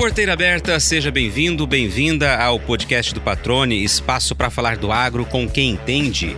Porteira 0.00 0.32
aberta, 0.32 0.80
seja 0.80 1.10
bem-vindo, 1.10 1.66
bem-vinda 1.66 2.34
ao 2.38 2.58
podcast 2.58 3.12
do 3.12 3.20
Patrone, 3.20 3.84
espaço 3.84 4.34
para 4.34 4.48
falar 4.48 4.78
do 4.78 4.90
agro 4.90 5.26
com 5.26 5.46
quem 5.46 5.72
entende. 5.72 6.34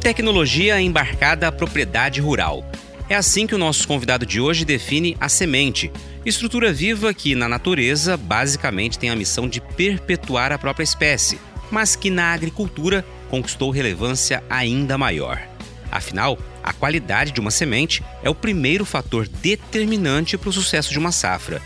Tecnologia 0.00 0.80
embarcada 0.80 1.46
à 1.46 1.52
propriedade 1.52 2.20
rural. 2.20 2.68
É 3.08 3.14
assim 3.14 3.46
que 3.46 3.54
o 3.54 3.58
nosso 3.58 3.86
convidado 3.86 4.26
de 4.26 4.40
hoje 4.40 4.64
define 4.64 5.16
a 5.20 5.28
semente, 5.28 5.92
estrutura 6.26 6.72
viva 6.72 7.14
que, 7.14 7.36
na 7.36 7.48
natureza, 7.48 8.16
basicamente 8.16 8.98
tem 8.98 9.08
a 9.08 9.14
missão 9.14 9.48
de 9.48 9.60
perpetuar 9.60 10.50
a 10.50 10.58
própria 10.58 10.82
espécie, 10.82 11.38
mas 11.70 11.94
que 11.94 12.10
na 12.10 12.32
agricultura 12.32 13.04
conquistou 13.30 13.70
relevância 13.70 14.42
ainda 14.50 14.98
maior. 14.98 15.40
Afinal, 15.88 16.36
a 16.68 16.72
qualidade 16.74 17.32
de 17.32 17.40
uma 17.40 17.50
semente 17.50 18.04
é 18.22 18.28
o 18.28 18.34
primeiro 18.34 18.84
fator 18.84 19.26
determinante 19.26 20.36
para 20.36 20.50
o 20.50 20.52
sucesso 20.52 20.92
de 20.92 20.98
uma 20.98 21.10
safra. 21.10 21.62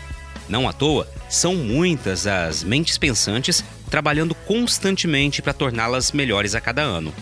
Não 0.47 0.65
à 0.65 0.71
toa, 0.71 1.11
são 1.29 1.55
muitas 1.55 2.25
as 2.25 2.63
mentes 2.63 2.97
pensantes 2.97 3.65
trabalhando 3.89 4.33
constantemente 4.33 5.41
para 5.41 5.51
torná-las 5.51 6.13
melhores 6.13 6.55
a 6.55 6.61
cada 6.61 6.83
ano. 6.83 7.13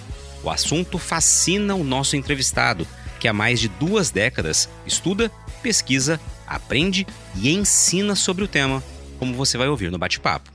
O 0.43 0.51
assunto 0.51 0.99
fascina 0.99 1.73
o 1.73 1.83
nosso 1.83 2.15
entrevistado, 2.15 2.85
que 3.19 3.27
há 3.27 3.33
mais 3.33 3.59
de 3.59 3.67
duas 3.67 4.11
décadas 4.11 4.69
estuda, 4.85 5.31
pesquisa, 5.63 6.19
aprende 6.45 7.07
e 7.35 7.51
ensina 7.51 8.13
sobre 8.15 8.43
o 8.43 8.47
tema, 8.47 8.83
como 9.17 9.33
você 9.33 9.57
vai 9.57 9.67
ouvir 9.67 9.89
no 9.89 9.97
bate-papo. 9.97 10.51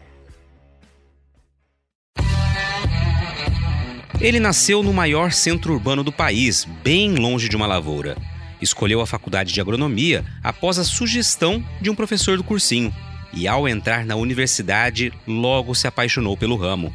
Ele 4.18 4.40
nasceu 4.40 4.82
no 4.82 4.94
maior 4.94 5.30
centro 5.30 5.74
urbano 5.74 6.02
do 6.02 6.10
país, 6.10 6.66
bem 6.82 7.16
longe 7.16 7.50
de 7.50 7.56
uma 7.56 7.66
lavoura. 7.66 8.16
Escolheu 8.62 9.02
a 9.02 9.06
faculdade 9.06 9.52
de 9.52 9.60
agronomia 9.60 10.24
após 10.42 10.78
a 10.78 10.84
sugestão 10.84 11.62
de 11.82 11.90
um 11.90 11.94
professor 11.94 12.38
do 12.38 12.42
cursinho 12.42 12.94
e, 13.30 13.46
ao 13.46 13.68
entrar 13.68 14.06
na 14.06 14.16
universidade, 14.16 15.12
logo 15.26 15.74
se 15.74 15.86
apaixonou 15.86 16.34
pelo 16.34 16.56
ramo. 16.56 16.90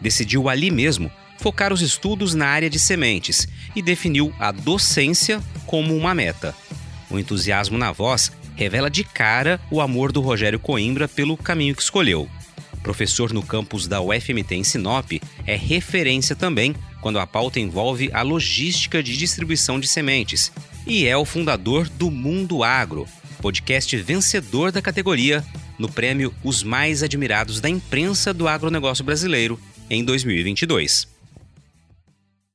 Decidiu 0.00 0.48
ali 0.48 0.70
mesmo 0.70 1.10
focar 1.38 1.72
os 1.72 1.82
estudos 1.82 2.34
na 2.34 2.46
área 2.46 2.70
de 2.70 2.78
sementes 2.78 3.48
e 3.74 3.82
definiu 3.82 4.32
a 4.38 4.52
docência 4.52 5.42
como 5.66 5.96
uma 5.96 6.14
meta. 6.14 6.54
O 7.10 7.18
entusiasmo 7.18 7.76
na 7.76 7.90
voz 7.90 8.30
revela 8.54 8.88
de 8.88 9.02
cara 9.02 9.60
o 9.72 9.80
amor 9.80 10.12
do 10.12 10.20
Rogério 10.20 10.60
Coimbra 10.60 11.08
pelo 11.08 11.36
caminho 11.36 11.74
que 11.74 11.82
escolheu 11.82 12.28
professor 12.82 13.32
no 13.32 13.42
campus 13.42 13.86
da 13.86 14.00
UFMT 14.00 14.54
em 14.54 14.64
Sinop, 14.64 15.12
é 15.46 15.56
referência 15.56 16.34
também 16.34 16.74
quando 17.00 17.18
a 17.18 17.26
pauta 17.26 17.60
envolve 17.60 18.10
a 18.12 18.22
logística 18.22 19.02
de 19.02 19.16
distribuição 19.16 19.80
de 19.80 19.88
sementes 19.88 20.52
e 20.86 21.06
é 21.06 21.16
o 21.16 21.24
fundador 21.24 21.88
do 21.88 22.10
Mundo 22.10 22.62
Agro, 22.62 23.06
podcast 23.40 23.96
vencedor 23.96 24.70
da 24.72 24.82
categoria 24.82 25.44
no 25.78 25.90
prêmio 25.90 26.34
Os 26.44 26.62
Mais 26.62 27.02
Admirados 27.02 27.60
da 27.60 27.68
Imprensa 27.68 28.34
do 28.34 28.46
Agronegócio 28.46 29.04
Brasileiro 29.04 29.58
em 29.88 30.04
2022. 30.04 31.08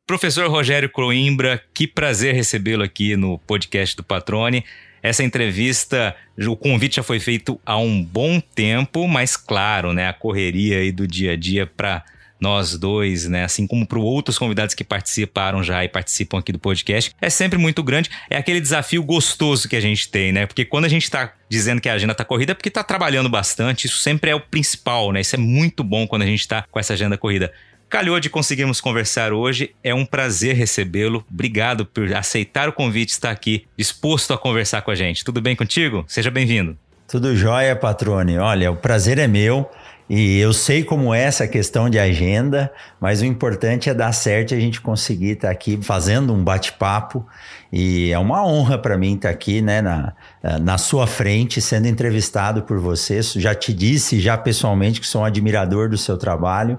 Professor 0.08 0.48
Rogério 0.48 0.88
Coimbra, 0.88 1.60
que 1.74 1.88
prazer 1.88 2.36
recebê-lo 2.36 2.84
aqui 2.84 3.16
no 3.18 3.40
podcast 3.40 3.96
do 3.96 4.04
Patrone. 4.04 4.64
Essa 5.06 5.24
entrevista, 5.24 6.16
o 6.36 6.58
convite 6.58 6.96
já 6.96 7.04
foi 7.04 7.20
feito 7.20 7.62
há 7.64 7.78
um 7.78 8.02
bom 8.02 8.40
tempo, 8.40 9.08
mas 9.08 9.38
claro, 9.38 9.94
né, 9.94 10.10
a 10.10 10.14
correria 10.14 10.80
aí 10.80 10.92
do 10.92 11.06
dia 11.06 11.34
a 11.34 11.36
dia 11.36 11.68
para 11.68 12.04
nós 12.40 12.76
dois, 12.76 13.28
né, 13.28 13.44
assim 13.44 13.68
como 13.68 13.86
para 13.86 14.00
outros 14.00 14.40
convidados 14.40 14.74
que 14.74 14.84
participaram 14.84 15.62
já 15.64 15.86
e 15.86 15.88
participam 15.88 16.40
aqui 16.40 16.52
do 16.52 16.58
podcast, 16.58 17.12
é 17.22 17.30
sempre 17.30 17.60
muito 17.60 17.84
grande. 17.84 18.10
É 18.32 18.36
aquele 18.36 18.60
desafio 18.60 19.04
gostoso 19.04 19.70
que 19.70 19.76
a 19.76 19.80
gente 19.80 20.10
tem, 20.10 20.32
né? 20.32 20.48
Porque 20.48 20.66
quando 20.66 20.86
a 20.86 20.90
gente 20.90 21.04
está 21.04 21.32
dizendo 21.48 21.80
que 21.80 21.88
a 21.88 21.94
agenda 21.94 22.14
está 22.14 22.26
corrida, 22.26 22.54
é 22.54 22.56
porque 22.56 22.70
está 22.70 22.84
trabalhando 22.84 23.30
bastante. 23.30 23.86
Isso 23.86 24.00
sempre 24.00 24.32
é 24.32 24.36
o 24.36 24.42
principal, 24.42 25.12
né? 25.12 25.22
Isso 25.22 25.36
é 25.36 25.40
muito 25.40 25.84
bom 25.84 26.08
quando 26.08 26.24
a 26.24 26.26
gente 26.26 26.40
está 26.40 26.66
com 26.72 26.80
essa 26.80 26.94
agenda 26.94 27.16
corrida. 27.16 27.54
Calhou 27.90 28.20
de 28.20 28.30
conseguirmos 28.30 28.82
conversar 28.82 29.32
hoje. 29.32 29.76
É 29.84 29.94
um 29.94 30.06
prazer 30.06 30.56
recebê-lo. 30.56 31.24
Obrigado 31.32 31.86
por 31.86 32.12
aceitar 32.14 32.68
o 32.68 32.74
convite, 32.74 33.12
estar 33.12 33.32
aqui 33.32 33.68
disposto 33.78 34.34
a 34.34 34.38
conversar 34.38 34.82
com 34.82 34.92
a 34.92 34.96
gente. 34.96 35.24
Tudo 35.24 35.42
bem 35.42 35.56
contigo? 35.56 36.04
Seja 36.08 36.32
bem-vindo. 36.32 36.78
Tudo 37.08 37.36
jóia, 37.36 37.76
Patrone. 37.76 38.40
Olha, 38.40 38.72
o 38.72 38.76
prazer 38.76 39.20
é 39.20 39.28
meu. 39.28 39.70
E 40.10 40.40
eu 40.40 40.54
sei 40.54 40.84
como 40.84 41.14
é 41.14 41.24
essa 41.24 41.48
questão 41.48 41.90
de 41.90 41.98
agenda, 41.98 42.72
mas 43.00 43.22
o 43.22 43.26
importante 43.26 43.90
é 43.90 43.94
dar 43.94 44.14
certo 44.14 44.54
a 44.54 44.60
gente 44.60 44.80
conseguir 44.80 45.32
estar 45.32 45.50
aqui 45.50 45.80
fazendo 45.82 46.32
um 46.32 46.44
bate-papo. 46.44 47.26
E 47.72 48.12
é 48.12 48.20
uma 48.20 48.46
honra 48.46 48.78
para 48.78 48.98
mim 48.98 49.16
estar 49.16 49.30
aqui, 49.30 49.62
né, 49.62 49.82
na, 49.82 50.14
na 50.62 50.78
sua 50.78 51.08
frente, 51.08 51.60
sendo 51.60 51.88
entrevistado 51.88 52.62
por 52.64 52.80
você. 52.80 53.20
Já 53.22 53.56
te 53.56 53.74
disse, 53.74 54.20
já 54.20 54.38
pessoalmente, 54.38 55.02
que 55.02 55.08
sou 55.08 55.22
um 55.22 55.26
admirador 55.26 55.90
do 55.90 55.98
seu 55.98 56.18
trabalho 56.18 56.78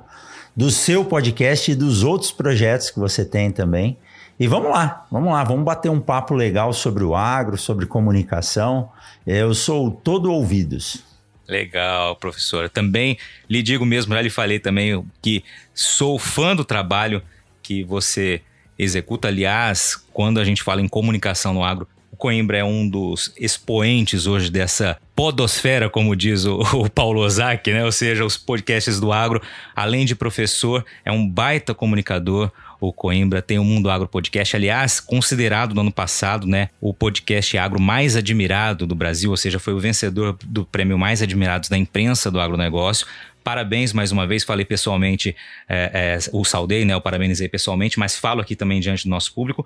do 0.57 0.71
seu 0.71 1.05
podcast 1.05 1.71
e 1.71 1.75
dos 1.75 2.03
outros 2.03 2.33
projetos 2.33 2.91
que 2.91 2.99
você 2.99 3.25
tem 3.25 3.51
também. 3.51 3.99
E 4.41 4.47
vamos 4.47 4.71
lá, 4.71 5.07
vamos 5.11 5.33
lá, 5.33 5.45
vamos 5.45 5.65
bater 5.65 5.91
um 5.91 6.01
papo 6.01 6.35
legal 6.35 6.73
sobre 6.73 7.05
o 7.05 7.15
agro, 7.15 7.59
sobre 7.59 7.87
comunicação. 7.87 8.91
Eu 9.27 9.55
sou 9.55 9.91
todo 9.91 10.33
ouvidos. 10.33 11.05
Legal, 11.47 12.17
professora. 12.17 12.69
Também 12.69 13.19
lhe 13.49 13.63
digo 13.63 13.85
mesmo, 13.85 14.15
já 14.15 14.21
lhe 14.21 14.31
falei 14.31 14.59
também 14.59 15.05
que 15.23 15.45
sou 15.75 16.19
fã 16.19 16.57
do 16.57 16.65
trabalho 16.65 17.23
que 17.63 17.85
você 17.85 18.43
executa. 18.79 19.29
Aliás, 19.29 19.97
quando 20.13 20.41
a 20.41 20.45
gente 20.45 20.63
fala 20.63 20.81
em 20.81 20.89
comunicação 20.89 21.55
no 21.55 21.63
agro, 21.63 21.87
o 22.11 22.17
Coimbra 22.17 22.59
é 22.59 22.65
um 22.65 22.89
dos 22.89 23.33
expoentes 23.39 24.27
hoje 24.27 24.51
dessa 24.51 24.99
podosfera, 25.17 25.89
como 25.89 26.15
diz 26.15 26.45
o, 26.45 26.61
o 26.77 26.91
Paulo 26.91 27.23
Ozaki, 27.23 27.73
né? 27.73 27.85
Ou 27.85 27.91
seja, 27.91 28.25
os 28.25 28.37
podcasts 28.37 29.01
do 29.01 29.13
agro. 29.13 29.41
Além 29.75 30.05
de 30.05 30.15
professor, 30.15 30.85
é 31.05 31.11
um 31.11 31.27
baita 31.27 31.75
comunicador, 31.75 32.53
o 32.79 32.93
Coimbra 32.93 33.41
tem 33.41 33.59
o 33.59 33.65
Mundo 33.65 33.91
Agro 33.91 34.07
Podcast, 34.07 34.55
aliás, 34.55 35.01
considerado 35.01 35.75
no 35.75 35.81
ano 35.81 35.93
passado, 35.93 36.47
né, 36.47 36.69
o 36.79 36.93
podcast 36.93 37.57
agro 37.57 37.81
mais 37.81 38.17
admirado 38.17 38.87
do 38.87 38.95
Brasil, 38.95 39.31
ou 39.31 39.37
seja, 39.37 39.59
foi 39.59 39.73
o 39.73 39.81
vencedor 39.81 40.37
do 40.45 40.65
prêmio 40.65 40.99
mais 40.99 41.23
admirados 41.23 41.71
da 41.71 41.79
imprensa 41.79 42.31
do 42.31 42.39
agronegócio. 42.39 43.07
Parabéns 43.43 43.95
mais 43.95 44.13
uma 44.13 44.27
vez, 44.27 44.45
falei 44.45 44.67
pessoalmente, 44.67 45.35
é, 45.67 45.91
é, 45.95 46.19
o 46.33 46.45
saudei, 46.45 46.85
né, 46.85 46.95
o 46.95 47.01
parabenizei 47.01 47.49
pessoalmente, 47.49 47.99
mas 47.99 48.19
falo 48.19 48.43
aqui 48.43 48.55
também 48.55 48.79
diante 48.79 49.05
do 49.05 49.11
nosso 49.11 49.33
público. 49.33 49.65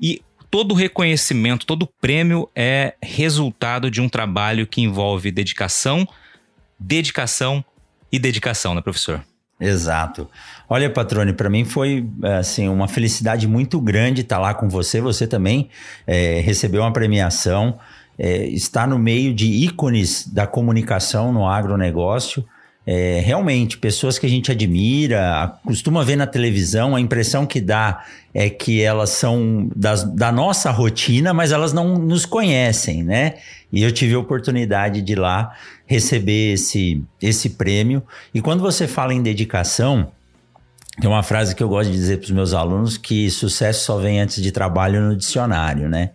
E 0.00 0.20
todo 0.50 0.74
reconhecimento, 0.74 1.66
todo 1.66 1.88
prêmio 2.00 2.48
é 2.54 2.94
resultado 3.02 3.90
de 3.90 4.00
um 4.00 4.08
trabalho 4.08 4.66
que 4.66 4.80
envolve 4.80 5.30
dedicação, 5.30 6.06
dedicação 6.78 7.64
e 8.10 8.18
dedicação, 8.18 8.74
né, 8.74 8.80
professor? 8.80 9.22
Exato. 9.60 10.28
Olha, 10.68 10.88
Patrone, 10.88 11.32
para 11.32 11.50
mim 11.50 11.64
foi 11.64 12.08
assim 12.38 12.68
uma 12.68 12.86
felicidade 12.86 13.48
muito 13.48 13.80
grande 13.80 14.20
estar 14.20 14.38
lá 14.38 14.54
com 14.54 14.68
você. 14.68 15.00
Você 15.00 15.26
também 15.26 15.68
é, 16.06 16.40
recebeu 16.40 16.82
uma 16.82 16.92
premiação, 16.92 17.78
é, 18.16 18.46
está 18.46 18.86
no 18.86 18.98
meio 18.98 19.34
de 19.34 19.46
ícones 19.46 20.26
da 20.28 20.46
comunicação 20.46 21.32
no 21.32 21.46
agronegócio 21.46 22.44
é, 22.90 23.20
realmente, 23.20 23.76
pessoas 23.76 24.18
que 24.18 24.24
a 24.24 24.28
gente 24.30 24.50
admira, 24.50 25.52
costuma 25.62 26.02
ver 26.02 26.16
na 26.16 26.26
televisão, 26.26 26.96
a 26.96 27.00
impressão 27.02 27.44
que 27.44 27.60
dá 27.60 28.02
é 28.40 28.48
que 28.48 28.80
elas 28.80 29.10
são 29.10 29.68
das, 29.74 30.04
da 30.04 30.30
nossa 30.30 30.70
rotina, 30.70 31.34
mas 31.34 31.50
elas 31.50 31.72
não 31.72 31.98
nos 31.98 32.24
conhecem, 32.24 33.02
né? 33.02 33.34
E 33.72 33.82
eu 33.82 33.90
tive 33.90 34.14
a 34.14 34.18
oportunidade 34.20 35.02
de 35.02 35.16
lá 35.16 35.56
receber 35.84 36.52
esse, 36.52 37.02
esse 37.20 37.50
prêmio. 37.50 38.00
E 38.32 38.40
quando 38.40 38.60
você 38.60 38.86
fala 38.86 39.12
em 39.12 39.20
dedicação, 39.20 40.12
tem 41.00 41.10
uma 41.10 41.24
frase 41.24 41.52
que 41.52 41.60
eu 41.60 41.68
gosto 41.68 41.90
de 41.90 41.96
dizer 41.96 42.18
para 42.18 42.26
os 42.26 42.30
meus 42.30 42.54
alunos 42.54 42.96
que 42.96 43.28
sucesso 43.28 43.84
só 43.84 43.98
vem 43.98 44.20
antes 44.20 44.40
de 44.40 44.52
trabalho 44.52 45.00
no 45.00 45.16
dicionário, 45.16 45.88
né? 45.88 46.10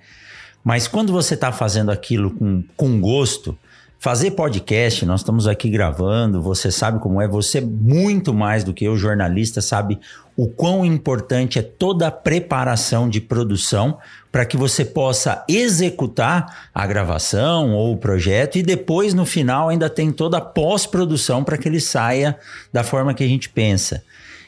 Mas 0.63 0.87
quando 0.87 1.11
você 1.11 1.33
está 1.33 1.51
fazendo 1.51 1.91
aquilo 1.91 2.31
com, 2.31 2.63
com 2.77 3.01
gosto, 3.01 3.57
Fazer 4.03 4.31
podcast, 4.31 5.05
nós 5.05 5.21
estamos 5.21 5.47
aqui 5.47 5.69
gravando, 5.69 6.41
você 6.41 6.69
sabe 6.69 7.00
como 7.00 7.21
é, 7.21 7.25
você 7.25 7.61
muito 7.61 8.33
mais 8.33 8.61
do 8.61 8.73
que 8.73 8.83
eu, 8.83 8.97
jornalista, 8.97 9.61
sabe 9.61 9.97
o 10.35 10.45
quão 10.45 10.83
importante 10.83 11.57
é 11.57 11.61
toda 11.61 12.07
a 12.07 12.11
preparação 12.11 13.07
de 13.07 13.21
produção 13.21 13.97
para 14.29 14.45
que 14.45 14.57
você 14.57 14.83
possa 14.83 15.45
executar 15.47 16.67
a 16.75 16.85
gravação 16.85 17.71
ou 17.71 17.94
o 17.94 17.97
projeto 17.97 18.57
e 18.57 18.61
depois 18.61 19.13
no 19.13 19.25
final 19.25 19.69
ainda 19.69 19.89
tem 19.89 20.11
toda 20.11 20.38
a 20.38 20.41
pós-produção 20.41 21.41
para 21.41 21.57
que 21.57 21.69
ele 21.69 21.79
saia 21.79 22.38
da 22.73 22.83
forma 22.83 23.13
que 23.13 23.23
a 23.23 23.27
gente 23.27 23.47
pensa. 23.47 24.03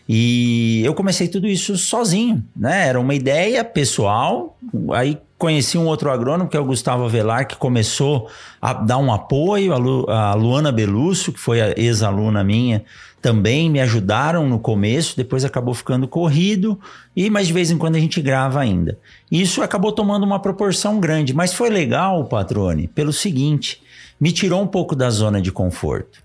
E 0.08 0.84
eu 0.86 0.94
comecei 0.94 1.28
tudo 1.28 1.48
isso 1.48 1.78
sozinho, 1.78 2.44
né? 2.56 2.88
Era 2.88 3.00
uma 3.00 3.16
ideia 3.16 3.64
pessoal, 3.64 4.58
aí 4.94 5.18
conheci 5.38 5.78
um 5.78 5.88
outro 5.88 6.12
agrônomo, 6.12 6.50
que 6.50 6.56
é 6.56 6.60
o 6.60 6.66
Gustavo 6.66 7.04
Avelar, 7.04 7.48
que 7.48 7.56
começou 7.56 8.30
a 8.62 8.74
dar 8.74 8.98
um 8.98 9.12
apoio, 9.12 9.74
a, 9.74 9.78
Lu, 9.78 10.06
a 10.10 10.34
Luana 10.34 10.72
Belusso, 10.72 11.34
que 11.34 11.40
foi 11.40 11.60
a 11.60 11.74
ex-aluna 11.76 12.44
minha, 12.44 12.84
também 13.22 13.70
me 13.70 13.82
ajudaram 13.82 14.48
no 14.48 14.60
começo, 14.60 15.18
depois 15.18 15.44
acabou 15.44 15.74
ficando 15.74 16.08
corrido, 16.08 16.80
e 17.16 17.30
mas 17.30 17.48
de 17.48 17.54
vez 17.54 17.72
em 17.72 17.78
quando 17.78 17.96
a 17.96 18.00
gente 18.00 18.22
grava 18.22 18.60
ainda. 18.60 19.00
Isso 19.32 19.64
acabou 19.64 19.92
tomando 19.92 20.24
uma 20.24 20.40
proporção 20.40 21.00
grande, 21.00 21.34
mas 21.34 21.52
foi 21.52 21.70
legal, 21.70 22.24
patrone, 22.26 22.88
pelo 22.88 23.12
seguinte, 23.12 23.82
me 24.20 24.32
tirou 24.32 24.62
um 24.62 24.68
pouco 24.68 24.96
da 24.96 25.10
zona 25.10 25.42
de 25.42 25.52
conforto. 25.52 26.25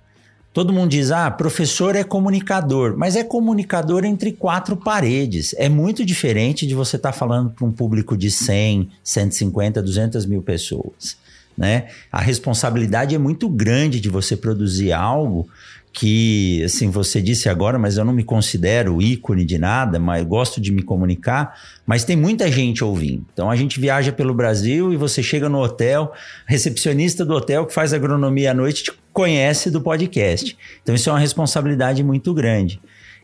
Todo 0.53 0.73
mundo 0.73 0.91
diz: 0.91 1.11
ah, 1.11 1.31
professor 1.31 1.95
é 1.95 2.03
comunicador, 2.03 2.97
mas 2.97 3.15
é 3.15 3.23
comunicador 3.23 4.05
entre 4.05 4.33
quatro 4.33 4.77
paredes. 4.77 5.55
É 5.57 5.69
muito 5.69 6.05
diferente 6.05 6.67
de 6.67 6.75
você 6.75 6.97
estar 6.97 7.13
tá 7.13 7.19
falando 7.19 7.51
para 7.51 7.65
um 7.65 7.73
público 7.73 8.17
de 8.17 8.31
100, 8.31 8.91
150, 9.03 9.81
200 9.81 10.27
mil 10.27 10.43
pessoas. 10.43 11.17
Né? 11.57 11.89
A 12.11 12.21
responsabilidade 12.21 13.15
é 13.15 13.19
muito 13.19 13.49
grande 13.49 14.01
de 14.01 14.09
você 14.09 14.37
produzir 14.37 14.93
algo 14.93 15.49
que, 15.93 16.63
assim, 16.65 16.89
você 16.89 17.21
disse 17.21 17.49
agora, 17.49 17.79
mas 17.79 17.97
eu 17.97 18.05
não 18.05 18.13
me 18.13 18.23
considero 18.23 19.03
ícone 19.03 19.45
de 19.45 19.59
nada, 19.59 19.99
mas 19.99 20.25
gosto 20.25 20.61
de 20.61 20.71
me 20.71 20.83
comunicar, 20.83 21.59
mas 21.85 22.05
tem 22.05 22.17
muita 22.17 22.51
gente 22.51 22.85
ouvindo. 22.85 23.27
Então 23.33 23.51
a 23.51 23.57
gente 23.57 23.81
viaja 23.81 24.13
pelo 24.13 24.33
Brasil 24.33 24.93
e 24.93 24.97
você 24.97 25.23
chega 25.23 25.49
no 25.49 25.61
hotel, 25.61 26.13
recepcionista 26.47 27.25
do 27.25 27.35
hotel 27.35 27.67
que 27.67 27.75
faz 27.75 27.93
agronomia 27.93 28.53
à 28.53 28.55
noite 28.55 28.85
te 28.85 28.93
conhece 29.21 29.71
do 29.71 29.83
podcast. 29.83 30.57
Então 30.83 30.95
isso 30.95 31.11
é 31.11 31.13
uma 31.13 31.19
responsabilidade 31.19 32.03
muito 32.03 32.33
grande. 32.33 32.81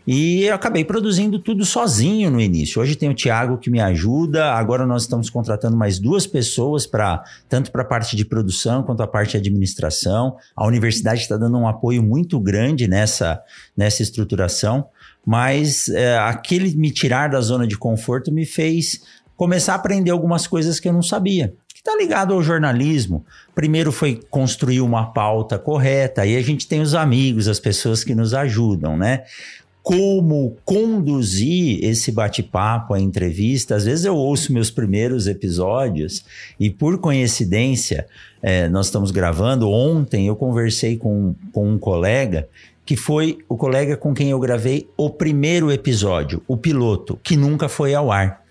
E 0.06 0.44
eu 0.44 0.54
acabei 0.54 0.84
produzindo 0.84 1.38
tudo 1.38 1.64
sozinho 1.64 2.30
no 2.30 2.38
início. 2.38 2.80
Hoje 2.80 2.94
tem 2.94 3.08
o 3.08 3.14
Tiago 3.14 3.56
que 3.56 3.70
me 3.70 3.80
ajuda. 3.80 4.52
Agora 4.52 4.86
nós 4.86 5.02
estamos 5.02 5.30
contratando 5.30 5.74
mais 5.74 5.98
duas 5.98 6.26
pessoas 6.26 6.86
para 6.86 7.24
tanto 7.48 7.72
para 7.72 7.80
a 7.80 7.84
parte 7.84 8.14
de 8.14 8.26
produção 8.26 8.82
quanto 8.82 9.02
a 9.02 9.06
parte 9.06 9.32
de 9.32 9.38
administração. 9.38 10.36
A 10.54 10.66
universidade 10.66 11.22
está 11.22 11.36
dando 11.36 11.56
um 11.56 11.66
apoio 11.66 12.02
muito 12.02 12.38
grande 12.38 12.86
nessa, 12.86 13.42
nessa 13.74 14.02
estruturação. 14.02 14.86
Mas 15.26 15.88
é, 15.88 16.18
aquele 16.18 16.76
me 16.76 16.90
tirar 16.90 17.30
da 17.30 17.40
zona 17.40 17.66
de 17.66 17.76
conforto 17.76 18.30
me 18.30 18.44
fez 18.44 19.00
começar 19.34 19.72
a 19.72 19.76
aprender 19.76 20.10
algumas 20.10 20.46
coisas 20.46 20.78
que 20.78 20.88
eu 20.88 20.92
não 20.92 21.02
sabia 21.02 21.54
está 21.86 21.96
ligado 21.96 22.34
ao 22.34 22.42
jornalismo. 22.42 23.24
Primeiro 23.54 23.92
foi 23.92 24.20
construir 24.28 24.80
uma 24.80 25.06
pauta 25.06 25.58
correta, 25.58 26.22
aí 26.22 26.36
a 26.36 26.42
gente 26.42 26.66
tem 26.66 26.80
os 26.80 26.94
amigos, 26.94 27.46
as 27.46 27.60
pessoas 27.60 28.02
que 28.02 28.14
nos 28.14 28.34
ajudam, 28.34 28.96
né? 28.96 29.22
como 29.86 30.56
conduzir 30.64 31.78
esse 31.84 32.10
bate-papo, 32.10 32.92
a 32.92 32.98
entrevista. 32.98 33.76
Às 33.76 33.84
vezes 33.84 34.04
eu 34.04 34.16
ouço 34.16 34.52
meus 34.52 34.68
primeiros 34.68 35.28
episódios 35.28 36.24
e, 36.58 36.68
por 36.68 36.98
coincidência, 36.98 38.04
é, 38.42 38.68
nós 38.68 38.86
estamos 38.86 39.12
gravando. 39.12 39.70
Ontem 39.70 40.26
eu 40.26 40.34
conversei 40.34 40.96
com, 40.96 41.36
com 41.52 41.70
um 41.70 41.78
colega 41.78 42.48
que 42.84 42.96
foi 42.96 43.38
o 43.48 43.56
colega 43.56 43.96
com 43.96 44.12
quem 44.12 44.30
eu 44.30 44.40
gravei 44.40 44.88
o 44.96 45.08
primeiro 45.08 45.70
episódio, 45.70 46.42
o 46.48 46.56
piloto, 46.56 47.16
que 47.22 47.36
nunca 47.36 47.68
foi 47.68 47.94
ao 47.94 48.10
ar 48.10 48.44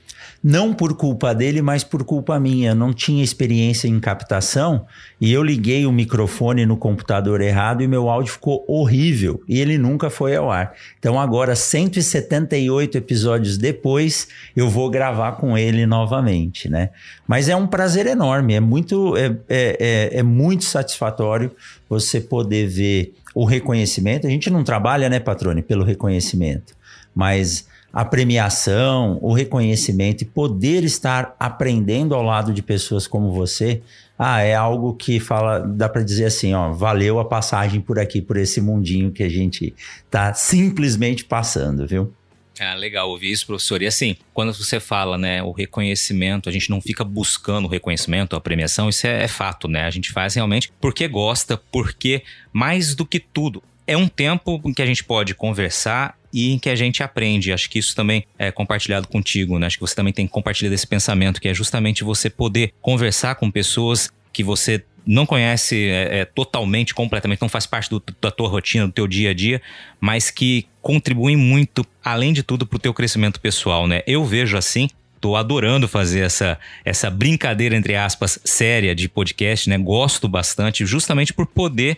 não 0.47 0.75
por 0.75 0.95
culpa 0.95 1.33
dele, 1.33 1.59
mas 1.59 1.83
por 1.83 2.03
culpa 2.03 2.39
minha. 2.39 2.69
Eu 2.69 2.75
não 2.75 2.93
tinha 2.93 3.23
experiência 3.23 3.87
em 3.87 3.99
captação 3.99 4.85
e 5.19 5.33
eu 5.33 5.41
liguei 5.41 5.87
o 5.87 5.91
microfone 5.91 6.67
no 6.67 6.77
computador 6.77 7.41
errado 7.41 7.81
e 7.81 7.87
meu 7.87 8.07
áudio 8.07 8.33
ficou 8.33 8.63
horrível 8.67 9.41
e 9.49 9.59
ele 9.59 9.75
nunca 9.75 10.07
foi 10.07 10.35
ao 10.35 10.51
ar. 10.51 10.75
Então 10.99 11.19
agora, 11.19 11.55
178 11.55 12.95
episódios 12.95 13.57
depois, 13.57 14.27
eu 14.55 14.69
vou 14.69 14.87
gravar 14.87 15.31
com 15.31 15.57
ele 15.57 15.87
novamente, 15.87 16.69
né? 16.69 16.91
Mas 17.27 17.49
é 17.49 17.55
um 17.55 17.65
prazer 17.65 18.05
enorme, 18.05 18.53
é 18.53 18.59
muito, 18.59 19.17
é, 19.17 19.35
é, 19.49 19.77
é, 19.79 20.19
é 20.19 20.23
muito 20.23 20.63
satisfatório 20.63 21.49
você 21.89 22.21
poder 22.21 22.67
ver 22.67 23.15
o 23.33 23.45
reconhecimento. 23.45 24.27
A 24.27 24.29
gente 24.29 24.51
não 24.51 24.63
trabalha, 24.63 25.09
né, 25.09 25.19
Patrone, 25.19 25.63
pelo 25.63 25.83
reconhecimento, 25.83 26.75
mas 27.15 27.65
a 27.95 28.03
premiação, 28.03 29.17
o 29.21 29.31
reconhecimento 29.31 30.21
e 30.21 30.25
poder 30.25 30.83
estar 30.83 31.33
aprendendo 31.39 32.13
ao 32.13 32.21
lado 32.21 32.53
de 32.53 32.61
pessoas 32.61 33.07
como 33.07 33.31
você, 33.31 33.81
ah, 34.19 34.41
é 34.41 34.53
algo 34.53 34.93
que 34.93 35.17
fala, 35.17 35.59
dá 35.59 35.87
para 35.87 36.03
dizer 36.03 36.25
assim, 36.25 36.53
ó, 36.53 36.73
valeu 36.73 37.21
a 37.21 37.25
passagem 37.25 37.79
por 37.79 37.97
aqui, 37.97 38.21
por 38.21 38.35
esse 38.35 38.59
mundinho 38.59 39.13
que 39.13 39.23
a 39.23 39.29
gente 39.29 39.73
tá 40.11 40.33
simplesmente 40.33 41.23
passando, 41.23 41.87
viu? 41.87 42.13
Ah, 42.59 42.73
legal 42.73 43.09
ouvir 43.09 43.31
isso, 43.31 43.47
professor. 43.47 43.81
E 43.81 43.87
assim, 43.87 44.17
quando 44.33 44.53
você 44.53 44.77
fala, 44.77 45.17
né, 45.17 45.41
o 45.41 45.53
reconhecimento, 45.53 46.49
a 46.49 46.51
gente 46.51 46.69
não 46.69 46.81
fica 46.81 47.03
buscando 47.05 47.63
o 47.63 47.69
reconhecimento, 47.69 48.35
a 48.35 48.41
premiação, 48.41 48.89
isso 48.89 49.07
é, 49.07 49.23
é 49.23 49.27
fato, 49.29 49.69
né? 49.69 49.85
A 49.85 49.89
gente 49.89 50.11
faz 50.11 50.35
realmente 50.35 50.69
porque 50.81 51.07
gosta, 51.07 51.55
porque 51.71 52.23
mais 52.51 52.93
do 52.93 53.05
que 53.05 53.21
tudo, 53.21 53.63
é 53.87 53.95
um 53.95 54.07
tempo 54.07 54.61
em 54.65 54.73
que 54.73 54.81
a 54.81 54.85
gente 54.85 55.03
pode 55.03 55.33
conversar 55.33 56.17
e 56.35 56.51
em 56.51 56.59
que 56.59 56.69
a 56.69 56.75
gente 56.75 57.01
aprende. 57.01 57.53
Acho 57.53 57.69
que 57.69 57.79
isso 57.79 57.95
também 57.95 58.25
é 58.37 58.51
compartilhado 58.51 59.07
contigo, 59.07 59.57
né? 59.57 59.67
Acho 59.67 59.77
que 59.77 59.81
você 59.81 59.95
também 59.95 60.11
tem 60.11 60.27
compartilhado 60.27 60.75
esse 60.75 60.85
pensamento, 60.85 61.39
que 61.39 61.47
é 61.47 61.53
justamente 61.53 62.03
você 62.03 62.29
poder 62.29 62.73
conversar 62.81 63.35
com 63.35 63.49
pessoas 63.49 64.11
que 64.33 64.43
você 64.43 64.83
não 65.07 65.25
conhece 65.25 65.87
é, 65.87 66.19
é, 66.19 66.25
totalmente, 66.25 66.93
completamente, 66.93 67.41
não 67.41 67.47
faz 67.47 67.65
parte 67.65 67.89
do, 67.89 68.03
da 68.19 68.29
tua 68.31 68.49
rotina, 68.49 68.85
do 68.85 68.91
teu 68.91 69.07
dia 69.07 69.29
a 69.29 69.33
dia, 69.33 69.61
mas 70.01 70.29
que 70.29 70.67
contribuem 70.81 71.37
muito, 71.37 71.85
além 72.03 72.33
de 72.33 72.43
tudo, 72.43 72.65
para 72.65 72.75
o 72.75 72.79
teu 72.79 72.93
crescimento 72.93 73.39
pessoal, 73.39 73.87
né? 73.87 74.01
Eu 74.05 74.25
vejo 74.25 74.57
assim, 74.57 74.89
tô 75.21 75.37
adorando 75.37 75.87
fazer 75.87 76.19
essa, 76.21 76.59
essa 76.83 77.09
brincadeira, 77.09 77.77
entre 77.77 77.95
aspas, 77.95 78.39
séria 78.43 78.93
de 78.93 79.07
podcast, 79.07 79.69
né? 79.69 79.77
Gosto 79.77 80.27
bastante, 80.27 80.85
justamente 80.85 81.31
por 81.31 81.45
poder 81.45 81.97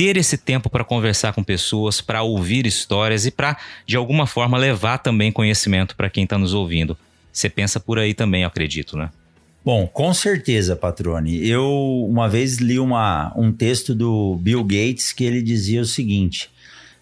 ter 0.00 0.16
esse 0.16 0.38
tempo 0.38 0.70
para 0.70 0.82
conversar 0.82 1.34
com 1.34 1.44
pessoas, 1.44 2.00
para 2.00 2.22
ouvir 2.22 2.64
histórias 2.64 3.26
e 3.26 3.30
para, 3.30 3.58
de 3.84 3.98
alguma 3.98 4.26
forma, 4.26 4.56
levar 4.56 4.96
também 4.96 5.30
conhecimento 5.30 5.94
para 5.94 6.08
quem 6.08 6.24
está 6.24 6.38
nos 6.38 6.54
ouvindo. 6.54 6.96
Você 7.30 7.50
pensa 7.50 7.78
por 7.78 7.98
aí 7.98 8.14
também, 8.14 8.40
eu 8.40 8.48
acredito, 8.48 8.96
né? 8.96 9.10
Bom, 9.62 9.86
com 9.86 10.14
certeza, 10.14 10.74
Patrone. 10.74 11.46
Eu 11.46 12.06
uma 12.08 12.30
vez 12.30 12.56
li 12.56 12.78
uma, 12.78 13.30
um 13.36 13.52
texto 13.52 13.94
do 13.94 14.36
Bill 14.40 14.64
Gates 14.64 15.12
que 15.12 15.22
ele 15.22 15.42
dizia 15.42 15.82
o 15.82 15.84
seguinte: 15.84 16.50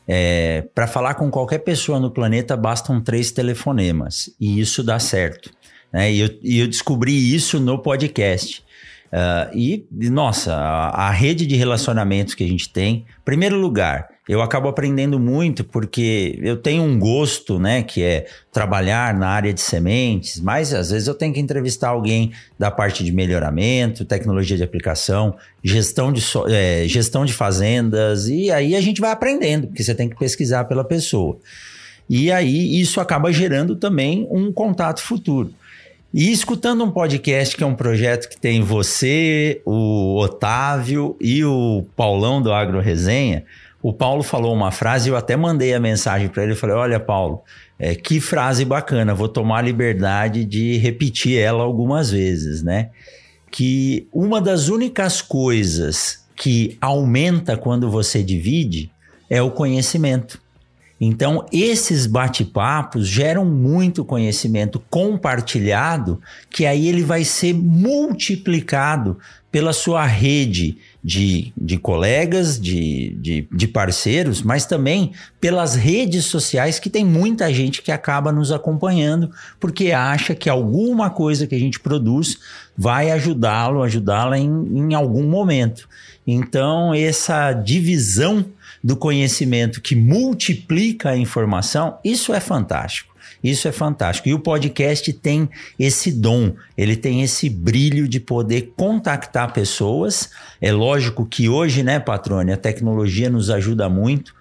é, 0.09 0.65
para 0.75 0.89
falar 0.89 1.15
com 1.15 1.31
qualquer 1.31 1.59
pessoa 1.59 2.01
no 2.01 2.11
planeta 2.11 2.57
bastam 2.57 3.01
três 3.01 3.31
telefonemas 3.31 4.29
e 4.41 4.59
isso 4.59 4.83
dá 4.83 4.99
certo. 4.99 5.53
Né? 5.93 6.13
E, 6.13 6.19
eu, 6.19 6.31
e 6.43 6.59
eu 6.59 6.67
descobri 6.67 7.33
isso 7.33 7.61
no 7.61 7.79
podcast. 7.79 8.61
Uh, 9.09 9.57
e, 9.57 9.87
nossa, 10.11 10.55
a, 10.55 11.09
a, 11.09 11.11
rede 11.11 11.47
de 11.47 11.57
relacionamentos 11.57 12.35
que 12.35 12.45
a 12.45 12.47
gente 12.47 12.71
tem, 12.71 13.07
primeiro 13.25 13.57
lugar, 13.57 14.09
eu 14.29 14.43
acabo 14.43 14.69
aprendendo 14.69 15.19
muito 15.19 15.65
porque 15.65 16.39
eu 16.43 16.59
tenho 16.59 16.83
um 16.83 16.99
gosto, 16.99 17.59
né, 17.59 17.83
que 17.83 18.03
é 18.03 18.27
trabalhar 18.53 19.15
na 19.15 19.29
área 19.29 19.55
de 19.55 19.63
sementes, 19.63 20.39
mas 20.39 20.75
às 20.75 20.91
vezes 20.91 21.09
eu 21.09 21.15
tenho 21.15 21.33
que 21.33 21.41
entrevistar 21.41 21.89
alguém 21.89 22.33
da 22.59 22.71
parte 22.71 23.03
de 23.03 23.11
melhoramento, 23.11 24.05
tecnologia 24.05 24.59
de 24.59 24.63
aplicação, 24.63 25.35
gestão 25.65 26.13
de, 26.13 26.23
é, 26.51 26.85
gestão 26.87 27.25
de 27.25 27.33
fazendas, 27.33 28.29
e 28.29 28.51
aí 28.51 28.77
a 28.77 28.81
gente 28.83 29.01
vai 29.01 29.11
aprendendo, 29.11 29.69
porque 29.69 29.83
você 29.83 29.95
tem 29.95 30.11
que 30.11 30.19
pesquisar 30.19 30.65
pela 30.65 30.85
pessoa. 30.85 31.39
E 32.11 32.31
aí 32.31 32.79
isso 32.79 33.01
acaba 33.01 33.33
gerando 33.33 33.75
também 33.75 34.27
um 34.31 34.53
contato 34.53 35.01
futuro. 35.01 35.51
E 36.13 36.33
escutando 36.33 36.83
um 36.83 36.91
podcast 36.91 37.55
que 37.55 37.63
é 37.63 37.67
um 37.67 37.75
projeto 37.75 38.31
que 38.31 38.41
tem 38.41 38.63
você, 38.63 39.61
o 39.67 40.17
Otávio 40.19 41.15
e 41.21 41.45
o 41.45 41.85
Paulão 41.95 42.41
do 42.41 42.51
Agro 42.51 42.81
Resenha, 42.81 43.45
o 43.83 43.93
Paulo 43.93 44.23
falou 44.23 44.55
uma 44.55 44.71
frase, 44.71 45.11
eu 45.11 45.17
até 45.17 45.37
mandei 45.37 45.75
a 45.75 45.81
mensagem 45.81 46.29
para 46.29 46.45
ele, 46.45 46.55
falei, 46.55 46.77
olha 46.77 46.99
Paulo, 46.99 47.43
é, 47.79 47.95
que 47.95 48.21
frase 48.21 48.65
bacana, 48.65 49.15
vou 49.15 49.29
tomar 49.29 49.59
a 49.59 49.63
liberdade 49.63 50.47
de 50.47 50.79
repetir 50.79 51.39
ela 51.39 51.63
algumas 51.63 52.11
vezes, 52.11 52.63
né? 52.63 52.89
Que 53.51 54.09
uma 54.11 54.41
das 54.41 54.69
únicas 54.69 55.21
coisas 55.21 56.25
que 56.35 56.79
aumenta 56.81 57.55
quando 57.57 57.91
você 57.91 58.23
divide 58.23 58.91
é 59.29 59.43
o 59.43 59.51
conhecimento. 59.51 60.41
Então, 61.01 61.47
esses 61.53 62.07
bate-papos 62.07 63.07
geram 63.07 63.45
muito 63.45 64.05
conhecimento 64.05 64.83
compartilhado, 64.91 66.21
que 66.51 66.67
aí 66.67 66.89
ele 66.89 67.03
vai 67.03 67.23
ser 67.23 67.55
multiplicado 67.55 69.17
pela 69.51 69.73
sua 69.73 70.05
rede 70.05 70.77
de, 71.03 71.53
de 71.57 71.79
colegas, 71.79 72.61
de, 72.61 73.17
de, 73.21 73.49
de, 73.51 73.67
parceiros, 73.67 74.43
mas 74.43 74.67
também 74.67 75.13
pelas 75.41 75.75
redes 75.75 76.27
sociais, 76.27 76.79
que 76.79 76.91
tem 76.91 77.05
muita 77.05 77.53
gente 77.53 77.81
que 77.81 77.91
acaba 77.91 78.31
nos 78.31 78.53
acompanhando, 78.53 79.31
porque 79.59 79.93
acha 79.93 80.35
que 80.35 80.51
alguma 80.51 81.09
coisa 81.09 81.47
que 81.47 81.55
a 81.55 81.59
gente 81.59 81.81
produz 81.81 82.39
vai 82.77 83.11
ajudá-lo, 83.11 83.83
ajudá-la 83.83 84.39
em, 84.39 84.51
em 84.51 84.95
algum 84.95 85.27
momento. 85.27 85.89
Então, 86.27 86.93
essa 86.93 87.55
divisão 87.55 88.45
do 88.83 88.97
conhecimento 88.97 89.81
que 89.81 89.95
multiplica 89.95 91.11
a 91.11 91.17
informação, 91.17 91.99
isso 92.05 92.33
é 92.33 92.41
fantástico. 92.41 93.17
Isso 93.43 93.69
é 93.69 93.73
fantástico. 93.73 94.29
E 94.29 94.35
o 94.35 94.41
podcast 94.41 95.13
tem 95.13 95.49
esse 95.79 96.11
dom, 96.11 96.55
ele 96.77 96.97
tem 96.97 97.23
esse 97.23 97.49
brilho 97.49 98.09
de 98.09 98.19
poder 98.19 98.73
contactar 98.77 99.53
pessoas. 99.53 100.31
É 100.61 100.73
lógico 100.73 101.25
que 101.25 101.49
hoje, 101.49 101.83
né, 101.83 102.01
Patrônia, 102.01 102.55
a 102.55 102.59
tecnologia 102.59 103.31
nos 103.31 103.49
ajuda 103.49 103.89
muito. 103.89 104.35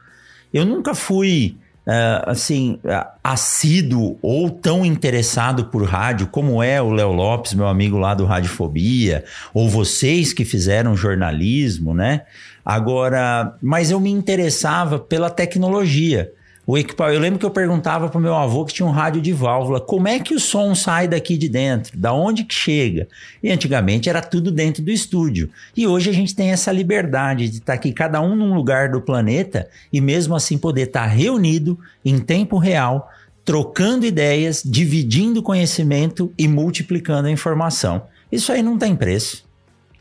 Eu 0.51 0.65
nunca 0.65 0.96
fui 0.96 1.58
uh, 1.88 2.29
assim, 2.29 2.79
uh, 2.84 3.08
assíduo 3.24 4.17
ou 4.22 4.50
tão 4.50 4.86
interessado 4.86 5.65
por 5.65 5.84
rádio 5.84 6.27
como 6.27 6.62
é 6.62 6.82
o 6.82 6.91
Léo 6.91 7.12
Lopes, 7.12 7.53
meu 7.53 7.67
amigo 7.67 7.98
lá 7.98 8.13
do 8.13 8.25
Radiofobia, 8.25 9.24
ou 9.53 9.70
vocês 9.70 10.34
que 10.34 10.44
fizeram 10.44 10.96
jornalismo, 10.96 11.94
né? 11.94 12.24
Agora, 12.70 13.56
mas 13.62 13.92
eu 13.92 13.98
me 13.98 14.12
interessava 14.12 15.00
pela 15.00 15.30
tecnologia. 15.30 16.34
O 16.66 16.78
equipamento, 16.78 17.16
eu 17.16 17.22
lembro 17.22 17.40
que 17.40 17.46
eu 17.46 17.50
perguntava 17.50 18.10
para 18.10 18.18
o 18.18 18.22
meu 18.22 18.36
avô 18.36 18.66
que 18.66 18.74
tinha 18.74 18.86
um 18.86 18.92
rádio 18.92 19.22
de 19.22 19.32
válvula, 19.32 19.80
como 19.80 20.10
é 20.10 20.20
que 20.20 20.36
o 20.36 20.40
som 20.40 20.76
sai 20.76 21.08
daqui 21.08 21.38
de 21.38 21.48
dentro? 21.48 21.98
Da 21.98 22.12
onde 22.12 22.44
que 22.44 22.54
chega? 22.54 23.08
E 23.42 23.50
antigamente 23.50 24.10
era 24.10 24.22
tudo 24.22 24.52
dentro 24.52 24.84
do 24.84 24.92
estúdio. 24.92 25.50
E 25.78 25.88
hoje 25.88 26.10
a 26.10 26.14
gente 26.14 26.36
tem 26.36 26.52
essa 26.52 26.70
liberdade 26.70 27.48
de 27.48 27.60
estar 27.60 27.68
tá 27.68 27.74
aqui 27.74 27.94
cada 27.94 28.20
um 28.20 28.36
num 28.36 28.54
lugar 28.54 28.92
do 28.92 29.00
planeta 29.00 29.70
e 29.94 30.02
mesmo 30.02 30.36
assim 30.36 30.58
poder 30.58 30.88
estar 30.88 31.04
tá 31.04 31.08
reunido 31.08 31.80
em 32.04 32.20
tempo 32.20 32.58
real, 32.58 33.10
trocando 33.46 34.06
ideias, 34.06 34.62
dividindo 34.62 35.42
conhecimento 35.42 36.34
e 36.38 36.50
multiplicando 36.50 37.30
a 37.30 37.32
informação. 37.32 38.02
Isso 38.30 38.52
aí 38.52 38.62
não 38.62 38.78
tem 38.78 38.94
preço. 38.94 39.47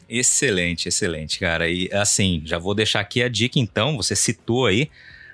Excelente, 0.08 0.88
excelente, 0.88 1.38
cara. 1.38 1.68
E 1.68 1.90
assim, 1.92 2.42
já 2.44 2.58
vou 2.58 2.74
deixar 2.74 3.00
aqui 3.00 3.22
a 3.22 3.28
dica 3.28 3.58
então, 3.58 3.96
você 3.96 4.14
citou 4.14 4.66
aí, 4.66 4.90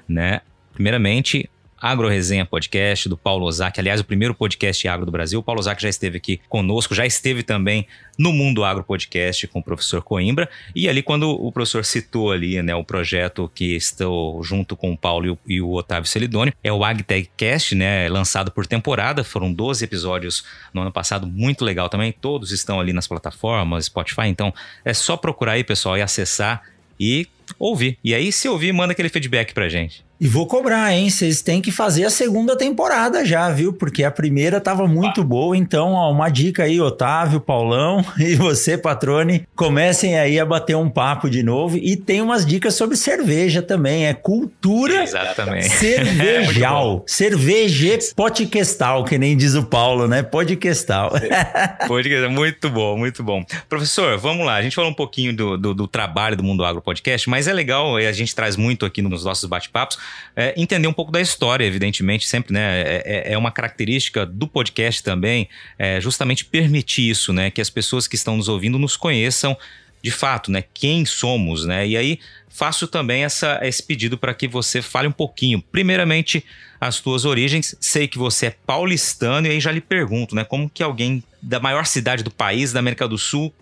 né, 0.08 0.40
Primeiramente, 0.72 1.48
Agro 1.82 2.06
Resenha 2.06 2.46
Podcast 2.46 3.08
do 3.08 3.16
Paulo 3.16 3.44
Ozaki. 3.44 3.80
Aliás, 3.80 4.00
o 4.00 4.04
primeiro 4.04 4.32
podcast 4.32 4.86
agro 4.86 5.04
do 5.04 5.10
Brasil. 5.10 5.40
O 5.40 5.42
Paulo 5.42 5.58
Ozaki 5.58 5.82
já 5.82 5.88
esteve 5.88 6.18
aqui 6.18 6.40
conosco, 6.48 6.94
já 6.94 7.04
esteve 7.04 7.42
também 7.42 7.88
no 8.16 8.32
Mundo 8.32 8.62
Agro 8.62 8.84
Podcast 8.84 9.48
com 9.48 9.58
o 9.58 9.62
professor 9.62 10.00
Coimbra. 10.00 10.48
E 10.76 10.88
ali, 10.88 11.02
quando 11.02 11.28
o 11.28 11.50
professor 11.50 11.84
citou 11.84 12.30
ali, 12.30 12.62
né, 12.62 12.72
o 12.72 12.84
projeto 12.84 13.50
que 13.52 13.74
estou 13.74 14.40
junto 14.44 14.76
com 14.76 14.92
o 14.92 14.96
Paulo 14.96 15.26
e 15.26 15.30
o, 15.30 15.38
e 15.48 15.60
o 15.60 15.72
Otávio 15.72 16.08
Celidônio, 16.08 16.54
é 16.62 16.72
o 16.72 16.84
AgTechCast, 16.84 17.74
né, 17.74 18.08
lançado 18.08 18.52
por 18.52 18.64
temporada. 18.64 19.24
Foram 19.24 19.52
12 19.52 19.84
episódios 19.84 20.44
no 20.72 20.82
ano 20.82 20.92
passado, 20.92 21.26
muito 21.26 21.64
legal 21.64 21.88
também. 21.88 22.12
Todos 22.12 22.52
estão 22.52 22.78
ali 22.78 22.92
nas 22.92 23.08
plataformas, 23.08 23.86
Spotify. 23.86 24.28
Então, 24.28 24.54
é 24.84 24.94
só 24.94 25.16
procurar 25.16 25.54
aí, 25.54 25.64
pessoal, 25.64 25.98
e 25.98 26.02
acessar 26.02 26.62
e 27.00 27.26
ouvir. 27.58 27.98
E 28.04 28.14
aí, 28.14 28.30
se 28.30 28.48
ouvir, 28.48 28.72
manda 28.72 28.92
aquele 28.92 29.08
feedback 29.08 29.52
pra 29.52 29.68
gente. 29.68 30.04
E 30.22 30.28
vou 30.28 30.46
cobrar, 30.46 30.94
hein? 30.94 31.10
Vocês 31.10 31.42
têm 31.42 31.60
que 31.60 31.72
fazer 31.72 32.04
a 32.04 32.10
segunda 32.10 32.56
temporada 32.56 33.24
já, 33.24 33.50
viu? 33.50 33.72
Porque 33.72 34.04
a 34.04 34.10
primeira 34.10 34.60
tava 34.60 34.86
muito 34.86 35.24
boa. 35.24 35.56
Então, 35.56 35.94
ó, 35.94 36.12
uma 36.12 36.28
dica 36.28 36.62
aí, 36.62 36.80
Otávio, 36.80 37.40
Paulão 37.40 38.04
e 38.16 38.36
você, 38.36 38.78
Patrone, 38.78 39.44
comecem 39.56 40.16
aí 40.16 40.38
a 40.38 40.46
bater 40.46 40.76
um 40.76 40.88
papo 40.88 41.28
de 41.28 41.42
novo. 41.42 41.76
E 41.76 41.96
tem 41.96 42.22
umas 42.22 42.46
dicas 42.46 42.76
sobre 42.76 42.96
cerveja 42.96 43.60
também. 43.62 44.06
É 44.06 44.14
cultura 44.14 45.02
Exatamente. 45.02 45.70
cervejal. 45.70 47.02
é 47.04 47.10
Cerveje 47.10 47.98
podcastal, 48.14 49.04
que 49.04 49.18
nem 49.18 49.36
diz 49.36 49.56
o 49.56 49.64
Paulo, 49.64 50.06
né? 50.06 50.22
Podcastal. 50.22 51.14
Podcast, 51.88 52.28
muito 52.28 52.70
bom, 52.70 52.96
muito 52.96 53.24
bom. 53.24 53.44
Professor, 53.68 54.16
vamos 54.18 54.46
lá. 54.46 54.54
A 54.54 54.62
gente 54.62 54.76
falou 54.76 54.92
um 54.92 54.94
pouquinho 54.94 55.34
do, 55.34 55.58
do, 55.58 55.74
do 55.74 55.88
trabalho 55.88 56.36
do 56.36 56.44
Mundo 56.44 56.64
Agro 56.64 56.80
Podcast, 56.80 57.28
mas 57.28 57.48
é 57.48 57.52
legal, 57.52 57.96
a 57.96 58.12
gente 58.12 58.32
traz 58.36 58.56
muito 58.56 58.86
aqui 58.86 59.02
nos 59.02 59.24
nossos 59.24 59.48
bate-papos 59.48 59.98
é, 60.34 60.54
entender 60.56 60.88
um 60.88 60.92
pouco 60.92 61.12
da 61.12 61.20
história, 61.20 61.64
evidentemente, 61.64 62.26
sempre, 62.26 62.52
né? 62.52 62.80
É, 62.80 63.02
é, 63.04 63.32
é 63.32 63.38
uma 63.38 63.50
característica 63.50 64.24
do 64.26 64.46
podcast 64.46 65.02
também, 65.02 65.48
é, 65.78 66.00
justamente 66.00 66.44
permitir 66.44 67.08
isso, 67.08 67.32
né? 67.32 67.50
Que 67.50 67.60
as 67.60 67.70
pessoas 67.70 68.06
que 68.06 68.16
estão 68.16 68.36
nos 68.36 68.48
ouvindo 68.48 68.78
nos 68.78 68.96
conheçam 68.96 69.56
de 70.02 70.10
fato, 70.10 70.50
né? 70.50 70.64
Quem 70.74 71.06
somos, 71.06 71.64
né? 71.64 71.86
E 71.86 71.96
aí 71.96 72.18
faço 72.48 72.88
também 72.88 73.24
essa, 73.24 73.60
esse 73.62 73.82
pedido 73.82 74.18
para 74.18 74.34
que 74.34 74.48
você 74.48 74.82
fale 74.82 75.06
um 75.06 75.12
pouquinho. 75.12 75.62
Primeiramente, 75.62 76.44
as 76.80 76.98
tuas 76.98 77.24
origens. 77.24 77.76
Sei 77.80 78.08
que 78.08 78.18
você 78.18 78.46
é 78.46 78.56
paulistano 78.66 79.46
e 79.46 79.50
aí 79.50 79.60
já 79.60 79.70
lhe 79.70 79.80
pergunto, 79.80 80.34
né? 80.34 80.42
Como 80.42 80.68
que 80.68 80.82
alguém 80.82 81.22
da 81.40 81.60
maior 81.60 81.86
cidade 81.86 82.24
do 82.24 82.30
país, 82.30 82.72
da 82.72 82.80
América 82.80 83.06
do 83.06 83.16
Sul, 83.16 83.54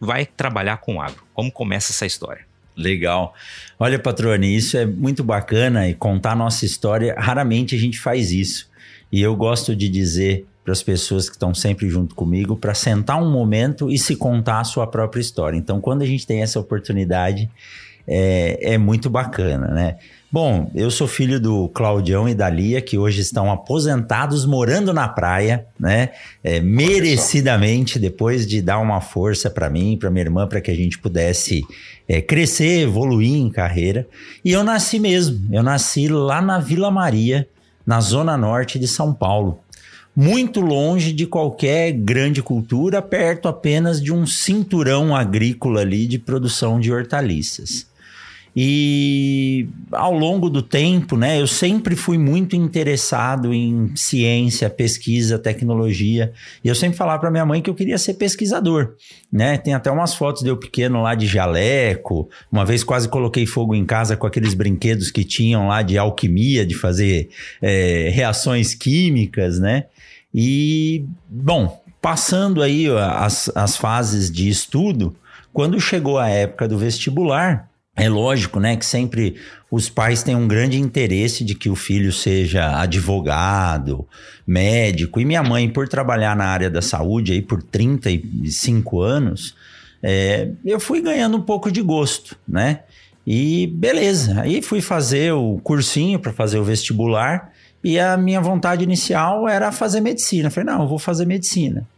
vai 0.00 0.24
trabalhar 0.24 0.78
com 0.78 1.00
agro? 1.00 1.22
Como 1.34 1.52
começa 1.52 1.92
essa 1.92 2.06
história? 2.06 2.45
Legal. 2.76 3.34
Olha, 3.78 3.98
Patrone, 3.98 4.54
isso 4.54 4.76
é 4.76 4.84
muito 4.84 5.24
bacana 5.24 5.88
e 5.88 5.94
contar 5.94 6.32
a 6.32 6.36
nossa 6.36 6.66
história, 6.66 7.14
raramente 7.18 7.74
a 7.74 7.78
gente 7.78 7.98
faz 7.98 8.32
isso. 8.32 8.68
E 9.10 9.22
eu 9.22 9.34
gosto 9.34 9.74
de 9.74 9.88
dizer 9.88 10.46
para 10.62 10.72
as 10.72 10.82
pessoas 10.82 11.28
que 11.28 11.36
estão 11.36 11.54
sempre 11.54 11.88
junto 11.88 12.14
comigo 12.14 12.56
para 12.56 12.74
sentar 12.74 13.22
um 13.22 13.30
momento 13.30 13.88
e 13.88 13.96
se 13.96 14.16
contar 14.16 14.60
a 14.60 14.64
sua 14.64 14.86
própria 14.86 15.20
história. 15.20 15.56
Então, 15.56 15.80
quando 15.80 16.02
a 16.02 16.06
gente 16.06 16.26
tem 16.26 16.42
essa 16.42 16.58
oportunidade, 16.58 17.48
é, 18.06 18.74
é 18.74 18.78
muito 18.78 19.10
bacana, 19.10 19.68
né? 19.68 19.96
Bom, 20.30 20.70
eu 20.74 20.90
sou 20.90 21.06
filho 21.06 21.40
do 21.40 21.68
Claudião 21.68 22.28
e 22.28 22.34
da 22.34 22.50
Lia, 22.50 22.82
que 22.82 22.98
hoje 22.98 23.20
estão 23.20 23.50
aposentados 23.50 24.44
morando 24.44 24.92
na 24.92 25.08
praia, 25.08 25.66
né? 25.78 26.10
É, 26.42 26.60
merecidamente, 26.60 27.98
depois 27.98 28.46
de 28.46 28.60
dar 28.60 28.78
uma 28.78 29.00
força 29.00 29.48
para 29.48 29.70
mim, 29.70 29.96
para 29.98 30.10
minha 30.10 30.24
irmã, 30.24 30.46
para 30.46 30.60
que 30.60 30.70
a 30.70 30.74
gente 30.74 30.98
pudesse 30.98 31.64
é, 32.08 32.20
crescer, 32.20 32.80
evoluir 32.80 33.36
em 33.36 33.48
carreira. 33.48 34.06
E 34.44 34.52
eu 34.52 34.62
nasci 34.62 34.98
mesmo, 34.98 35.46
eu 35.50 35.62
nasci 35.62 36.08
lá 36.08 36.42
na 36.42 36.58
Vila 36.58 36.90
Maria, 36.90 37.48
na 37.86 38.00
zona 38.00 38.36
norte 38.36 38.78
de 38.78 38.88
São 38.88 39.14
Paulo. 39.14 39.60
Muito 40.14 40.60
longe 40.60 41.12
de 41.12 41.26
qualquer 41.26 41.92
grande 41.92 42.42
cultura, 42.42 43.00
perto 43.00 43.48
apenas 43.48 44.02
de 44.02 44.12
um 44.12 44.26
cinturão 44.26 45.14
agrícola 45.14 45.82
ali 45.82 46.06
de 46.06 46.18
produção 46.18 46.80
de 46.80 46.92
hortaliças. 46.92 47.86
E 48.58 49.68
ao 49.92 50.14
longo 50.14 50.48
do 50.48 50.62
tempo, 50.62 51.14
né, 51.14 51.38
eu 51.38 51.46
sempre 51.46 51.94
fui 51.94 52.16
muito 52.16 52.56
interessado 52.56 53.52
em 53.52 53.94
ciência, 53.94 54.70
pesquisa, 54.70 55.38
tecnologia. 55.38 56.32
E 56.64 56.68
eu 56.68 56.74
sempre 56.74 56.96
falava 56.96 57.20
para 57.20 57.30
minha 57.30 57.44
mãe 57.44 57.60
que 57.60 57.68
eu 57.68 57.74
queria 57.74 57.98
ser 57.98 58.14
pesquisador, 58.14 58.94
né? 59.30 59.58
Tem 59.58 59.74
até 59.74 59.90
umas 59.90 60.14
fotos 60.14 60.42
de 60.42 60.48
eu 60.48 60.56
pequeno 60.56 61.02
lá 61.02 61.14
de 61.14 61.26
jaleco. 61.26 62.30
Uma 62.50 62.64
vez 62.64 62.82
quase 62.82 63.10
coloquei 63.10 63.44
fogo 63.44 63.74
em 63.74 63.84
casa 63.84 64.16
com 64.16 64.26
aqueles 64.26 64.54
brinquedos 64.54 65.10
que 65.10 65.22
tinham 65.22 65.68
lá 65.68 65.82
de 65.82 65.98
alquimia, 65.98 66.64
de 66.64 66.74
fazer 66.74 67.28
é, 67.60 68.08
reações 68.10 68.74
químicas, 68.74 69.58
né? 69.58 69.84
E, 70.34 71.04
bom, 71.28 71.82
passando 72.00 72.62
aí 72.62 72.88
as, 72.88 73.50
as 73.54 73.76
fases 73.76 74.30
de 74.30 74.48
estudo, 74.48 75.14
quando 75.52 75.78
chegou 75.78 76.18
a 76.18 76.28
época 76.28 76.66
do 76.66 76.78
vestibular, 76.78 77.68
é 77.96 78.08
lógico, 78.08 78.60
né, 78.60 78.76
que 78.76 78.84
sempre 78.84 79.36
os 79.70 79.88
pais 79.88 80.22
têm 80.22 80.36
um 80.36 80.46
grande 80.46 80.78
interesse 80.78 81.42
de 81.42 81.54
que 81.54 81.70
o 81.70 81.74
filho 81.74 82.12
seja 82.12 82.78
advogado, 82.78 84.06
médico. 84.46 85.18
E 85.18 85.24
minha 85.24 85.42
mãe, 85.42 85.68
por 85.68 85.88
trabalhar 85.88 86.36
na 86.36 86.44
área 86.44 86.68
da 86.68 86.82
saúde 86.82 87.32
aí 87.32 87.40
por 87.40 87.62
35 87.62 89.00
anos, 89.00 89.56
é, 90.02 90.50
eu 90.64 90.78
fui 90.78 91.00
ganhando 91.00 91.38
um 91.38 91.42
pouco 91.42 91.72
de 91.72 91.80
gosto, 91.80 92.36
né? 92.46 92.80
E 93.26 93.66
beleza, 93.68 94.42
aí 94.42 94.62
fui 94.62 94.80
fazer 94.80 95.32
o 95.32 95.58
cursinho 95.64 96.20
para 96.20 96.32
fazer 96.32 96.58
o 96.58 96.64
vestibular 96.64 97.50
e 97.82 97.98
a 97.98 98.16
minha 98.16 98.40
vontade 98.40 98.84
inicial 98.84 99.48
era 99.48 99.72
fazer 99.72 100.00
medicina. 100.00 100.50
Falei, 100.50 100.72
não, 100.72 100.82
eu 100.82 100.88
vou 100.88 100.98
fazer 100.98 101.24
medicina. 101.24 101.88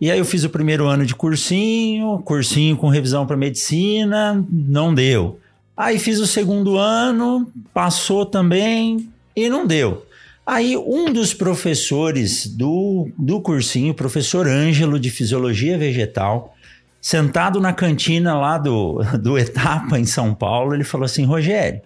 E 0.00 0.10
aí 0.10 0.18
eu 0.18 0.24
fiz 0.24 0.44
o 0.44 0.50
primeiro 0.50 0.86
ano 0.86 1.04
de 1.04 1.14
cursinho, 1.14 2.22
cursinho 2.24 2.76
com 2.76 2.88
revisão 2.88 3.26
para 3.26 3.36
medicina, 3.36 4.42
não 4.50 4.94
deu. 4.94 5.38
Aí 5.76 5.98
fiz 5.98 6.18
o 6.18 6.26
segundo 6.26 6.78
ano, 6.78 7.50
passou 7.72 8.24
também 8.24 9.10
e 9.36 9.48
não 9.48 9.66
deu. 9.66 10.06
Aí 10.46 10.76
um 10.76 11.12
dos 11.12 11.34
professores 11.34 12.46
do, 12.46 13.08
do 13.18 13.40
cursinho, 13.40 13.92
professor 13.92 14.48
Ângelo 14.48 14.98
de 14.98 15.10
Fisiologia 15.10 15.76
Vegetal, 15.76 16.56
sentado 17.00 17.60
na 17.60 17.72
cantina 17.72 18.38
lá 18.38 18.56
do, 18.56 19.02
do 19.20 19.38
Etapa 19.38 19.98
em 19.98 20.06
São 20.06 20.34
Paulo, 20.34 20.74
ele 20.74 20.84
falou 20.84 21.04
assim: 21.04 21.24
Rogério, 21.24 21.82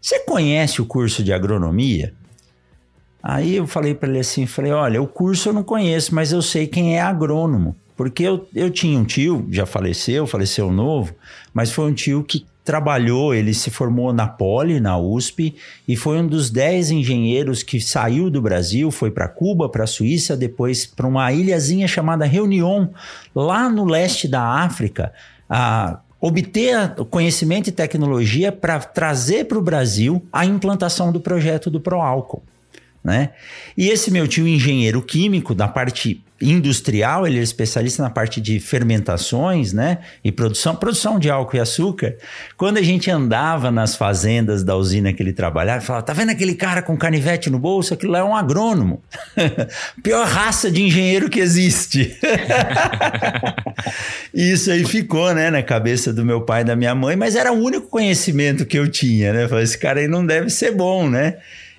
você 0.00 0.20
conhece 0.20 0.80
o 0.80 0.86
curso 0.86 1.24
de 1.24 1.32
agronomia? 1.32 2.14
Aí 3.28 3.56
eu 3.56 3.66
falei 3.66 3.94
para 3.94 4.08
ele 4.08 4.20
assim, 4.20 4.46
falei, 4.46 4.72
olha, 4.72 5.02
o 5.02 5.06
curso 5.06 5.50
eu 5.50 5.52
não 5.52 5.62
conheço, 5.62 6.14
mas 6.14 6.32
eu 6.32 6.40
sei 6.40 6.66
quem 6.66 6.96
é 6.96 7.02
agrônomo. 7.02 7.76
Porque 7.94 8.22
eu, 8.22 8.48
eu 8.54 8.70
tinha 8.70 8.98
um 8.98 9.04
tio, 9.04 9.46
já 9.50 9.66
faleceu, 9.66 10.26
faleceu 10.26 10.72
novo, 10.72 11.14
mas 11.52 11.70
foi 11.70 11.90
um 11.90 11.92
tio 11.92 12.24
que 12.24 12.46
trabalhou, 12.64 13.34
ele 13.34 13.52
se 13.52 13.68
formou 13.68 14.14
na 14.14 14.26
Poli, 14.26 14.80
na 14.80 14.96
USP, 14.96 15.54
e 15.86 15.94
foi 15.94 16.18
um 16.18 16.26
dos 16.26 16.48
dez 16.48 16.90
engenheiros 16.90 17.62
que 17.62 17.82
saiu 17.82 18.30
do 18.30 18.40
Brasil, 18.40 18.90
foi 18.90 19.10
para 19.10 19.28
Cuba, 19.28 19.68
para 19.68 19.84
a 19.84 19.86
Suíça, 19.86 20.34
depois 20.34 20.86
para 20.86 21.06
uma 21.06 21.30
ilhazinha 21.30 21.86
chamada 21.86 22.24
Reunião, 22.24 22.94
lá 23.34 23.68
no 23.68 23.84
leste 23.84 24.26
da 24.26 24.42
África, 24.42 25.12
a 25.50 26.00
obter 26.18 26.94
conhecimento 27.10 27.68
e 27.68 27.72
tecnologia 27.72 28.50
para 28.50 28.78
trazer 28.78 29.44
para 29.44 29.58
o 29.58 29.62
Brasil 29.62 30.26
a 30.32 30.46
implantação 30.46 31.12
do 31.12 31.20
projeto 31.20 31.68
do 31.68 31.78
Proálcool. 31.78 32.42
Né? 33.02 33.30
E 33.76 33.88
esse 33.88 34.10
meu 34.10 34.26
tio 34.26 34.46
engenheiro 34.46 35.02
químico 35.02 35.54
da 35.54 35.68
parte 35.68 36.22
industrial, 36.40 37.26
ele 37.26 37.38
é 37.38 37.42
especialista 37.42 38.02
na 38.02 38.10
parte 38.10 38.40
de 38.40 38.60
fermentações, 38.60 39.72
né? 39.72 39.98
E 40.22 40.30
produção, 40.30 40.76
produção 40.76 41.18
de 41.18 41.28
álcool 41.28 41.56
e 41.56 41.60
açúcar. 41.60 42.16
Quando 42.56 42.78
a 42.78 42.82
gente 42.82 43.10
andava 43.10 43.70
nas 43.70 43.96
fazendas 43.96 44.62
da 44.62 44.76
usina 44.76 45.12
que 45.12 45.22
ele 45.22 45.32
trabalhava, 45.32 45.80
falava: 45.80 46.06
tá 46.06 46.12
vendo 46.12 46.30
aquele 46.30 46.54
cara 46.54 46.80
com 46.80 46.96
canivete 46.96 47.50
no 47.50 47.58
bolso? 47.58 47.92
Aquilo 47.92 48.12
lá 48.12 48.20
é 48.20 48.24
um 48.24 48.36
agrônomo. 48.36 49.02
Pior 50.02 50.26
raça 50.26 50.70
de 50.70 50.82
engenheiro 50.82 51.28
que 51.28 51.40
existe. 51.40 52.16
Isso 54.32 54.70
aí 54.70 54.84
ficou, 54.84 55.34
né, 55.34 55.50
na 55.50 55.62
cabeça 55.62 56.12
do 56.12 56.24
meu 56.24 56.42
pai 56.42 56.60
e 56.60 56.64
da 56.64 56.76
minha 56.76 56.94
mãe, 56.94 57.16
mas 57.16 57.34
era 57.34 57.52
o 57.52 57.60
único 57.60 57.88
conhecimento 57.88 58.64
que 58.64 58.78
eu 58.78 58.88
tinha, 58.88 59.32
né? 59.32 59.48
falei, 59.48 59.64
esse 59.64 59.78
cara 59.78 60.00
aí 60.00 60.06
não 60.06 60.24
deve 60.24 60.50
ser 60.50 60.72
bom, 60.72 61.08
né? 61.08 61.36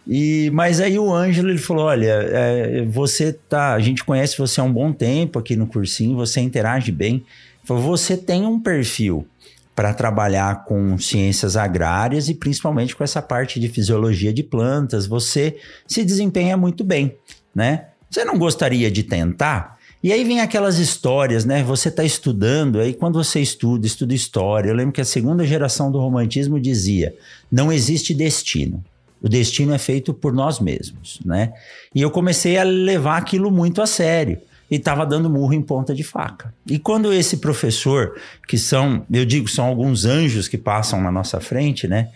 E, 0.07 0.49
mas 0.53 0.79
aí 0.79 0.97
o 0.97 1.13
Ângelo 1.13 1.49
ele 1.49 1.57
falou: 1.57 1.85
olha, 1.85 2.11
é, 2.31 2.85
você 2.85 3.33
tá. 3.33 3.73
A 3.73 3.79
gente 3.79 4.03
conhece 4.03 4.37
você 4.37 4.59
há 4.59 4.63
um 4.63 4.73
bom 4.73 4.91
tempo 4.91 5.39
aqui 5.39 5.55
no 5.55 5.67
cursinho, 5.67 6.15
você 6.15 6.39
interage 6.39 6.91
bem. 6.91 7.23
Falou, 7.63 7.83
você 7.83 8.17
tem 8.17 8.45
um 8.45 8.59
perfil 8.59 9.27
para 9.75 9.93
trabalhar 9.93 10.65
com 10.65 10.97
ciências 10.97 11.55
agrárias 11.55 12.27
e 12.27 12.33
principalmente 12.33 12.95
com 12.95 13.03
essa 13.03 13.21
parte 13.21 13.59
de 13.59 13.69
fisiologia 13.69 14.33
de 14.33 14.43
plantas. 14.43 15.05
Você 15.05 15.57
se 15.87 16.03
desempenha 16.03 16.57
muito 16.57 16.83
bem, 16.83 17.15
né? 17.55 17.85
Você 18.09 18.25
não 18.25 18.37
gostaria 18.37 18.89
de 18.89 19.03
tentar? 19.03 19.77
E 20.01 20.11
aí 20.11 20.23
vem 20.23 20.39
aquelas 20.39 20.79
histórias, 20.79 21.45
né? 21.45 21.61
Você 21.63 21.89
está 21.89 22.03
estudando, 22.03 22.79
aí 22.79 22.93
quando 22.93 23.23
você 23.23 23.39
estuda, 23.39 23.85
estuda 23.85 24.13
história. 24.13 24.69
Eu 24.69 24.75
lembro 24.75 24.93
que 24.93 25.01
a 25.01 25.05
segunda 25.05 25.45
geração 25.45 25.91
do 25.91 25.99
romantismo 25.99 26.59
dizia: 26.59 27.13
não 27.51 27.71
existe 27.71 28.13
destino. 28.13 28.83
O 29.21 29.27
destino 29.27 29.73
é 29.73 29.77
feito 29.77 30.13
por 30.13 30.33
nós 30.33 30.59
mesmos, 30.59 31.19
né? 31.25 31.53
E 31.93 32.01
eu 32.01 32.09
comecei 32.09 32.57
a 32.57 32.63
levar 32.63 33.17
aquilo 33.17 33.51
muito 33.51 33.81
a 33.81 33.87
sério 33.87 34.39
e 34.71 34.75
estava 34.75 35.05
dando 35.05 35.29
murro 35.29 35.53
em 35.53 35.61
ponta 35.61 35.93
de 35.93 36.03
faca. 36.03 36.53
E 36.67 36.77
quando 36.77 37.11
esse 37.11 37.37
professor, 37.37 38.15
que 38.47 38.57
são, 38.57 39.05
eu 39.11 39.25
digo, 39.25 39.47
são 39.47 39.65
alguns 39.65 40.05
anjos 40.05 40.47
que 40.47 40.57
passam 40.57 41.01
na 41.01 41.11
nossa 41.11 41.39
frente, 41.39 41.87
né? 41.87 42.09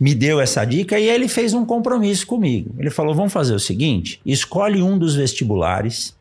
Me 0.00 0.14
deu 0.14 0.40
essa 0.40 0.64
dica 0.64 0.98
e 0.98 1.08
ele 1.08 1.28
fez 1.28 1.52
um 1.52 1.64
compromisso 1.64 2.26
comigo. 2.26 2.74
Ele 2.78 2.90
falou: 2.90 3.14
vamos 3.14 3.32
fazer 3.32 3.54
o 3.54 3.60
seguinte: 3.60 4.20
escolhe 4.24 4.80
um 4.82 4.98
dos 4.98 5.14
vestibulares, 5.14 6.16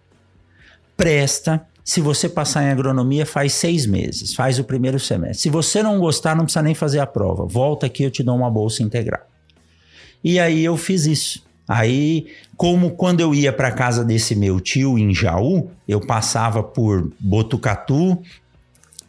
presta. 0.95 1.65
Se 1.83 2.01
você 2.01 2.27
passar 2.27 2.63
em 2.63 2.69
agronomia, 2.69 3.25
faz 3.25 3.53
seis 3.53 3.85
meses, 3.85 4.35
faz 4.35 4.59
o 4.59 4.63
primeiro 4.65 4.99
semestre. 4.99 5.43
Se 5.43 5.49
você 5.49 5.81
não 5.81 6.01
gostar, 6.01 6.35
não 6.35 6.43
precisa 6.43 6.61
nem 6.61 6.75
fazer 6.75 6.99
a 6.99 7.07
prova. 7.07 7.45
Volta 7.45 7.85
aqui, 7.85 8.03
eu 8.03 8.11
te 8.11 8.21
dou 8.21 8.35
uma 8.35 8.51
bolsa 8.51 8.83
integral. 8.83 9.25
E 10.27 10.41
aí 10.41 10.65
eu 10.65 10.75
fiz 10.75 11.05
isso. 11.05 11.41
Aí, 11.65 12.27
como 12.57 12.91
quando 12.91 13.21
eu 13.21 13.33
ia 13.33 13.53
para 13.53 13.71
casa 13.71 14.03
desse 14.03 14.35
meu 14.35 14.59
tio 14.59 14.99
em 14.99 15.15
Jaú, 15.15 15.71
eu 15.87 16.01
passava 16.01 16.61
por 16.61 17.13
Botucatu, 17.17 18.21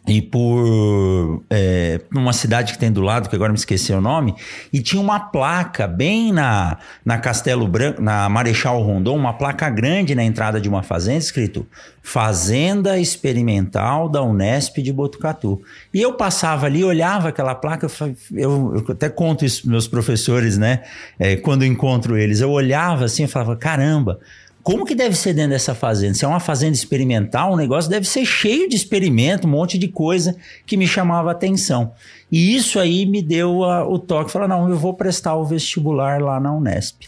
e 0.09 0.23
por 0.23 1.43
é, 1.51 2.01
uma 2.11 2.33
cidade 2.33 2.73
que 2.73 2.79
tem 2.79 2.91
do 2.91 3.03
lado, 3.03 3.29
que 3.29 3.37
agora 3.37 3.53
me 3.53 3.59
esqueci 3.59 3.93
o 3.93 4.01
nome, 4.01 4.35
e 4.73 4.81
tinha 4.81 5.01
uma 5.01 5.21
placa 5.21 5.87
bem 5.87 6.33
na, 6.33 6.79
na 7.05 7.19
Castelo 7.19 7.69
Branco, 7.69 8.01
na 8.01 8.29
Marechal 8.29 8.83
Rondon, 8.83 9.17
uma 9.17 9.35
placa 9.35 9.69
grande 9.69 10.15
na 10.15 10.25
entrada 10.25 10.61
de 10.61 10.69
uma 10.69 10.83
fazenda, 10.83 11.19
escrito 11.19 11.67
Fazenda 12.03 12.99
Experimental 12.99 14.09
da 14.09 14.23
Unesp 14.23 14.79
de 14.79 14.91
Botucatu. 14.91 15.61
E 15.93 16.01
eu 16.01 16.15
passava 16.15 16.65
ali, 16.65 16.83
olhava 16.83 17.29
aquela 17.29 17.55
placa, 17.55 17.87
eu, 18.33 18.77
eu 18.77 18.85
até 18.89 19.11
conto 19.11 19.45
isso 19.45 19.63
para 19.63 19.73
meus 19.73 19.87
professores, 19.87 20.57
né? 20.57 20.85
É, 21.19 21.37
quando 21.37 21.67
encontro 21.67 22.17
eles, 22.17 22.41
eu 22.41 22.51
olhava 22.51 23.05
assim 23.05 23.25
e 23.25 23.29
falava: 23.29 23.57
caramba, 23.57 24.19
como 24.69 24.85
que 24.85 24.95
deve 24.95 25.17
ser 25.17 25.33
dentro 25.33 25.53
dessa 25.53 25.75
fazenda? 25.75 26.13
Se 26.13 26.27
é 26.27 26.29
uma 26.29 26.41
fazenda 26.41 26.75
experimental, 26.75 27.55
o 27.55 27.57
negócio 27.57 27.91
deve 27.91 28.07
ser 28.07 28.27
cheio 28.27 28.69
de 28.69 28.77
experimento, 28.77 29.47
um 29.47 29.51
monte 29.51 29.79
de 29.79 29.89
coisa 29.89 30.37
que 30.67 30.77
me 30.77 30.87
chamava 30.87 31.31
atenção. 31.31 31.93
E 32.31 32.55
isso 32.55 32.79
aí 32.79 33.07
me 33.07 33.23
deu 33.23 33.65
a, 33.65 33.89
o 33.89 33.99
toque, 33.99 34.31
falar, 34.31 34.47
não, 34.47 34.69
eu 34.69 34.77
vou 34.77 34.93
prestar 34.93 35.37
o 35.37 35.45
vestibular 35.47 36.21
lá 36.21 36.39
na 36.39 36.55
Unesp. 36.55 37.05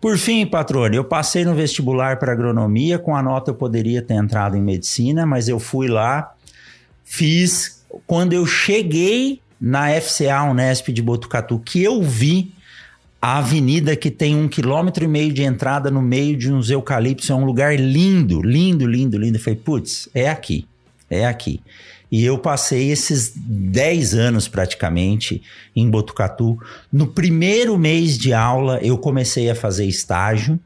Por 0.00 0.16
fim, 0.16 0.46
patrone, 0.46 0.94
eu 0.94 1.02
passei 1.02 1.44
no 1.44 1.56
vestibular 1.56 2.20
para 2.20 2.30
agronomia, 2.30 3.00
com 3.00 3.16
a 3.16 3.20
nota 3.20 3.50
eu 3.50 3.56
poderia 3.56 4.00
ter 4.00 4.14
entrado 4.14 4.56
em 4.56 4.62
medicina, 4.62 5.26
mas 5.26 5.48
eu 5.48 5.58
fui 5.58 5.88
lá, 5.88 6.32
fiz. 7.02 7.84
Quando 8.06 8.32
eu 8.32 8.46
cheguei 8.46 9.40
na 9.60 9.88
FCA 10.00 10.44
Unesp 10.44 10.92
de 10.92 11.02
Botucatu, 11.02 11.58
que 11.58 11.82
eu 11.82 12.00
vi 12.00 12.54
a 13.24 13.38
avenida 13.38 13.94
que 13.94 14.10
tem 14.10 14.34
um 14.34 14.48
quilômetro 14.48 15.04
e 15.04 15.06
meio 15.06 15.32
de 15.32 15.44
entrada 15.44 15.92
no 15.92 16.02
meio 16.02 16.36
de 16.36 16.52
uns 16.52 16.68
eucaliptos, 16.70 17.30
é 17.30 17.34
um 17.34 17.44
lugar 17.44 17.78
lindo, 17.78 18.42
lindo, 18.42 18.84
lindo, 18.84 19.16
lindo. 19.16 19.38
Eu 19.38 19.40
falei, 19.40 19.60
putz, 19.64 20.08
é 20.12 20.28
aqui, 20.28 20.66
é 21.08 21.24
aqui. 21.24 21.60
E 22.10 22.24
eu 22.24 22.36
passei 22.36 22.90
esses 22.90 23.32
10 23.36 24.14
anos 24.14 24.48
praticamente 24.48 25.40
em 25.74 25.88
Botucatu. 25.88 26.58
No 26.92 27.06
primeiro 27.06 27.78
mês 27.78 28.18
de 28.18 28.34
aula, 28.34 28.80
eu 28.82 28.98
comecei 28.98 29.48
a 29.48 29.54
fazer 29.54 29.86
estágio, 29.86 30.58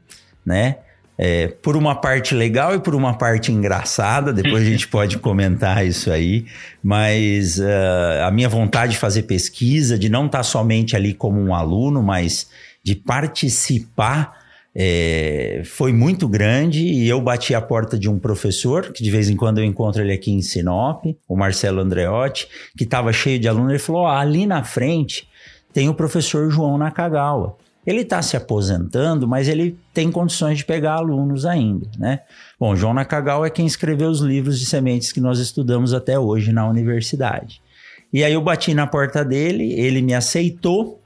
né? 0.43 0.77
É, 1.17 1.47
por 1.47 1.75
uma 1.75 1.95
parte 1.95 2.35
legal 2.35 2.75
e 2.75 2.79
por 2.79 2.93
uma 2.93 3.17
parte 3.17 3.51
engraçada, 3.51 4.31
depois 4.31 4.61
a 4.61 4.69
gente 4.69 4.85
pode 4.89 5.17
comentar 5.17 5.85
isso 5.85 6.11
aí, 6.11 6.45
mas 6.83 7.57
uh, 7.57 8.23
a 8.25 8.29
minha 8.29 8.47
vontade 8.47 8.91
de 8.91 8.99
fazer 8.99 9.23
pesquisa, 9.23 9.97
de 9.97 10.09
não 10.09 10.27
estar 10.27 10.39
tá 10.39 10.43
somente 10.43 10.95
ali 10.95 11.15
como 11.15 11.41
um 11.41 11.55
aluno, 11.55 12.03
mas 12.03 12.47
de 12.83 12.95
participar, 12.95 14.37
é, 14.79 15.63
foi 15.65 15.91
muito 15.91 16.27
grande 16.27 16.85
e 16.85 17.09
eu 17.09 17.19
bati 17.19 17.55
a 17.55 17.61
porta 17.61 17.97
de 17.97 18.07
um 18.07 18.19
professor, 18.19 18.93
que 18.93 19.03
de 19.03 19.09
vez 19.09 19.27
em 19.27 19.35
quando 19.35 19.57
eu 19.57 19.63
encontro 19.63 20.03
ele 20.03 20.13
aqui 20.13 20.31
em 20.31 20.43
Sinop, 20.43 21.03
o 21.27 21.35
Marcelo 21.35 21.81
Andreotti, 21.81 22.47
que 22.77 22.83
estava 22.83 23.11
cheio 23.11 23.39
de 23.39 23.47
alunos, 23.47 23.71
ele 23.71 23.79
falou, 23.79 24.05
ali 24.05 24.45
na 24.45 24.63
frente 24.63 25.27
tem 25.73 25.89
o 25.89 25.95
professor 25.95 26.51
João 26.51 26.77
Nakagawa. 26.77 27.57
Ele 27.87 28.01
está 28.01 28.21
se 28.21 28.35
aposentando, 28.35 29.25
mas 29.25 29.47
ele 29.47 29.79
tem 29.93 30.11
condições 30.11 30.57
de 30.57 30.65
pegar 30.65 30.95
alunos 30.95 31.45
ainda, 31.45 31.89
né? 31.97 32.19
Bom, 32.59 32.75
João 32.75 32.93
Nakagawa 32.93 33.47
é 33.47 33.49
quem 33.49 33.65
escreveu 33.65 34.09
os 34.09 34.19
livros 34.19 34.59
de 34.59 34.65
sementes 34.65 35.13
que 35.13 35.21
nós 35.21 35.39
estudamos 35.39 35.93
até 35.93 36.19
hoje 36.19 36.51
na 36.51 36.67
universidade. 36.67 37.61
E 38.11 38.25
aí 38.25 38.33
eu 38.33 38.41
bati 38.41 38.73
na 38.73 38.85
porta 38.85 39.23
dele, 39.23 39.71
ele 39.71 40.01
me 40.01 40.13
aceitou 40.13 41.01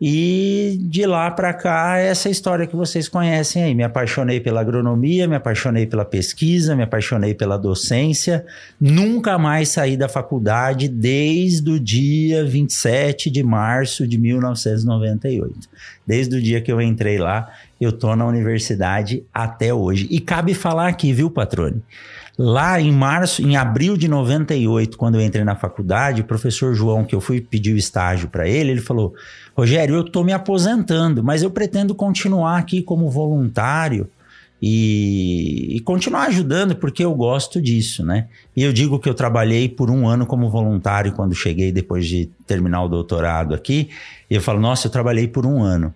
e 0.00 0.78
de 0.80 1.04
lá 1.04 1.30
para 1.30 1.52
cá, 1.52 1.98
essa 1.98 2.30
história 2.30 2.66
que 2.66 2.74
vocês 2.74 3.06
conhecem 3.06 3.62
aí. 3.62 3.74
Me 3.74 3.82
apaixonei 3.82 4.40
pela 4.40 4.62
agronomia, 4.62 5.28
me 5.28 5.36
apaixonei 5.36 5.86
pela 5.86 6.06
pesquisa, 6.06 6.74
me 6.74 6.82
apaixonei 6.82 7.34
pela 7.34 7.58
docência. 7.58 8.46
Nunca 8.80 9.36
mais 9.36 9.68
saí 9.68 9.98
da 9.98 10.08
faculdade 10.08 10.88
desde 10.88 11.70
o 11.70 11.78
dia 11.78 12.46
27 12.46 13.30
de 13.30 13.42
março 13.42 14.06
de 14.06 14.16
1998. 14.16 15.68
Desde 16.06 16.34
o 16.34 16.40
dia 16.40 16.62
que 16.62 16.72
eu 16.72 16.80
entrei 16.80 17.18
lá, 17.18 17.52
eu 17.78 17.92
tô 17.92 18.16
na 18.16 18.24
universidade 18.24 19.22
até 19.34 19.74
hoje. 19.74 20.08
E 20.10 20.18
cabe 20.18 20.54
falar 20.54 20.88
aqui, 20.88 21.12
viu, 21.12 21.30
patrone? 21.30 21.82
Lá 22.42 22.80
em 22.80 22.90
março, 22.90 23.42
em 23.42 23.54
abril 23.54 23.98
de 23.98 24.08
98, 24.08 24.96
quando 24.96 25.16
eu 25.16 25.20
entrei 25.20 25.44
na 25.44 25.56
faculdade, 25.56 26.22
o 26.22 26.24
professor 26.24 26.74
João, 26.74 27.04
que 27.04 27.14
eu 27.14 27.20
fui 27.20 27.38
pedir 27.38 27.74
o 27.74 27.76
estágio 27.76 28.30
para 28.30 28.48
ele, 28.48 28.70
ele 28.70 28.80
falou: 28.80 29.12
Rogério, 29.54 29.96
eu 29.96 30.00
estou 30.00 30.24
me 30.24 30.32
aposentando, 30.32 31.22
mas 31.22 31.42
eu 31.42 31.50
pretendo 31.50 31.94
continuar 31.94 32.56
aqui 32.56 32.80
como 32.80 33.10
voluntário 33.10 34.08
e, 34.62 35.76
e, 35.76 35.80
continuar 35.80 36.28
ajudando, 36.28 36.74
porque 36.74 37.04
eu 37.04 37.14
gosto 37.14 37.60
disso, 37.60 38.02
né? 38.02 38.26
E 38.56 38.62
eu 38.62 38.72
digo 38.72 38.98
que 38.98 39.08
eu 39.10 39.14
trabalhei 39.14 39.68
por 39.68 39.90
um 39.90 40.08
ano 40.08 40.24
como 40.24 40.48
voluntário 40.48 41.12
quando 41.12 41.34
cheguei 41.34 41.70
depois 41.70 42.06
de 42.06 42.30
terminar 42.46 42.82
o 42.84 42.88
doutorado 42.88 43.54
aqui. 43.54 43.90
E 44.30 44.34
eu 44.34 44.40
falo: 44.40 44.60
Nossa, 44.60 44.86
eu 44.86 44.90
trabalhei 44.90 45.28
por 45.28 45.44
um 45.44 45.62
ano. 45.62 45.94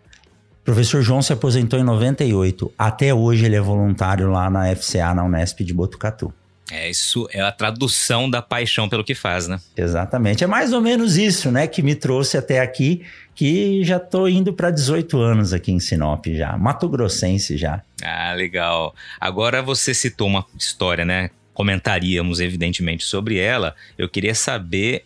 Professor 0.64 1.02
João 1.02 1.20
se 1.20 1.32
aposentou 1.32 1.78
em 1.78 1.82
98. 1.82 2.72
Até 2.78 3.12
hoje 3.12 3.44
ele 3.44 3.54
é 3.54 3.60
voluntário 3.60 4.30
lá 4.30 4.48
na 4.48 4.74
FCA, 4.74 5.12
na 5.12 5.22
Unesp 5.22 5.60
de 5.60 5.74
Botucatu. 5.74 6.32
É, 6.70 6.88
isso 6.88 7.28
é 7.30 7.42
a 7.42 7.52
tradução 7.52 8.28
da 8.30 8.40
paixão 8.40 8.88
pelo 8.88 9.04
que 9.04 9.14
faz, 9.14 9.46
né? 9.46 9.60
Exatamente. 9.76 10.42
É 10.42 10.46
mais 10.46 10.72
ou 10.72 10.80
menos 10.80 11.18
isso, 11.18 11.50
né, 11.50 11.66
que 11.66 11.82
me 11.82 11.94
trouxe 11.94 12.38
até 12.38 12.60
aqui, 12.60 13.02
que 13.34 13.84
já 13.84 13.98
estou 13.98 14.26
indo 14.26 14.52
para 14.54 14.70
18 14.70 15.18
anos 15.18 15.52
aqui 15.52 15.70
em 15.70 15.78
Sinop 15.78 16.24
já, 16.28 16.56
Mato 16.56 16.88
Grossense 16.88 17.58
já. 17.58 17.82
Ah, 18.02 18.32
legal. 18.32 18.94
Agora 19.20 19.60
você 19.60 19.92
citou 19.92 20.26
uma 20.26 20.46
história, 20.58 21.04
né? 21.04 21.28
Comentaríamos 21.52 22.40
evidentemente 22.40 23.04
sobre 23.04 23.38
ela. 23.38 23.74
Eu 23.98 24.08
queria 24.08 24.34
saber 24.34 25.04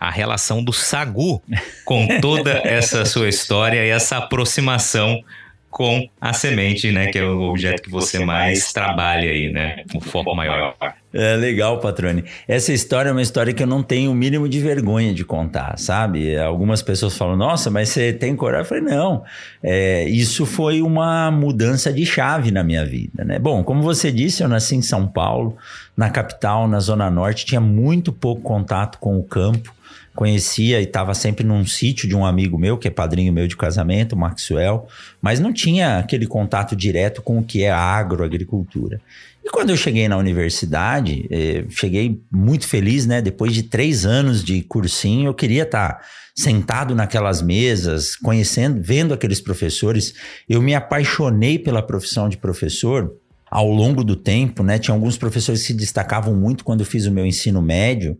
a 0.00 0.10
relação 0.10 0.64
do 0.64 0.72
Sagu 0.72 1.42
com 1.84 2.08
toda 2.20 2.52
essa 2.64 3.04
sua 3.04 3.28
história 3.28 3.84
e 3.84 3.90
essa 3.90 4.16
aproximação 4.16 5.22
com 5.70 6.08
a 6.20 6.32
semente, 6.32 6.90
né, 6.90 7.06
que 7.06 7.18
é 7.18 7.24
o 7.24 7.42
objeto 7.42 7.82
que 7.82 7.90
você 7.90 8.18
mais 8.18 8.72
trabalha 8.72 9.30
aí, 9.30 9.52
né, 9.52 9.84
com 9.92 10.00
foco 10.00 10.34
maior. 10.34 10.74
É 11.14 11.36
legal, 11.36 11.78
Patrone. 11.78 12.24
Essa 12.48 12.72
história 12.72 13.08
é 13.08 13.12
uma 13.12 13.22
história 13.22 13.52
que 13.52 13.62
eu 13.62 13.66
não 13.66 13.82
tenho 13.82 14.10
o 14.10 14.14
mínimo 14.14 14.48
de 14.48 14.58
vergonha 14.58 15.14
de 15.14 15.24
contar, 15.24 15.78
sabe? 15.78 16.36
Algumas 16.36 16.82
pessoas 16.82 17.16
falam, 17.16 17.36
nossa, 17.36 17.70
mas 17.70 17.88
você 17.88 18.12
tem 18.12 18.34
coragem? 18.34 18.62
Eu 18.62 18.68
falei, 18.68 18.84
não. 18.84 19.24
É, 19.62 20.04
isso 20.04 20.44
foi 20.44 20.82
uma 20.82 21.30
mudança 21.30 21.92
de 21.92 22.04
chave 22.04 22.50
na 22.50 22.64
minha 22.64 22.84
vida, 22.84 23.24
né? 23.24 23.38
Bom, 23.38 23.62
como 23.62 23.82
você 23.82 24.10
disse, 24.10 24.42
eu 24.42 24.48
nasci 24.48 24.74
em 24.74 24.82
São 24.82 25.06
Paulo, 25.06 25.56
na 25.96 26.10
capital, 26.10 26.66
na 26.66 26.80
Zona 26.80 27.08
Norte, 27.10 27.44
tinha 27.44 27.60
muito 27.60 28.12
pouco 28.12 28.42
contato 28.42 28.98
com 28.98 29.18
o 29.18 29.22
campo. 29.22 29.72
Conhecia 30.14 30.80
e 30.80 30.84
estava 30.84 31.14
sempre 31.14 31.44
num 31.44 31.64
sítio 31.64 32.08
de 32.08 32.16
um 32.16 32.26
amigo 32.26 32.58
meu, 32.58 32.76
que 32.76 32.88
é 32.88 32.90
padrinho 32.90 33.32
meu 33.32 33.46
de 33.46 33.56
casamento, 33.56 34.16
Maxwell, 34.16 34.86
mas 35.22 35.38
não 35.38 35.52
tinha 35.52 35.98
aquele 35.98 36.26
contato 36.26 36.74
direto 36.74 37.22
com 37.22 37.38
o 37.38 37.44
que 37.44 37.62
é 37.62 37.70
agroagricultura. 37.70 39.00
E 39.44 39.48
quando 39.50 39.70
eu 39.70 39.76
cheguei 39.76 40.08
na 40.08 40.16
universidade, 40.16 41.26
eh, 41.30 41.64
cheguei 41.70 42.20
muito 42.30 42.66
feliz, 42.66 43.06
né? 43.06 43.22
Depois 43.22 43.54
de 43.54 43.62
três 43.62 44.04
anos 44.04 44.44
de 44.44 44.60
cursinho, 44.62 45.28
eu 45.28 45.34
queria 45.34 45.62
estar 45.62 45.94
tá 45.94 46.00
sentado 46.36 46.94
naquelas 46.94 47.40
mesas, 47.40 48.14
conhecendo, 48.16 48.82
vendo 48.82 49.14
aqueles 49.14 49.40
professores. 49.40 50.12
Eu 50.48 50.60
me 50.60 50.74
apaixonei 50.74 51.58
pela 51.58 51.82
profissão 51.82 52.28
de 52.28 52.36
professor 52.36 53.14
ao 53.50 53.68
longo 53.68 54.04
do 54.04 54.14
tempo, 54.14 54.62
né? 54.62 54.78
Tinha 54.78 54.94
alguns 54.94 55.16
professores 55.16 55.62
que 55.62 55.68
se 55.68 55.74
destacavam 55.74 56.34
muito 56.34 56.64
quando 56.64 56.80
eu 56.80 56.86
fiz 56.86 57.06
o 57.06 57.10
meu 57.10 57.24
ensino 57.24 57.62
médio. 57.62 58.18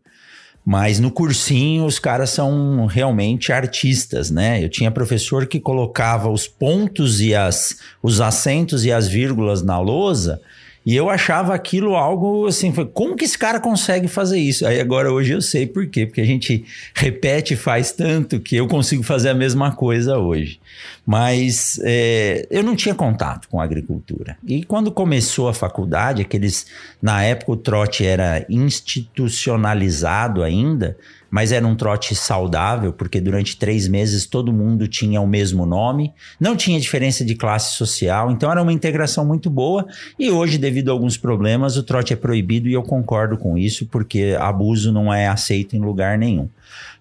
Mas 0.64 0.98
no 1.00 1.10
cursinho 1.10 1.86
os 1.86 1.98
caras 1.98 2.30
são 2.30 2.86
realmente 2.86 3.52
artistas, 3.52 4.30
né? 4.30 4.62
Eu 4.62 4.68
tinha 4.68 4.90
professor 4.90 5.46
que 5.46 5.58
colocava 5.58 6.28
os 6.30 6.46
pontos 6.46 7.20
e 7.20 7.34
as, 7.34 7.76
os 8.02 8.20
acentos 8.20 8.84
e 8.84 8.92
as 8.92 9.08
vírgulas 9.08 9.62
na 9.62 9.80
lousa 9.80 10.40
e 10.84 10.96
eu 10.96 11.10
achava 11.10 11.54
aquilo 11.54 11.94
algo 11.94 12.46
assim, 12.46 12.72
como 12.72 13.14
que 13.14 13.24
esse 13.24 13.36
cara 13.36 13.60
consegue 13.60 14.08
fazer 14.08 14.38
isso? 14.38 14.66
Aí 14.66 14.80
agora 14.80 15.12
hoje 15.12 15.32
eu 15.32 15.42
sei 15.42 15.66
por 15.66 15.86
quê, 15.86 16.06
porque 16.06 16.22
a 16.22 16.26
gente 16.26 16.64
repete 16.94 17.52
e 17.54 17.56
faz 17.56 17.92
tanto 17.92 18.40
que 18.40 18.56
eu 18.56 18.66
consigo 18.66 19.02
fazer 19.02 19.28
a 19.28 19.34
mesma 19.34 19.72
coisa 19.72 20.16
hoje. 20.16 20.58
Mas 21.04 21.78
é, 21.84 22.46
eu 22.50 22.62
não 22.62 22.74
tinha 22.74 22.94
contato 22.94 23.46
com 23.48 23.60
a 23.60 23.64
agricultura. 23.64 24.38
E 24.46 24.62
quando 24.64 24.90
começou 24.90 25.48
a 25.48 25.54
faculdade, 25.54 26.22
aqueles, 26.22 26.66
na 27.02 27.22
época 27.22 27.52
o 27.52 27.56
trote 27.56 28.06
era 28.06 28.46
institucionalizado 28.48 30.42
ainda, 30.42 30.96
mas 31.30 31.52
era 31.52 31.66
um 31.66 31.76
trote 31.76 32.14
saudável, 32.14 32.92
porque 32.92 33.20
durante 33.20 33.56
três 33.56 33.86
meses 33.86 34.26
todo 34.26 34.52
mundo 34.52 34.88
tinha 34.88 35.20
o 35.20 35.26
mesmo 35.26 35.64
nome, 35.64 36.12
não 36.40 36.56
tinha 36.56 36.80
diferença 36.80 37.24
de 37.24 37.34
classe 37.34 37.76
social, 37.76 38.30
então 38.30 38.50
era 38.50 38.60
uma 38.60 38.72
integração 38.72 39.24
muito 39.24 39.48
boa. 39.48 39.86
E 40.18 40.30
hoje, 40.30 40.58
devido 40.58 40.88
a 40.88 40.92
alguns 40.92 41.16
problemas, 41.16 41.76
o 41.76 41.82
trote 41.82 42.12
é 42.12 42.16
proibido 42.16 42.68
e 42.68 42.72
eu 42.72 42.82
concordo 42.82 43.38
com 43.38 43.56
isso, 43.56 43.86
porque 43.86 44.36
abuso 44.38 44.92
não 44.92 45.12
é 45.12 45.28
aceito 45.28 45.76
em 45.76 45.80
lugar 45.80 46.18
nenhum. 46.18 46.48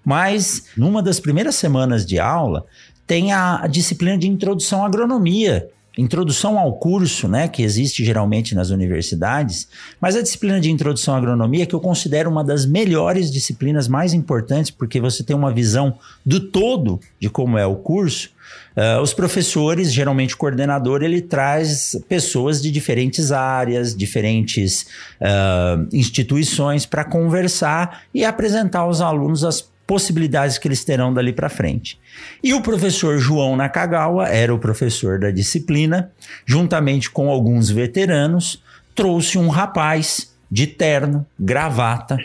Mas, 0.06 0.66
numa 0.78 1.02
das 1.02 1.20
primeiras 1.20 1.56
semanas 1.56 2.06
de 2.06 2.20
aula, 2.20 2.66
tem 3.06 3.34
a, 3.34 3.64
a 3.64 3.68
disciplina 3.68 4.18
de 4.18 4.28
introdução 4.28 4.84
à 4.84 4.88
agronomia, 4.88 5.68
introdução 6.00 6.58
ao 6.58 6.74
curso, 6.74 7.28
né, 7.28 7.48
que 7.48 7.62
existe 7.62 8.04
geralmente 8.06 8.56
nas 8.56 8.70
universidades, 8.70 9.68
mas 10.00 10.16
a 10.16 10.22
disciplina 10.22 10.60
de 10.60 10.72
introdução 10.72 11.14
à 11.14 11.18
agronomia 11.18 11.66
que 11.66 11.76
eu 11.76 11.80
considero 11.80 12.30
uma 12.30 12.44
das 12.44 12.66
melhores 12.66 13.32
disciplinas 13.32 13.88
mais 13.88 14.14
importantes, 14.14 14.72
porque 14.72 15.00
você 15.02 15.24
tem 15.24 15.36
uma 15.36 15.52
visão 15.52 15.98
do 16.26 16.40
todo 16.40 17.00
de 17.20 17.30
como 17.30 17.58
é 17.58 17.66
o 17.66 17.76
curso. 17.76 18.30
Uh, 18.76 19.02
os 19.02 19.14
professores, 19.14 19.92
geralmente 19.92 20.34
o 20.34 20.38
coordenador, 20.38 21.04
ele 21.04 21.22
traz 21.22 22.00
pessoas 22.08 22.62
de 22.62 22.72
diferentes 22.72 23.32
áreas, 23.32 23.96
diferentes 23.96 24.86
uh, 25.22 25.88
instituições 25.92 26.86
para 26.86 27.04
conversar 27.04 28.04
e 28.14 28.24
apresentar 28.24 28.80
aos 28.80 29.02
alunos 29.02 29.44
as 29.44 29.70
possibilidades 29.90 30.60
que 30.60 30.68
eles 30.68 30.86
terão 30.86 31.12
dali 31.12 31.34
para 31.34 31.50
frente. 31.50 32.00
E 32.44 32.54
o 32.54 32.62
professor 32.62 33.18
João 33.18 33.56
Nakagawa 33.56 34.28
era 34.28 34.54
o 34.54 34.60
professor 34.60 35.18
da 35.18 35.32
disciplina, 35.32 36.12
juntamente 36.46 37.10
com 37.10 37.28
alguns 37.28 37.72
veteranos, 37.72 38.64
trouxe 38.94 39.40
um 39.40 39.48
rapaz 39.48 40.32
de 40.52 40.68
terno, 40.68 41.26
gravata, 41.40 42.20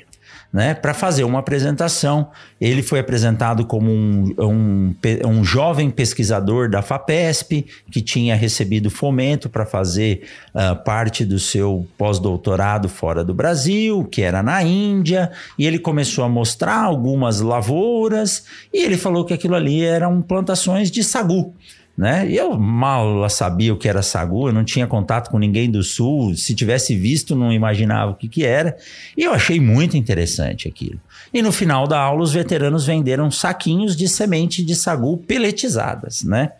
né, 0.55 0.73
para 0.73 0.95
fazer 0.95 1.25
uma 1.25 1.41
apresentação. 1.41 2.31
Ele 2.61 2.81
foi 2.81 3.01
apresentado 3.01 3.67
como 3.67 3.91
um, 3.91 4.33
um, 4.39 4.95
um 5.27 5.45
jovem 5.45 5.91
pesquisador 5.91 6.71
da 6.71 6.81
FAPESP, 6.81 7.67
que 7.91 8.01
tinha 8.01 8.37
recebido 8.37 8.89
fomento 8.89 9.49
para 9.49 9.67
fazer 9.67 10.23
uh, 10.55 10.77
parte 10.85 11.25
do 11.25 11.41
seu 11.41 11.85
pós-doutorado 11.99 12.89
fora 12.89 13.25
do 13.25 13.35
Brasil, 13.35 14.05
que 14.05 14.23
era 14.23 14.45
na 14.45 14.63
Índia, 14.63 15.33
e 15.59 15.67
ele 15.67 15.81
começou 15.81 16.23
a 16.23 16.29
mostrar 16.29 16.85
algumas 16.85 17.41
lavouras, 17.41 18.45
e 18.73 18.85
ele 18.85 18.97
falou 18.97 19.25
que 19.25 19.35
aquilo 19.35 19.57
ali 19.57 19.83
eram 19.83 20.23
plantações 20.23 20.89
de 20.89 21.03
sagu 21.03 21.53
né? 21.97 22.29
E 22.29 22.37
eu 22.37 22.59
mal 22.59 23.29
sabia 23.31 23.73
o 23.73 23.77
que 23.77 23.89
era 23.89 24.03
sagu, 24.03 24.49
eu 24.49 24.53
não 24.53 24.65
tinha 24.65 24.87
contato 24.87 25.31
com 25.31 25.39
ninguém 25.39 25.71
do 25.71 25.83
sul, 25.83 26.35
se 26.35 26.55
tivesse 26.55 26.97
visto 26.97 27.37
não 27.37 27.53
imaginava 27.53 28.11
o 28.13 28.15
que, 28.15 28.29
que 28.29 28.45
era, 28.45 28.77
e 29.17 29.23
eu 29.23 29.33
achei 29.33 29.61
muito 29.61 29.97
interessante 29.97 30.67
aquilo. 30.67 31.01
E 31.33 31.41
no 31.41 31.53
final 31.53 31.87
da 31.87 31.99
aula 31.99 32.23
os 32.23 32.33
veteranos 32.33 32.87
venderam 32.87 33.31
saquinhos 33.31 33.97
de 33.97 34.09
semente 34.09 34.65
de 34.65 34.75
sagu 34.75 35.19
peletizadas, 35.19 36.25
né? 36.25 36.53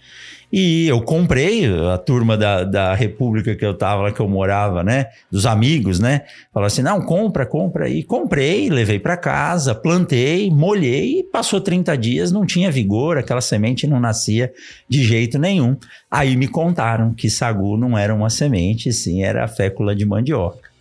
E 0.57 0.87
eu 0.87 1.03
comprei, 1.03 1.67
a 1.93 1.99
turma 1.99 2.37
da, 2.37 2.63
da 2.63 2.95
República 2.95 3.57
que 3.57 3.67
eu 3.67 3.75
tava 3.75 4.03
lá, 4.03 4.13
que 4.13 4.21
eu 4.21 4.29
morava, 4.29 4.85
né? 4.85 5.07
Dos 5.29 5.47
amigos, 5.47 5.99
né? 5.99 6.23
Falou 6.53 6.69
assim: 6.69 6.81
não, 6.81 7.03
compra, 7.03 7.45
compra. 7.45 7.89
E 7.89 8.05
comprei, 8.05 8.71
levei 8.71 9.01
para 9.01 9.17
casa, 9.17 9.75
plantei, 9.75 10.49
molhei, 10.53 11.25
passou 11.25 11.61
30 11.61 11.99
dias, 11.99 12.31
não 12.31 12.47
tinha 12.47 12.71
vigor, 12.71 13.19
aquela 13.19 13.41
semente 13.41 13.85
não 13.85 13.99
nascia 13.99 14.53
de 14.89 15.03
jeito 15.03 15.41
nenhum. 15.41 15.77
Aí 16.09 16.37
me 16.37 16.47
contaram 16.47 17.13
que 17.13 17.29
sagu 17.29 17.77
não 17.77 17.99
era 17.99 18.15
uma 18.15 18.31
semente, 18.31 18.93
sim, 18.93 19.25
era 19.25 19.43
a 19.45 19.49
fécula 19.49 19.93
de 19.93 20.07
mandioca. 20.07 20.74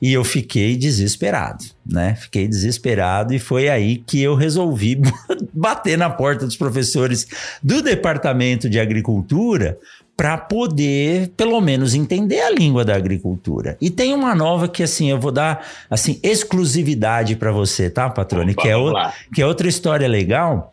E 0.00 0.12
eu 0.12 0.24
fiquei 0.24 0.76
desesperado, 0.76 1.64
né? 1.86 2.14
Fiquei 2.14 2.48
desesperado 2.48 3.34
e 3.34 3.38
foi 3.38 3.68
aí 3.68 3.98
que 3.98 4.22
eu 4.22 4.34
resolvi 4.34 5.00
bater 5.52 5.98
na 5.98 6.08
porta 6.08 6.46
dos 6.46 6.56
professores 6.56 7.26
do 7.62 7.82
departamento 7.82 8.68
de 8.70 8.80
agricultura 8.80 9.78
para 10.16 10.36
poder, 10.36 11.32
pelo 11.34 11.58
menos, 11.62 11.94
entender 11.94 12.42
a 12.42 12.50
língua 12.50 12.84
da 12.84 12.94
agricultura. 12.94 13.78
E 13.80 13.88
tem 13.88 14.12
uma 14.12 14.34
nova 14.34 14.68
que, 14.68 14.82
assim, 14.82 15.10
eu 15.10 15.18
vou 15.18 15.32
dar, 15.32 15.66
assim, 15.88 16.20
exclusividade 16.22 17.36
para 17.36 17.50
você, 17.50 17.88
tá, 17.88 18.10
Patrone? 18.10 18.54
que, 18.54 18.68
é 18.68 18.76
o, 18.76 18.92
que 19.34 19.40
é 19.40 19.46
outra 19.46 19.66
história 19.66 20.06
legal 20.06 20.72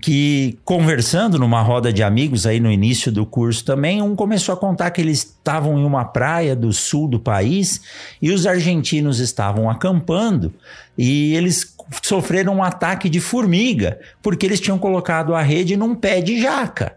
que 0.00 0.58
conversando 0.64 1.38
numa 1.38 1.62
roda 1.62 1.92
de 1.92 2.02
amigos 2.02 2.46
aí 2.46 2.60
no 2.60 2.70
início 2.70 3.10
do 3.10 3.24
curso 3.24 3.64
também, 3.64 4.02
um 4.02 4.14
começou 4.14 4.52
a 4.52 4.56
contar 4.56 4.90
que 4.90 5.00
eles 5.00 5.18
estavam 5.18 5.78
em 5.78 5.84
uma 5.84 6.04
praia 6.04 6.54
do 6.54 6.72
sul 6.72 7.08
do 7.08 7.18
país 7.18 7.80
e 8.20 8.30
os 8.30 8.46
argentinos 8.46 9.18
estavam 9.18 9.68
acampando 9.70 10.52
e 10.96 11.34
eles 11.34 11.74
sofreram 12.02 12.56
um 12.56 12.62
ataque 12.62 13.08
de 13.08 13.20
formiga 13.20 13.98
porque 14.22 14.44
eles 14.44 14.60
tinham 14.60 14.78
colocado 14.78 15.34
a 15.34 15.42
rede 15.42 15.76
num 15.76 15.94
pé 15.94 16.20
de 16.20 16.40
jaca, 16.40 16.96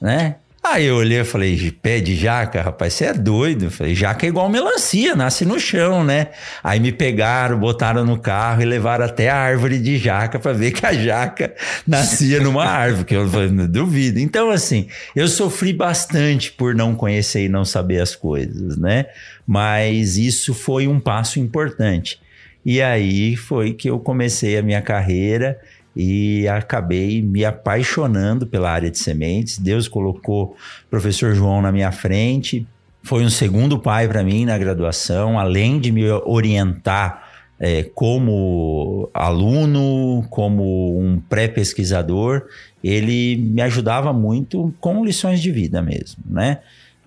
né? 0.00 0.36
Aí 0.62 0.84
eu 0.84 0.96
olhei 0.96 1.20
e 1.20 1.24
falei, 1.24 1.70
pé 1.70 2.00
de 2.00 2.14
jaca, 2.14 2.60
rapaz, 2.60 2.92
você 2.92 3.06
é 3.06 3.14
doido. 3.14 3.64
Eu 3.64 3.70
falei, 3.70 3.94
jaca 3.94 4.26
é 4.26 4.28
igual 4.28 4.46
melancia, 4.48 5.16
nasce 5.16 5.46
no 5.46 5.58
chão, 5.58 6.04
né? 6.04 6.28
Aí 6.62 6.78
me 6.78 6.92
pegaram, 6.92 7.58
botaram 7.58 8.04
no 8.04 8.18
carro 8.18 8.60
e 8.60 8.66
levaram 8.66 9.06
até 9.06 9.30
a 9.30 9.36
árvore 9.36 9.78
de 9.78 9.96
jaca 9.96 10.38
para 10.38 10.52
ver 10.52 10.72
que 10.72 10.84
a 10.84 10.92
jaca 10.92 11.54
nascia 11.86 12.40
numa 12.40 12.66
árvore, 12.66 13.06
que 13.06 13.16
eu 13.16 13.26
falei, 13.26 13.48
duvido. 13.68 14.18
Então, 14.20 14.50
assim, 14.50 14.86
eu 15.16 15.28
sofri 15.28 15.72
bastante 15.72 16.52
por 16.52 16.74
não 16.74 16.94
conhecer 16.94 17.46
e 17.46 17.48
não 17.48 17.64
saber 17.64 18.00
as 18.00 18.14
coisas, 18.14 18.76
né? 18.76 19.06
Mas 19.46 20.18
isso 20.18 20.52
foi 20.52 20.86
um 20.86 21.00
passo 21.00 21.40
importante. 21.40 22.20
E 22.64 22.82
aí 22.82 23.34
foi 23.34 23.72
que 23.72 23.88
eu 23.88 23.98
comecei 23.98 24.58
a 24.58 24.62
minha 24.62 24.82
carreira 24.82 25.58
e 25.94 26.46
acabei 26.48 27.20
me 27.22 27.44
apaixonando 27.44 28.46
pela 28.46 28.70
área 28.70 28.90
de 28.90 28.98
sementes. 28.98 29.58
Deus 29.58 29.88
colocou 29.88 30.56
o 30.86 30.90
professor 30.90 31.34
João 31.34 31.60
na 31.60 31.72
minha 31.72 31.92
frente, 31.92 32.66
foi 33.02 33.24
um 33.24 33.30
segundo 33.30 33.78
pai 33.78 34.06
para 34.06 34.22
mim 34.22 34.44
na 34.44 34.58
graduação, 34.58 35.38
além 35.38 35.80
de 35.80 35.90
me 35.90 36.08
orientar 36.10 37.28
é, 37.58 37.82
como 37.94 39.10
aluno, 39.12 40.24
como 40.30 40.98
um 40.98 41.20
pré-pesquisador, 41.28 42.46
ele 42.82 43.36
me 43.36 43.60
ajudava 43.60 44.12
muito 44.12 44.72
com 44.80 45.04
lições 45.04 45.40
de 45.40 45.50
vida 45.50 45.82
mesmo, 45.82 46.22
né? 46.26 46.60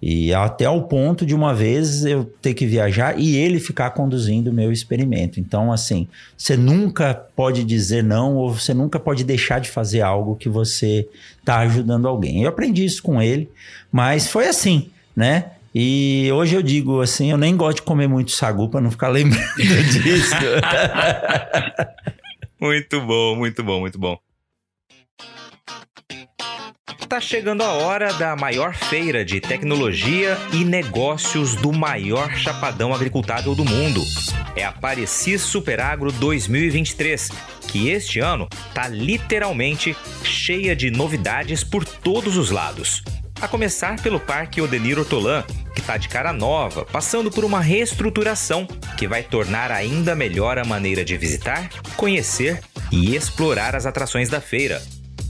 E 0.06 0.34
até 0.34 0.70
o 0.70 0.82
ponto 0.82 1.26
de 1.26 1.34
uma 1.34 1.54
vez 1.54 2.04
eu 2.04 2.26
ter 2.26 2.54
que 2.54 2.66
viajar 2.66 3.18
e 3.18 3.38
ele 3.38 3.58
ficar 3.58 3.92
conduzindo 3.92 4.50
o 4.50 4.54
meu 4.54 4.70
experimento. 4.70 5.39
Então, 5.39 5.72
assim, 5.72 6.10
você 6.38 6.58
nunca 6.58 7.13
pode 7.13 7.63
dizer 7.63 8.04
não 8.04 8.36
ou 8.36 8.54
você 8.54 8.74
nunca 8.74 9.00
pode 9.00 9.24
deixar 9.24 9.62
de 9.62 9.70
fazer 9.70 10.02
algo 10.02 10.36
que 10.36 10.50
você 10.50 11.08
está 11.39 11.60
ajudando 11.60 12.06
alguém. 12.06 12.44
Eu 12.44 12.50
aprendi 12.50 12.84
isso 12.84 13.02
com 13.02 13.22
ele, 13.22 13.50
mas 13.89 14.28
foi 14.28 14.50
assim, 14.50 14.89
né? 15.16 15.52
E 15.74 16.30
hoje 16.34 16.54
eu 16.54 16.62
digo 16.62 17.00
assim, 17.00 17.32
eu 17.32 17.38
nem 17.38 17.56
gosto 17.56 17.78
de 17.78 17.84
comer 17.84 18.10
muito 18.10 18.32
sagu 18.32 18.68
para 18.68 18.82
não 18.82 18.92
ficar 18.92 19.08
lembrando 19.08 19.56
disso. 20.04 20.36
muito 22.60 23.00
bom, 23.00 23.38
muito 23.38 23.63
bom, 23.63 23.80
muito 23.80 23.98
bom. 23.98 24.18
Tá 27.13 27.21
chegando 27.21 27.62
a 27.62 27.73
hora 27.73 28.12
da 28.13 28.36
maior 28.36 28.73
feira 28.73 29.23
de 29.23 29.39
tecnologia 29.39 30.36
e 30.52 30.65
negócios 30.65 31.54
do 31.54 31.71
maior 31.71 32.32
chapadão 32.36 32.91
agricultável 32.91 33.54
do 33.54 33.63
mundo. 33.63 34.02
É 34.56 34.65
a 34.65 34.71
Parecis 34.71 35.43
Superagro 35.43 36.12
2023, 36.12 37.30
que 37.67 37.89
este 37.89 38.19
ano 38.19 38.49
tá 38.73 38.88
literalmente 38.88 39.95
cheia 40.23 40.76
de 40.76 40.89
novidades 40.89 41.63
por 41.63 41.86
todos 41.86 42.36
os 42.36 42.49
lados. 42.49 43.04
A 43.39 43.47
começar 43.47 44.02
pelo 44.02 44.19
Parque 44.19 44.60
Odenir 44.60 44.97
Ortolan, 44.97 45.43
que 45.76 45.82
está 45.82 45.97
de 45.97 46.10
cara 46.10 46.34
nova, 46.34 46.84
passando 46.84 47.30
por 47.30 47.45
uma 47.45 47.62
reestruturação 47.62 48.65
que 48.97 49.08
vai 49.08 49.21
tornar 49.21 49.71
ainda 49.71 50.15
melhor 50.15 50.58
a 50.58 50.65
maneira 50.65 51.06
de 51.06 51.15
visitar, 51.15 51.69
conhecer 51.95 52.60
e 52.91 53.15
explorar 53.15 53.76
as 53.76 53.86
atrações 53.86 54.30
da 54.30 54.41
feira. 54.41 54.82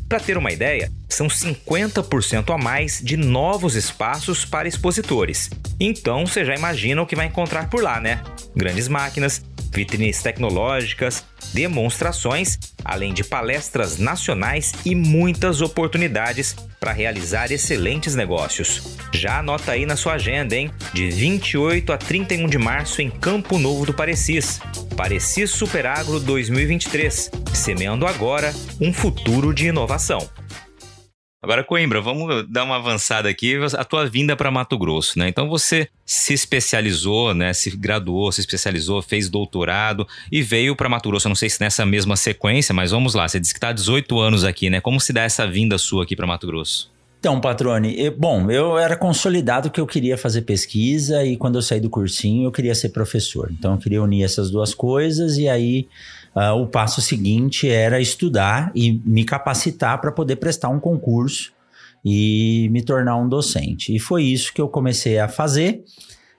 Para 0.08 0.20
ter 0.20 0.38
uma 0.38 0.52
ideia, 0.52 0.92
são 1.10 1.28
50% 1.28 2.54
a 2.54 2.58
mais 2.58 3.02
de 3.02 3.18
novos 3.18 3.76
espaços 3.76 4.46
para 4.46 4.68
expositores. 4.68 5.50
Então 5.80 6.26
você 6.26 6.46
já 6.46 6.56
imagina 6.56 7.02
o 7.02 7.06
que 7.06 7.16
vai 7.16 7.28
encontrar 7.28 7.70
por 7.70 7.82
lá, 7.82 8.00
né? 8.00 8.22
Grandes 8.56 8.88
máquinas, 8.88 9.44
vitrines 9.72 10.22
tecnológicas, 10.22 11.26
demonstrações, 11.54 12.58
além 12.84 13.14
de 13.14 13.24
palestras 13.24 13.98
nacionais 13.98 14.74
e 14.84 14.96
muitas 14.96 15.62
oportunidades 15.62 16.56
para 16.80 16.92
realizar 16.92 17.52
excelentes 17.52 18.16
negócios. 18.16 18.98
Já 19.14 19.40
anota 19.40 19.72
aí 19.72 19.86
na 19.86 19.96
sua 19.96 20.14
agenda, 20.14 20.56
hein? 20.56 20.72
De 20.94 21.10
28 21.10 21.94
a 21.94 21.98
31 21.98 22.48
de 22.48 22.58
março 22.58 23.02
em 23.02 23.10
Campo 23.10 23.58
Novo 23.58 23.86
do 23.86 23.94
Parecis. 23.94 24.60
Parecis 24.98 25.52
Superagro 25.52 26.20
2023, 26.20 27.32
semeando 27.54 28.06
agora 28.06 28.54
um 28.82 28.92
futuro 28.92 29.54
de 29.54 29.68
inovação. 29.68 30.28
Agora, 31.44 31.62
Coimbra, 31.62 32.00
vamos 32.00 32.48
dar 32.48 32.64
uma 32.64 32.78
avançada 32.78 33.28
aqui. 33.28 33.58
A 33.78 33.84
tua 33.84 34.08
vinda 34.08 34.34
para 34.34 34.50
Mato 34.50 34.78
Grosso, 34.78 35.20
né? 35.20 35.28
Então 35.28 35.50
você 35.50 35.90
se 36.06 36.34
especializou, 36.34 37.34
né? 37.34 37.52
Se 37.52 37.76
graduou, 37.76 38.32
se 38.32 38.40
especializou, 38.40 39.02
fez 39.02 39.28
doutorado 39.28 40.08
e 40.32 40.42
veio 40.42 40.74
para 40.74 40.88
Mato 40.88 41.10
Grosso. 41.10 41.28
Eu 41.28 41.32
não 41.32 41.36
sei 41.36 41.50
se 41.50 41.60
nessa 41.60 41.86
mesma 41.86 42.16
sequência, 42.16 42.74
mas 42.74 42.92
vamos 42.92 43.14
lá. 43.14 43.28
Você 43.28 43.42
disse 43.42 43.54
que 43.54 43.58
está 43.58 43.68
há 43.68 43.74
18 43.74 44.18
anos 44.22 44.46
aqui, 44.46 44.70
né? 44.70 44.80
Como 44.80 45.02
se 45.02 45.12
dá 45.12 45.24
essa 45.24 45.46
vinda 45.46 45.78
sua 45.78 46.04
aqui 46.04 46.16
para 46.16 46.26
Mato 46.26 46.48
Grosso? 46.48 46.90
Então, 47.20 47.42
Patrone, 47.42 47.94
eu, 47.98 48.16
bom, 48.18 48.50
eu 48.50 48.78
era 48.78 48.96
consolidado 48.96 49.70
que 49.70 49.82
eu 49.82 49.88
queria 49.88 50.18
fazer 50.18 50.44
pesquisa 50.44 51.26
e 51.26 51.36
quando 51.36 51.56
eu 51.56 51.62
saí 51.62 51.82
do 51.82 51.90
cursinho 51.90 52.46
eu 52.46 52.52
queria 52.54 52.74
ser 52.74 52.90
professor. 52.90 53.52
Então 53.52 53.74
eu 53.74 53.78
queria 53.78 54.02
unir 54.02 54.24
essas 54.24 54.50
duas 54.50 54.74
coisas 54.74 55.38
e 55.38 55.50
aí 55.50 55.90
uh, 56.36 56.54
o 56.62 56.68
passo 56.68 57.02
seguinte 57.02 57.70
era 57.70 58.00
estudar 58.00 58.72
e 58.76 59.02
me 59.06 59.24
capacitar 59.24 60.00
para 60.00 60.12
poder 60.12 60.38
prestar 60.38 60.70
um 60.70 60.80
concurso 60.80 61.52
e 62.04 62.68
me 62.72 62.82
tornar 62.82 63.16
um 63.18 63.28
docente. 63.28 63.96
E 63.96 64.00
foi 64.00 64.24
isso 64.24 64.54
que 64.54 64.62
eu 64.62 64.68
comecei 64.68 65.20
a 65.20 65.28
fazer. 65.28 65.84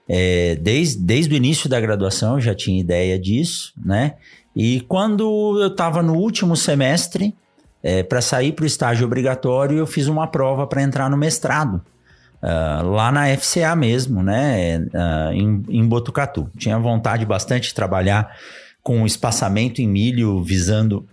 É, 0.07 0.55
desde, 0.61 1.01
desde 1.01 1.33
o 1.33 1.37
início 1.37 1.67
da 1.67 1.79
graduação 1.79 2.35
eu 2.35 2.41
já 2.41 2.53
tinha 2.53 2.79
ideia 2.79 3.17
disso, 3.17 3.73
né? 3.83 4.13
E 4.55 4.81
quando 4.81 5.59
eu 5.59 5.67
estava 5.67 6.03
no 6.03 6.13
último 6.13 6.55
semestre, 6.55 7.35
é, 7.83 8.01
para 8.01 8.21
sair 8.21 8.51
para 8.51 8.63
o 8.63 8.65
estágio 8.65 9.05
obrigatório, 9.05 9.77
eu 9.77 9.85
fiz 9.85 10.07
uma 10.07 10.27
prova 10.27 10.65
para 10.65 10.81
entrar 10.81 11.09
no 11.09 11.17
mestrado. 11.17 11.81
Uh, 12.41 12.89
lá 12.89 13.11
na 13.11 13.35
FCA 13.37 13.75
mesmo, 13.75 14.21
né, 14.21 14.77
uh, 14.77 15.33
em, 15.33 15.63
em 15.67 15.87
Botucatu. 15.87 16.49
Tinha 16.57 16.77
vontade 16.77 17.25
bastante 17.25 17.69
de 17.69 17.73
trabalhar 17.73 18.35
com 18.85 19.03
espaçamento 19.03 19.81
em 19.81 19.87
milho 19.87 20.43
visando 20.43 21.07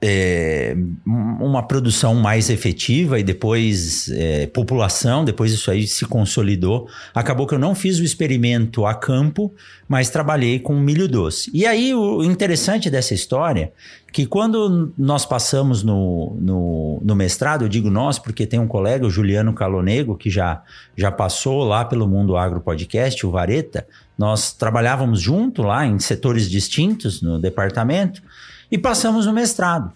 é, 0.00 0.74
uma 1.06 1.62
produção 1.62 2.14
mais 2.14 2.48
efetiva 2.48 3.20
e 3.20 3.22
depois 3.22 4.08
é, 4.08 4.46
população, 4.46 5.22
depois 5.22 5.52
isso 5.52 5.70
aí 5.70 5.86
se 5.86 6.06
consolidou. 6.06 6.88
Acabou 7.14 7.46
que 7.46 7.54
eu 7.54 7.58
não 7.58 7.74
fiz 7.74 7.98
o 7.98 8.02
experimento 8.02 8.86
a 8.86 8.94
campo, 8.94 9.54
mas 9.86 10.08
trabalhei 10.08 10.58
com 10.58 10.80
milho 10.80 11.06
doce. 11.06 11.50
E 11.52 11.66
aí 11.66 11.94
o 11.94 12.24
interessante 12.24 12.88
dessa 12.88 13.12
história 13.12 13.70
que 14.10 14.24
quando 14.24 14.92
nós 14.96 15.26
passamos 15.26 15.82
no, 15.82 16.36
no, 16.40 17.00
no, 17.04 17.14
mestrado, 17.14 17.66
eu 17.66 17.68
digo 17.68 17.90
nós 17.90 18.18
porque 18.18 18.46
tem 18.46 18.58
um 18.58 18.66
colega, 18.66 19.06
o 19.06 19.10
Juliano 19.10 19.52
Calonego, 19.52 20.16
que 20.16 20.30
já, 20.30 20.62
já 20.96 21.12
passou 21.12 21.62
lá 21.64 21.84
pelo 21.84 22.08
Mundo 22.08 22.36
Agro 22.36 22.60
Podcast, 22.60 23.24
o 23.26 23.30
Vareta, 23.30 23.86
nós 24.20 24.52
trabalhávamos 24.52 25.18
junto 25.18 25.62
lá 25.62 25.86
em 25.86 25.98
setores 25.98 26.50
distintos 26.50 27.22
no 27.22 27.38
departamento, 27.38 28.22
e 28.70 28.76
passamos 28.76 29.24
no 29.24 29.32
mestrado. 29.32 29.90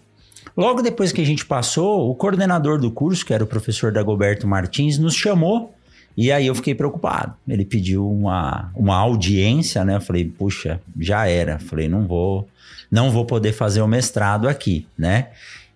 Logo 0.57 0.81
depois 0.81 1.11
que 1.11 1.21
a 1.21 1.25
gente 1.25 1.45
passou, 1.45 2.09
o 2.09 2.15
coordenador 2.15 2.79
do 2.79 2.89
curso, 2.89 3.23
que 3.23 3.35
era 3.35 3.43
o 3.43 3.47
professor 3.47 3.91
Dagoberto 3.91 4.47
Martins, 4.47 4.97
nos 4.97 5.13
chamou 5.13 5.75
e 6.17 6.31
aí 6.31 6.47
eu 6.47 6.55
fiquei 6.55 6.73
preocupado. 6.73 7.35
Ele 7.47 7.63
pediu 7.63 8.09
uma, 8.09 8.71
uma 8.73 8.95
audiência, 8.95 9.85
né? 9.85 9.97
Eu 9.97 10.01
falei, 10.01 10.25
puxa, 10.25 10.81
já 10.99 11.27
era. 11.27 11.59
falei, 11.59 11.87
não 11.87 12.07
vou, 12.07 12.47
não 12.89 13.11
vou 13.11 13.25
poder 13.25 13.53
fazer 13.53 13.81
o 13.81 13.87
mestrado 13.87 14.49
aqui, 14.49 14.87
né? 14.97 15.27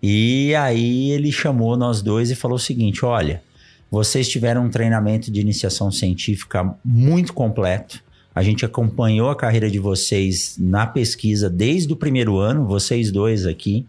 E 0.02 0.56
aí 0.56 1.12
ele 1.12 1.30
chamou 1.30 1.76
nós 1.76 2.02
dois 2.02 2.32
e 2.32 2.34
falou 2.34 2.56
o 2.56 2.60
seguinte: 2.60 3.04
olha, 3.04 3.42
vocês 3.88 4.28
tiveram 4.28 4.64
um 4.64 4.70
treinamento 4.70 5.30
de 5.30 5.40
iniciação 5.40 5.92
científica 5.92 6.74
muito 6.84 7.32
completo. 7.32 8.02
A 8.34 8.42
gente 8.42 8.64
acompanhou 8.64 9.28
a 9.28 9.36
carreira 9.36 9.70
de 9.70 9.78
vocês 9.78 10.56
na 10.58 10.86
pesquisa 10.86 11.50
desde 11.50 11.92
o 11.92 11.96
primeiro 11.96 12.38
ano, 12.38 12.66
vocês 12.66 13.10
dois 13.10 13.46
aqui. 13.46 13.86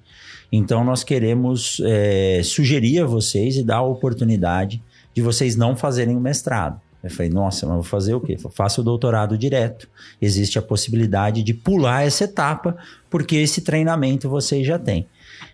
Então, 0.51 0.83
nós 0.83 1.03
queremos 1.03 1.81
é, 1.85 2.41
sugerir 2.43 2.99
a 2.99 3.05
vocês 3.05 3.55
e 3.55 3.63
dar 3.63 3.77
a 3.77 3.83
oportunidade 3.83 4.81
de 5.13 5.21
vocês 5.21 5.55
não 5.55 5.75
fazerem 5.75 6.15
o 6.15 6.19
mestrado. 6.19 6.79
Eu 7.03 7.09
falei, 7.09 7.31
nossa, 7.31 7.65
mas 7.65 7.75
vou 7.75 7.83
fazer 7.83 8.13
o 8.13 8.21
quê? 8.21 8.37
Faça 8.51 8.81
o 8.81 8.83
doutorado 8.83 9.37
direto. 9.37 9.87
Existe 10.21 10.59
a 10.59 10.61
possibilidade 10.61 11.41
de 11.41 11.53
pular 11.53 12.05
essa 12.05 12.25
etapa, 12.25 12.77
porque 13.09 13.37
esse 13.37 13.61
treinamento 13.61 14.29
vocês 14.29 14.65
já 14.65 14.77
têm. 14.77 15.07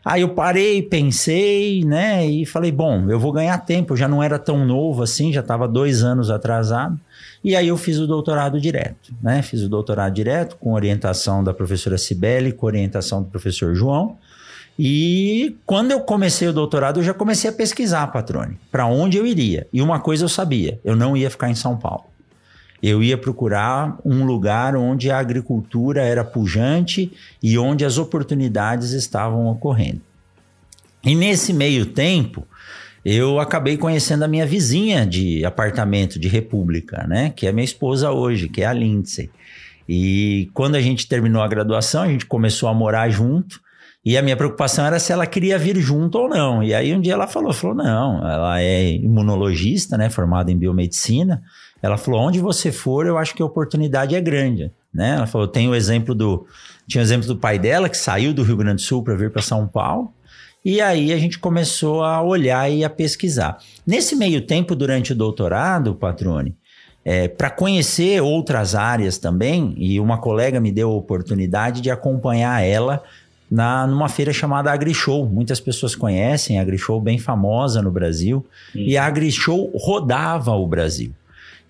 Aí 0.04 0.21
eu 0.21 0.30
parei, 0.30 0.82
pensei, 0.82 1.84
né? 1.86 2.26
E 2.28 2.45
falei, 2.45 2.71
bom, 2.71 3.10
eu 3.10 3.19
vou 3.19 3.32
ganhar 3.32 3.58
tempo. 3.60 3.93
Eu 3.93 3.97
já 3.97 4.08
não 4.08 4.21
era 4.21 4.38
tão 4.38 4.65
novo 4.65 5.04
assim, 5.04 5.32
já 5.32 5.39
estava 5.39 5.67
dois 5.67 6.04
anos 6.04 6.30
atrasado. 6.30 7.00
E 7.43 7.56
aí 7.56 7.67
eu 7.67 7.78
fiz 7.78 7.97
o 8.00 8.08
doutorado 8.08 8.60
direto, 8.60 9.13
né? 9.21 9.41
Fiz 9.41 9.62
o 9.62 9.69
doutorado 9.69 10.13
direto 10.13 10.56
com 10.58 10.73
orientação 10.73 11.43
da 11.43 11.54
professora 11.54 11.97
Cibele, 11.97 12.52
com 12.52 12.65
orientação 12.65 13.21
do 13.21 13.30
professor 13.30 13.76
João. 13.76 14.17
E 14.80 15.56
quando 15.65 15.91
eu 15.91 16.02
comecei 16.02 16.47
o 16.47 16.54
doutorado, 16.54 17.00
eu 17.00 17.04
já 17.04 17.13
comecei 17.13 17.50
a 17.50 17.54
pesquisar, 17.54 18.08
Patrone, 18.08 18.60
para 18.71 18.86
onde 18.86 19.17
eu 19.17 19.26
iria. 19.26 19.67
E 19.73 19.82
uma 19.82 20.00
coisa 20.00 20.26
eu 20.26 20.30
sabia, 20.30 20.80
eu 20.84 20.95
não 20.95 21.17
ia 21.17 21.30
ficar 21.30 21.50
em 21.50 21.56
São 21.56 21.78
Paulo. 21.78 22.06
Eu 22.82 23.02
ia 23.02 23.17
procurar 23.17 23.97
um 24.06 24.23
lugar 24.23 24.76
onde 24.76 25.10
a 25.10 25.17
agricultura 25.17 26.04
era 26.04 26.23
pujante 26.23 27.12
e 27.41 27.58
onde 27.58 27.84
as 27.84 27.97
oportunidades 27.97 28.91
estavam 28.91 29.47
ocorrendo. 29.47 30.02
E 31.04 31.15
nesse 31.15 31.54
meio 31.54 31.88
tempo, 31.88 32.45
eu 33.10 33.39
acabei 33.39 33.78
conhecendo 33.78 34.24
a 34.24 34.28
minha 34.28 34.46
vizinha 34.46 35.06
de 35.06 35.46
apartamento 35.46 36.20
de 36.20 36.28
República, 36.28 37.08
né? 37.08 37.30
Que 37.34 37.48
é 37.48 37.54
minha 37.54 37.63
esposa 37.63 38.12
hoje, 38.12 38.50
que 38.50 38.62
é 38.62 38.65
a 38.65 38.74
Lindsay. 38.74 39.30
E 39.88 40.50
quando 40.54 40.76
a 40.76 40.82
gente 40.82 41.08
terminou 41.08 41.41
a 41.41 41.48
graduação, 41.48 42.04
a 42.04 42.08
gente 42.10 42.26
começou 42.26 42.67
a 42.67 42.74
morar 42.74 43.08
junto. 43.10 43.62
E 44.04 44.17
a 44.17 44.22
minha 44.22 44.36
preocupação 44.36 44.86
era 44.86 45.00
se 45.00 45.13
ela 45.13 45.26
queria 45.26 45.58
vir 45.58 45.78
junto 45.78 46.17
ou 46.17 46.28
não. 46.28 46.62
E 46.62 46.74
aí 46.74 46.93
um 46.93 47.00
dia 47.00 47.13
ela 47.13 47.28
falou, 47.28 47.54
falou, 47.54 47.78
não, 47.78 48.17
ela 48.28 48.62
é 48.62 48.91
imunologista, 48.96 49.98
né, 49.98 50.10
formada 50.10 50.52
em 50.52 50.58
biomedicina. 50.58 51.41
Ela 51.82 51.98
falou, 51.98 52.20
onde 52.20 52.41
você 52.41 52.74
for, 52.74 53.06
eu 53.06 53.17
acho 53.17 53.34
que 53.34 53.41
a 53.41 53.46
oportunidade 53.46 54.15
é 54.15 54.20
grande, 54.20 54.70
né? 54.93 55.15
Ela 55.15 55.28
falou, 55.28 55.48
tem 55.48 55.70
o 55.70 55.76
exemplo 55.76 56.13
do, 56.13 56.46
tinha 56.86 57.02
o 57.02 57.06
exemplo 57.06 57.26
do 57.26 57.38
pai 57.38 57.58
dela 57.58 57.88
que 57.88 57.98
saiu 57.98 58.34
do 58.34 58.43
Rio 58.43 58.58
Grande 58.58 58.76
do 58.76 58.82
Sul 58.82 59.02
para 59.02 59.15
vir 59.15 59.32
para 59.32 59.41
São 59.41 59.65
Paulo. 59.65 60.12
E 60.69 60.82
aí 60.82 61.13
a 61.13 61.17
gente 61.17 61.39
começou 61.39 62.03
a 62.03 62.21
olhar 62.21 62.69
e 62.69 62.84
a 62.84 62.89
pesquisar. 62.89 63.58
Nesse 63.86 64.17
meio 64.17 64.41
tempo, 64.41 64.75
durante 64.75 65.13
o 65.13 65.15
doutorado, 65.15 65.95
Patrone, 65.95 66.53
é, 67.06 67.30
para 67.30 67.49
conhecer 67.49 68.21
outras 68.21 68.75
áreas 68.75 69.17
também, 69.17 69.73
e 69.77 69.97
uma 69.97 70.17
colega 70.17 70.60
me 70.60 70.69
deu 70.69 70.91
a 70.91 70.93
oportunidade 70.93 71.80
de 71.80 71.89
acompanhar 71.89 72.62
ela 72.62 73.01
na, 73.49 73.88
numa 73.88 74.10
feira 74.10 74.34
chamada 74.34 74.69
AgriShow. 74.69 75.25
Muitas 75.25 75.62
pessoas 75.62 75.95
conhecem 75.95 76.60
a 76.60 76.63
AgriShow, 76.63 76.99
bem 76.99 77.17
famosa 77.17 77.82
no 77.82 77.89
Brasil. 77.89 78.45
Sim. 78.73 78.82
E 78.88 78.97
a 78.97 79.06
AgriShow 79.06 79.71
rodava 79.73 80.51
o 80.51 80.67
Brasil. 80.67 81.13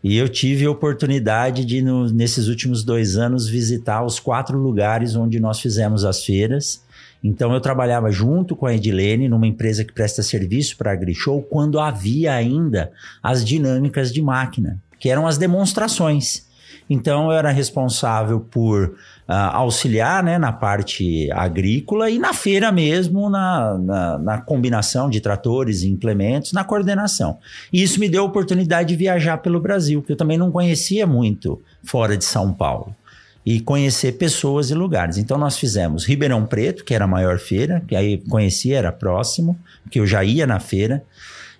E 0.03 0.17
eu 0.17 0.27
tive 0.27 0.65
a 0.65 0.71
oportunidade 0.71 1.65
de, 1.65 1.83
no, 1.83 2.09
nesses 2.09 2.47
últimos 2.47 2.83
dois 2.83 3.15
anos, 3.15 3.47
visitar 3.47 4.03
os 4.03 4.19
quatro 4.19 4.57
lugares 4.57 5.15
onde 5.15 5.39
nós 5.39 5.59
fizemos 5.59 6.03
as 6.03 6.25
feiras. 6.25 6.81
Então, 7.23 7.53
eu 7.53 7.59
trabalhava 7.59 8.11
junto 8.11 8.55
com 8.55 8.65
a 8.65 8.75
Edilene 8.75 9.27
numa 9.27 9.47
empresa 9.47 9.83
que 9.83 9.93
presta 9.93 10.21
serviço 10.21 10.77
para 10.77 10.91
a 10.91 10.93
AgriShow 10.93 11.41
quando 11.41 11.79
havia 11.79 12.33
ainda 12.33 12.91
as 13.21 13.43
dinâmicas 13.43 14.13
de 14.13 14.21
máquina 14.21 14.79
que 14.99 15.09
eram 15.09 15.27
as 15.27 15.37
demonstrações. 15.37 16.45
Então 16.89 17.25
eu 17.25 17.37
era 17.37 17.51
responsável 17.51 18.39
por 18.39 18.85
uh, 18.85 18.93
auxiliar 19.27 20.23
né, 20.23 20.37
na 20.37 20.53
parte 20.53 21.29
agrícola 21.33 22.09
e 22.09 22.17
na 22.17 22.33
feira 22.33 22.71
mesmo, 22.71 23.29
na, 23.29 23.77
na, 23.77 24.17
na, 24.17 24.37
combinação 24.41 25.09
de 25.09 25.19
tratores 25.19 25.81
e 25.81 25.89
implementos, 25.89 26.53
na 26.53 26.63
coordenação. 26.63 27.39
E 27.73 27.83
isso 27.83 27.99
me 27.99 28.07
deu 28.07 28.23
a 28.23 28.25
oportunidade 28.25 28.89
de 28.89 28.95
viajar 28.95 29.39
pelo 29.39 29.59
Brasil, 29.59 30.01
que 30.01 30.13
eu 30.13 30.15
também 30.15 30.37
não 30.37 30.49
conhecia 30.49 31.05
muito 31.05 31.61
fora 31.83 32.15
de 32.15 32.23
São 32.23 32.53
Paulo. 32.53 32.95
E 33.49 33.61
conhecer 33.61 34.13
pessoas 34.17 34.69
e 34.71 34.73
lugares. 34.73 35.17
Então, 35.17 35.37
nós 35.37 35.57
fizemos 35.57 36.05
Ribeirão 36.05 36.45
Preto, 36.45 36.83
que 36.83 36.93
era 36.93 37.05
a 37.05 37.07
maior 37.07 37.39
feira, 37.39 37.81
que 37.87 37.95
aí 37.95 38.17
conhecia, 38.29 38.77
era 38.77 38.91
próximo, 38.91 39.57
que 39.89 40.01
eu 40.01 40.05
já 40.05 40.21
ia 40.21 40.45
na 40.45 40.59
feira. 40.59 41.01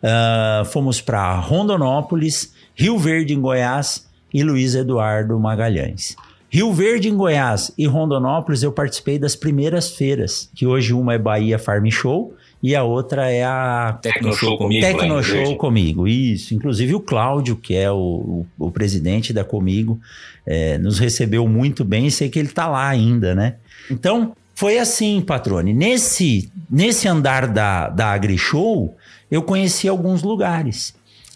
Uh, 0.03 0.65
fomos 0.65 0.99
para 0.99 1.39
Rondonópolis, 1.39 2.53
Rio 2.75 2.97
Verde, 2.97 3.33
em 3.33 3.39
Goiás, 3.39 4.05
e 4.33 4.43
Luiz 4.43 4.75
Eduardo 4.75 5.39
Magalhães. 5.39 6.15
Rio 6.49 6.73
Verde, 6.73 7.07
em 7.07 7.15
Goiás 7.15 7.71
e 7.77 7.87
Rondonópolis, 7.87 8.63
eu 8.63 8.71
participei 8.71 9.17
das 9.17 9.35
primeiras 9.35 9.91
feiras, 9.91 10.49
que 10.55 10.65
hoje 10.65 10.93
uma 10.93 11.13
é 11.13 11.17
Bahia 11.17 11.57
Farm 11.57 11.89
Show 11.89 12.33
e 12.67 12.75
a 12.75 12.83
outra 12.83 13.31
é 13.31 13.45
a 13.45 13.97
Tecno 14.01 14.33
Show 14.33 14.57
comigo. 14.57 14.85
Tecno 14.85 15.23
Show 15.23 15.55
comigo, 15.55 16.05
isso. 16.05 16.53
Inclusive 16.53 16.95
o 16.95 16.99
Cláudio, 16.99 17.55
que 17.55 17.73
é 17.73 17.89
o, 17.89 17.95
o, 17.95 18.65
o 18.67 18.71
presidente 18.71 19.31
da 19.31 19.41
Comigo, 19.41 19.97
é, 20.45 20.77
nos 20.77 20.99
recebeu 20.99 21.47
muito 21.47 21.85
bem 21.85 22.07
e 22.07 22.11
sei 22.11 22.27
que 22.27 22.37
ele 22.37 22.49
está 22.49 22.67
lá 22.67 22.85
ainda, 22.85 23.33
né? 23.33 23.55
Então, 23.89 24.35
foi 24.53 24.79
assim, 24.79 25.21
Patrone. 25.21 25.73
Nesse, 25.73 26.51
nesse 26.69 27.07
andar 27.07 27.47
da, 27.47 27.87
da 27.87 28.11
AgriShow, 28.11 28.93
eu 29.31 29.41
conheci 29.41 29.87
alguns 29.87 30.21
lugares. 30.21 30.93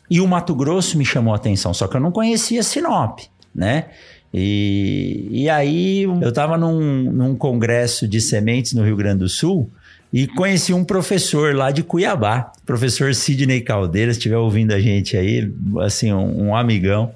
E 0.09 0.19
o 0.19 0.27
Mato 0.27 0.53
Grosso 0.53 0.97
me 0.97 1.05
chamou 1.05 1.31
a 1.31 1.37
atenção, 1.37 1.73
só 1.73 1.87
que 1.87 1.95
eu 1.95 2.01
não 2.01 2.11
conhecia 2.11 2.61
Sinop, 2.61 3.19
né? 3.55 3.85
E, 4.33 5.29
e 5.31 5.49
aí 5.49 6.01
eu 6.01 6.27
estava 6.27 6.57
num, 6.57 7.09
num 7.09 7.35
congresso 7.37 8.05
de 8.05 8.19
sementes 8.19 8.73
no 8.73 8.83
Rio 8.83 8.97
Grande 8.97 9.19
do 9.19 9.29
Sul 9.29 9.71
e 10.13 10.27
conheci 10.27 10.73
um 10.73 10.83
professor 10.83 11.55
lá 11.55 11.71
de 11.71 11.83
Cuiabá, 11.83 12.51
professor 12.65 13.15
Sidney 13.15 13.61
Caldeira, 13.61 14.11
se 14.11 14.19
estiver 14.19 14.37
ouvindo 14.37 14.73
a 14.73 14.79
gente 14.79 15.15
aí, 15.15 15.51
assim, 15.79 16.11
um, 16.11 16.47
um 16.47 16.55
amigão. 16.55 17.13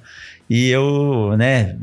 E 0.47 0.69
eu, 0.69 1.35
né, 1.35 1.75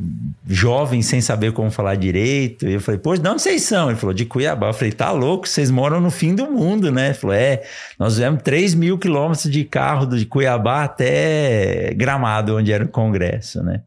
jovem, 0.48 1.02
sem 1.02 1.20
saber 1.20 1.52
como 1.52 1.68
falar 1.70 1.96
direito, 1.96 2.66
eu 2.66 2.80
falei, 2.80 3.00
pô, 3.00 3.16
de 3.16 3.28
onde 3.28 3.42
vocês 3.42 3.62
são? 3.62 3.90
Ele 3.90 3.98
falou, 3.98 4.14
de 4.14 4.24
Cuiabá. 4.24 4.68
Eu 4.68 4.72
falei, 4.72 4.92
tá 4.92 5.10
louco, 5.10 5.48
vocês 5.48 5.68
moram 5.68 6.00
no 6.00 6.12
fim 6.12 6.32
do 6.32 6.48
mundo, 6.48 6.92
né? 6.92 7.06
Ele 7.06 7.14
falou, 7.14 7.34
é, 7.34 7.62
nós 7.98 8.18
viemos 8.18 8.40
3 8.42 8.74
mil 8.76 8.96
quilômetros 8.98 9.50
de 9.50 9.64
carro 9.64 10.06
de 10.06 10.24
Cuiabá 10.24 10.84
até 10.84 11.92
Gramado, 11.94 12.56
onde 12.56 12.72
era 12.72 12.84
o 12.84 12.88
congresso, 12.88 13.62
né? 13.64 13.80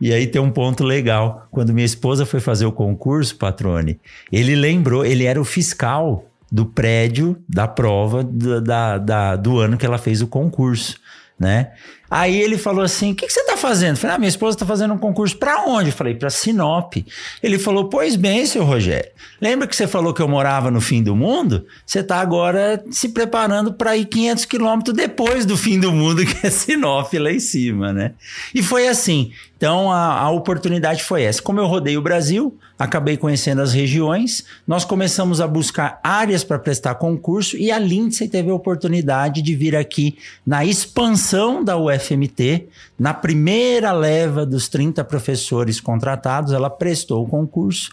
E 0.00 0.12
aí 0.12 0.28
tem 0.28 0.40
um 0.40 0.50
ponto 0.50 0.84
legal. 0.84 1.48
Quando 1.50 1.74
minha 1.74 1.84
esposa 1.84 2.24
foi 2.24 2.38
fazer 2.38 2.66
o 2.66 2.72
concurso, 2.72 3.36
patrone, 3.36 3.98
ele 4.30 4.54
lembrou, 4.54 5.04
ele 5.04 5.24
era 5.24 5.40
o 5.40 5.44
fiscal 5.44 6.29
do 6.50 6.66
prédio 6.66 7.36
da 7.48 7.68
prova 7.68 8.22
do, 8.24 8.60
da, 8.60 8.98
da, 8.98 9.36
do 9.36 9.58
ano 9.58 9.76
que 9.76 9.86
ela 9.86 9.98
fez 9.98 10.20
o 10.20 10.26
concurso, 10.26 10.98
né? 11.38 11.72
Aí 12.10 12.40
ele 12.40 12.58
falou 12.58 12.82
assim: 12.82 13.12
O 13.12 13.14
que, 13.14 13.26
que, 13.26 13.32
você 13.32 13.40
está 13.40 13.56
fazendo? 13.56 13.92
Eu 13.92 13.96
falei: 13.96 14.16
ah, 14.16 14.18
minha 14.18 14.28
esposa 14.28 14.56
está 14.56 14.66
fazendo 14.66 14.92
um 14.94 14.98
concurso 14.98 15.36
para 15.36 15.64
onde? 15.64 15.90
Eu 15.90 15.94
falei: 15.94 16.14
para 16.14 16.28
Sinop. 16.28 16.94
Ele 17.40 17.58
falou: 17.58 17.88
Pois 17.88 18.16
bem, 18.16 18.44
seu 18.44 18.64
Rogério. 18.64 19.10
Lembra 19.40 19.68
que 19.68 19.76
você 19.76 19.86
falou 19.86 20.12
que 20.12 20.20
eu 20.20 20.28
morava 20.28 20.70
no 20.70 20.80
fim 20.80 21.02
do 21.02 21.14
mundo? 21.14 21.64
Você 21.86 22.00
está 22.00 22.20
agora 22.20 22.82
se 22.90 23.10
preparando 23.10 23.72
para 23.72 23.96
ir 23.96 24.06
500 24.06 24.44
quilômetros 24.44 24.96
depois 24.96 25.46
do 25.46 25.56
fim 25.56 25.78
do 25.78 25.92
mundo, 25.92 26.24
que 26.26 26.46
é 26.46 26.50
Sinop 26.50 27.12
lá 27.14 27.30
em 27.30 27.40
cima, 27.40 27.92
né? 27.92 28.12
E 28.52 28.62
foi 28.62 28.88
assim. 28.88 29.30
Então 29.56 29.92
a, 29.92 30.18
a 30.18 30.30
oportunidade 30.30 31.04
foi 31.04 31.22
essa. 31.22 31.42
Como 31.42 31.60
eu 31.60 31.66
rodei 31.66 31.94
o 31.96 32.00
Brasil, 32.02 32.58
acabei 32.78 33.18
conhecendo 33.18 33.60
as 33.60 33.74
regiões, 33.74 34.42
nós 34.66 34.86
começamos 34.86 35.38
a 35.38 35.46
buscar 35.46 36.00
áreas 36.02 36.42
para 36.42 36.58
prestar 36.58 36.94
concurso 36.94 37.58
e 37.58 37.70
a 37.70 37.78
Lindsay 37.78 38.26
teve 38.26 38.48
a 38.50 38.54
oportunidade 38.54 39.42
de 39.42 39.54
vir 39.54 39.76
aqui 39.76 40.16
na 40.46 40.64
expansão 40.64 41.62
da 41.62 41.76
UF 41.76 41.99
FMT, 42.00 42.66
na 42.98 43.14
primeira 43.14 43.92
leva 43.92 44.44
dos 44.44 44.68
30 44.68 45.04
professores 45.04 45.80
contratados, 45.80 46.52
ela 46.52 46.68
prestou 46.68 47.24
o 47.24 47.28
concurso, 47.28 47.92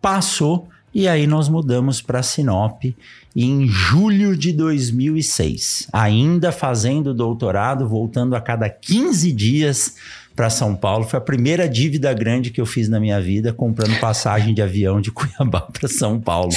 passou 0.00 0.68
e 0.94 1.06
aí 1.06 1.26
nós 1.26 1.48
mudamos 1.48 2.00
para 2.00 2.22
Sinop 2.22 2.82
em 3.36 3.66
julho 3.66 4.36
de 4.36 4.52
2006, 4.52 5.86
ainda 5.92 6.50
fazendo 6.50 7.14
doutorado, 7.14 7.86
voltando 7.86 8.34
a 8.34 8.40
cada 8.40 8.68
15 8.68 9.32
dias 9.32 9.94
para 10.38 10.48
São 10.50 10.72
Paulo. 10.76 11.04
Foi 11.04 11.18
a 11.18 11.20
primeira 11.20 11.68
dívida 11.68 12.14
grande 12.14 12.50
que 12.50 12.60
eu 12.60 12.64
fiz 12.64 12.88
na 12.88 13.00
minha 13.00 13.20
vida, 13.20 13.52
comprando 13.52 13.98
passagem 13.98 14.54
de 14.54 14.62
avião 14.62 15.00
de 15.00 15.10
Cuiabá 15.10 15.62
para 15.62 15.88
São 15.88 16.20
Paulo. 16.20 16.52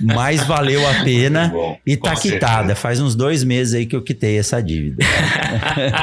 Mas 0.00 0.44
valeu 0.44 0.84
a 0.84 1.04
pena 1.04 1.50
bom, 1.50 1.78
e 1.86 1.96
tá 1.96 2.16
quitada. 2.16 2.74
Faz 2.74 2.98
uns 2.98 3.14
dois 3.14 3.44
meses 3.44 3.74
aí 3.74 3.86
que 3.86 3.94
eu 3.94 4.02
quitei 4.02 4.36
essa 4.36 4.60
dívida. 4.60 5.04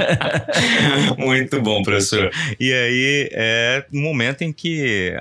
Muito 1.19 1.62
bom, 1.62 1.84
professor. 1.84 2.32
E 2.58 2.71
aí 2.71 3.29
é 3.34 3.86
um 3.93 4.01
momento 4.01 4.43
em 4.43 4.53
que 4.53 5.19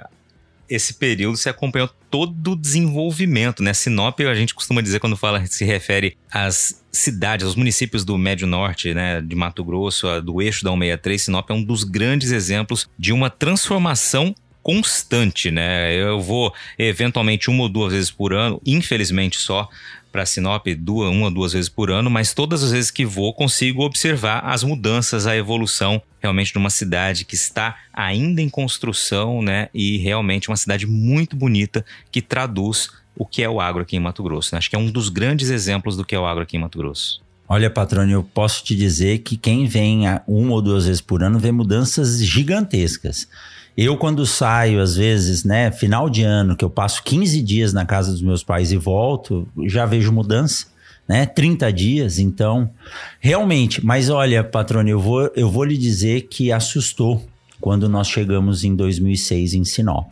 esse 0.69 0.95
período 0.95 1.37
se 1.37 1.49
acompanhou 1.49 1.89
todo 2.11 2.53
o 2.53 2.57
desenvolvimento, 2.57 3.63
né? 3.63 3.73
Sinop, 3.73 4.21
a 4.21 4.35
gente 4.35 4.55
costuma 4.55 4.81
dizer 4.81 5.01
quando 5.01 5.17
fala, 5.17 5.45
se 5.47 5.65
refere 5.65 6.17
às 6.31 6.83
cidades, 6.93 7.47
aos 7.47 7.55
municípios 7.55 8.05
do 8.05 8.17
Médio 8.19 8.47
Norte, 8.47 8.93
né, 8.93 9.21
de 9.21 9.37
Mato 9.37 9.65
Grosso, 9.65 10.21
do 10.21 10.43
eixo 10.43 10.65
da 10.65 10.71
163, 10.71 11.23
Sinop 11.23 11.51
é 11.51 11.55
um 11.55 11.63
dos 11.63 11.85
grandes 11.85 12.33
exemplos 12.33 12.89
de 12.99 13.13
uma 13.13 13.31
transformação 13.31 14.35
constante, 14.63 15.51
né? 15.51 15.95
Eu 15.95 16.21
vou 16.21 16.53
eventualmente 16.79 17.49
uma 17.49 17.63
ou 17.63 17.69
duas 17.71 17.93
vezes 17.93 18.11
por 18.11 18.35
ano, 18.35 18.61
infelizmente 18.67 19.39
só, 19.39 19.69
para 20.11 20.27
Sinop 20.27 20.67
duas, 20.79 21.11
uma 21.11 21.27
ou 21.27 21.31
duas 21.31 21.53
vezes 21.53 21.69
por 21.69 21.91
ano, 21.91 22.11
mas 22.11 22.35
todas 22.35 22.63
as 22.63 22.73
vezes 22.73 22.91
que 22.91 23.05
vou 23.05 23.33
consigo 23.33 23.83
observar 23.83 24.41
as 24.45 24.63
mudanças, 24.63 25.27
a 25.27 25.37
evolução 25.37 26.03
realmente 26.21 26.53
de 26.53 26.59
uma 26.59 26.71
cidade 26.71 27.25
que 27.25 27.35
está 27.35 27.77
ainda 27.93 28.41
em 28.41 28.49
construção, 28.49 29.43
né? 29.43 29.69
E 29.73 29.99
realmente 29.99 30.49
uma 30.49 30.57
cidade 30.57 30.87
muito 30.87 31.37
bonita 31.37 31.85
que 32.11 32.21
traduz 32.21 32.91
o 33.15 33.27
que 33.27 33.43
é 33.43 33.49
o 33.49 33.61
agro 33.61 33.83
aqui 33.83 33.97
em 33.97 34.01
Mato 34.01 34.23
Grosso. 34.23 34.55
Né? 34.55 34.59
Acho 34.59 34.71
que 34.71 34.77
é 34.77 34.79
um 34.79 34.91
dos 34.91 35.09
grandes 35.09 35.51
exemplos 35.51 35.97
do 35.97 36.05
que 36.05 36.15
é 36.15 36.19
o 36.19 36.27
agro 36.27 36.43
aqui 36.43 36.57
em 36.57 36.61
Mato 36.61 36.79
Grosso. 36.79 37.21
Olha, 37.49 37.71
patrônio, 37.71 38.15
eu 38.15 38.23
posso 38.23 38.63
te 38.63 38.77
dizer 38.77 39.19
que 39.21 39.37
quem 39.37 39.67
vem 39.67 40.03
uma 40.27 40.53
ou 40.53 40.63
duas 40.63 40.85
vezes 40.85 41.01
por 41.01 41.23
ano 41.23 41.39
vê 41.39 41.51
mudanças 41.51 42.23
gigantescas. 42.23 43.27
Eu, 43.81 43.97
quando 43.97 44.27
saio, 44.27 44.81
às 44.81 44.97
vezes, 44.97 45.45
né, 45.45 45.71
final 45.71 46.11
de 46.11 46.25
ano, 46.25 46.57
que 46.57 46.65
eu 46.65 46.69
passo 46.69 47.01
15 47.05 47.41
dias 47.41 47.73
na 47.73 47.87
casa 47.87 48.11
dos 48.11 48.21
meus 48.21 48.43
pais 48.43 48.73
e 48.73 48.77
volto, 48.77 49.47
já 49.69 49.87
vejo 49.87 50.11
mudança, 50.11 50.67
né? 51.07 51.25
30 51.25 51.73
dias, 51.73 52.19
então, 52.19 52.69
realmente. 53.21 53.87
Mas 53.87 54.11
olha, 54.11 54.43
patrônio, 54.43 54.95
eu 54.95 55.01
vou, 55.01 55.31
eu 55.37 55.49
vou 55.49 55.63
lhe 55.63 55.79
dizer 55.79 56.23
que 56.23 56.51
assustou 56.51 57.25
quando 57.61 57.89
nós 57.89 58.09
chegamos 58.09 58.65
em 58.65 58.75
2006 58.75 59.55
em 59.55 59.65
Sinop. 59.65 60.09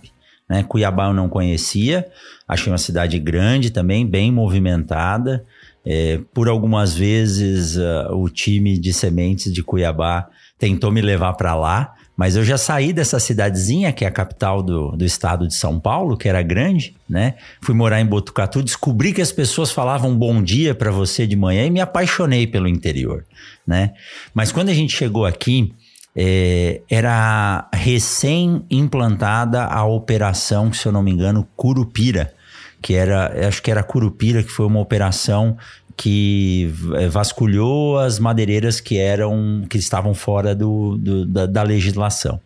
Né? 0.49 0.63
Cuiabá 0.63 1.09
eu 1.09 1.13
não 1.13 1.29
conhecia, 1.29 2.07
achei 2.47 2.71
uma 2.71 2.79
cidade 2.79 3.19
grande 3.19 3.71
também, 3.71 4.07
bem 4.07 4.31
movimentada. 4.31 5.45
É, 5.85 6.21
por 6.33 6.49
algumas 6.49 6.95
vezes 6.95 7.77
uh, 7.77 8.15
o 8.15 8.29
time 8.29 8.79
de 8.79 8.93
sementes 8.93 9.53
de 9.53 9.61
Cuiabá 9.61 10.29
tentou 10.57 10.93
me 10.93 11.01
levar 11.01 11.33
para 11.33 11.57
lá, 11.57 11.96
mas 12.17 12.35
eu 12.35 12.45
já 12.45 12.57
saí 12.57 12.93
dessa 12.93 13.21
cidadezinha, 13.21 13.93
que 13.93 14.05
é 14.05 14.09
a 14.09 14.11
capital 14.11 14.63
do, 14.63 14.93
do 14.93 15.05
estado 15.05 15.47
de 15.47 15.55
São 15.55 15.79
Paulo, 15.79 16.17
que 16.17 16.29
era 16.29 16.41
grande, 16.43 16.97
né? 17.09 17.35
Fui 17.61 17.75
morar 17.75 18.01
em 18.01 18.07
Botucatu, 18.07 18.63
descobri 18.63 19.13
que 19.13 19.21
as 19.21 19.31
pessoas 19.31 19.71
falavam 19.71 20.17
bom 20.17 20.43
dia 20.43 20.75
para 20.75 20.91
você 20.91 21.27
de 21.27 21.37
manhã 21.37 21.67
e 21.67 21.71
me 21.71 21.81
apaixonei 21.81 22.47
pelo 22.47 22.67
interior, 22.67 23.25
né? 23.67 23.93
Mas 24.33 24.51
quando 24.51 24.71
a 24.71 24.75
gente 24.75 24.97
chegou 24.97 25.27
aqui, 25.27 25.75
é, 26.17 26.81
era 26.89 27.69
recém 27.75 28.65
implantada 28.71 29.65
a 29.65 29.85
operação, 29.85 30.73
se 30.73 30.87
eu 30.87 30.93
não 30.93 31.03
me 31.03 31.11
engano, 31.11 31.47
Curupira, 31.55 32.33
que 32.81 32.95
era, 32.95 33.47
acho 33.47 33.63
que 33.63 33.71
era 33.71 33.83
Curupira, 33.83 34.43
que 34.43 34.51
foi 34.51 34.65
uma 34.65 34.81
operação 34.81 35.59
que 35.97 36.71
é, 36.95 37.09
vasculhou 37.09 37.99
as 37.99 38.19
madeireiras 38.19 38.81
que 38.81 38.99
eram 38.99 39.65
que 39.69 39.79
estavam 39.79 40.13
fora 40.13 40.55
do, 40.55 40.99
do 40.99 41.25
da, 41.25 41.47
da, 41.47 41.63
legislação. 41.63 42.39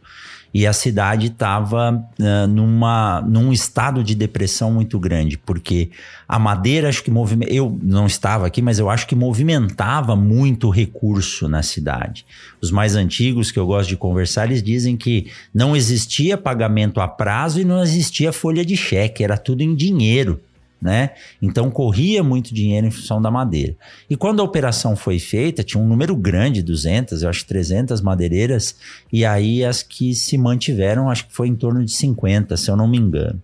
E 0.52 0.66
a 0.66 0.72
cidade 0.72 1.28
estava 1.28 1.92
uh, 1.94 2.46
numa 2.48 3.20
num 3.20 3.52
estado 3.52 4.02
de 4.02 4.16
depressão 4.16 4.72
muito 4.72 4.98
grande, 4.98 5.38
porque 5.38 5.90
a 6.28 6.40
madeira, 6.40 6.88
acho 6.88 7.04
que 7.04 7.10
movimenta. 7.10 7.52
Eu 7.52 7.78
não 7.80 8.06
estava 8.06 8.46
aqui, 8.46 8.60
mas 8.60 8.78
eu 8.78 8.90
acho 8.90 9.06
que 9.06 9.14
movimentava 9.14 10.16
muito 10.16 10.68
recurso 10.68 11.48
na 11.48 11.62
cidade. 11.62 12.27
Os 12.60 12.72
mais 12.72 12.96
antigos 12.96 13.52
que 13.52 13.60
eu 13.60 13.66
gosto 13.66 13.88
de 13.90 13.96
conversar, 13.96 14.46
eles 14.46 14.62
dizem 14.62 14.96
que 14.96 15.31
não 15.54 15.77
existia 15.77 16.37
pagamento 16.37 17.00
a 17.00 17.06
prazo 17.06 17.60
e 17.60 17.64
não 17.64 17.81
existia 17.81 18.33
folha 18.33 18.64
de 18.64 18.77
cheque, 18.77 19.22
era 19.22 19.38
tudo 19.38 19.62
em 19.62 19.75
dinheiro 19.75 20.40
né? 20.81 21.10
Então 21.40 21.70
corria 21.70 22.22
muito 22.22 22.54
dinheiro 22.54 22.87
em 22.87 22.90
função 22.90 23.20
da 23.20 23.31
madeira. 23.31 23.76
E 24.08 24.16
quando 24.16 24.40
a 24.40 24.44
operação 24.44 24.96
foi 24.96 25.18
feita, 25.18 25.62
tinha 25.62 25.83
um 25.83 25.87
número 25.87 26.16
grande, 26.16 26.62
200, 26.62 27.22
eu 27.22 27.28
acho 27.28 27.44
300 27.46 28.00
madeireiras, 28.00 28.76
e 29.12 29.24
aí 29.24 29.64
as 29.64 29.83
que 29.83 30.14
se 30.14 30.38
mantiveram, 30.38 31.10
acho 31.10 31.26
que 31.26 31.35
foi 31.35 31.48
em 31.48 31.54
torno 31.56 31.85
de 31.85 31.92
50, 31.92 32.56
se 32.56 32.70
eu 32.70 32.76
não 32.76 32.88
me 32.88 32.98
engano. 32.98 33.40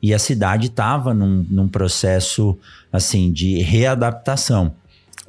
E 0.00 0.14
a 0.14 0.18
cidade 0.18 0.68
estava 0.68 1.12
num, 1.12 1.44
num 1.50 1.68
processo 1.68 2.56
assim 2.92 3.30
de 3.32 3.58
readaptação. 3.58 4.72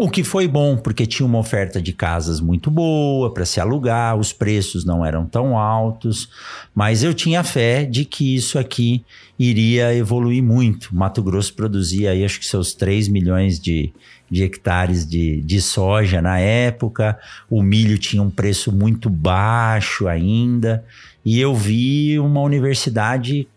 O 0.01 0.09
que 0.09 0.23
foi 0.23 0.47
bom, 0.47 0.77
porque 0.77 1.05
tinha 1.05 1.25
uma 1.25 1.39
oferta 1.39 1.81
de 1.81 1.91
casas 1.91 2.39
muito 2.39 2.71
boa 2.71 3.33
para 3.33 3.43
se 3.45 3.59
alugar, 3.59 4.15
os 4.15 4.31
preços 4.31 4.85
não 4.85 5.05
eram 5.05 5.25
tão 5.25 5.57
altos, 5.57 6.29
mas 6.73 7.03
eu 7.03 7.13
tinha 7.13 7.43
fé 7.43 7.83
de 7.83 8.05
que 8.05 8.33
isso 8.33 8.57
aqui 8.57 9.03
iria 9.37 9.93
evoluir 9.93 10.41
muito. 10.41 10.95
Mato 10.95 11.21
Grosso 11.21 11.53
produzia 11.53 12.11
aí, 12.11 12.23
acho 12.23 12.39
que 12.39 12.45
seus 12.45 12.73
3 12.73 13.09
milhões 13.09 13.59
de, 13.59 13.91
de 14.31 14.41
hectares 14.41 15.05
de, 15.05 15.41
de 15.41 15.61
soja 15.61 16.21
na 16.21 16.39
época, 16.39 17.19
o 17.49 17.61
milho 17.61 17.97
tinha 17.97 18.23
um 18.23 18.29
preço 18.29 18.71
muito 18.71 19.09
baixo 19.09 20.07
ainda, 20.07 20.81
e 21.25 21.41
eu 21.41 21.53
vi 21.53 22.17
uma 22.17 22.39
universidade 22.39 23.49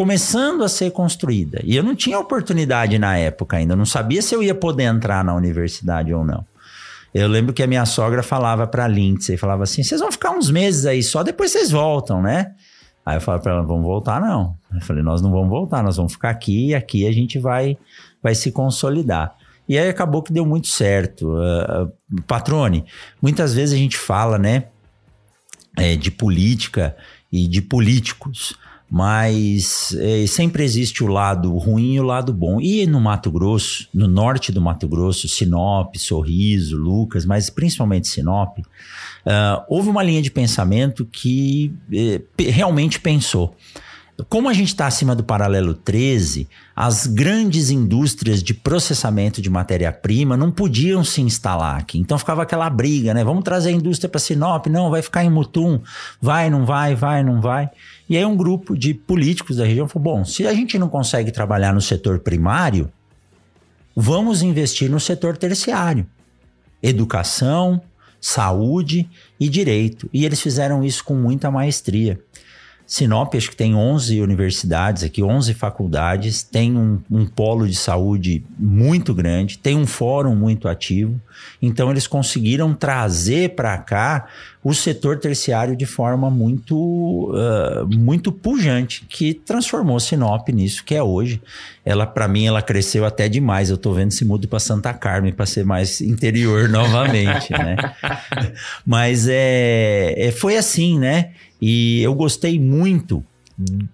começando 0.00 0.64
a 0.64 0.68
ser 0.70 0.92
construída. 0.92 1.60
E 1.62 1.76
eu 1.76 1.82
não 1.82 1.94
tinha 1.94 2.18
oportunidade 2.18 2.98
na 2.98 3.18
época 3.18 3.58
ainda, 3.58 3.74
eu 3.74 3.76
não 3.76 3.84
sabia 3.84 4.22
se 4.22 4.34
eu 4.34 4.42
ia 4.42 4.54
poder 4.54 4.84
entrar 4.84 5.22
na 5.22 5.34
universidade 5.34 6.14
ou 6.14 6.24
não. 6.24 6.42
Eu 7.12 7.28
lembro 7.28 7.52
que 7.52 7.62
a 7.62 7.66
minha 7.66 7.84
sogra 7.84 8.22
falava 8.22 8.66
para 8.66 8.88
Lindsay, 8.88 9.36
falava 9.36 9.64
assim: 9.64 9.82
"Vocês 9.82 10.00
vão 10.00 10.10
ficar 10.10 10.30
uns 10.30 10.50
meses 10.50 10.86
aí 10.86 11.02
só, 11.02 11.22
depois 11.22 11.50
vocês 11.50 11.70
voltam, 11.70 12.22
né?" 12.22 12.52
Aí 13.04 13.18
eu 13.18 13.20
falei 13.20 13.42
para 13.42 13.52
ela: 13.52 13.62
"Vamos 13.62 13.82
voltar 13.82 14.18
não". 14.22 14.56
Eu 14.74 14.80
falei: 14.80 15.02
"Nós 15.02 15.20
não 15.20 15.30
vamos 15.30 15.50
voltar, 15.50 15.82
nós 15.82 15.98
vamos 15.98 16.14
ficar 16.14 16.30
aqui 16.30 16.68
e 16.68 16.74
aqui 16.74 17.06
a 17.06 17.12
gente 17.12 17.38
vai 17.38 17.76
vai 18.22 18.34
se 18.34 18.50
consolidar". 18.50 19.36
E 19.68 19.78
aí 19.78 19.90
acabou 19.90 20.22
que 20.22 20.32
deu 20.32 20.46
muito 20.46 20.68
certo. 20.68 21.28
Uh, 21.34 22.22
patrone, 22.26 22.86
muitas 23.20 23.52
vezes 23.52 23.74
a 23.74 23.78
gente 23.78 23.98
fala, 23.98 24.38
né, 24.38 24.64
é, 25.76 25.94
de 25.94 26.10
política 26.10 26.96
e 27.30 27.46
de 27.46 27.60
políticos 27.60 28.56
mas 28.90 29.96
é, 30.00 30.26
sempre 30.26 30.64
existe 30.64 31.04
o 31.04 31.06
lado 31.06 31.56
ruim 31.56 31.94
e 31.94 32.00
o 32.00 32.02
lado 32.02 32.32
bom. 32.32 32.60
E 32.60 32.84
no 32.88 33.00
Mato 33.00 33.30
Grosso, 33.30 33.88
no 33.94 34.08
norte 34.08 34.50
do 34.50 34.60
Mato 34.60 34.88
Grosso, 34.88 35.28
Sinop, 35.28 35.94
Sorriso, 35.96 36.76
Lucas, 36.76 37.24
mas 37.24 37.48
principalmente 37.48 38.08
Sinop, 38.08 38.58
uh, 38.58 38.64
houve 39.68 39.88
uma 39.88 40.02
linha 40.02 40.20
de 40.20 40.30
pensamento 40.30 41.04
que 41.06 41.72
uh, 41.88 42.50
realmente 42.50 42.98
pensou. 42.98 43.54
Como 44.28 44.48
a 44.48 44.52
gente 44.52 44.68
está 44.68 44.86
acima 44.86 45.14
do 45.14 45.24
paralelo 45.24 45.72
13, 45.72 46.48
as 46.74 47.06
grandes 47.06 47.70
indústrias 47.70 48.42
de 48.42 48.52
processamento 48.52 49.40
de 49.40 49.48
matéria-prima 49.48 50.36
não 50.36 50.50
podiam 50.50 51.02
se 51.04 51.20
instalar 51.22 51.78
aqui. 51.78 51.98
Então 51.98 52.18
ficava 52.18 52.42
aquela 52.42 52.68
briga, 52.68 53.14
né? 53.14 53.24
Vamos 53.24 53.44
trazer 53.44 53.70
a 53.70 53.72
indústria 53.72 54.08
para 54.08 54.20
Sinop? 54.20 54.66
Não, 54.66 54.90
vai 54.90 55.00
ficar 55.00 55.24
em 55.24 55.30
Mutum. 55.30 55.80
Vai, 56.20 56.50
não 56.50 56.66
vai, 56.66 56.94
vai, 56.94 57.22
não 57.22 57.40
vai. 57.40 57.70
E 58.10 58.16
aí 58.16 58.26
um 58.26 58.36
grupo 58.36 58.76
de 58.76 58.92
políticos 58.92 59.58
da 59.58 59.64
região 59.64 59.86
falou: 59.86 60.16
bom, 60.16 60.24
se 60.24 60.44
a 60.44 60.52
gente 60.52 60.76
não 60.76 60.88
consegue 60.88 61.30
trabalhar 61.30 61.72
no 61.72 61.80
setor 61.80 62.18
primário, 62.18 62.90
vamos 63.94 64.42
investir 64.42 64.90
no 64.90 64.98
setor 64.98 65.36
terciário. 65.36 66.04
Educação, 66.82 67.80
saúde 68.20 69.08
e 69.38 69.48
direito. 69.48 70.10
E 70.12 70.24
eles 70.24 70.40
fizeram 70.40 70.82
isso 70.82 71.04
com 71.04 71.14
muita 71.14 71.52
maestria. 71.52 72.20
Sinop, 72.84 73.32
acho 73.36 73.50
que 73.50 73.56
tem 73.56 73.76
11 73.76 74.20
universidades 74.20 75.04
aqui, 75.04 75.22
11 75.22 75.54
faculdades, 75.54 76.42
tem 76.42 76.76
um, 76.76 76.98
um, 77.08 77.24
polo 77.24 77.68
de 77.68 77.76
saúde 77.76 78.44
muito 78.58 79.14
grande, 79.14 79.56
tem 79.56 79.76
um 79.76 79.86
fórum 79.86 80.34
muito 80.34 80.66
ativo. 80.66 81.20
Então, 81.60 81.90
eles 81.90 82.06
conseguiram 82.06 82.74
trazer 82.74 83.54
para 83.54 83.76
cá 83.78 84.28
o 84.62 84.74
setor 84.74 85.18
terciário 85.18 85.74
de 85.74 85.86
forma 85.86 86.30
muito, 86.30 86.76
uh, 86.76 87.86
muito 87.96 88.30
pujante, 88.30 89.04
que 89.08 89.32
transformou 89.32 89.98
Sinop 89.98 90.48
nisso 90.50 90.84
que 90.84 90.94
é 90.94 91.02
hoje. 91.02 91.40
Ela, 91.84 92.06
para 92.06 92.28
mim, 92.28 92.46
ela 92.46 92.60
cresceu 92.60 93.04
até 93.04 93.28
demais. 93.28 93.70
Eu 93.70 93.76
estou 93.76 93.94
vendo 93.94 94.10
se 94.10 94.24
mudo 94.24 94.46
para 94.46 94.58
Santa 94.58 94.92
Carmen 94.92 95.32
para 95.32 95.46
ser 95.46 95.64
mais 95.64 96.00
interior 96.00 96.68
novamente, 96.70 97.52
né? 97.52 97.76
Mas 98.84 99.26
é, 99.28 100.14
é, 100.16 100.30
foi 100.30 100.56
assim, 100.56 100.98
né? 100.98 101.30
E 101.60 102.02
eu 102.02 102.14
gostei 102.14 102.58
muito, 102.58 103.24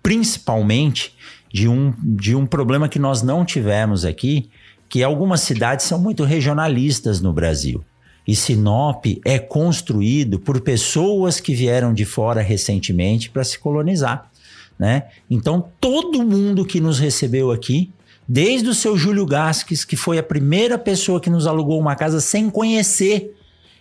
principalmente, 0.02 1.14
de 1.52 1.68
um, 1.68 1.94
de 1.98 2.34
um 2.34 2.44
problema 2.44 2.88
que 2.88 2.98
nós 2.98 3.22
não 3.22 3.44
tivemos 3.44 4.04
aqui, 4.04 4.50
que 4.96 5.04
algumas 5.04 5.42
cidades 5.42 5.84
são 5.84 5.98
muito 5.98 6.24
regionalistas 6.24 7.20
no 7.20 7.30
Brasil. 7.30 7.84
E 8.26 8.34
Sinop 8.34 9.04
é 9.26 9.38
construído 9.38 10.40
por 10.40 10.58
pessoas 10.62 11.38
que 11.38 11.54
vieram 11.54 11.92
de 11.92 12.06
fora 12.06 12.40
recentemente 12.40 13.28
para 13.28 13.44
se 13.44 13.58
colonizar. 13.58 14.30
Né? 14.78 15.02
Então, 15.28 15.68
todo 15.78 16.24
mundo 16.24 16.64
que 16.64 16.80
nos 16.80 16.98
recebeu 16.98 17.50
aqui, 17.50 17.92
desde 18.26 18.70
o 18.70 18.74
seu 18.74 18.96
Júlio 18.96 19.26
Gasques, 19.26 19.84
que 19.84 19.96
foi 19.96 20.16
a 20.16 20.22
primeira 20.22 20.78
pessoa 20.78 21.20
que 21.20 21.28
nos 21.28 21.46
alugou 21.46 21.78
uma 21.78 21.94
casa 21.94 22.18
sem 22.18 22.48
conhecer 22.48 23.36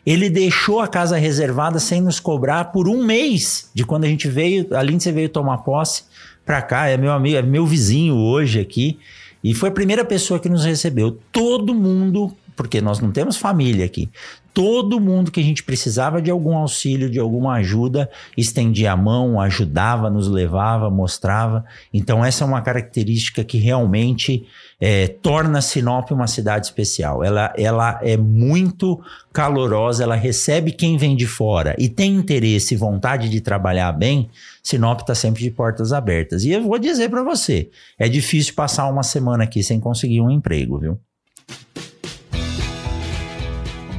ele 0.05 0.29
deixou 0.29 0.81
a 0.81 0.87
casa 0.87 1.17
reservada 1.17 1.79
sem 1.79 1.99
nos 1.99 2.19
cobrar 2.19 2.65
por 2.65 2.87
um 2.87 3.03
mês 3.03 3.71
de 3.73 3.83
quando 3.83 4.03
a 4.03 4.07
gente 4.07 4.27
veio, 4.27 4.67
a 4.71 4.83
Lindsay 4.83 5.11
veio 5.11 5.29
tomar 5.29 5.59
posse 5.59 6.03
para 6.45 6.61
cá, 6.61 6.87
é 6.87 6.95
meu 6.95 7.11
amigo, 7.11 7.37
é 7.37 7.41
meu 7.41 7.65
vizinho 7.65 8.15
hoje 8.15 8.59
aqui, 8.59 8.99
e 9.45 9.53
foi 9.53 9.69
a 9.69 9.71
primeira 9.71 10.03
pessoa 10.03 10.39
que 10.39 10.49
nos 10.49 10.65
recebeu. 10.65 11.19
Todo 11.31 11.75
mundo, 11.75 12.35
porque 12.55 12.81
nós 12.81 12.99
não 12.99 13.11
temos 13.11 13.37
família 13.37 13.85
aqui, 13.85 14.09
todo 14.55 14.99
mundo 14.99 15.29
que 15.29 15.39
a 15.39 15.43
gente 15.43 15.61
precisava 15.61 16.19
de 16.19 16.31
algum 16.31 16.57
auxílio, 16.57 17.11
de 17.11 17.19
alguma 17.19 17.55
ajuda, 17.57 18.09
estendia 18.35 18.93
a 18.93 18.97
mão, 18.97 19.39
ajudava, 19.39 20.09
nos 20.09 20.27
levava, 20.27 20.89
mostrava. 20.89 21.63
Então, 21.93 22.25
essa 22.25 22.43
é 22.43 22.47
uma 22.47 22.61
característica 22.61 23.43
que 23.43 23.59
realmente 23.59 24.47
é, 24.81 25.07
torna 25.07 25.61
Sinop 25.61 26.09
uma 26.09 26.25
cidade 26.25 26.65
especial. 26.65 27.23
Ela, 27.23 27.53
ela 27.55 27.99
é 28.01 28.17
muito 28.17 28.99
calorosa, 29.31 30.03
ela 30.03 30.15
recebe 30.15 30.71
quem 30.71 30.97
vem 30.97 31.15
de 31.15 31.27
fora 31.27 31.75
e 31.77 31.87
tem 31.87 32.15
interesse 32.15 32.73
e 32.73 32.77
vontade 32.77 33.29
de 33.29 33.41
trabalhar 33.41 33.91
bem. 33.91 34.27
Sinop 34.65 35.01
está 35.01 35.13
sempre 35.13 35.43
de 35.43 35.51
portas 35.51 35.93
abertas. 35.93 36.43
E 36.43 36.49
eu 36.49 36.63
vou 36.63 36.79
dizer 36.79 37.07
para 37.07 37.21
você: 37.21 37.69
é 37.99 38.09
difícil 38.09 38.55
passar 38.55 38.89
uma 38.89 39.03
semana 39.03 39.43
aqui 39.43 39.61
sem 39.61 39.79
conseguir 39.79 40.21
um 40.21 40.31
emprego, 40.31 40.79
viu? 40.79 40.99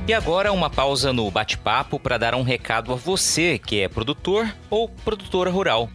E 0.08 0.12
agora 0.12 0.52
uma 0.52 0.68
pausa 0.68 1.12
no 1.12 1.30
bate-papo 1.30 2.00
para 2.00 2.18
dar 2.18 2.34
um 2.34 2.42
recado 2.42 2.92
a 2.92 2.96
você 2.96 3.60
que 3.60 3.80
é 3.80 3.88
produtor 3.88 4.52
ou 4.68 4.88
produtora 4.88 5.50
rural. 5.50 5.88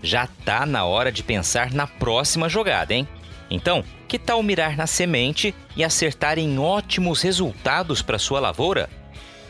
Já 0.00 0.28
tá 0.44 0.64
na 0.66 0.84
hora 0.84 1.10
de 1.10 1.24
pensar 1.24 1.72
na 1.72 1.88
próxima 1.88 2.48
jogada, 2.48 2.94
hein? 2.94 3.08
Então, 3.50 3.84
que 4.06 4.20
tal 4.20 4.40
mirar 4.42 4.76
na 4.76 4.86
semente 4.86 5.52
e 5.76 5.82
acertar 5.82 6.38
em 6.38 6.60
ótimos 6.60 7.22
resultados 7.22 8.02
para 8.02 8.20
sua 8.20 8.38
lavoura? 8.38 8.88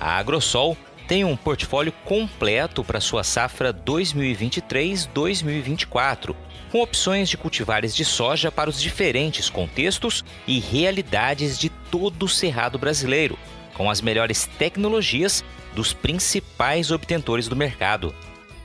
A 0.00 0.16
Agrosol 0.16 0.76
tem 1.12 1.24
um 1.26 1.36
portfólio 1.36 1.92
completo 2.06 2.82
para 2.82 2.98
sua 2.98 3.22
safra 3.22 3.70
2023-2024, 3.70 6.34
com 6.70 6.80
opções 6.80 7.28
de 7.28 7.36
cultivares 7.36 7.94
de 7.94 8.02
soja 8.02 8.50
para 8.50 8.70
os 8.70 8.80
diferentes 8.80 9.50
contextos 9.50 10.24
e 10.46 10.58
realidades 10.58 11.58
de 11.58 11.68
todo 11.68 12.22
o 12.22 12.28
cerrado 12.30 12.78
brasileiro 12.78 13.38
com 13.74 13.90
as 13.90 14.00
melhores 14.00 14.48
tecnologias 14.56 15.44
dos 15.74 15.92
principais 15.92 16.90
obtentores 16.90 17.46
do 17.46 17.54
mercado. 17.54 18.14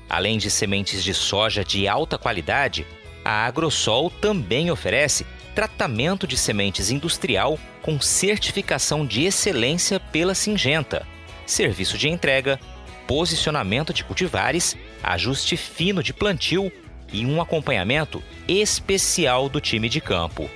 Além 0.09 0.37
de 0.37 0.49
sementes 0.49 1.03
de 1.03 1.13
soja 1.13 1.65
de 1.65 1.85
alta 1.85 2.17
qualidade, 2.17 2.87
a 3.25 3.45
Agrosol 3.45 4.09
também 4.09 4.71
oferece 4.71 5.25
tratamento 5.53 6.25
de 6.25 6.37
sementes 6.37 6.91
industrial 6.91 7.59
com 7.81 7.99
certificação 7.99 9.05
de 9.05 9.25
excelência 9.25 9.99
pela 9.99 10.33
Singenta, 10.33 11.05
serviço 11.51 11.97
de 11.97 12.09
entrega, 12.09 12.59
posicionamento 13.07 13.93
de 13.93 14.03
cultivares, 14.03 14.77
ajuste 15.01 15.57
fino 15.57 16.03
de 16.03 16.13
plantio 16.13 16.71
e 17.11 17.25
um 17.25 17.41
acompanhamento 17.41 18.21
especial 18.47 19.49
do 19.49 19.59
time 19.61 19.89
de 19.89 19.99
campo. 20.01 20.47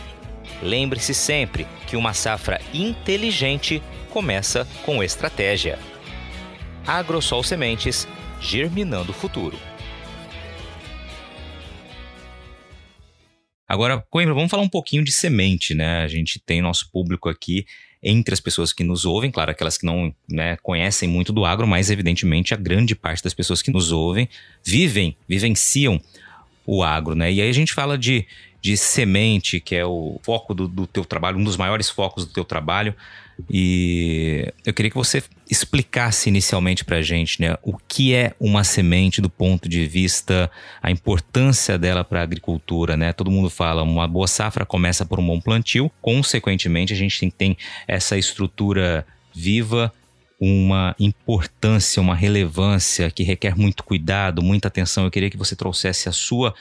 Lembre-se 0.61 1.13
sempre 1.13 1.67
que 1.87 1.97
uma 1.97 2.13
safra 2.13 2.61
inteligente 2.73 3.83
começa 4.13 4.67
com 4.85 5.03
estratégia. 5.03 5.79
Agrosol 6.85 7.43
Sementes, 7.43 8.07
germinando 8.39 9.09
o 9.09 9.13
futuro. 9.13 9.57
Agora, 13.67 14.05
Coimbra, 14.11 14.35
vamos 14.35 14.51
falar 14.51 14.61
um 14.61 14.69
pouquinho 14.69 15.03
de 15.03 15.11
semente, 15.11 15.73
né? 15.73 16.03
A 16.03 16.07
gente 16.07 16.39
tem 16.39 16.61
nosso 16.61 16.91
público 16.91 17.27
aqui 17.27 17.65
entre 18.03 18.35
as 18.35 18.39
pessoas 18.39 18.71
que 18.71 18.83
nos 18.83 19.03
ouvem, 19.03 19.31
claro, 19.31 19.49
aquelas 19.49 19.79
que 19.79 19.85
não 19.85 20.13
né, 20.29 20.57
conhecem 20.57 21.09
muito 21.09 21.33
do 21.33 21.43
agro, 21.43 21.65
mas 21.65 21.89
evidentemente 21.89 22.53
a 22.53 22.57
grande 22.57 22.93
parte 22.93 23.23
das 23.23 23.33
pessoas 23.33 23.63
que 23.63 23.71
nos 23.71 23.91
ouvem 23.91 24.29
vivem, 24.63 25.17
vivenciam 25.27 25.99
o 26.67 26.83
agro, 26.83 27.15
né? 27.15 27.33
E 27.33 27.41
aí 27.41 27.49
a 27.49 27.53
gente 27.53 27.73
fala 27.73 27.97
de, 27.97 28.27
de 28.63 28.77
semente, 28.77 29.59
que 29.59 29.75
é 29.75 29.85
o 29.85 30.17
foco 30.23 30.53
do, 30.53 30.69
do 30.69 30.87
teu 30.87 31.03
trabalho, 31.03 31.37
um 31.37 31.43
dos 31.43 31.57
maiores 31.57 31.89
focos 31.89 32.25
do 32.25 32.31
teu 32.31 32.45
trabalho. 32.45 32.95
E 33.49 34.53
eu 34.65 34.73
queria 34.73 34.89
que 34.89 34.95
você 34.95 35.21
explicasse 35.51 36.29
inicialmente 36.29 36.85
para 36.85 36.97
a 36.97 37.01
gente 37.01 37.41
né, 37.41 37.57
o 37.61 37.75
que 37.75 38.13
é 38.13 38.33
uma 38.39 38.63
semente 38.63 39.19
do 39.19 39.29
ponto 39.29 39.67
de 39.67 39.85
vista, 39.85 40.49
a 40.81 40.89
importância 40.89 41.77
dela 41.77 42.05
para 42.05 42.21
a 42.21 42.23
agricultura. 42.23 42.95
Né? 42.95 43.11
Todo 43.11 43.29
mundo 43.29 43.49
fala, 43.49 43.83
uma 43.83 44.07
boa 44.07 44.27
safra 44.27 44.65
começa 44.65 45.05
por 45.05 45.19
um 45.19 45.27
bom 45.27 45.41
plantio, 45.41 45.91
consequentemente, 46.01 46.93
a 46.93 46.95
gente 46.95 47.19
tem, 47.19 47.29
tem 47.29 47.57
essa 47.85 48.17
estrutura 48.17 49.05
viva 49.35 49.91
uma 50.39 50.95
importância, 50.97 52.01
uma 52.01 52.15
relevância 52.15 53.11
que 53.11 53.23
requer 53.23 53.57
muito 53.57 53.83
cuidado, 53.83 54.41
muita 54.41 54.69
atenção. 54.69 55.03
Eu 55.03 55.11
queria 55.11 55.29
que 55.29 55.37
você 55.37 55.53
trouxesse 55.53 56.07
a 56.07 56.13
sua 56.13 56.53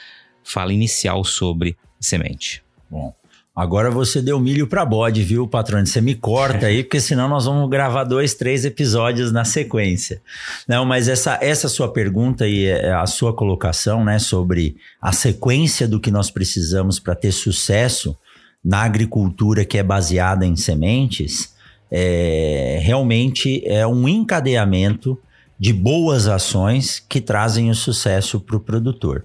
fala 0.43 0.73
inicial 0.73 1.23
sobre 1.23 1.77
semente. 2.03 2.63
Bom, 2.89 3.13
Agora 3.55 3.91
você 3.91 4.19
deu 4.19 4.39
milho 4.39 4.65
para 4.65 4.83
bode, 4.83 5.21
viu, 5.21 5.47
patrão? 5.47 5.85
Você 5.85 6.01
me 6.01 6.15
corta 6.15 6.65
aí, 6.65 6.83
porque 6.83 6.99
senão 6.99 7.29
nós 7.29 7.45
vamos 7.45 7.69
gravar 7.69 8.03
dois, 8.03 8.33
três 8.33 8.65
episódios 8.65 9.31
na 9.31 9.45
sequência. 9.45 10.23
Não, 10.67 10.83
mas 10.83 11.07
essa, 11.07 11.37
essa 11.39 11.69
sua 11.69 11.93
pergunta 11.93 12.47
e 12.47 12.65
é, 12.65 12.91
a 12.91 13.05
sua 13.05 13.31
colocação, 13.31 14.03
né, 14.03 14.17
sobre 14.17 14.75
a 14.99 15.11
sequência 15.11 15.87
do 15.87 15.99
que 15.99 16.09
nós 16.09 16.31
precisamos 16.31 16.99
para 16.99 17.13
ter 17.13 17.31
sucesso 17.31 18.17
na 18.65 18.81
agricultura 18.81 19.63
que 19.63 19.77
é 19.77 19.83
baseada 19.83 20.47
em 20.47 20.55
sementes, 20.55 21.53
é, 21.91 22.79
realmente 22.81 23.61
é 23.67 23.85
um 23.85 24.09
encadeamento 24.09 25.15
de 25.59 25.71
boas 25.71 26.27
ações 26.27 26.99
que 26.99 27.21
trazem 27.21 27.69
o 27.69 27.75
sucesso 27.75 28.39
para 28.39 28.57
o 28.57 28.59
produtor. 28.59 29.23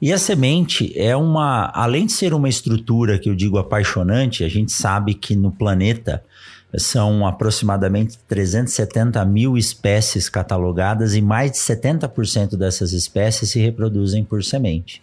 E 0.00 0.12
a 0.12 0.18
semente 0.18 0.92
é 0.96 1.16
uma, 1.16 1.72
além 1.74 2.06
de 2.06 2.12
ser 2.12 2.32
uma 2.32 2.48
estrutura 2.48 3.18
que 3.18 3.28
eu 3.28 3.34
digo 3.34 3.58
apaixonante, 3.58 4.44
a 4.44 4.48
gente 4.48 4.70
sabe 4.70 5.12
que 5.12 5.34
no 5.34 5.50
planeta 5.50 6.22
são 6.76 7.26
aproximadamente 7.26 8.18
370 8.28 9.24
mil 9.24 9.56
espécies 9.56 10.28
catalogadas 10.28 11.14
e 11.14 11.22
mais 11.22 11.52
de 11.52 11.58
70% 11.58 12.56
dessas 12.56 12.92
espécies 12.92 13.50
se 13.50 13.58
reproduzem 13.58 14.22
por 14.22 14.44
semente. 14.44 15.02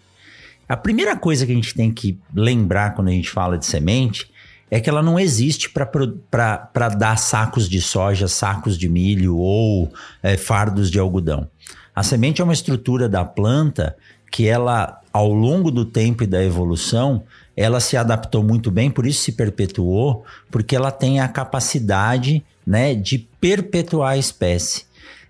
A 0.70 0.78
primeira 0.78 1.16
coisa 1.18 1.46
que 1.46 1.52
a 1.52 1.56
gente 1.56 1.74
tem 1.74 1.92
que 1.92 2.18
lembrar 2.34 2.94
quando 2.96 3.10
a 3.10 3.12
gente 3.12 3.30
fala 3.30 3.58
de 3.58 3.66
semente 3.66 4.32
é 4.70 4.80
que 4.80 4.90
ela 4.90 5.04
não 5.04 5.20
existe 5.20 5.70
para 5.70 6.90
dar 6.90 7.18
sacos 7.18 7.70
de 7.70 7.82
soja, 7.82 8.28
sacos 8.28 8.78
de 8.78 8.90
milho 8.90 9.38
ou 9.38 9.92
é, 10.24 10.38
fardos 10.38 10.90
de 10.90 11.00
algodão. 11.00 11.48
A 11.96 12.04
semente 12.04 12.42
é 12.42 12.44
uma 12.44 12.54
estrutura 12.54 13.08
da 13.08 13.24
planta 13.24 13.96
que 14.32 14.48
ela, 14.48 15.02
ao 15.12 15.32
longo 15.32 15.72
do 15.72 15.86
tempo 15.86 16.24
e 16.24 16.28
da 16.28 16.44
evolução, 16.44 17.24
ela 17.56 17.80
se 17.80 17.96
adaptou 17.96 18.44
muito 18.44 18.70
bem, 18.70 18.92
por 18.92 19.06
isso 19.06 19.22
se 19.22 19.32
perpetuou, 19.32 20.26
porque 20.52 20.76
ela 20.76 20.92
tem 20.92 21.20
a 21.20 21.28
capacidade 21.28 22.44
né, 22.66 22.94
de 22.94 23.20
perpetuar 23.40 24.14
a 24.14 24.18
espécie. 24.18 24.84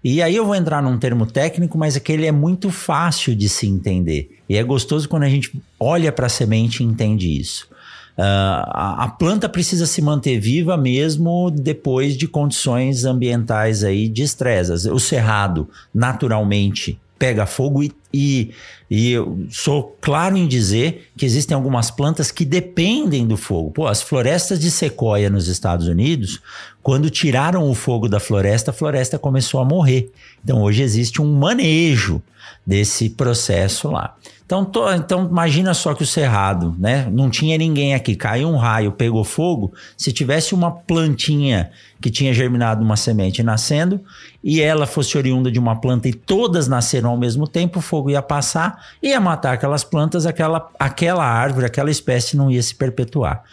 E 0.03 0.21
aí 0.21 0.35
eu 0.35 0.45
vou 0.45 0.55
entrar 0.55 0.83
num 0.83 0.97
termo 0.97 1.25
técnico, 1.25 1.77
mas 1.77 1.95
aquele 1.95 2.27
é 2.27 2.31
muito 2.31 2.69
fácil 2.69 3.35
de 3.35 3.49
se 3.49 3.67
entender. 3.67 4.29
E 4.47 4.55
é 4.55 4.63
gostoso 4.63 5.09
quando 5.09 5.23
a 5.23 5.29
gente 5.29 5.51
olha 5.79 6.11
para 6.11 6.27
a 6.27 6.29
semente 6.29 6.83
e 6.83 6.85
entende 6.85 7.39
isso. 7.39 7.67
Uh, 8.15 8.21
a, 8.21 9.03
a, 9.03 9.07
planta 9.09 9.49
precisa 9.49 9.85
se 9.85 10.01
manter 10.01 10.39
viva 10.39 10.77
mesmo 10.77 11.51
depois 11.51 12.15
de 12.15 12.29
condições 12.29 13.03
ambientais 13.03 13.83
aí 13.83 14.07
de 14.07 14.23
estresse. 14.23 14.89
O 14.89 14.99
cerrado, 14.99 15.67
naturalmente, 15.93 16.97
pega 17.18 17.45
fogo 17.45 17.82
e, 17.82 17.91
e, 18.13 18.51
e, 18.89 19.11
eu 19.11 19.45
sou 19.49 19.97
claro 20.01 20.36
em 20.38 20.47
dizer 20.47 21.09
que 21.16 21.26
existem 21.26 21.55
algumas 21.55 21.89
plantas 21.89 22.32
que 22.32 22.43
dependem 22.43 23.26
do 23.26 23.38
fogo. 23.38 23.72
Pô, 23.72 23.88
as 23.88 24.01
florestas 24.01 24.59
de 24.59 24.70
sequoia 24.70 25.30
nos 25.30 25.47
Estados 25.47 25.88
Unidos, 25.88 26.41
quando 26.84 27.09
tiraram 27.09 27.70
o 27.70 27.74
fogo 27.74 28.07
da 28.07 28.20
floresta, 28.20 28.72
a 28.72 28.74
floresta 28.74 29.18
começou 29.18 29.59
a 29.59 29.66
morrer. 29.66 30.11
Então 30.43 30.61
hoje 30.61 30.82
existe 30.82 31.22
um 31.22 31.34
manejo 31.34 32.22
desse 32.66 33.09
processo 33.09 33.89
lá. 33.89 34.16
Então, 34.45 34.63
tô, 34.63 34.91
então 34.93 35.25
imagina 35.25 35.73
só 35.73 35.95
que 35.95 36.03
o 36.03 36.05
cerrado, 36.05 36.75
né? 36.77 37.09
Não 37.11 37.31
tinha 37.31 37.57
ninguém 37.57 37.95
aqui, 37.95 38.15
caiu 38.15 38.47
um 38.47 38.57
raio, 38.57 38.91
pegou 38.91 39.23
fogo. 39.23 39.73
Se 39.97 40.11
tivesse 40.11 40.53
uma 40.53 40.69
plantinha 40.69 41.71
que 41.99 42.11
tinha 42.11 42.31
germinado 42.31 42.83
uma 42.83 42.95
semente 42.95 43.41
nascendo 43.41 43.99
e 44.43 44.61
ela 44.61 44.85
fosse 44.85 45.17
oriunda 45.17 45.51
de 45.51 45.57
uma 45.57 45.81
planta 45.81 46.07
e 46.07 46.13
todas 46.13 46.67
nasceram 46.67 47.09
ao 47.09 47.17
mesmo 47.17 47.47
tempo, 47.47 47.79
o 47.79 47.81
fogo 47.81 48.11
ia 48.11 48.21
passar, 48.21 48.85
ia 49.01 49.19
matar 49.19 49.53
aquelas 49.53 49.83
plantas, 49.83 50.27
aquela, 50.27 50.69
aquela 50.77 51.25
árvore, 51.25 51.65
aquela 51.65 51.89
espécie 51.89 52.37
não 52.37 52.51
ia 52.51 52.61
se 52.61 52.75
perpetuar. 52.75 53.43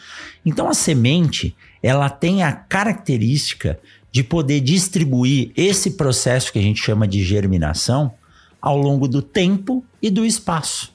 Então 0.44 0.68
a 0.68 0.74
semente, 0.74 1.56
ela 1.82 2.10
tem 2.10 2.42
a 2.42 2.52
característica 2.52 3.78
de 4.10 4.22
poder 4.22 4.60
distribuir 4.60 5.52
esse 5.56 5.92
processo 5.92 6.52
que 6.52 6.58
a 6.58 6.62
gente 6.62 6.82
chama 6.82 7.08
de 7.08 7.24
germinação 7.24 8.12
ao 8.62 8.78
longo 8.78 9.08
do 9.08 9.20
tempo 9.20 9.84
e 10.00 10.08
do 10.08 10.24
espaço. 10.24 10.92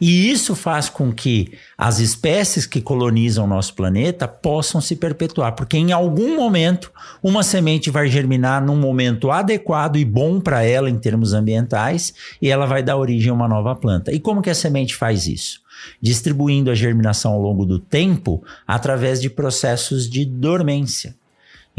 E 0.00 0.30
isso 0.30 0.54
faz 0.54 0.88
com 0.88 1.12
que 1.12 1.52
as 1.76 1.98
espécies 1.98 2.66
que 2.66 2.80
colonizam 2.80 3.44
o 3.44 3.48
nosso 3.48 3.74
planeta 3.74 4.28
possam 4.28 4.80
se 4.80 4.94
perpetuar, 4.94 5.56
porque 5.56 5.76
em 5.76 5.90
algum 5.90 6.36
momento 6.36 6.92
uma 7.20 7.42
semente 7.42 7.90
vai 7.90 8.06
germinar 8.06 8.64
num 8.64 8.76
momento 8.76 9.30
adequado 9.30 9.96
e 9.96 10.04
bom 10.04 10.40
para 10.40 10.62
ela 10.62 10.88
em 10.88 10.96
termos 10.96 11.32
ambientais 11.32 12.14
e 12.40 12.48
ela 12.48 12.64
vai 12.64 12.82
dar 12.82 12.96
origem 12.96 13.30
a 13.30 13.34
uma 13.34 13.48
nova 13.48 13.74
planta. 13.74 14.12
E 14.12 14.20
como 14.20 14.40
que 14.40 14.50
a 14.50 14.54
semente 14.54 14.94
faz 14.94 15.26
isso? 15.26 15.60
Distribuindo 16.00 16.70
a 16.70 16.74
germinação 16.74 17.32
ao 17.32 17.42
longo 17.42 17.66
do 17.66 17.80
tempo 17.80 18.42
através 18.66 19.20
de 19.20 19.28
processos 19.28 20.08
de 20.08 20.24
dormência. 20.24 21.16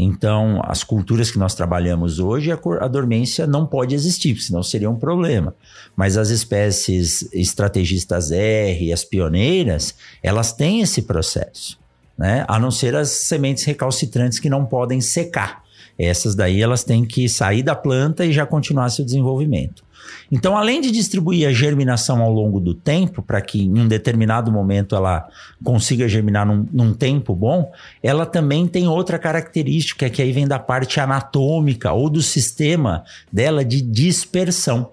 Então, 0.02 0.62
as 0.64 0.82
culturas 0.82 1.30
que 1.30 1.38
nós 1.38 1.54
trabalhamos 1.54 2.20
hoje, 2.20 2.54
a, 2.54 2.88
dormência 2.88 3.46
não 3.46 3.66
pode 3.66 3.94
existir, 3.94 4.40
senão 4.40 4.64
seria 4.64 4.90
um 4.90 4.96
problema. 4.96 5.54
Mas 5.94 6.16
as 6.16 6.30
espécies 6.30 7.28
estrategistas 7.34 8.32
R, 8.32 8.94
as 8.94 9.04
pioneiras, 9.04 9.94
elas 10.24 10.54
têm 10.54 10.80
esse 10.80 11.02
processo, 11.02 11.78
né? 12.18 12.46
A 12.48 12.58
não 12.58 12.72
ser 12.72 12.96
as 12.96 13.10
sementes 13.10 13.66
recalcitrantes 13.66 14.40
que 14.40 14.50
não 14.50 14.66
podem 14.66 15.02
secar. 15.02 15.66
Essas 15.98 16.34
daí 16.34 16.62
elas 16.62 16.86
têm 16.86 17.04
que 17.04 17.28
sair 17.28 17.62
da 17.62 17.76
planta 17.76 18.26
e 18.26 18.32
já 18.32 18.46
continuar 18.46 18.90
seu 18.92 19.04
desenvolvimento. 19.04 19.84
Então, 20.32 20.58
além 20.58 20.82
de 20.82 20.92
distribuir 20.92 21.48
a 21.48 21.52
germinação 21.52 22.22
ao 22.22 22.32
longo 22.32 22.60
do 22.60 22.74
tempo, 22.74 23.22
para 23.22 23.42
que 23.42 23.62
em 23.62 23.80
um 23.80 23.88
determinado 23.88 24.52
momento 24.52 24.96
ela 24.96 25.28
consiga 25.64 26.08
germinar 26.08 26.46
num, 26.46 26.66
num, 26.72 26.94
tempo 26.94 27.36
bom, 27.36 27.72
ela 28.04 28.26
também 28.26 28.68
tem 28.68 28.88
outra 28.88 29.18
característica 29.18 30.10
que 30.10 30.22
aí 30.22 30.32
vem 30.32 30.48
da 30.48 30.60
parte 30.60 31.00
anatômica 31.00 31.92
ou 31.92 32.10
do 32.10 32.22
sistema 32.22 33.04
dela 33.32 33.64
de 33.64 33.82
dispersão. 33.82 34.92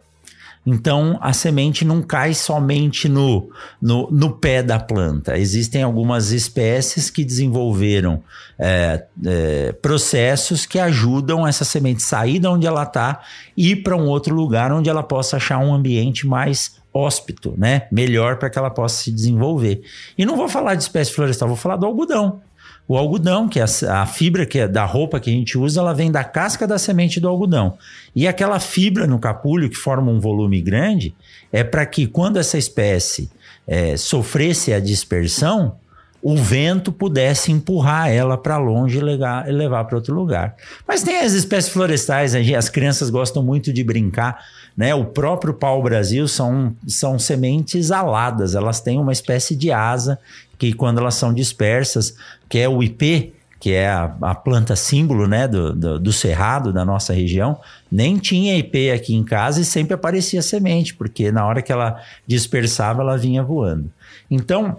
Então, 0.67 1.17
a 1.23 1.33
semente 1.33 1.85
não 1.85 2.03
cai 2.03 2.35
somente 2.35 3.09
no, 3.09 3.49
no, 3.81 4.11
no 4.11 4.33
pé 4.33 4.65
da 4.65 4.81
planta. 4.81 5.39
Existem 5.39 5.85
algumas 5.85 6.33
espécies 6.33 7.09
que 7.09 7.25
desenvolveram 7.25 8.21
é, 8.59 9.05
é, 9.25 9.73
processos 9.81 10.67
que 10.67 10.81
ajudam 10.81 11.47
essa 11.47 11.65
semente 11.65 12.03
sair 12.03 12.41
de 12.41 12.49
onde 12.49 12.67
ela 12.67 12.83
está 12.83 13.23
e 13.57 13.71
ir 13.71 13.77
para 13.77 13.97
um 13.97 14.09
outro 14.09 14.35
lugar 14.35 14.73
onde 14.73 14.91
ela 14.91 15.05
possa 15.05 15.37
achar 15.37 15.59
um 15.59 15.73
ambiente 15.73 16.27
mais 16.27 16.75
hóspito, 16.93 17.55
né? 17.57 17.83
Melhor 17.93 18.37
para 18.37 18.51
que 18.51 18.59
ela 18.59 18.71
possa 18.71 19.05
se 19.05 19.13
desenvolver. 19.13 19.83
E 20.19 20.27
não 20.27 20.37
vou 20.37 20.49
falar 20.49 20.75
de 20.75 20.83
espécie 20.83 21.13
florestal, 21.13 21.47
vou 21.47 21.57
falar 21.57 21.77
do 21.77 21.87
algodão. 21.87 22.41
O 22.89 22.97
algodão, 22.97 23.49
que 23.49 23.59
é 23.59 23.65
a, 23.89 24.07
fibra 24.07 24.47
que 24.47 24.61
é 24.61 24.69
da 24.69 24.85
roupa 24.85 25.19
que 25.19 25.29
a 25.29 25.33
gente 25.33 25.59
usa, 25.59 25.81
ela 25.81 25.93
vem 25.93 26.11
da 26.11 26.23
casca 26.23 26.67
da 26.67 26.79
semente 26.79 27.19
do 27.19 27.29
algodão. 27.29 27.77
E 28.15 28.29
aquela 28.29 28.61
fibra 28.61 29.07
no 29.07 29.19
capulho, 29.19 29.69
que 29.69 29.77
forma 29.77 30.11
um 30.11 30.21
volume 30.21 30.61
grande, 30.61 31.15
é 31.53 31.65
para 31.65 31.85
que 31.85 32.07
quando 32.07 32.39
essa 32.39 32.57
espécie 32.57 33.29
é, 33.67 33.97
sofresse 33.97 34.73
a 34.73 34.79
dispersão, 34.79 35.77
o 36.23 36.37
vento 36.37 36.91
pudesse 36.91 37.53
empurrar 37.53 38.09
ela 38.11 38.37
para 38.37 38.57
longe 38.57 38.99
e 38.99 39.01
levar, 39.01 39.47
levar 39.47 39.85
para 39.85 39.97
outro 39.97 40.15
lugar. 40.15 40.57
Mas 40.87 41.03
tem 41.03 41.21
as 41.21 41.33
espécies 41.33 41.73
florestais, 41.73 42.35
as 42.35 42.69
crianças 42.69 43.11
gostam 43.11 43.43
muito 43.45 43.73
de 43.73 43.85
brincar, 43.85 44.45
né? 44.77 44.93
O 44.93 45.05
próprio 45.05 45.55
pau-brasil 45.55 46.27
são, 46.27 46.75
são 46.87 47.19
sementes 47.19 47.93
aladas, 47.93 48.55
elas 48.57 48.81
têm 48.81 48.99
uma 48.99 49.13
espécie 49.13 49.55
de 49.55 49.71
asa 49.71 50.19
que 50.59 50.73
quando 50.73 50.99
elas 50.99 51.15
são 51.15 51.33
dispersas, 51.33 52.15
que 52.49 52.59
é 52.59 52.69
o 52.69 52.83
IP, 52.83 53.35
que 53.59 53.73
é 53.73 53.89
a, 53.89 54.15
a 54.23 54.35
planta 54.35 54.77
símbolo 54.77 55.27
né, 55.27 55.49
do, 55.49 55.73
do, 55.73 55.99
do, 55.99 56.13
cerrado 56.13 56.73
da 56.73 56.85
nossa 56.85 57.13
região, 57.13 57.59
nem 57.91 58.19
tinha 58.19 58.57
IP 58.57 58.91
aqui 58.91 59.15
em 59.15 59.25
casa 59.25 59.61
e 59.61 59.65
sempre 59.65 59.95
aparecia 59.95 60.43
semente, 60.43 60.95
porque 60.95 61.33
na 61.33 61.47
hora 61.47 61.63
que 61.63 61.73
ela 61.73 62.01
dispersava, 62.27 63.03
ela 63.03 63.17
vinha 63.17 63.43
voando. 63.43 63.91
Então, 64.31 64.79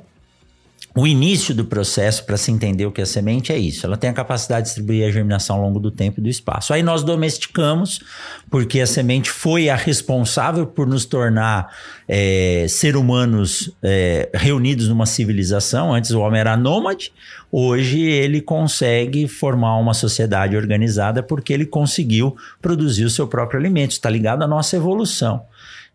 o 0.98 1.06
início 1.06 1.54
do 1.54 1.64
processo 1.64 2.26
para 2.26 2.38
se 2.38 2.52
entender 2.52 2.88
o 2.88 2.92
que 2.92 3.02
é 3.02 3.06
semente 3.06 3.52
é 3.52 3.58
isso. 3.58 3.86
Ela 3.86 3.96
tem 3.96 4.10
a 4.10 4.14
capacidade 4.14 4.62
de 4.62 4.70
distribuir 4.70 5.08
a 5.08 5.12
germinação 5.12 5.58
ao 5.58 5.62
longo 5.62 5.80
do 5.80 5.92
tempo 5.92 6.20
e 6.20 6.24
do 6.24 6.28
espaço. 6.28 6.74
Aí 6.74 6.82
nós 6.82 7.04
domesticamos, 7.04 8.00
porque 8.50 8.80
a 8.80 8.88
semente 8.88 9.30
foi 9.30 9.70
a 9.70 9.76
responsável 9.76 10.66
por 10.66 10.88
nos 10.88 11.06
tornar 11.06 11.72
é, 12.08 12.66
ser 12.68 12.98
humanos 12.98 13.72
é, 13.84 14.28
reunidos 14.34 14.88
numa 14.88 15.06
civilização. 15.06 15.94
Antes 15.94 16.12
o 16.12 16.20
homem 16.20 16.40
era 16.40 16.58
nômade, 16.58 17.14
hoje 17.52 18.02
ele 18.02 18.42
consegue 18.42 19.28
formar 19.28 19.78
uma 19.78 19.94
sociedade 19.94 20.58
organizada 20.58 21.22
porque 21.22 21.54
ele 21.54 21.68
conseguiu 21.68 22.36
produzir 22.60 23.06
o 23.06 23.10
seu 23.10 23.28
próprio 23.28 23.60
alimento. 23.60 23.92
Está 23.92 24.10
ligado 24.10 24.42
à 24.42 24.48
nossa 24.48 24.76
evolução. 24.76 25.44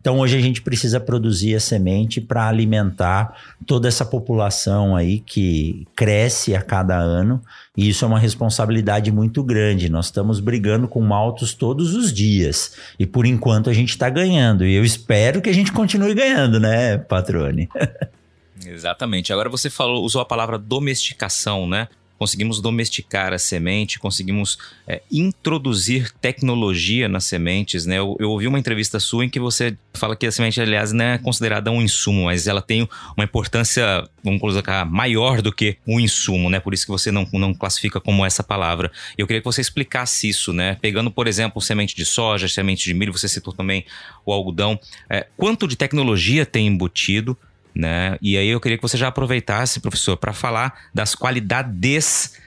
Então 0.03 0.19
hoje 0.19 0.37
a 0.37 0.41
gente 0.41 0.61
precisa 0.61 0.99
produzir 0.99 1.55
a 1.55 1.61
semente 1.61 2.19
para 2.19 2.45
alimentar 2.45 3.37
toda 3.65 3.87
essa 3.87 4.03
população 4.03 4.97
aí 4.97 5.19
que 5.19 5.87
cresce 5.95 6.53
a 6.53 6.61
cada 6.61 6.97
ano, 6.97 7.41
e 7.77 7.87
isso 7.87 8.03
é 8.03 8.07
uma 8.09 8.19
responsabilidade 8.19 9.13
muito 9.13 9.41
grande. 9.41 9.87
Nós 9.87 10.07
estamos 10.07 10.41
brigando 10.41 10.89
com 10.89 10.99
maltos 10.99 11.53
todos 11.53 11.95
os 11.95 12.11
dias, 12.11 12.75
e 12.99 13.05
por 13.05 13.25
enquanto 13.25 13.69
a 13.69 13.73
gente 13.73 13.91
está 13.91 14.09
ganhando, 14.09 14.65
e 14.65 14.75
eu 14.75 14.83
espero 14.83 15.41
que 15.41 15.49
a 15.49 15.53
gente 15.53 15.71
continue 15.71 16.13
ganhando, 16.13 16.59
né, 16.59 16.97
Patrone? 16.97 17.69
Exatamente. 18.67 19.31
Agora 19.31 19.49
você 19.49 19.69
falou, 19.69 20.03
usou 20.03 20.21
a 20.21 20.25
palavra 20.25 20.57
domesticação, 20.57 21.65
né? 21.65 21.87
Conseguimos 22.23 22.61
domesticar 22.61 23.33
a 23.33 23.37
semente, 23.37 23.99
conseguimos 23.99 24.57
é, 24.87 25.01
introduzir 25.11 26.09
tecnologia 26.21 27.09
nas 27.09 27.25
sementes, 27.25 27.85
né? 27.85 27.99
Eu, 27.99 28.15
eu, 28.17 28.31
ouvi 28.31 28.47
uma 28.47 28.57
entrevista 28.57 28.97
sua 28.97 29.25
em 29.25 29.29
que 29.29 29.41
você 29.41 29.77
fala 29.93 30.15
que 30.15 30.25
a 30.25 30.31
semente, 30.31 30.61
aliás, 30.61 30.93
não 30.93 31.03
é 31.03 31.17
considerada 31.17 31.69
um 31.69 31.81
insumo, 31.81 32.25
mas 32.25 32.47
ela 32.47 32.61
tem 32.61 32.87
uma 33.17 33.25
importância, 33.25 34.07
vamos 34.23 34.39
colocar, 34.39 34.85
maior 34.85 35.41
do 35.41 35.51
que 35.51 35.75
um 35.85 35.99
insumo, 35.99 36.49
né? 36.49 36.61
Por 36.61 36.73
isso 36.73 36.85
que 36.85 36.91
você 36.93 37.11
não, 37.11 37.27
não 37.33 37.53
classifica 37.53 37.99
como 37.99 38.25
essa 38.25 38.41
palavra. 38.41 38.89
Eu 39.17 39.27
queria 39.27 39.41
que 39.41 39.45
você 39.45 39.59
explicasse 39.59 40.29
isso, 40.29 40.53
né? 40.53 40.77
Pegando, 40.81 41.11
por 41.11 41.27
exemplo, 41.27 41.61
semente 41.61 41.93
de 41.93 42.05
soja, 42.05 42.47
semente 42.47 42.85
de 42.85 42.93
milho, 42.93 43.11
você 43.11 43.27
citou 43.27 43.53
também 43.53 43.83
o 44.25 44.31
algodão. 44.31 44.79
É, 45.09 45.27
quanto 45.35 45.67
de 45.67 45.75
tecnologia 45.75 46.45
tem 46.45 46.67
embutido? 46.67 47.37
Né? 47.75 48.17
E 48.21 48.37
aí 48.37 48.47
eu 48.47 48.59
queria 48.59 48.77
que 48.77 48.83
você 48.83 48.97
já 48.97 49.07
aproveitasse, 49.07 49.79
professor, 49.79 50.17
para 50.17 50.33
falar 50.33 50.87
das 50.93 51.15
qualidades 51.15 52.37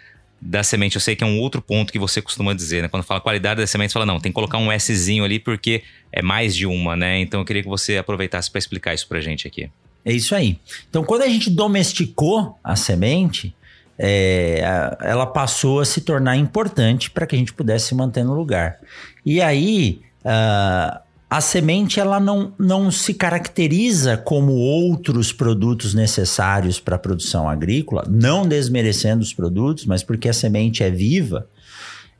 da 0.40 0.62
semente. 0.62 0.96
Eu 0.96 1.00
sei 1.00 1.16
que 1.16 1.24
é 1.24 1.26
um 1.26 1.40
outro 1.40 1.60
ponto 1.60 1.92
que 1.92 1.98
você 1.98 2.22
costuma 2.22 2.54
dizer, 2.54 2.82
né? 2.82 2.88
Quando 2.88 3.02
fala 3.02 3.20
qualidade 3.20 3.60
da 3.60 3.66
semente, 3.66 3.90
você 3.90 3.94
fala, 3.94 4.06
não, 4.06 4.20
tem 4.20 4.30
que 4.30 4.34
colocar 4.34 4.58
um 4.58 4.68
Szinho 4.78 5.24
ali 5.24 5.38
porque 5.38 5.82
é 6.12 6.22
mais 6.22 6.54
de 6.54 6.66
uma, 6.66 6.96
né? 6.96 7.20
Então 7.20 7.40
eu 7.40 7.44
queria 7.44 7.62
que 7.62 7.68
você 7.68 7.96
aproveitasse 7.96 8.50
para 8.50 8.58
explicar 8.58 8.94
isso 8.94 9.08
pra 9.08 9.20
gente 9.20 9.46
aqui. 9.46 9.70
É 10.04 10.12
isso 10.12 10.34
aí. 10.34 10.58
Então, 10.88 11.04
quando 11.04 11.22
a 11.22 11.28
gente 11.28 11.50
domesticou 11.50 12.56
a 12.62 12.76
semente, 12.76 13.52
é, 13.98 14.60
ela 15.00 15.26
passou 15.26 15.80
a 15.80 15.84
se 15.84 16.02
tornar 16.02 16.36
importante 16.36 17.10
para 17.10 17.26
que 17.26 17.34
a 17.34 17.38
gente 17.38 17.52
pudesse 17.52 17.88
se 17.88 17.94
manter 17.94 18.24
no 18.24 18.34
lugar. 18.34 18.78
E 19.24 19.40
aí, 19.40 20.00
uh, 20.20 21.00
a 21.28 21.40
semente 21.40 21.98
ela 21.98 22.20
não, 22.20 22.52
não 22.56 22.90
se 22.90 23.12
caracteriza 23.12 24.16
como 24.16 24.52
outros 24.52 25.32
produtos 25.32 25.92
necessários 25.92 26.78
para 26.78 26.94
a 26.94 26.98
produção 26.98 27.48
agrícola, 27.48 28.04
não 28.08 28.46
desmerecendo 28.46 29.22
os 29.22 29.34
produtos, 29.34 29.86
mas 29.86 30.04
porque 30.04 30.28
a 30.28 30.32
semente 30.32 30.84
é 30.84 30.90
viva. 30.90 31.48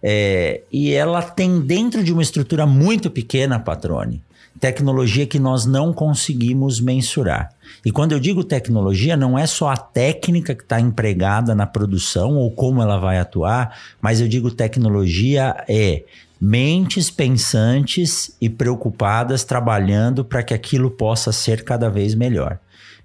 É, 0.03 0.61
e 0.73 0.93
ela 0.93 1.23
tem 1.23 1.61
dentro 1.61 2.03
de 2.03 2.13
uma 2.13 2.23
estrutura 2.23 2.67
muito 2.67 3.09
pequena, 3.09 3.61
Patrone, 3.61 4.23
tecnologia 4.59 5.27
que 5.27 5.39
nós 5.39 5.67
não 5.67 5.93
conseguimos 5.93 6.81
mensurar. 6.81 7.51
E 7.85 7.93
quando 7.93 8.13
eu 8.13 8.21
digo 8.21 8.43
tecnologia, 8.43 9.17
não 9.17 9.39
é 9.39 9.47
só 9.47 9.69
a 9.69 9.77
técnica 9.77 10.55
que 10.55 10.63
está 10.63 10.81
empregada 10.81 11.55
na 11.55 11.67
produção 11.67 12.37
ou 12.37 12.51
como 12.51 12.83
ela 12.83 12.99
vai 12.99 13.19
atuar, 13.19 13.79
mas 14.01 14.21
eu 14.21 14.27
digo 14.27 14.51
tecnologia 14.51 15.65
é 15.69 16.03
mentes 16.41 17.11
pensantes 17.11 18.37
e 18.41 18.49
preocupadas 18.49 19.45
trabalhando 19.45 20.25
para 20.25 20.43
que 20.43 20.55
aquilo 20.55 20.91
possa 20.91 21.33
ser 21.33 21.65
cada 21.65 21.89
vez 21.89 22.15
melhor. 22.15 22.59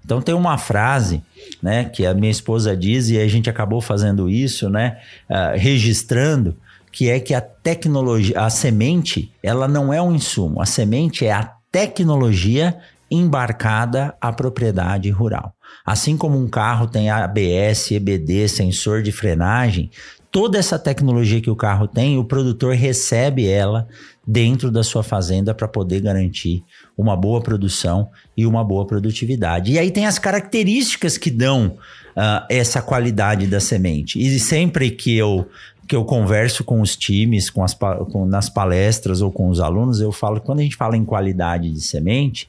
Então 0.04 0.20
tem 0.20 0.34
uma 0.34 0.58
frase, 0.58 1.22
né, 1.62 1.84
que 1.84 2.04
a 2.04 2.12
minha 2.12 2.30
esposa 2.30 2.76
diz 2.76 3.08
e 3.08 3.18
a 3.18 3.28
gente 3.28 3.48
acabou 3.48 3.80
fazendo 3.80 4.28
isso, 4.28 4.68
né, 4.68 4.98
uh, 5.30 5.56
registrando, 5.56 6.56
que 6.90 7.08
é 7.08 7.18
que 7.18 7.32
a 7.32 7.40
tecnologia, 7.40 8.38
a 8.38 8.50
semente, 8.50 9.32
ela 9.42 9.66
não 9.66 9.92
é 9.92 10.02
um 10.02 10.14
insumo, 10.14 10.60
a 10.60 10.66
semente 10.66 11.24
é 11.24 11.32
a 11.32 11.50
tecnologia 11.70 12.76
embarcada 13.10 14.14
à 14.20 14.32
propriedade 14.32 15.08
rural. 15.10 15.54
Assim 15.84 16.16
como 16.16 16.38
um 16.38 16.48
carro 16.48 16.86
tem 16.86 17.10
ABS, 17.10 17.90
EBD, 17.90 18.48
sensor 18.48 19.02
de 19.02 19.12
frenagem, 19.12 19.90
toda 20.30 20.58
essa 20.58 20.78
tecnologia 20.78 21.40
que 21.40 21.50
o 21.50 21.56
carro 21.56 21.86
tem, 21.86 22.18
o 22.18 22.24
produtor 22.24 22.74
recebe 22.74 23.46
ela 23.46 23.86
dentro 24.26 24.70
da 24.70 24.82
sua 24.82 25.02
fazenda 25.02 25.52
para 25.54 25.68
poder 25.68 26.00
garantir 26.00 26.64
uma 26.96 27.16
boa 27.16 27.40
produção 27.40 28.08
e 28.36 28.46
uma 28.46 28.64
boa 28.64 28.86
produtividade. 28.86 29.72
E 29.72 29.78
aí 29.78 29.90
tem 29.90 30.06
as 30.06 30.18
características 30.18 31.18
que 31.18 31.30
dão 31.30 31.76
uh, 32.16 32.46
essa 32.48 32.80
qualidade 32.80 33.46
da 33.46 33.60
semente. 33.60 34.20
E 34.20 34.38
sempre 34.38 34.90
que 34.90 35.16
eu 35.16 35.46
que 35.86 35.96
eu 35.96 36.04
converso 36.04 36.64
com 36.64 36.80
os 36.80 36.96
times, 36.96 37.50
com 37.50 37.62
as, 37.62 37.74
com, 37.74 38.24
nas 38.24 38.48
palestras 38.48 39.20
ou 39.20 39.30
com 39.30 39.48
os 39.48 39.60
alunos, 39.60 40.00
eu 40.00 40.12
falo 40.12 40.40
que 40.40 40.46
quando 40.46 40.60
a 40.60 40.62
gente 40.62 40.76
fala 40.76 40.96
em 40.96 41.04
qualidade 41.04 41.70
de 41.70 41.80
semente, 41.82 42.48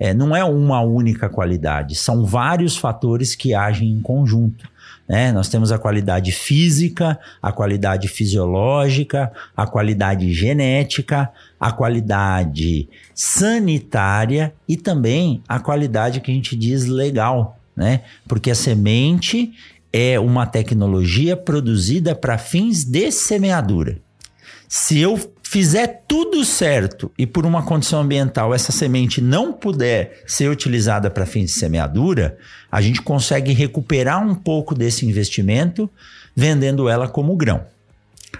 é, 0.00 0.14
não 0.14 0.34
é 0.34 0.42
uma 0.42 0.80
única 0.80 1.28
qualidade, 1.28 1.94
são 1.94 2.24
vários 2.24 2.74
fatores 2.74 3.34
que 3.34 3.52
agem 3.52 3.90
em 3.90 4.00
conjunto. 4.00 4.66
Né? 5.06 5.30
Nós 5.30 5.48
temos 5.48 5.70
a 5.70 5.78
qualidade 5.78 6.32
física, 6.32 7.18
a 7.42 7.52
qualidade 7.52 8.08
fisiológica, 8.08 9.30
a 9.54 9.66
qualidade 9.66 10.32
genética, 10.32 11.30
a 11.58 11.70
qualidade 11.70 12.88
sanitária 13.14 14.54
e 14.66 14.76
também 14.76 15.42
a 15.46 15.58
qualidade 15.58 16.20
que 16.20 16.30
a 16.30 16.34
gente 16.34 16.56
diz 16.56 16.86
legal, 16.86 17.58
né? 17.76 18.02
Porque 18.26 18.52
a 18.52 18.54
semente 18.54 19.52
é 19.92 20.18
uma 20.20 20.46
tecnologia 20.46 21.36
produzida 21.36 22.14
para 22.14 22.38
fins 22.38 22.84
de 22.84 23.10
semeadura. 23.10 23.98
Se 24.68 25.00
eu 25.00 25.18
fizer 25.50 26.04
tudo 26.06 26.44
certo 26.44 27.10
e 27.18 27.26
por 27.26 27.44
uma 27.44 27.64
condição 27.64 28.02
ambiental 28.02 28.54
essa 28.54 28.70
semente 28.70 29.20
não 29.20 29.52
puder 29.52 30.22
ser 30.24 30.48
utilizada 30.48 31.10
para 31.10 31.26
fins 31.26 31.46
de 31.46 31.58
semeadura, 31.58 32.38
a 32.70 32.80
gente 32.80 33.02
consegue 33.02 33.52
recuperar 33.52 34.24
um 34.24 34.32
pouco 34.32 34.76
desse 34.76 35.04
investimento 35.04 35.90
vendendo 36.36 36.88
ela 36.88 37.08
como 37.08 37.34
grão. 37.34 37.64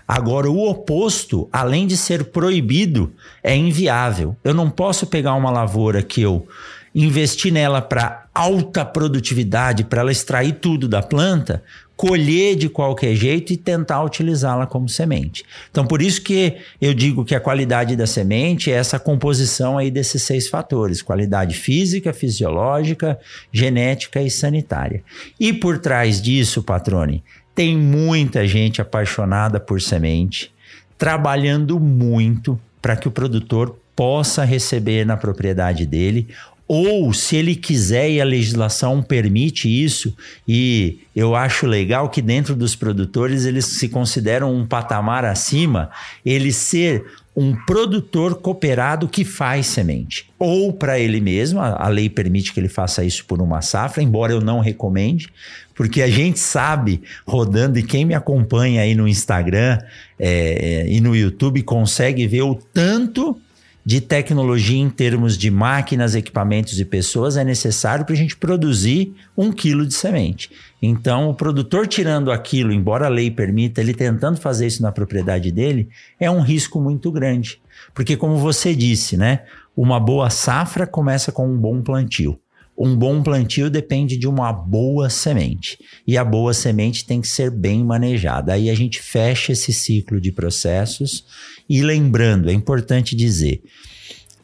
Agora, 0.07 0.49
o 0.49 0.71
oposto, 0.71 1.49
além 1.53 1.85
de 1.85 1.97
ser 1.97 2.27
proibido, 2.27 3.13
é 3.43 3.57
inviável. 3.57 4.37
Eu 4.45 4.55
não 4.55 4.71
posso 4.71 5.05
pegar 5.05 5.35
uma 5.35 5.51
lavoura 5.51 6.05
que 6.05 6.23
eu 6.23 6.47
investi 6.95 7.51
nela 7.51 7.83
para 7.83 8.27
alta 8.33 8.85
produtividade, 8.85 9.83
para 9.83 10.03
ela 10.03 10.13
extrair 10.13 10.53
tudo 10.61 10.87
da 10.87 11.03
planta, 11.03 11.61
colher 12.01 12.57
de 12.57 12.71
qualquer 12.71 13.15
jeito 13.15 13.53
e 13.53 13.59
tentar 13.59 14.03
utilizá-la 14.03 14.67
como 14.67 14.89
semente. 14.89 15.45
Então, 15.71 15.87
por 15.87 16.01
isso 16.01 16.23
que 16.23 16.57
eu 16.81 16.95
digo 16.95 17.27
que 17.27 17.35
a 17.35 17.41
qualidade 17.41 17.95
da 17.95 18.07
semente 18.07 18.73
é 18.73 18.75
essa 18.75 18.99
composição 18.99 19.77
aí 19.77 19.91
desses 19.91 20.23
seis 20.23 20.49
fatores: 20.49 21.03
qualidade 21.03 21.55
física, 21.55 22.15
fisiológica, 22.15 23.19
genética 23.53 24.23
e 24.23 24.31
sanitária. 24.31 25.03
E 25.39 25.53
por 25.53 25.77
trás 25.77 26.23
disso, 26.23 26.63
patrone, 26.63 27.23
tem 27.55 27.77
muita 27.77 28.49
gente 28.49 28.81
apaixonada 28.81 29.61
por 29.61 29.79
semente, 29.79 30.51
trabalhando 30.97 31.79
muito 31.79 32.59
para 32.81 32.97
que 32.97 33.09
o 33.09 33.11
produtor 33.11 33.77
possa 33.95 34.43
receber 34.43 35.05
na 35.05 35.19
propriedade 35.19 35.85
dele 35.85 36.29
ou 36.73 37.13
se 37.13 37.35
ele 37.35 37.57
quiser 37.57 38.09
e 38.09 38.21
a 38.21 38.25
legislação 38.25 39.03
permite 39.03 39.69
isso, 39.69 40.15
e 40.47 41.01
eu 41.17 41.35
acho 41.35 41.67
legal 41.67 42.09
que 42.09 42.23
dentro 42.23 42.55
dos 42.55 42.77
produtores 42.77 43.45
eles 43.45 43.65
se 43.65 43.89
consideram 43.89 44.55
um 44.55 44.65
patamar 44.65 45.25
acima, 45.25 45.91
ele 46.25 46.53
ser 46.53 47.05
um 47.37 47.57
produtor 47.67 48.37
cooperado 48.37 49.09
que 49.09 49.25
faz 49.25 49.67
semente. 49.67 50.31
Ou 50.39 50.73
para 50.73 50.97
ele 50.97 51.21
mesmo, 51.21 51.59
a, 51.59 51.89
lei 51.89 52.09
permite 52.09 52.53
que 52.53 52.61
ele 52.61 52.69
faça 52.69 53.03
isso 53.03 53.25
por 53.25 53.43
uma 53.43 53.61
safra, 53.63 54.01
embora 54.01 54.33
eu 54.33 54.41
não 54.41 54.61
recomende, 54.61 55.29
porque 55.75 56.01
a 56.01 56.09
gente 56.09 56.39
sabe, 56.39 57.03
rodando, 57.27 57.81
e 57.81 57.83
quem 57.83 58.05
me 58.05 58.15
acompanha 58.15 58.83
aí 58.83 58.95
no 58.95 59.09
Instagram 59.09 59.77
é, 60.17 60.85
é, 60.87 60.89
e 60.89 61.01
no 61.01 61.17
YouTube 61.17 61.63
consegue 61.63 62.29
ver 62.29 62.43
o 62.43 62.55
tanto 62.55 63.37
de 63.85 64.01
tecnologia 64.01 64.79
em 64.79 64.91
termos 64.91 65.37
de 65.37 65.51
máquinas, 65.51 66.15
equipamentos 66.15 66.79
e 66.79 66.85
pessoas 66.85 67.37
é 67.37 67.45
necessário 67.45 68.05
para 68.05 68.15
a 68.15 68.19
gente 68.19 68.37
produzir 68.37 69.15
um 69.37 69.51
quilo 69.51 69.87
de 69.87 69.95
semente. 69.95 70.51
Então, 70.83 71.31
o 71.31 71.35
produtor 71.35 71.87
tirando 71.87 72.31
aquilo, 72.31 72.73
embora 72.73 73.07
a 73.07 73.11
lei 73.11 73.31
permita, 73.31 73.81
ele 73.81 73.95
tentando 73.95 74.39
fazer 74.39 74.67
isso 74.67 74.83
na 74.83 74.93
propriedade 74.93 75.51
dele, 75.51 75.89
é 76.19 76.31
um 76.31 76.41
risco 76.41 76.81
muito 76.81 77.11
grande. 77.11 77.61
Porque, 77.95 78.17
como 78.17 78.37
você 78.37 78.75
disse, 78.75 79.17
né? 79.17 79.45
Uma 79.77 79.99
boa 79.99 80.29
safra 80.31 80.87
começa 80.87 81.33
com 81.33 81.49
um 81.49 81.57
bom 81.57 81.81
plantio. 81.81 82.39
Um 82.83 82.97
bom 82.97 83.23
plantio 83.23 83.69
depende 83.69 84.17
de 84.17 84.27
uma 84.27 84.51
boa 84.51 85.11
semente. 85.11 85.79
E 86.07 86.17
a 86.17 86.25
boa 86.25 86.55
semente 86.55 87.05
tem 87.05 87.21
que 87.21 87.29
ser 87.29 87.51
bem 87.51 87.85
manejada. 87.85 88.55
Aí 88.55 88.71
a 88.71 88.75
gente 88.75 89.03
fecha 89.03 89.53
esse 89.53 89.71
ciclo 89.71 90.19
de 90.19 90.33
processos. 90.33 91.27
E 91.69 91.83
lembrando, 91.83 92.49
é 92.49 92.55
importante 92.55 93.15
dizer: 93.15 93.63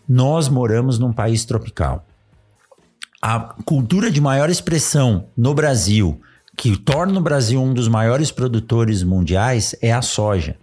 nós 0.06 0.50
moramos 0.50 0.98
num 0.98 1.14
país 1.14 1.46
tropical. 1.46 2.06
A 3.22 3.40
cultura 3.64 4.10
de 4.10 4.20
maior 4.20 4.50
expressão 4.50 5.30
no 5.34 5.54
Brasil, 5.54 6.20
que 6.58 6.76
torna 6.76 7.18
o 7.18 7.22
Brasil 7.22 7.58
um 7.62 7.72
dos 7.72 7.88
maiores 7.88 8.30
produtores 8.30 9.02
mundiais, 9.02 9.74
é 9.80 9.94
a 9.94 10.02
soja. 10.02 10.58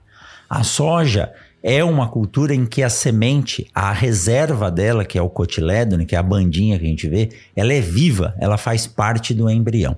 A 0.47 0.63
soja 0.63 1.33
é 1.63 1.81
uma 1.81 2.09
cultura 2.09 2.53
em 2.53 2.65
que 2.65 2.83
a 2.83 2.89
semente, 2.89 3.65
a 3.73 3.93
reserva 3.93 4.69
dela, 4.69 5.05
que 5.05 5.17
é 5.17 5.21
o 5.21 5.29
cotilédone, 5.29 6.05
que 6.05 6.13
é 6.13 6.17
a 6.17 6.23
bandinha 6.23 6.77
que 6.77 6.85
a 6.85 6.89
gente 6.89 7.07
vê, 7.07 7.29
ela 7.55 7.71
é 7.71 7.79
viva, 7.79 8.35
ela 8.37 8.57
faz 8.57 8.85
parte 8.85 9.33
do 9.33 9.49
embrião. 9.49 9.95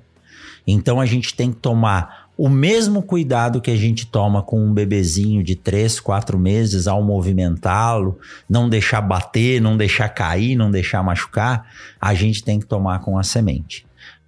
Então 0.67 1.01
a 1.01 1.05
gente 1.07 1.33
tem 1.33 1.51
que 1.51 1.57
tomar 1.57 2.25
o 2.37 2.49
mesmo 2.49 3.01
cuidado 3.01 3.61
que 3.61 3.71
a 3.71 3.75
gente 3.75 4.05
toma 4.05 4.43
com 4.43 4.63
um 4.63 4.73
bebezinho 4.73 5.41
de 5.41 5.55
3, 5.55 5.99
4 5.99 6.37
meses 6.37 6.85
ao 6.85 7.01
movimentá-lo, 7.01 8.19
não 8.47 8.69
deixar 8.69 9.01
bater, 9.01 9.59
não 9.59 9.75
deixar 9.75 10.09
cair, 10.09 10.55
não 10.55 10.69
deixar 10.69 11.01
machucar, 11.01 11.65
a 11.99 12.13
gente 12.13 12.43
tem 12.43 12.59
que 12.59 12.65
tomar 12.65 12.99
com 12.99 13.17
a 13.17 13.23
semente 13.23 13.85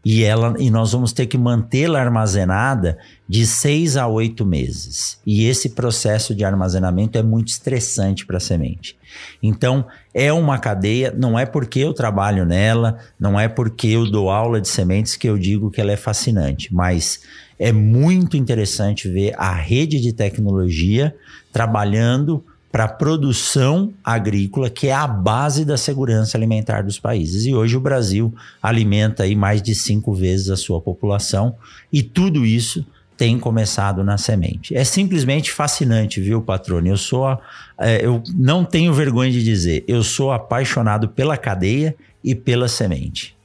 e 0.09 0.23
ela 0.23 0.55
e 0.57 0.69
nós 0.69 0.93
vamos 0.93 1.11
ter 1.11 1.25
que 1.25 1.37
mantê-la 1.37 1.99
armazenada 1.99 2.97
de 3.27 3.45
seis 3.45 3.97
a 3.97 4.07
oito 4.07 4.45
meses. 4.45 5.19
E 5.25 5.45
esse 5.45 5.69
processo 5.69 6.33
de 6.33 6.45
armazenamento 6.45 7.17
é 7.17 7.23
muito 7.23 7.49
estressante 7.49 8.25
para 8.25 8.37
a 8.37 8.39
semente. 8.39 8.95
Então, 9.43 9.85
é 10.13 10.31
uma 10.31 10.57
cadeia, 10.57 11.13
não 11.15 11.37
é 11.37 11.45
porque 11.45 11.79
eu 11.79 11.93
trabalho 11.93 12.45
nela, 12.45 12.97
não 13.19 13.39
é 13.39 13.47
porque 13.47 13.87
eu 13.87 14.09
dou 14.09 14.29
aula 14.29 14.61
de 14.61 14.67
sementes 14.67 15.15
que 15.15 15.27
eu 15.27 15.37
digo 15.37 15.69
que 15.69 15.81
ela 15.81 15.91
é 15.91 15.97
fascinante, 15.97 16.73
mas 16.73 17.21
é 17.59 17.71
muito 17.71 18.37
interessante 18.37 19.09
ver 19.09 19.33
a 19.37 19.53
rede 19.53 19.99
de 19.99 20.13
tecnologia 20.13 21.13
trabalhando 21.51 22.43
para 22.71 22.83
a 22.83 22.89
produção 22.89 23.93
agrícola, 24.03 24.69
que 24.69 24.87
é 24.87 24.93
a 24.93 25.07
base 25.07 25.65
da 25.65 25.77
segurança 25.77 26.37
alimentar 26.37 26.83
dos 26.83 26.99
países. 26.99 27.45
E 27.45 27.55
hoje 27.55 27.75
o 27.75 27.81
Brasil 27.81 28.33
alimenta 28.61 29.23
aí 29.23 29.35
mais 29.35 29.61
de 29.61 29.73
cinco 29.73 30.13
vezes 30.13 30.49
a 30.49 30.57
sua 30.57 30.79
população, 30.79 31.55
e 31.91 32.03
tudo 32.03 32.45
isso 32.45 32.85
tem 33.17 33.39
começado 33.39 34.03
na 34.03 34.17
semente. 34.17 34.75
É 34.75 34.83
simplesmente 34.83 35.51
fascinante, 35.51 36.21
viu, 36.21 36.41
patrônio? 36.41 36.93
Eu 36.93 36.97
sou, 36.97 37.37
é, 37.79 38.05
eu 38.05 38.21
não 38.35 38.63
tenho 38.63 38.93
vergonha 38.93 39.31
de 39.31 39.43
dizer, 39.43 39.83
eu 39.87 40.03
sou 40.03 40.31
apaixonado 40.31 41.09
pela 41.09 41.35
cadeia 41.35 41.95
e 42.23 42.35
pela 42.35 42.67
semente. 42.67 43.35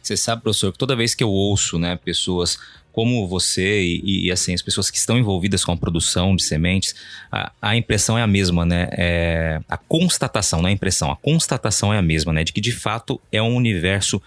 Você 0.00 0.16
sabe, 0.16 0.42
professor, 0.42 0.72
que 0.72 0.78
toda 0.78 0.96
vez 0.96 1.14
que 1.14 1.22
eu 1.22 1.28
ouço, 1.28 1.78
né, 1.78 1.98
pessoas 2.02 2.58
como 2.92 3.26
você 3.28 3.82
e, 3.82 4.26
e, 4.26 4.32
assim 4.32 4.52
as 4.52 4.62
pessoas 4.62 4.90
que 4.90 4.96
estão 4.96 5.16
envolvidas 5.16 5.64
com 5.64 5.72
a 5.72 5.76
produção 5.76 6.34
de 6.34 6.42
sementes, 6.42 6.94
a, 7.30 7.52
a 7.60 7.76
impressão 7.76 8.18
é 8.18 8.22
a 8.22 8.26
mesma, 8.26 8.66
né? 8.66 8.88
É, 8.92 9.60
a 9.68 9.76
constatação, 9.76 10.60
não 10.60 10.68
é 10.68 10.70
a 10.70 10.74
impressão, 10.74 11.10
a 11.10 11.16
constatação 11.16 11.94
é 11.94 11.98
a 11.98 12.02
mesma, 12.02 12.32
né? 12.32 12.42
De 12.42 12.52
que 12.52 12.60
de 12.60 12.72
fato 12.72 13.20
é 13.30 13.40
um 13.40 13.54
universo 13.54 14.20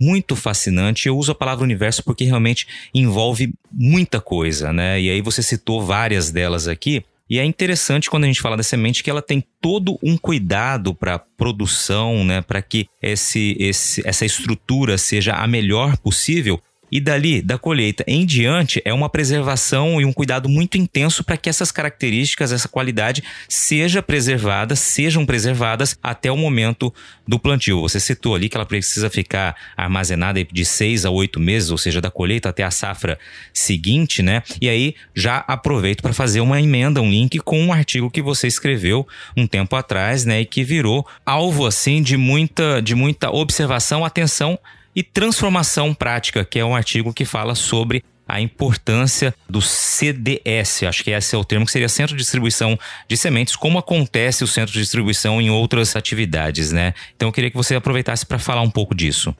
muito 0.00 0.34
fascinante. 0.34 1.06
Eu 1.06 1.16
uso 1.16 1.32
a 1.32 1.34
palavra 1.34 1.64
universo 1.64 2.02
porque 2.02 2.24
realmente 2.24 2.66
envolve 2.94 3.52
muita 3.70 4.20
coisa, 4.20 4.72
né? 4.72 5.00
E 5.00 5.10
aí 5.10 5.20
você 5.20 5.42
citou 5.42 5.82
várias 5.82 6.30
delas 6.30 6.66
aqui. 6.66 7.04
E 7.30 7.38
é 7.38 7.44
interessante 7.44 8.10
quando 8.10 8.24
a 8.24 8.26
gente 8.26 8.40
fala 8.40 8.56
da 8.56 8.62
semente 8.64 9.04
que 9.04 9.10
ela 9.10 9.22
tem 9.22 9.44
todo 9.60 9.96
um 10.02 10.18
cuidado 10.18 10.92
para 10.92 11.16
produção, 11.16 12.24
né, 12.24 12.42
para 12.42 12.60
que 12.60 12.88
esse, 13.00 13.56
esse, 13.60 14.02
essa 14.04 14.26
estrutura 14.26 14.98
seja 14.98 15.34
a 15.34 15.46
melhor 15.46 15.96
possível. 15.98 16.60
E 16.90 17.00
dali, 17.00 17.40
da 17.40 17.56
colheita 17.56 18.04
em 18.06 18.26
diante, 18.26 18.82
é 18.84 18.92
uma 18.92 19.08
preservação 19.08 20.00
e 20.00 20.04
um 20.04 20.12
cuidado 20.12 20.48
muito 20.48 20.76
intenso 20.76 21.22
para 21.22 21.36
que 21.36 21.48
essas 21.48 21.70
características, 21.70 22.52
essa 22.52 22.68
qualidade 22.68 23.22
seja 23.48 24.02
preservada, 24.02 24.74
sejam 24.74 25.24
preservadas 25.24 25.96
até 26.02 26.30
o 26.30 26.36
momento 26.36 26.92
do 27.26 27.38
plantio. 27.38 27.80
Você 27.82 28.00
citou 28.00 28.34
ali 28.34 28.48
que 28.48 28.56
ela 28.56 28.66
precisa 28.66 29.08
ficar 29.08 29.54
armazenada 29.76 30.42
de 30.44 30.64
seis 30.64 31.04
a 31.04 31.10
oito 31.10 31.38
meses, 31.38 31.70
ou 31.70 31.78
seja, 31.78 32.00
da 32.00 32.10
colheita 32.10 32.48
até 32.48 32.62
a 32.62 32.70
safra 32.70 33.18
seguinte, 33.52 34.22
né? 34.22 34.42
E 34.60 34.68
aí 34.68 34.94
já 35.14 35.44
aproveito 35.46 36.02
para 36.02 36.12
fazer 36.12 36.40
uma 36.40 36.60
emenda, 36.60 37.00
um 37.00 37.10
link 37.10 37.38
com 37.38 37.60
um 37.60 37.72
artigo 37.72 38.10
que 38.10 38.22
você 38.22 38.46
escreveu 38.46 39.06
um 39.36 39.46
tempo 39.46 39.76
atrás, 39.76 40.24
né? 40.24 40.40
E 40.40 40.44
que 40.44 40.64
virou 40.64 41.06
alvo 41.24 41.66
assim 41.66 42.02
de 42.02 42.16
muita, 42.16 42.80
de 42.82 42.94
muita 42.94 43.30
observação, 43.30 44.04
atenção 44.04 44.58
e 44.94 45.02
transformação 45.02 45.94
prática, 45.94 46.44
que 46.44 46.58
é 46.58 46.64
um 46.64 46.74
artigo 46.74 47.12
que 47.12 47.24
fala 47.24 47.54
sobre 47.54 48.04
a 48.26 48.40
importância 48.40 49.34
do 49.48 49.60
CDS, 49.60 50.84
acho 50.84 51.02
que 51.02 51.10
esse 51.10 51.34
é 51.34 51.38
o 51.38 51.44
termo, 51.44 51.66
que 51.66 51.72
seria 51.72 51.88
Centro 51.88 52.16
de 52.16 52.22
Distribuição 52.22 52.78
de 53.08 53.16
Sementes, 53.16 53.56
como 53.56 53.78
acontece 53.78 54.44
o 54.44 54.46
centro 54.46 54.72
de 54.72 54.80
distribuição 54.80 55.40
em 55.40 55.50
outras 55.50 55.96
atividades, 55.96 56.70
né? 56.70 56.94
Então 57.16 57.28
eu 57.28 57.32
queria 57.32 57.50
que 57.50 57.56
você 57.56 57.74
aproveitasse 57.74 58.24
para 58.24 58.38
falar 58.38 58.62
um 58.62 58.70
pouco 58.70 58.94
disso. 58.94 59.34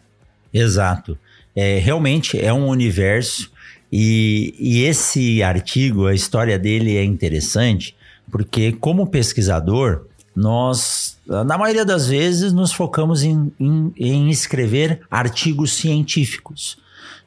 Exato. 0.53 1.17
É, 1.55 1.79
realmente 1.79 2.41
é 2.45 2.53
um 2.53 2.67
universo 2.67 3.53
e, 3.93 4.55
e 4.59 4.83
esse 4.83 5.43
artigo, 5.43 6.07
a 6.07 6.15
história 6.15 6.59
dele 6.59 6.97
é 6.97 7.05
interessante, 7.05 7.97
porque 8.31 8.73
como 8.73 9.07
pesquisador, 9.07 10.07
nós, 10.41 11.19
na 11.27 11.59
maioria 11.59 11.85
das 11.85 12.09
vezes, 12.09 12.51
nos 12.53 12.73
focamos 12.73 13.23
em, 13.23 13.53
em, 13.61 13.93
em 13.97 14.31
escrever 14.31 15.03
artigos 15.11 15.75
científicos, 15.75 16.79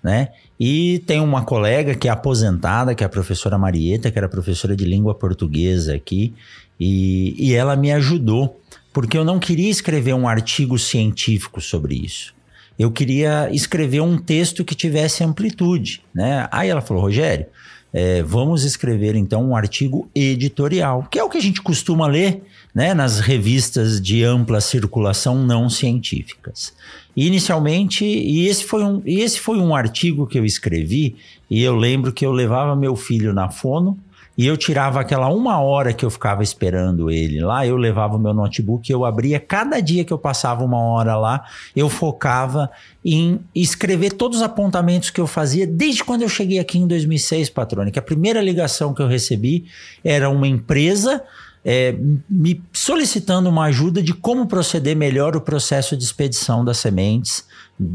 né? 0.01 0.30
E 0.59 0.99
tem 1.05 1.20
uma 1.20 1.43
colega 1.43 1.93
que 1.93 2.07
é 2.07 2.11
aposentada, 2.11 2.95
que 2.95 3.03
é 3.03 3.05
a 3.05 3.09
professora 3.09 3.57
Marieta, 3.57 4.09
que 4.09 4.18
era 4.18 4.28
professora 4.28 4.76
de 4.76 4.84
língua 4.86 5.14
portuguesa 5.14 5.93
aqui, 5.93 6.34
e, 6.80 7.36
e 7.38 7.53
ela 7.53 7.76
me 7.76 7.91
ajudou, 7.91 8.59
porque 8.91 9.18
eu 9.18 9.24
não 9.24 9.39
queria 9.39 9.70
escrever 9.70 10.14
um 10.14 10.28
artigo 10.28 10.80
científico 10.80 11.61
sobre 11.61 11.95
isso. 11.95 12.34
Eu 12.80 12.89
queria 12.91 13.47
escrever 13.51 14.01
um 14.01 14.18
texto 14.18 14.66
que 14.66 14.74
tivesse 14.74 15.24
amplitude, 15.24 16.01
né? 16.14 16.47
Aí 16.51 16.70
ela 16.70 16.82
falou, 16.82 17.03
Rogério, 17.03 17.45
é, 17.93 18.24
vamos 18.24 18.64
escrever 18.64 19.16
então 19.16 19.49
um 19.49 19.55
artigo 19.55 20.09
editorial, 20.16 21.07
que 21.11 21.20
é 21.20 21.24
o 21.24 21.30
que 21.30 21.38
a 21.38 21.41
gente 21.41 21.61
costuma 21.61 22.07
ler 22.07 22.41
né, 22.74 22.94
nas 22.94 23.20
revistas 23.20 24.02
de 24.02 24.24
ampla 24.24 24.60
circulação 24.60 25.44
não 25.46 25.70
científicas. 25.70 26.74
E 27.16 27.28
inicialmente, 27.28 28.04
e 28.04 28.48
esse, 28.48 28.64
foi 28.64 28.84
um, 28.84 29.02
e 29.06 29.22
esse 29.22 29.40
foi 29.40 29.60
um 29.60 29.76
artigo 29.76 30.26
que 30.26 30.40
eu 30.40 30.46
escrevi, 30.46 31.16
e 31.50 31.62
eu 31.62 31.76
lembro 31.76 32.12
que 32.12 32.26
eu 32.26 32.32
levava 32.32 32.76
meu 32.76 32.96
filho 32.96 33.34
na 33.34 33.50
fono, 33.50 33.98
e 34.36 34.48
eu 34.48 34.58
tirava 34.58 35.00
aquela 35.00 35.30
uma 35.30 35.60
hora 35.62 35.94
que 35.94 36.04
eu 36.04 36.10
ficava 36.10 36.42
esperando 36.42 37.12
ele 37.12 37.40
lá, 37.40 37.68
eu 37.68 37.78
levava 37.78 38.16
o 38.16 38.20
meu 38.20 38.34
notebook, 38.34 38.92
eu 38.92 39.06
abria, 39.06 39.40
cada 39.40 39.80
dia 39.80 40.04
que 40.04 40.12
eu 40.12 40.18
passava 40.18 40.64
uma 40.64 40.80
hora 40.80 41.16
lá, 41.16 41.46
eu 41.76 41.88
focava 41.88 42.72
em 43.06 43.40
escrever 43.54 44.14
todos 44.14 44.40
os 44.40 44.44
apontamentos 44.44 45.12
que 45.12 45.22
eu 45.22 45.28
fazia 45.28 45.68
desde 45.68 46.04
quando 46.04 46.24
eu 46.24 46.30
cheguei 46.30 46.58
aqui 46.58 46.80
em 46.80 46.88
2006, 46.88 47.52
patrônica. 47.52 48.00
a 48.00 48.04
primeira 48.04 48.42
ligação 48.42 48.92
que 48.92 49.04
eu 49.04 49.08
recebi 49.08 49.66
era 50.04 50.32
uma 50.32 50.48
empresa 50.48 51.22
é, 51.66 51.95
me 52.30 52.61
solicitando 52.74 53.49
uma 53.49 53.66
ajuda 53.66 54.01
de 54.01 54.14
como 54.14 54.47
proceder 54.47 54.95
melhor 54.95 55.36
o 55.36 55.41
processo 55.41 55.95
de 55.95 56.03
expedição 56.03 56.64
das 56.64 56.78
sementes 56.78 57.45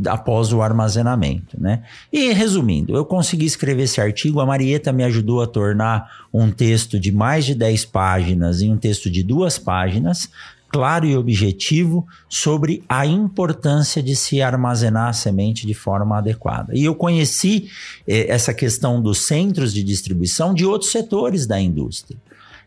após 0.07 0.53
o 0.53 0.63
armazenamento, 0.63 1.61
né? 1.61 1.83
E 2.13 2.33
resumindo, 2.33 2.97
eu 2.97 3.05
consegui 3.05 3.45
escrever 3.45 3.85
esse 3.85 4.01
artigo, 4.01 4.41
a 4.41 4.47
Marieta 4.47 4.93
me 4.93 5.05
ajudou 5.05 5.43
a 5.43 5.47
tornar 5.47 6.11
um 6.33 6.51
texto 6.51 6.99
de 6.99 7.13
mais 7.13 7.45
de 7.45 7.55
10 7.55 7.85
páginas 7.87 8.61
em 8.63 8.73
um 8.73 8.77
texto 8.77 9.11
de 9.11 9.23
duas 9.23 9.59
páginas, 9.59 10.29
claro 10.69 11.07
e 11.07 11.17
objetivo 11.17 12.07
sobre 12.29 12.83
a 12.89 13.07
importância 13.07 14.03
de 14.03 14.17
se 14.17 14.43
armazenar 14.43 15.09
a 15.09 15.13
semente 15.13 15.67
de 15.67 15.75
forma 15.75 16.19
adequada. 16.19 16.75
E 16.75 16.85
eu 16.85 16.95
conheci 16.95 17.71
eh, 18.07 18.27
essa 18.29 18.53
questão 18.53 19.01
dos 19.01 19.27
centros 19.27 19.73
de 19.73 19.83
distribuição 19.83 20.53
de 20.53 20.67
outros 20.67 20.91
setores 20.91 21.47
da 21.47 21.59
indústria. 21.61 22.19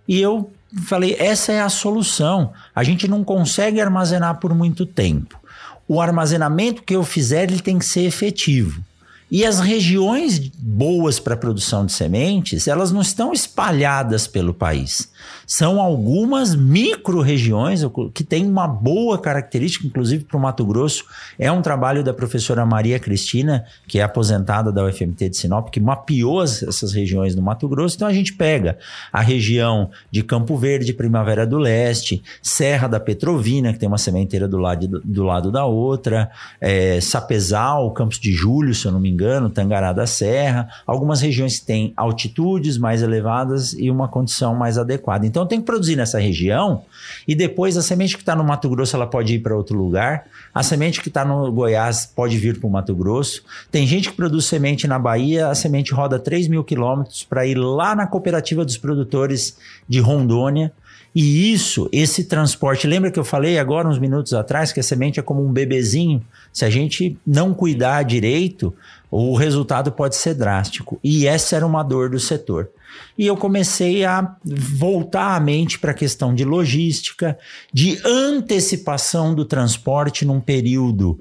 E 0.07 0.19
eu 0.19 0.49
falei, 0.85 1.15
essa 1.19 1.51
é 1.51 1.61
a 1.61 1.69
solução. 1.69 2.53
A 2.73 2.83
gente 2.83 3.07
não 3.07 3.23
consegue 3.23 3.81
armazenar 3.81 4.39
por 4.39 4.53
muito 4.53 4.85
tempo. 4.85 5.39
O 5.87 5.99
armazenamento 5.99 6.83
que 6.83 6.95
eu 6.95 7.03
fizer, 7.03 7.43
ele 7.43 7.61
tem 7.61 7.77
que 7.77 7.85
ser 7.85 8.03
efetivo. 8.03 8.81
E 9.29 9.45
as 9.45 9.61
regiões 9.61 10.39
boas 10.57 11.17
para 11.17 11.37
produção 11.37 11.85
de 11.85 11.93
sementes, 11.93 12.67
elas 12.67 12.91
não 12.91 13.01
estão 13.01 13.31
espalhadas 13.31 14.27
pelo 14.27 14.53
país. 14.53 15.09
São 15.51 15.81
algumas 15.81 16.55
micro-regiões 16.55 17.81
que 18.13 18.23
têm 18.23 18.45
uma 18.45 18.65
boa 18.65 19.17
característica, 19.19 19.85
inclusive 19.85 20.23
para 20.23 20.37
o 20.37 20.39
Mato 20.39 20.65
Grosso. 20.65 21.03
É 21.37 21.51
um 21.51 21.61
trabalho 21.61 22.05
da 22.05 22.13
professora 22.13 22.65
Maria 22.65 22.97
Cristina, 22.97 23.65
que 23.85 23.99
é 23.99 24.01
aposentada 24.01 24.71
da 24.71 24.85
UFMT 24.85 25.27
de 25.27 25.35
Sinop, 25.35 25.67
que 25.67 25.81
mapeou 25.81 26.41
essas 26.41 26.93
regiões 26.93 27.35
no 27.35 27.41
Mato 27.41 27.67
Grosso. 27.67 27.97
Então 27.97 28.07
a 28.07 28.13
gente 28.13 28.31
pega 28.31 28.77
a 29.11 29.19
região 29.19 29.89
de 30.09 30.23
Campo 30.23 30.55
Verde, 30.55 30.93
Primavera 30.93 31.45
do 31.45 31.57
Leste, 31.57 32.23
Serra 32.41 32.87
da 32.87 32.97
Petrovina, 32.97 33.73
que 33.73 33.79
tem 33.79 33.89
uma 33.89 33.97
sementeira 33.97 34.47
do 34.47 34.57
lado, 34.57 35.01
do 35.03 35.23
lado 35.23 35.51
da 35.51 35.65
outra, 35.65 36.31
é, 36.61 37.01
Sapezal, 37.01 37.91
Campos 37.91 38.19
de 38.19 38.31
Julho, 38.31 38.73
se 38.73 38.85
eu 38.85 38.91
não 38.93 39.01
me 39.01 39.09
engano, 39.09 39.49
Tangará 39.49 39.91
da 39.91 40.07
Serra, 40.07 40.69
algumas 40.87 41.19
regiões 41.19 41.59
que 41.59 41.65
têm 41.65 41.91
altitudes 41.97 42.77
mais 42.77 43.03
elevadas 43.03 43.73
e 43.73 43.91
uma 43.91 44.07
condição 44.07 44.55
mais 44.55 44.77
adequada. 44.77 45.27
Então 45.27 45.40
tem 45.47 45.59
que 45.59 45.65
produzir 45.65 45.95
nessa 45.95 46.19
região 46.19 46.83
e 47.27 47.35
depois 47.35 47.77
a 47.77 47.81
semente 47.81 48.15
que 48.15 48.21
está 48.21 48.35
no 48.35 48.43
Mato 48.43 48.69
Grosso 48.69 48.95
ela 48.95 49.07
pode 49.07 49.35
ir 49.35 49.39
para 49.39 49.55
outro 49.55 49.77
lugar, 49.77 50.25
a 50.53 50.63
semente 50.63 51.01
que 51.01 51.07
está 51.07 51.23
no 51.23 51.51
Goiás 51.51 52.05
pode 52.05 52.37
vir 52.37 52.59
para 52.59 52.67
o 52.67 52.71
Mato 52.71 52.95
Grosso. 52.95 53.43
Tem 53.71 53.85
gente 53.85 54.09
que 54.09 54.15
produz 54.15 54.45
semente 54.45 54.87
na 54.87 54.99
Bahia, 54.99 55.47
a 55.47 55.55
semente 55.55 55.93
roda 55.93 56.19
3 56.19 56.47
mil 56.47 56.63
quilômetros 56.63 57.23
para 57.23 57.45
ir 57.45 57.55
lá 57.55 57.95
na 57.95 58.07
cooperativa 58.07 58.65
dos 58.65 58.77
produtores 58.77 59.57
de 59.87 59.99
Rondônia 59.99 60.71
e 61.13 61.51
isso, 61.51 61.89
esse 61.91 62.23
transporte, 62.23 62.87
lembra 62.87 63.11
que 63.11 63.19
eu 63.19 63.23
falei 63.25 63.59
agora 63.59 63.87
uns 63.87 63.99
minutos 63.99 64.33
atrás 64.33 64.71
que 64.71 64.79
a 64.79 64.83
semente 64.83 65.19
é 65.19 65.23
como 65.23 65.45
um 65.45 65.51
bebezinho? 65.51 66.23
Se 66.53 66.63
a 66.63 66.69
gente 66.69 67.17
não 67.27 67.53
cuidar 67.53 68.03
direito, 68.03 68.73
o 69.11 69.35
resultado 69.35 69.91
pode 69.91 70.15
ser 70.15 70.33
drástico. 70.33 70.97
E 71.03 71.27
essa 71.27 71.57
era 71.57 71.67
uma 71.67 71.83
dor 71.83 72.09
do 72.09 72.19
setor. 72.19 72.69
E 73.17 73.27
eu 73.27 73.35
comecei 73.35 74.05
a 74.05 74.35
voltar 74.43 75.35
a 75.35 75.39
mente 75.39 75.77
para 75.77 75.91
a 75.91 75.93
questão 75.93 76.33
de 76.33 76.45
logística, 76.45 77.37
de 77.73 77.99
antecipação 78.05 79.35
do 79.35 79.43
transporte 79.43 80.25
num 80.25 80.39
período 80.39 81.19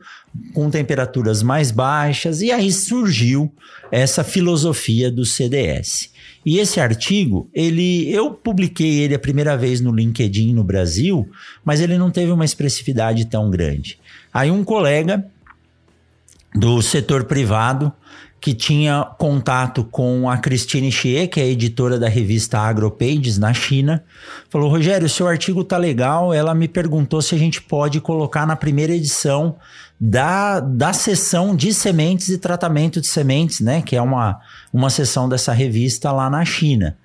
com 0.54 0.70
temperaturas 0.70 1.42
mais 1.42 1.72
baixas, 1.72 2.40
e 2.40 2.52
aí 2.52 2.70
surgiu 2.70 3.52
essa 3.90 4.22
filosofia 4.22 5.10
do 5.10 5.24
CDS. 5.24 6.10
E 6.46 6.58
esse 6.58 6.80
artigo, 6.80 7.50
ele, 7.52 8.08
eu 8.10 8.30
publiquei 8.30 9.00
ele 9.00 9.14
a 9.14 9.18
primeira 9.18 9.56
vez 9.56 9.80
no 9.80 9.92
LinkedIn 9.92 10.54
no 10.54 10.64
Brasil, 10.64 11.28
mas 11.64 11.80
ele 11.80 11.98
não 11.98 12.10
teve 12.10 12.30
uma 12.30 12.44
expressividade 12.44 13.26
tão 13.26 13.50
grande. 13.50 13.98
Aí 14.32 14.50
um 14.50 14.64
colega 14.64 15.26
do 16.54 16.82
setor 16.82 17.24
privado 17.24 17.92
que 18.40 18.54
tinha 18.54 19.04
contato 19.18 19.84
com 19.84 20.28
a 20.28 20.38
Christine 20.38 20.90
Xie, 20.90 21.28
que 21.28 21.40
é 21.40 21.46
editora 21.46 21.98
da 21.98 22.08
revista 22.08 22.58
AgroPages 22.58 23.36
na 23.36 23.52
China, 23.52 24.02
falou: 24.48 24.70
Rogério, 24.70 25.08
seu 25.08 25.28
artigo 25.28 25.62
tá 25.62 25.76
legal. 25.76 26.32
Ela 26.32 26.54
me 26.54 26.66
perguntou 26.66 27.20
se 27.20 27.34
a 27.34 27.38
gente 27.38 27.60
pode 27.60 28.00
colocar 28.00 28.46
na 28.46 28.56
primeira 28.56 28.94
edição 28.94 29.56
da, 30.00 30.58
da 30.58 30.94
sessão 30.94 31.54
de 31.54 31.74
sementes 31.74 32.30
e 32.30 32.38
tratamento 32.38 33.00
de 33.00 33.08
sementes, 33.08 33.60
né? 33.60 33.82
Que 33.82 33.94
é 33.94 34.00
uma, 34.00 34.40
uma 34.72 34.88
sessão 34.88 35.28
dessa 35.28 35.52
revista 35.52 36.10
lá 36.10 36.30
na 36.30 36.42
China. 36.44 36.96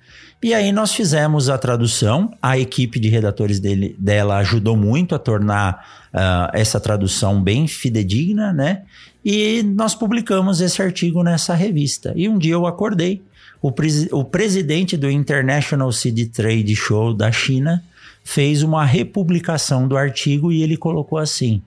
E 0.42 0.54
aí 0.54 0.70
nós 0.70 0.94
fizemos 0.94 1.48
a 1.48 1.58
tradução, 1.58 2.30
a 2.40 2.58
equipe 2.58 3.00
de 3.00 3.08
redatores 3.08 3.58
dele, 3.58 3.96
dela 3.98 4.36
ajudou 4.36 4.76
muito 4.76 5.14
a 5.14 5.18
tornar 5.18 5.84
uh, 6.14 6.50
essa 6.52 6.78
tradução 6.78 7.42
bem 7.42 7.66
fidedigna, 7.66 8.52
né? 8.52 8.82
E 9.28 9.60
nós 9.64 9.92
publicamos 9.92 10.60
esse 10.60 10.80
artigo 10.80 11.20
nessa 11.24 11.52
revista. 11.52 12.12
E 12.14 12.28
um 12.28 12.38
dia 12.38 12.52
eu 12.52 12.64
acordei, 12.64 13.24
o, 13.60 13.72
pres 13.72 14.06
o 14.12 14.22
presidente 14.22 14.96
do 14.96 15.10
International 15.10 15.90
Seed 15.90 16.30
Trade 16.30 16.76
Show 16.76 17.12
da 17.12 17.32
China 17.32 17.82
fez 18.22 18.62
uma 18.62 18.84
republicação 18.84 19.88
do 19.88 19.96
artigo 19.96 20.52
e 20.52 20.62
ele 20.62 20.76
colocou 20.76 21.18
assim: 21.18 21.60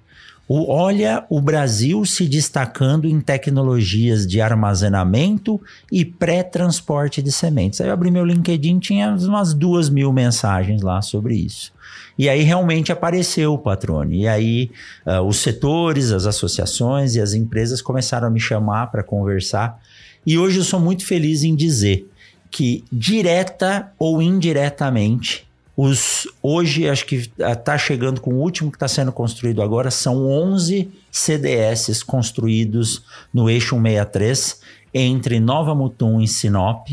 o, 0.47 0.71
olha 0.71 1.25
o 1.29 1.41
Brasil 1.41 2.05
se 2.05 2.29
destacando 2.29 3.05
em 3.09 3.19
tecnologias 3.19 4.25
de 4.25 4.39
armazenamento 4.39 5.59
e 5.91 6.05
pré-transporte 6.05 7.21
de 7.21 7.29
sementes. 7.29 7.81
Aí 7.81 7.87
eu 7.87 7.93
abri 7.93 8.09
meu 8.09 8.23
LinkedIn, 8.23 8.79
tinha 8.79 9.13
umas 9.13 9.53
duas 9.53 9.89
mil 9.89 10.13
mensagens 10.13 10.81
lá 10.81 11.01
sobre 11.01 11.35
isso. 11.35 11.73
E 12.19 12.27
aí 12.27 12.43
realmente 12.43 12.91
apareceu 12.91 13.53
o 13.53 13.57
Patrone. 13.57 14.23
E 14.23 14.27
aí 14.27 14.71
uh, 15.07 15.21
os 15.21 15.37
setores, 15.37 16.11
as 16.11 16.25
associações 16.25 17.15
e 17.15 17.21
as 17.21 17.33
empresas 17.33 17.81
começaram 17.81 18.27
a 18.27 18.29
me 18.29 18.41
chamar 18.41 18.87
para 18.87 19.01
conversar. 19.01 19.79
E 20.25 20.37
hoje 20.37 20.57
eu 20.57 20.65
sou 20.65 20.81
muito 20.81 21.05
feliz 21.05 21.43
em 21.43 21.55
dizer 21.55 22.11
que, 22.51 22.83
direta 22.91 23.93
ou 23.97 24.21
indiretamente, 24.21 25.47
os, 25.77 26.27
hoje, 26.43 26.89
acho 26.89 27.05
que 27.05 27.31
está 27.37 27.77
chegando 27.77 28.19
com 28.19 28.33
o 28.33 28.39
último 28.39 28.69
que 28.69 28.75
está 28.75 28.89
sendo 28.89 29.13
construído 29.13 29.61
agora, 29.61 29.89
são 29.89 30.27
11 30.27 30.91
CDS 31.09 32.03
construídos 32.03 33.01
no 33.33 33.49
eixo 33.49 33.77
163, 33.77 34.59
entre 34.93 35.39
Nova 35.39 35.73
Mutum 35.73 36.19
e 36.19 36.27
Sinop. 36.27 36.89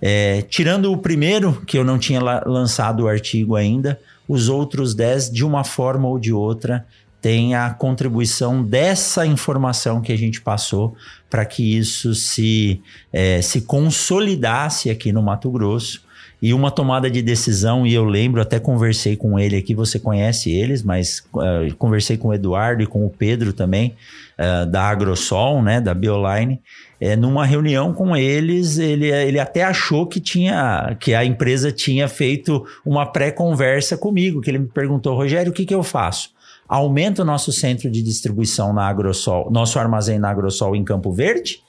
É, 0.00 0.42
tirando 0.42 0.92
o 0.92 0.96
primeiro, 0.96 1.60
que 1.66 1.76
eu 1.76 1.82
não 1.82 1.98
tinha 1.98 2.20
lançado 2.46 3.00
o 3.00 3.08
artigo 3.08 3.56
ainda, 3.56 3.98
os 4.30 4.48
outros 4.48 4.94
10, 4.94 5.28
de 5.32 5.44
uma 5.44 5.64
forma 5.64 6.06
ou 6.06 6.16
de 6.16 6.32
outra, 6.32 6.86
têm 7.20 7.56
a 7.56 7.68
contribuição 7.70 8.62
dessa 8.62 9.26
informação 9.26 10.00
que 10.00 10.12
a 10.12 10.16
gente 10.16 10.40
passou 10.40 10.94
para 11.28 11.44
que 11.44 11.76
isso 11.76 12.14
se, 12.14 12.80
é, 13.12 13.42
se 13.42 13.62
consolidasse 13.62 14.88
aqui 14.88 15.10
no 15.10 15.20
Mato 15.20 15.50
Grosso. 15.50 16.08
E 16.40 16.54
uma 16.54 16.70
tomada 16.70 17.10
de 17.10 17.20
decisão, 17.20 17.84
e 17.84 17.92
eu 17.92 18.04
lembro, 18.04 18.40
até 18.40 18.60
conversei 18.60 19.16
com 19.16 19.36
ele 19.36 19.56
aqui, 19.56 19.74
você 19.74 19.98
conhece 19.98 20.50
eles, 20.50 20.82
mas 20.82 21.22
uh, 21.34 21.74
conversei 21.76 22.16
com 22.16 22.28
o 22.28 22.34
Eduardo 22.34 22.82
e 22.82 22.86
com 22.86 23.04
o 23.04 23.10
Pedro 23.10 23.52
também, 23.52 23.96
uh, 24.38 24.64
da 24.64 24.84
Agrosol, 24.84 25.60
né, 25.60 25.80
da 25.80 25.92
Bioline, 25.92 26.62
é, 27.00 27.16
numa 27.16 27.46
reunião 27.46 27.94
com 27.94 28.14
eles, 28.14 28.78
ele, 28.78 29.10
ele 29.10 29.40
até 29.40 29.64
achou 29.64 30.06
que 30.06 30.20
tinha 30.20 30.94
que 31.00 31.14
a 31.14 31.24
empresa 31.24 31.72
tinha 31.72 32.06
feito 32.06 32.66
uma 32.84 33.06
pré-conversa 33.06 33.96
comigo, 33.96 34.42
que 34.42 34.50
ele 34.50 34.58
me 34.58 34.68
perguntou, 34.68 35.16
Rogério, 35.16 35.50
o 35.50 35.54
que, 35.54 35.64
que 35.64 35.74
eu 35.74 35.82
faço? 35.82 36.30
Aumenta 36.68 37.22
o 37.22 37.24
nosso 37.24 37.50
centro 37.52 37.90
de 37.90 38.02
distribuição 38.02 38.72
na 38.72 38.86
Agrosol, 38.86 39.50
nosso 39.50 39.78
armazém 39.78 40.18
na 40.18 40.30
Agrosol 40.30 40.76
em 40.76 40.84
Campo 40.84 41.10
Verde, 41.10 41.60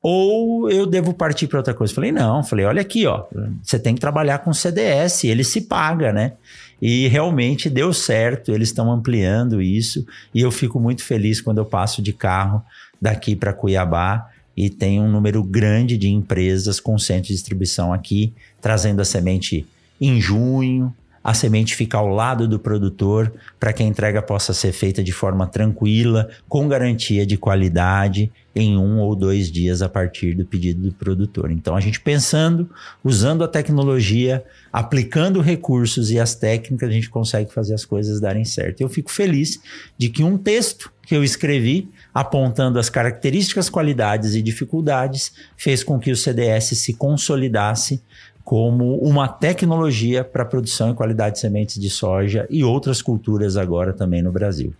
ou 0.00 0.70
eu 0.70 0.86
devo 0.86 1.12
partir 1.12 1.48
para 1.48 1.58
outra 1.58 1.74
coisa? 1.74 1.92
Falei, 1.92 2.12
não, 2.12 2.44
falei, 2.44 2.64
olha 2.64 2.80
aqui, 2.80 3.06
ó, 3.06 3.24
você 3.60 3.80
tem 3.80 3.92
que 3.92 4.00
trabalhar 4.00 4.38
com 4.38 4.52
CDS, 4.54 5.24
ele 5.24 5.42
se 5.42 5.62
paga, 5.62 6.12
né? 6.12 6.34
E 6.80 7.08
realmente 7.08 7.68
deu 7.68 7.92
certo, 7.92 8.52
eles 8.52 8.68
estão 8.68 8.92
ampliando 8.92 9.60
isso, 9.60 10.06
e 10.32 10.42
eu 10.42 10.52
fico 10.52 10.78
muito 10.78 11.02
feliz 11.02 11.40
quando 11.40 11.58
eu 11.58 11.64
passo 11.64 12.00
de 12.00 12.12
carro 12.12 12.62
daqui 13.02 13.34
para 13.34 13.52
Cuiabá 13.52 14.28
e 14.56 14.70
tem 14.70 15.00
um 15.00 15.10
número 15.10 15.42
grande 15.42 15.98
de 15.98 16.08
empresas 16.08 16.80
com 16.80 16.98
centro 16.98 17.28
de 17.28 17.34
distribuição 17.34 17.92
aqui, 17.92 18.32
trazendo 18.60 19.02
a 19.02 19.04
semente 19.04 19.66
em 20.00 20.20
junho, 20.20 20.94
a 21.26 21.34
semente 21.34 21.74
fica 21.74 21.98
ao 21.98 22.06
lado 22.06 22.46
do 22.46 22.56
produtor 22.56 23.32
para 23.58 23.72
que 23.72 23.82
a 23.82 23.86
entrega 23.86 24.22
possa 24.22 24.54
ser 24.54 24.70
feita 24.70 25.02
de 25.02 25.10
forma 25.10 25.44
tranquila, 25.44 26.28
com 26.48 26.68
garantia 26.68 27.26
de 27.26 27.36
qualidade 27.36 28.30
em 28.54 28.78
um 28.78 29.00
ou 29.00 29.16
dois 29.16 29.50
dias 29.50 29.82
a 29.82 29.88
partir 29.88 30.34
do 30.34 30.46
pedido 30.46 30.88
do 30.88 30.94
produtor. 30.94 31.50
Então, 31.50 31.74
a 31.74 31.80
gente 31.80 32.00
pensando, 32.00 32.70
usando 33.02 33.42
a 33.42 33.48
tecnologia, 33.48 34.44
aplicando 34.72 35.40
recursos 35.40 36.12
e 36.12 36.20
as 36.20 36.36
técnicas, 36.36 36.88
a 36.88 36.92
gente 36.92 37.10
consegue 37.10 37.52
fazer 37.52 37.74
as 37.74 37.84
coisas 37.84 38.20
darem 38.20 38.44
certo. 38.44 38.80
Eu 38.80 38.88
fico 38.88 39.10
feliz 39.10 39.60
de 39.98 40.08
que 40.08 40.22
um 40.22 40.38
texto 40.38 40.92
que 41.06 41.14
eu 41.14 41.22
escrevi, 41.22 41.88
apontando 42.14 42.78
as 42.78 42.88
características, 42.88 43.68
qualidades 43.68 44.34
e 44.34 44.42
dificuldades, 44.42 45.32
fez 45.56 45.84
com 45.84 45.98
que 45.98 46.10
o 46.10 46.16
CDS 46.16 46.78
se 46.78 46.94
consolidasse 46.94 48.02
como 48.46 48.94
uma 48.98 49.26
tecnologia 49.26 50.22
para 50.22 50.44
produção 50.44 50.92
e 50.92 50.94
qualidade 50.94 51.34
de 51.34 51.40
sementes 51.40 51.80
de 51.80 51.90
soja 51.90 52.46
e 52.48 52.62
outras 52.62 53.02
culturas 53.02 53.56
agora 53.56 53.92
também 53.92 54.22
no 54.22 54.30
Brasil. 54.30 54.72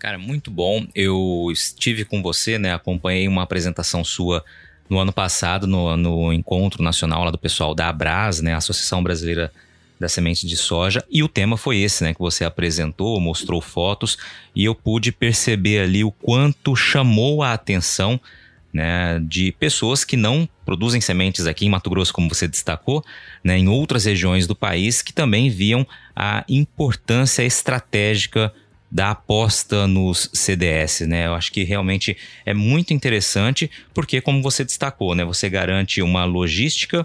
Cara, 0.00 0.18
muito 0.18 0.50
bom. 0.50 0.84
Eu 0.92 1.48
estive 1.52 2.04
com 2.04 2.20
você, 2.20 2.58
né? 2.58 2.74
Acompanhei 2.74 3.28
uma 3.28 3.44
apresentação 3.44 4.02
sua 4.02 4.44
no 4.90 4.98
ano 4.98 5.12
passado 5.12 5.64
no, 5.64 5.96
no 5.96 6.32
encontro 6.32 6.82
nacional 6.82 7.22
lá 7.22 7.30
do 7.30 7.38
pessoal 7.38 7.72
da 7.72 7.88
Abras, 7.88 8.40
né? 8.40 8.52
Associação 8.52 9.00
Brasileira 9.00 9.52
da 10.00 10.08
Semente 10.08 10.44
de 10.44 10.56
Soja. 10.56 11.04
E 11.08 11.22
o 11.22 11.28
tema 11.28 11.56
foi 11.56 11.78
esse, 11.78 12.02
né? 12.02 12.14
Que 12.14 12.20
você 12.20 12.44
apresentou, 12.44 13.20
mostrou 13.20 13.60
fotos 13.60 14.18
e 14.56 14.64
eu 14.64 14.74
pude 14.74 15.12
perceber 15.12 15.78
ali 15.78 16.02
o 16.02 16.10
quanto 16.10 16.74
chamou 16.74 17.44
a 17.44 17.52
atenção 17.52 18.20
né, 18.74 19.20
de 19.20 19.52
pessoas 19.52 20.04
que 20.04 20.16
não 20.16 20.48
produzem 20.66 21.00
sementes 21.00 21.46
aqui 21.46 21.64
em 21.64 21.68
Mato 21.68 21.88
Grosso, 21.88 22.12
como 22.12 22.28
você 22.28 22.48
destacou, 22.48 23.04
né, 23.42 23.56
em 23.56 23.68
outras 23.68 24.04
regiões 24.04 24.48
do 24.48 24.56
país, 24.56 25.00
que 25.00 25.12
também 25.12 25.48
viam 25.48 25.86
a 26.16 26.44
importância 26.48 27.44
estratégica 27.44 28.52
da 28.90 29.10
aposta 29.10 29.86
nos 29.88 30.30
CDS, 30.32 31.00
né? 31.00 31.26
Eu 31.26 31.34
acho 31.34 31.50
que 31.50 31.64
realmente 31.64 32.16
é 32.46 32.54
muito 32.54 32.94
interessante, 32.94 33.68
porque 33.92 34.20
como 34.20 34.40
você 34.40 34.64
destacou, 34.64 35.16
né? 35.16 35.24
Você 35.24 35.50
garante 35.50 36.00
uma 36.00 36.24
logística 36.24 37.04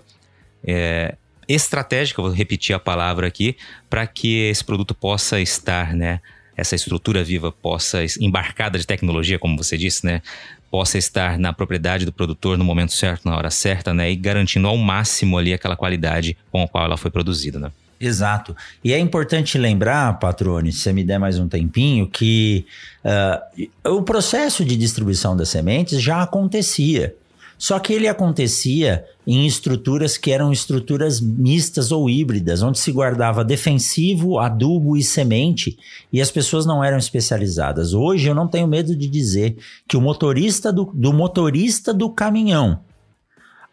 é, 0.64 1.16
estratégica, 1.48 2.22
vou 2.22 2.32
repetir 2.32 2.76
a 2.76 2.80
palavra 2.80 3.26
aqui, 3.26 3.58
para 3.90 4.06
que 4.06 4.38
esse 4.50 4.64
produto 4.64 4.94
possa 4.94 5.42
estar, 5.42 5.96
né? 5.96 6.22
Essa 6.56 6.76
estrutura 6.76 7.24
viva 7.24 7.52
possa, 7.52 8.04
embarcada 8.20 8.78
de 8.78 8.86
tecnologia, 8.86 9.40
como 9.40 9.58
você 9.58 9.76
disse, 9.76 10.06
né? 10.06 10.22
Possa 10.70 10.98
estar 10.98 11.38
na 11.40 11.52
propriedade 11.52 12.06
do 12.06 12.12
produtor 12.12 12.58
no 12.58 12.64
momento 12.64 12.94
certo, 12.94 13.26
na 13.26 13.36
hora 13.36 13.50
certa, 13.50 13.94
né? 13.94 14.12
E 14.12 14.16
garantindo 14.16 14.68
ao 14.68 14.78
máximo 14.78 15.38
ali 15.38 15.54
aquela 15.54 15.76
qualidade 15.76 16.38
com 16.52 16.64
a 16.64 16.68
qual 16.68 16.86
ela 16.86 16.98
foi 16.98 17.10
produzida, 17.10 17.60
né? 17.60 17.72
Exato. 18.00 18.56
E 18.84 18.94
é 18.94 19.00
importante 19.00 19.58
lembrar, 19.58 20.18
Patrone, 20.20 20.72
se 20.72 20.80
você 20.80 20.94
me 20.94 21.04
der 21.04 21.20
mais 21.20 21.38
um 21.38 21.50
tempinho, 21.50 22.08
que 22.08 22.66
uh, 23.04 23.90
o 23.98 24.04
processo 24.04 24.64
de 24.64 24.78
distribuição 24.78 25.36
das 25.36 25.50
sementes 25.50 26.02
já 26.02 26.24
acontecia. 26.24 27.14
Só 27.60 27.78
que 27.78 27.92
ele 27.92 28.08
acontecia 28.08 29.04
em 29.28 29.46
estruturas 29.46 30.18
que 30.18 30.32
eram 30.32 30.50
estruturas 30.50 31.20
mistas 31.20 31.92
ou 31.92 32.10
híbridas, 32.10 32.64
onde 32.64 32.80
se 32.80 32.90
guardava 32.90 33.44
defensivo, 33.44 34.40
adubo 34.40 34.96
e 34.96 35.04
semente, 35.04 35.78
e 36.12 36.22
as 36.22 36.32
pessoas 36.32 36.66
não 36.66 36.82
eram 36.82 36.98
especializadas. 36.98 37.94
Hoje 37.94 38.30
eu 38.30 38.34
não 38.34 38.48
tenho 38.48 38.66
medo 38.66 38.96
de 38.96 39.10
dizer 39.10 39.58
que 39.86 39.98
o 39.98 40.02
motorista 40.02 40.72
do, 40.72 40.86
do 40.94 41.12
motorista 41.12 41.94
do 41.94 42.10
caminhão 42.10 42.80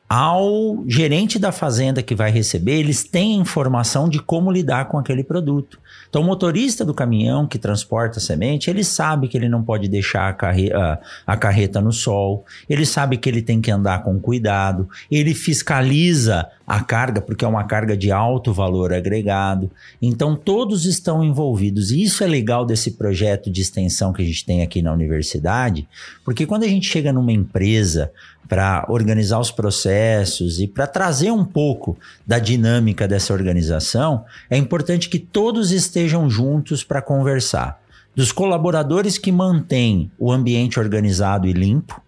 ao 0.08 0.84
gerente 0.86 1.36
da 1.36 1.50
fazenda 1.50 2.02
que 2.02 2.14
vai 2.14 2.30
receber, 2.30 2.78
eles 2.78 3.02
têm 3.02 3.38
informação 3.38 4.08
de 4.08 4.20
como 4.20 4.52
lidar 4.52 4.86
com 4.86 4.98
aquele 4.98 5.24
produto. 5.24 5.80
Então, 6.08 6.22
o 6.22 6.24
motorista 6.24 6.84
do 6.84 6.94
caminhão 6.94 7.46
que 7.46 7.58
transporta 7.58 8.18
a 8.18 8.22
semente, 8.22 8.70
ele 8.70 8.84
sabe 8.84 9.26
que 9.26 9.36
ele 9.36 9.48
não 9.48 9.64
pode 9.64 9.88
deixar 9.88 10.28
a, 10.28 10.32
carre 10.32 10.72
a, 10.72 10.98
a 11.26 11.36
carreta 11.36 11.80
no 11.80 11.92
sol, 11.92 12.44
ele 12.68 12.86
sabe 12.86 13.16
que 13.16 13.28
ele 13.28 13.42
tem 13.42 13.60
que 13.60 13.70
andar 13.70 14.04
com 14.04 14.18
cuidado, 14.20 14.88
ele 15.10 15.34
fiscaliza 15.34 16.48
a 16.64 16.80
carga, 16.80 17.20
porque 17.20 17.44
é 17.44 17.48
uma 17.48 17.64
carga 17.64 17.96
de 17.96 18.10
alto 18.10 18.52
valor 18.52 18.92
agregado. 18.92 19.70
Então, 20.00 20.36
todos 20.36 20.84
estão 20.84 21.22
envolvidos. 21.22 21.90
E 21.90 22.02
isso 22.02 22.22
é 22.22 22.26
legal 22.26 22.64
desse 22.64 22.92
projeto 22.92 23.50
de 23.50 23.60
extensão 23.60 24.12
que 24.12 24.22
a 24.22 24.24
gente 24.24 24.44
tem 24.44 24.62
aqui 24.62 24.82
na 24.82 24.92
universidade, 24.92 25.88
porque 26.24 26.46
quando 26.46 26.62
a 26.62 26.68
gente 26.68 26.88
chega 26.88 27.12
numa 27.12 27.32
empresa 27.32 28.12
para 28.48 28.84
organizar 28.88 29.38
os 29.38 29.50
processos 29.50 30.60
e 30.60 30.66
para 30.66 30.86
trazer 30.86 31.30
um 31.30 31.44
pouco 31.44 31.98
da 32.26 32.38
dinâmica 32.38 33.08
dessa 33.08 33.32
organização, 33.32 34.24
é 34.48 34.56
importante 34.56 35.08
que 35.08 35.18
todos 35.18 35.72
estejam 35.72 36.28
juntos 36.30 36.84
para 36.84 37.02
conversar. 37.02 37.80
Dos 38.14 38.32
colaboradores 38.32 39.18
que 39.18 39.30
mantêm 39.30 40.10
o 40.18 40.32
ambiente 40.32 40.80
organizado 40.80 41.46
e 41.46 41.52
limpo, 41.52 42.00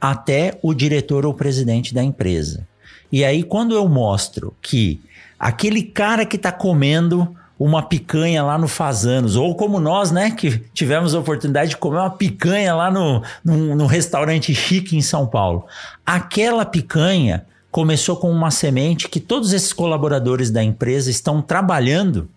até 0.00 0.58
o 0.62 0.74
diretor 0.74 1.24
ou 1.24 1.32
presidente 1.32 1.94
da 1.94 2.02
empresa. 2.02 2.66
E 3.10 3.24
aí, 3.24 3.42
quando 3.42 3.74
eu 3.74 3.88
mostro 3.88 4.52
que 4.60 5.00
aquele 5.38 5.82
cara 5.82 6.26
que 6.26 6.36
está 6.36 6.50
comendo 6.50 7.34
uma 7.58 7.82
picanha 7.82 8.42
lá 8.42 8.58
no 8.58 8.66
Fazanos, 8.66 9.36
ou 9.36 9.54
como 9.54 9.78
nós, 9.78 10.10
né, 10.10 10.30
que 10.30 10.58
tivemos 10.72 11.14
a 11.14 11.20
oportunidade 11.20 11.70
de 11.70 11.76
comer 11.76 11.98
uma 11.98 12.10
picanha 12.10 12.74
lá 12.74 12.90
no, 12.90 13.22
no, 13.44 13.86
restaurante 13.86 14.54
chique 14.54 14.96
em 14.96 15.02
São 15.02 15.26
Paulo. 15.26 15.64
Aquela 16.04 16.64
picanha 16.64 17.46
começou 17.70 18.16
com 18.16 18.30
uma 18.30 18.50
semente 18.50 19.08
que 19.08 19.20
todos 19.20 19.52
esses 19.52 19.72
colaboradores 19.72 20.50
da 20.50 20.62
empresa 20.62 21.10
estão 21.10 21.40
trabalhando 21.40 22.28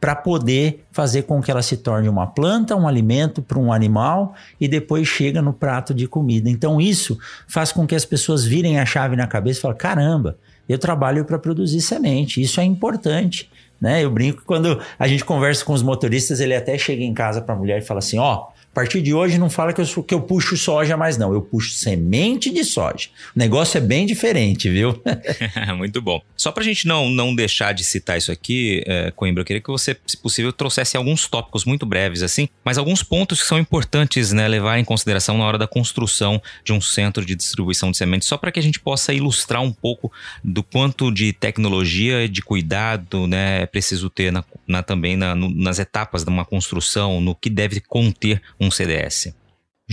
para 0.00 0.16
poder 0.16 0.84
fazer 0.90 1.22
com 1.22 1.42
que 1.42 1.50
ela 1.50 1.60
se 1.60 1.76
torne 1.76 2.08
uma 2.08 2.26
planta, 2.26 2.74
um 2.74 2.88
alimento 2.88 3.42
para 3.42 3.58
um 3.58 3.70
animal 3.70 4.34
e 4.58 4.66
depois 4.66 5.06
chega 5.06 5.42
no 5.42 5.52
prato 5.52 5.92
de 5.92 6.08
comida. 6.08 6.48
Então 6.48 6.80
isso 6.80 7.18
faz 7.46 7.70
com 7.70 7.86
que 7.86 7.94
as 7.94 8.06
pessoas 8.06 8.44
virem 8.44 8.80
a 8.80 8.86
chave 8.86 9.14
na 9.14 9.26
cabeça 9.26 9.58
e 9.58 9.62
falem: 9.62 9.76
caramba, 9.76 10.38
eu 10.66 10.78
trabalho 10.78 11.24
para 11.24 11.38
produzir 11.38 11.82
semente, 11.82 12.40
isso 12.40 12.60
é 12.60 12.64
importante. 12.64 13.50
Né? 13.80 14.04
Eu 14.04 14.10
brinco 14.10 14.42
quando 14.44 14.80
a 14.98 15.08
gente 15.08 15.24
conversa 15.24 15.64
com 15.64 15.72
os 15.72 15.82
motoristas, 15.82 16.38
ele 16.40 16.54
até 16.54 16.76
chega 16.76 17.02
em 17.02 17.14
casa 17.14 17.40
para 17.40 17.54
a 17.54 17.58
mulher 17.58 17.78
e 17.78 17.84
fala 17.84 17.98
assim: 17.98 18.18
ó, 18.18 18.34
oh, 18.34 18.59
partir 18.80 19.02
de 19.02 19.12
hoje 19.12 19.36
não 19.36 19.50
fala 19.50 19.74
que 19.74 19.80
eu, 19.80 20.02
que 20.02 20.14
eu 20.14 20.22
puxo 20.22 20.56
soja 20.56 20.96
mais, 20.96 21.18
não. 21.18 21.34
Eu 21.34 21.42
puxo 21.42 21.74
semente 21.74 22.50
de 22.50 22.64
soja. 22.64 23.08
O 23.36 23.38
negócio 23.38 23.76
é 23.76 23.80
bem 23.80 24.06
diferente, 24.06 24.70
viu? 24.70 25.02
Muito 25.76 26.00
bom. 26.00 26.22
Só 26.34 26.50
para 26.50 26.62
a 26.62 26.66
gente 26.66 26.86
não, 26.86 27.10
não 27.10 27.34
deixar 27.34 27.74
de 27.74 27.84
citar 27.84 28.16
isso 28.16 28.32
aqui, 28.32 28.82
é, 28.86 29.10
Coimbra, 29.10 29.42
eu 29.42 29.44
queria 29.44 29.60
que 29.60 29.70
você, 29.70 29.94
se 30.06 30.16
possível, 30.16 30.50
trouxesse 30.50 30.96
alguns 30.96 31.26
tópicos 31.26 31.66
muito 31.66 31.84
breves, 31.84 32.22
assim, 32.22 32.48
mas 32.64 32.78
alguns 32.78 33.02
pontos 33.02 33.42
que 33.42 33.46
são 33.46 33.58
importantes 33.58 34.32
né, 34.32 34.48
levar 34.48 34.78
em 34.78 34.84
consideração 34.84 35.36
na 35.36 35.44
hora 35.44 35.58
da 35.58 35.66
construção 35.66 36.40
de 36.64 36.72
um 36.72 36.80
centro 36.80 37.22
de 37.22 37.34
distribuição 37.34 37.90
de 37.90 37.98
sementes, 37.98 38.26
só 38.26 38.38
para 38.38 38.50
que 38.50 38.58
a 38.58 38.62
gente 38.62 38.80
possa 38.80 39.12
ilustrar 39.12 39.60
um 39.60 39.72
pouco 39.72 40.10
do 40.42 40.62
quanto 40.62 41.12
de 41.12 41.34
tecnologia, 41.34 42.26
de 42.26 42.40
cuidado 42.40 43.26
né, 43.26 43.62
é 43.62 43.66
preciso 43.66 44.08
ter 44.08 44.32
na, 44.32 44.42
na 44.66 44.82
também 44.82 45.16
na, 45.16 45.34
no, 45.34 45.50
nas 45.50 45.78
etapas 45.78 46.24
de 46.24 46.30
uma 46.30 46.46
construção, 46.46 47.20
no 47.20 47.34
que 47.34 47.50
deve 47.50 47.80
conter 47.80 48.40
um 48.58 48.69
CDS? 48.70 49.34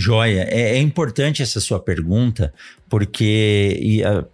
Joia, 0.00 0.46
é, 0.48 0.76
é, 0.76 0.78
importante 0.78 1.42
essa 1.42 1.58
sua 1.58 1.80
pergunta, 1.80 2.54
porque 2.88 3.76
e, 3.82 4.00
uh, 4.04 4.24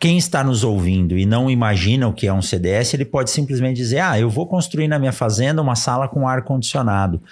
quem 0.00 0.18
está 0.18 0.42
nos 0.42 0.64
ouvindo 0.64 1.16
e 1.16 1.24
não 1.24 1.48
imagina 1.48 2.08
o 2.08 2.12
que 2.12 2.26
é 2.26 2.32
um 2.32 2.42
CDS, 2.42 2.92
ele 2.92 3.04
pode 3.04 3.30
simplesmente 3.30 3.76
dizer: 3.76 4.00
Ah, 4.00 4.18
eu 4.18 4.28
vou 4.28 4.48
construir 4.48 4.88
na 4.88 4.98
minha 4.98 5.12
fazenda 5.12 5.62
uma 5.62 5.76
sala 5.76 6.08
com 6.08 6.26
ar 6.26 6.42
condicionado. 6.42 7.22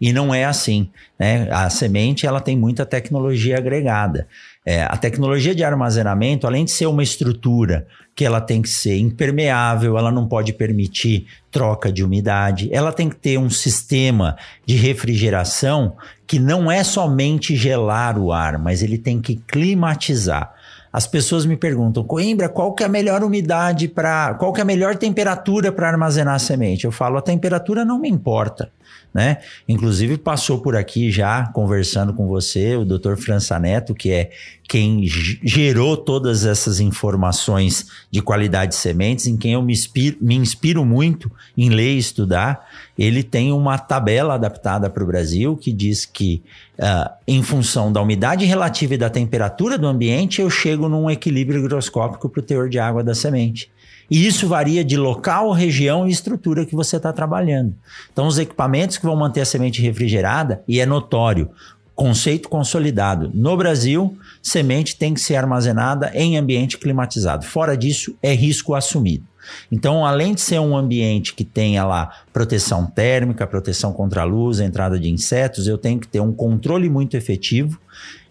E 0.00 0.12
não 0.12 0.32
é 0.32 0.44
assim. 0.44 0.90
Né? 1.18 1.48
A 1.50 1.68
semente 1.68 2.24
ela 2.24 2.40
tem 2.40 2.56
muita 2.56 2.86
tecnologia 2.86 3.58
agregada. 3.58 4.28
É, 4.64 4.82
a 4.82 4.96
tecnologia 4.96 5.54
de 5.54 5.64
armazenamento, 5.64 6.46
além 6.46 6.66
de 6.66 6.70
ser 6.70 6.86
uma 6.86 7.02
estrutura 7.02 7.86
que 8.14 8.26
ela 8.26 8.42
tem 8.42 8.60
que 8.60 8.68
ser 8.68 8.98
impermeável, 8.98 9.96
ela 9.96 10.12
não 10.12 10.28
pode 10.28 10.52
permitir 10.52 11.26
troca 11.50 11.90
de 11.90 12.04
umidade, 12.04 12.68
ela 12.70 12.92
tem 12.92 13.08
que 13.08 13.16
ter 13.16 13.38
um 13.38 13.48
sistema 13.48 14.36
de 14.66 14.76
refrigeração 14.76 15.96
que 16.26 16.38
não 16.38 16.70
é 16.70 16.84
somente 16.84 17.56
gelar 17.56 18.18
o 18.18 18.32
ar, 18.32 18.58
mas 18.58 18.82
ele 18.82 18.98
tem 18.98 19.18
que 19.18 19.36
climatizar. 19.36 20.52
As 20.92 21.06
pessoas 21.06 21.46
me 21.46 21.56
perguntam, 21.56 22.04
Coimbra, 22.04 22.48
qual 22.48 22.74
que 22.74 22.82
é 22.82 22.86
a 22.86 22.88
melhor 22.88 23.24
umidade 23.24 23.88
para, 23.88 24.34
qual 24.34 24.52
que 24.52 24.60
é 24.60 24.62
a 24.62 24.66
melhor 24.66 24.96
temperatura 24.96 25.72
para 25.72 25.88
armazenar 25.88 26.34
a 26.34 26.38
semente? 26.38 26.84
Eu 26.84 26.92
falo, 26.92 27.16
a 27.16 27.22
temperatura 27.22 27.84
não 27.84 27.98
me 27.98 28.10
importa 28.10 28.70
né? 29.12 29.38
Inclusive 29.68 30.16
passou 30.16 30.60
por 30.60 30.76
aqui 30.76 31.10
já 31.10 31.46
conversando 31.48 32.14
com 32.14 32.28
você 32.28 32.76
o 32.76 32.84
Dr. 32.84 33.16
França 33.16 33.58
Neto, 33.58 33.94
que 33.94 34.12
é 34.12 34.30
quem 34.68 35.02
gerou 35.04 35.96
todas 35.96 36.44
essas 36.44 36.78
informações 36.78 37.86
de 38.08 38.22
qualidade 38.22 38.70
de 38.70 38.76
sementes, 38.76 39.26
em 39.26 39.36
quem 39.36 39.54
eu 39.54 39.62
me 39.62 39.72
inspiro, 39.72 40.16
me 40.20 40.36
inspiro 40.36 40.84
muito 40.84 41.28
em 41.58 41.70
ler 41.70 41.96
e 41.96 41.98
estudar. 41.98 42.68
Ele 42.96 43.24
tem 43.24 43.52
uma 43.52 43.76
tabela 43.78 44.34
adaptada 44.34 44.88
para 44.88 45.02
o 45.02 45.06
Brasil 45.06 45.56
que 45.56 45.72
diz 45.72 46.06
que, 46.06 46.40
uh, 46.78 47.10
em 47.26 47.42
função 47.42 47.92
da 47.92 48.00
umidade 48.00 48.44
relativa 48.44 48.94
e 48.94 48.98
da 48.98 49.10
temperatura 49.10 49.76
do 49.76 49.88
ambiente, 49.88 50.40
eu 50.40 50.48
chego 50.48 50.88
num 50.88 51.10
equilíbrio 51.10 51.58
higroscópico 51.58 52.28
para 52.28 52.38
o 52.38 52.42
teor 52.42 52.68
de 52.68 52.78
água 52.78 53.02
da 53.02 53.14
semente. 53.14 53.68
E 54.10 54.26
isso 54.26 54.48
varia 54.48 54.84
de 54.84 54.96
local, 54.96 55.52
região 55.52 56.06
e 56.06 56.10
estrutura 56.10 56.66
que 56.66 56.74
você 56.74 56.96
está 56.96 57.12
trabalhando. 57.12 57.74
Então, 58.12 58.26
os 58.26 58.38
equipamentos 58.38 58.98
que 58.98 59.06
vão 59.06 59.14
manter 59.14 59.42
a 59.42 59.44
semente 59.44 59.80
refrigerada, 59.80 60.62
e 60.66 60.80
é 60.80 60.86
notório, 60.86 61.48
conceito 61.94 62.48
consolidado. 62.48 63.30
No 63.32 63.56
Brasil, 63.56 64.16
semente 64.42 64.96
tem 64.96 65.14
que 65.14 65.20
ser 65.20 65.36
armazenada 65.36 66.10
em 66.14 66.36
ambiente 66.36 66.78
climatizado. 66.78 67.44
Fora 67.44 67.76
disso, 67.76 68.16
é 68.22 68.34
risco 68.34 68.74
assumido. 68.74 69.24
Então, 69.70 70.04
além 70.04 70.34
de 70.34 70.40
ser 70.40 70.58
um 70.60 70.76
ambiente 70.76 71.34
que 71.34 71.44
tenha 71.44 71.84
lá 71.84 72.10
proteção 72.32 72.86
térmica, 72.86 73.46
proteção 73.46 73.92
contra 73.92 74.22
a 74.22 74.24
luz, 74.24 74.60
entrada 74.60 74.98
de 74.98 75.10
insetos, 75.10 75.66
eu 75.66 75.78
tenho 75.78 76.00
que 76.00 76.08
ter 76.08 76.20
um 76.20 76.32
controle 76.32 76.88
muito 76.88 77.16
efetivo 77.16 77.78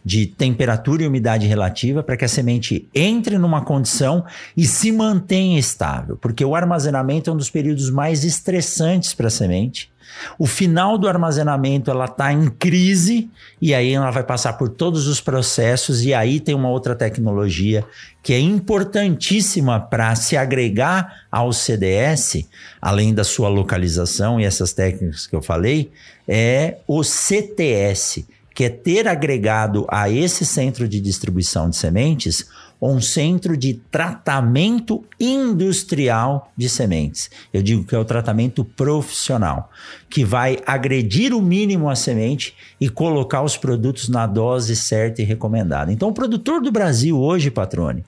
de 0.04 0.26
temperatura 0.26 1.04
e 1.04 1.08
umidade 1.08 1.45
relativa 1.45 2.02
para 2.02 2.18
que 2.18 2.26
a 2.26 2.30
semente 2.30 2.88
entre 2.93 3.38
numa 3.38 3.62
condição 3.62 4.26
e 4.56 4.66
se 4.66 4.91
mantenha 4.91 5.60
estável, 5.60 6.18
porque 6.18 6.43
o 6.43 6.56
armazenamento 6.56 7.30
é 7.30 7.34
um 7.34 7.38
dos 7.38 7.50
períodos 7.50 7.89
mais 7.89 8.24
estressantes 8.24 9.14
para 9.14 9.28
a 9.28 9.32
semente. 9.32 9.89
O 10.38 10.45
final 10.45 10.97
do 10.97 11.08
armazenamento 11.08 11.91
ela 11.91 12.06
está 12.06 12.34
em 12.34 12.50
crise 12.50 13.30
e 13.62 13.74
aí 13.74 13.93
ela 13.93 14.12
vai 14.12 14.24
passar 14.24 14.54
por 14.54 14.70
todos 14.70 15.08
os 15.08 15.22
processos 15.22 16.04
e 16.04 16.14
aí 16.14 16.39
tem 16.39 16.56
uma 16.56 16.70
outra 16.70 16.95
tecnologia 16.95 17.86
que 18.22 18.34
é 18.34 18.39
importantíssima 18.39 19.80
para 19.80 20.16
se 20.16 20.36
agregar 20.36 21.26
ao 21.32 21.54
CDS, 21.54 22.45
além 22.82 23.14
da 23.14 23.24
sua 23.24 23.50
localização 23.50 24.39
e 24.39 24.45
essas 24.45 24.74
técnicas 24.74 25.26
que 25.26 25.36
eu 25.36 25.41
falei, 25.41 25.91
é 26.28 26.78
o 26.88 27.04
CTS, 27.04 28.26
que 28.60 28.66
é 28.66 28.70
ter 28.70 29.07
agregado 29.07 29.86
a 29.88 30.10
esse 30.10 30.45
centro 30.45 30.86
de 30.86 30.99
distribuição 30.99 31.70
de 31.70 31.78
sementes 31.78 32.49
um 32.82 32.99
centro 32.99 33.55
de 33.55 33.76
tratamento 33.89 35.01
industrial 35.18 36.51
de 36.57 36.68
sementes. 36.68 37.30
Eu 37.53 37.64
digo 37.64 37.86
que 37.86 37.95
é 37.95 37.97
o 37.97 38.03
tratamento 38.03 38.66
profissional, 38.66 39.72
que 40.10 40.26
vai 40.26 40.57
agredir 40.66 41.34
o 41.34 41.41
mínimo 41.41 41.89
a 41.89 41.95
semente 41.95 42.53
e 42.82 42.89
colocar 42.89 43.43
os 43.43 43.55
produtos 43.55 44.10
na 44.10 44.28
dose 44.28 44.76
certa 44.76 45.22
e 45.22 45.26
recomendada. 45.26 45.93
Então, 45.93 46.10
o 46.10 46.14
produtor 46.14 46.62
do 46.62 46.70
Brasil 46.70 47.18
hoje, 47.18 47.49
Patrone, 47.49 48.03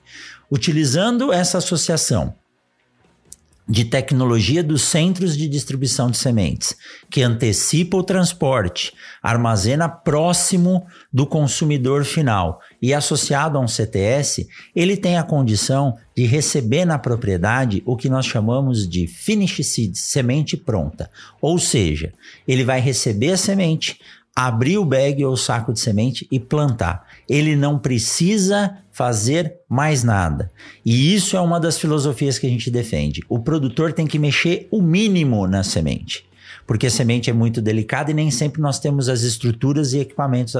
utilizando 0.50 1.32
essa 1.32 1.56
associação, 1.56 2.34
de 3.68 3.84
tecnologia 3.84 4.62
dos 4.62 4.82
centros 4.82 5.36
de 5.36 5.48
distribuição 5.48 6.10
de 6.10 6.16
sementes, 6.16 6.76
que 7.08 7.22
antecipa 7.22 7.96
o 7.96 8.02
transporte, 8.02 8.92
armazena 9.22 9.88
próximo 9.88 10.84
do 11.12 11.24
consumidor 11.26 12.04
final 12.04 12.60
e 12.80 12.92
associado 12.92 13.56
a 13.56 13.60
um 13.60 13.68
CTS, 13.68 14.48
ele 14.74 14.96
tem 14.96 15.16
a 15.16 15.22
condição 15.22 15.96
de 16.14 16.26
receber 16.26 16.84
na 16.84 16.98
propriedade 16.98 17.82
o 17.86 17.96
que 17.96 18.08
nós 18.08 18.26
chamamos 18.26 18.88
de 18.88 19.06
finish 19.06 19.64
seed, 19.64 19.94
semente 19.94 20.56
pronta. 20.56 21.10
Ou 21.40 21.58
seja, 21.58 22.12
ele 22.46 22.64
vai 22.64 22.80
receber 22.80 23.32
a 23.32 23.36
semente, 23.36 24.00
abrir 24.34 24.78
o 24.78 24.84
bag 24.84 25.24
ou 25.24 25.36
saco 25.36 25.72
de 25.72 25.80
semente 25.80 26.26
e 26.30 26.40
plantar. 26.40 27.06
Ele 27.28 27.54
não 27.54 27.78
precisa 27.78 28.78
fazer 28.90 29.56
mais 29.68 30.02
nada. 30.02 30.50
E 30.84 31.14
isso 31.14 31.36
é 31.36 31.40
uma 31.40 31.60
das 31.60 31.78
filosofias 31.78 32.38
que 32.38 32.46
a 32.46 32.50
gente 32.50 32.70
defende. 32.70 33.22
O 33.28 33.38
produtor 33.38 33.92
tem 33.92 34.06
que 34.06 34.18
mexer 34.18 34.68
o 34.70 34.80
mínimo 34.80 35.46
na 35.46 35.62
semente. 35.62 36.24
Porque 36.66 36.86
a 36.86 36.90
semente 36.90 37.28
é 37.28 37.32
muito 37.32 37.60
delicada 37.60 38.10
e 38.10 38.14
nem 38.14 38.30
sempre 38.30 38.62
nós 38.62 38.78
temos 38.78 39.08
as 39.08 39.22
estruturas 39.22 39.92
e 39.92 39.98
equipamentos 39.98 40.54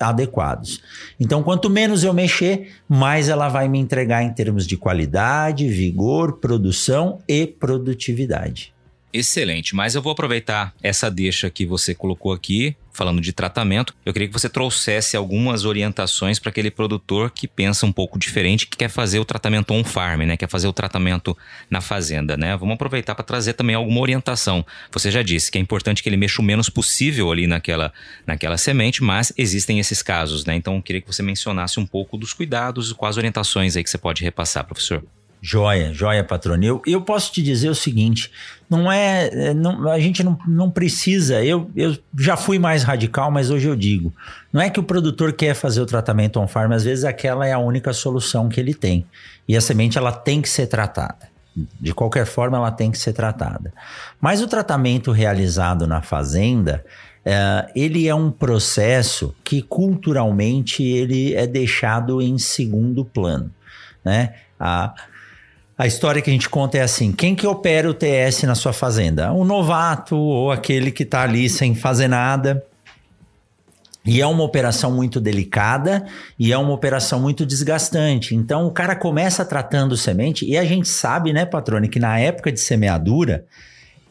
adequados. 0.00 0.82
Então, 1.20 1.42
quanto 1.42 1.70
menos 1.70 2.02
eu 2.02 2.12
mexer, 2.12 2.72
mais 2.88 3.28
ela 3.28 3.48
vai 3.48 3.68
me 3.68 3.78
entregar 3.78 4.22
em 4.22 4.32
termos 4.32 4.66
de 4.66 4.76
qualidade, 4.76 5.68
vigor, 5.68 6.38
produção 6.38 7.20
e 7.28 7.46
produtividade. 7.46 8.75
Excelente, 9.16 9.74
mas 9.74 9.94
eu 9.94 10.02
vou 10.02 10.12
aproveitar 10.12 10.74
essa 10.82 11.10
deixa 11.10 11.48
que 11.48 11.64
você 11.64 11.94
colocou 11.94 12.34
aqui, 12.34 12.76
falando 12.92 13.18
de 13.18 13.32
tratamento. 13.32 13.94
Eu 14.04 14.12
queria 14.12 14.28
que 14.28 14.32
você 14.32 14.46
trouxesse 14.46 15.16
algumas 15.16 15.64
orientações 15.64 16.38
para 16.38 16.50
aquele 16.50 16.70
produtor 16.70 17.30
que 17.30 17.48
pensa 17.48 17.86
um 17.86 17.92
pouco 17.92 18.18
diferente, 18.18 18.66
que 18.66 18.76
quer 18.76 18.90
fazer 18.90 19.18
o 19.18 19.24
tratamento 19.24 19.72
on 19.72 19.82
farm, 19.82 20.20
né? 20.24 20.36
Quer 20.36 20.50
fazer 20.50 20.68
o 20.68 20.72
tratamento 20.72 21.34
na 21.70 21.80
fazenda, 21.80 22.36
né? 22.36 22.54
Vamos 22.58 22.74
aproveitar 22.74 23.14
para 23.14 23.24
trazer 23.24 23.54
também 23.54 23.74
alguma 23.74 24.02
orientação. 24.02 24.66
Você 24.92 25.10
já 25.10 25.22
disse 25.22 25.50
que 25.50 25.56
é 25.56 25.60
importante 25.62 26.02
que 26.02 26.10
ele 26.10 26.18
mexa 26.18 26.42
o 26.42 26.44
menos 26.44 26.68
possível 26.68 27.32
ali 27.32 27.46
naquela, 27.46 27.94
naquela 28.26 28.58
semente, 28.58 29.02
mas 29.02 29.32
existem 29.38 29.78
esses 29.78 30.02
casos, 30.02 30.44
né? 30.44 30.54
Então 30.56 30.76
eu 30.76 30.82
queria 30.82 31.00
que 31.00 31.10
você 31.10 31.22
mencionasse 31.22 31.80
um 31.80 31.86
pouco 31.86 32.18
dos 32.18 32.34
cuidados 32.34 32.90
e 32.90 32.94
quais 32.94 33.16
orientações 33.16 33.78
aí 33.78 33.82
que 33.82 33.88
você 33.88 33.96
pode 33.96 34.22
repassar, 34.22 34.66
professor. 34.66 35.02
Joia, 35.40 35.92
joia, 35.92 36.24
patrônio. 36.24 36.66
Eu, 36.66 36.82
eu 36.86 37.00
posso 37.02 37.32
te 37.32 37.42
dizer 37.42 37.68
o 37.68 37.74
seguinte: 37.74 38.30
não 38.68 38.90
é. 38.90 39.28
é 39.48 39.54
não, 39.54 39.88
a 39.88 39.98
gente 40.00 40.22
não, 40.22 40.38
não 40.46 40.70
precisa. 40.70 41.44
Eu, 41.44 41.70
eu 41.76 41.96
já 42.18 42.36
fui 42.36 42.58
mais 42.58 42.82
radical, 42.82 43.30
mas 43.30 43.50
hoje 43.50 43.68
eu 43.68 43.76
digo: 43.76 44.12
não 44.52 44.60
é 44.60 44.68
que 44.68 44.80
o 44.80 44.82
produtor 44.82 45.32
quer 45.32 45.54
fazer 45.54 45.80
o 45.80 45.86
tratamento 45.86 46.40
on-farm, 46.40 46.72
às 46.72 46.84
vezes 46.84 47.04
aquela 47.04 47.46
é 47.46 47.52
a 47.52 47.58
única 47.58 47.92
solução 47.92 48.48
que 48.48 48.58
ele 48.58 48.74
tem. 48.74 49.06
E 49.46 49.56
a 49.56 49.60
semente 49.60 49.96
ela 49.96 50.12
tem 50.12 50.42
que 50.42 50.48
ser 50.48 50.66
tratada. 50.66 51.28
De 51.80 51.94
qualquer 51.94 52.26
forma, 52.26 52.58
ela 52.58 52.70
tem 52.70 52.90
que 52.90 52.98
ser 52.98 53.14
tratada. 53.14 53.72
Mas 54.20 54.42
o 54.42 54.46
tratamento 54.46 55.10
realizado 55.10 55.86
na 55.86 56.02
fazenda, 56.02 56.84
é, 57.24 57.66
ele 57.74 58.06
é 58.06 58.14
um 58.14 58.30
processo 58.30 59.34
que 59.42 59.62
culturalmente 59.62 60.82
ele 60.82 61.34
é 61.34 61.46
deixado 61.46 62.20
em 62.20 62.36
segundo 62.38 63.04
plano, 63.04 63.50
né? 64.04 64.34
A, 64.60 64.94
a 65.78 65.86
história 65.86 66.22
que 66.22 66.30
a 66.30 66.32
gente 66.32 66.48
conta 66.48 66.78
é 66.78 66.82
assim: 66.82 67.12
quem 67.12 67.34
que 67.34 67.46
opera 67.46 67.88
o 67.88 67.94
TS 67.94 68.44
na 68.44 68.54
sua 68.54 68.72
fazenda? 68.72 69.32
Um 69.32 69.44
novato 69.44 70.16
ou 70.16 70.50
aquele 70.50 70.90
que 70.90 71.02
está 71.02 71.22
ali 71.22 71.48
sem 71.48 71.74
fazer 71.74 72.08
nada. 72.08 72.64
E 74.04 74.20
é 74.20 74.26
uma 74.26 74.44
operação 74.44 74.92
muito 74.92 75.20
delicada 75.20 76.06
e 76.38 76.52
é 76.52 76.56
uma 76.58 76.72
operação 76.72 77.20
muito 77.20 77.44
desgastante. 77.44 78.36
Então 78.36 78.64
o 78.66 78.70
cara 78.70 78.94
começa 78.94 79.44
tratando 79.44 79.96
semente 79.96 80.46
e 80.46 80.56
a 80.56 80.64
gente 80.64 80.86
sabe, 80.86 81.32
né, 81.32 81.44
patrone, 81.44 81.88
que 81.88 81.98
na 81.98 82.16
época 82.16 82.52
de 82.52 82.60
semeadura 82.60 83.44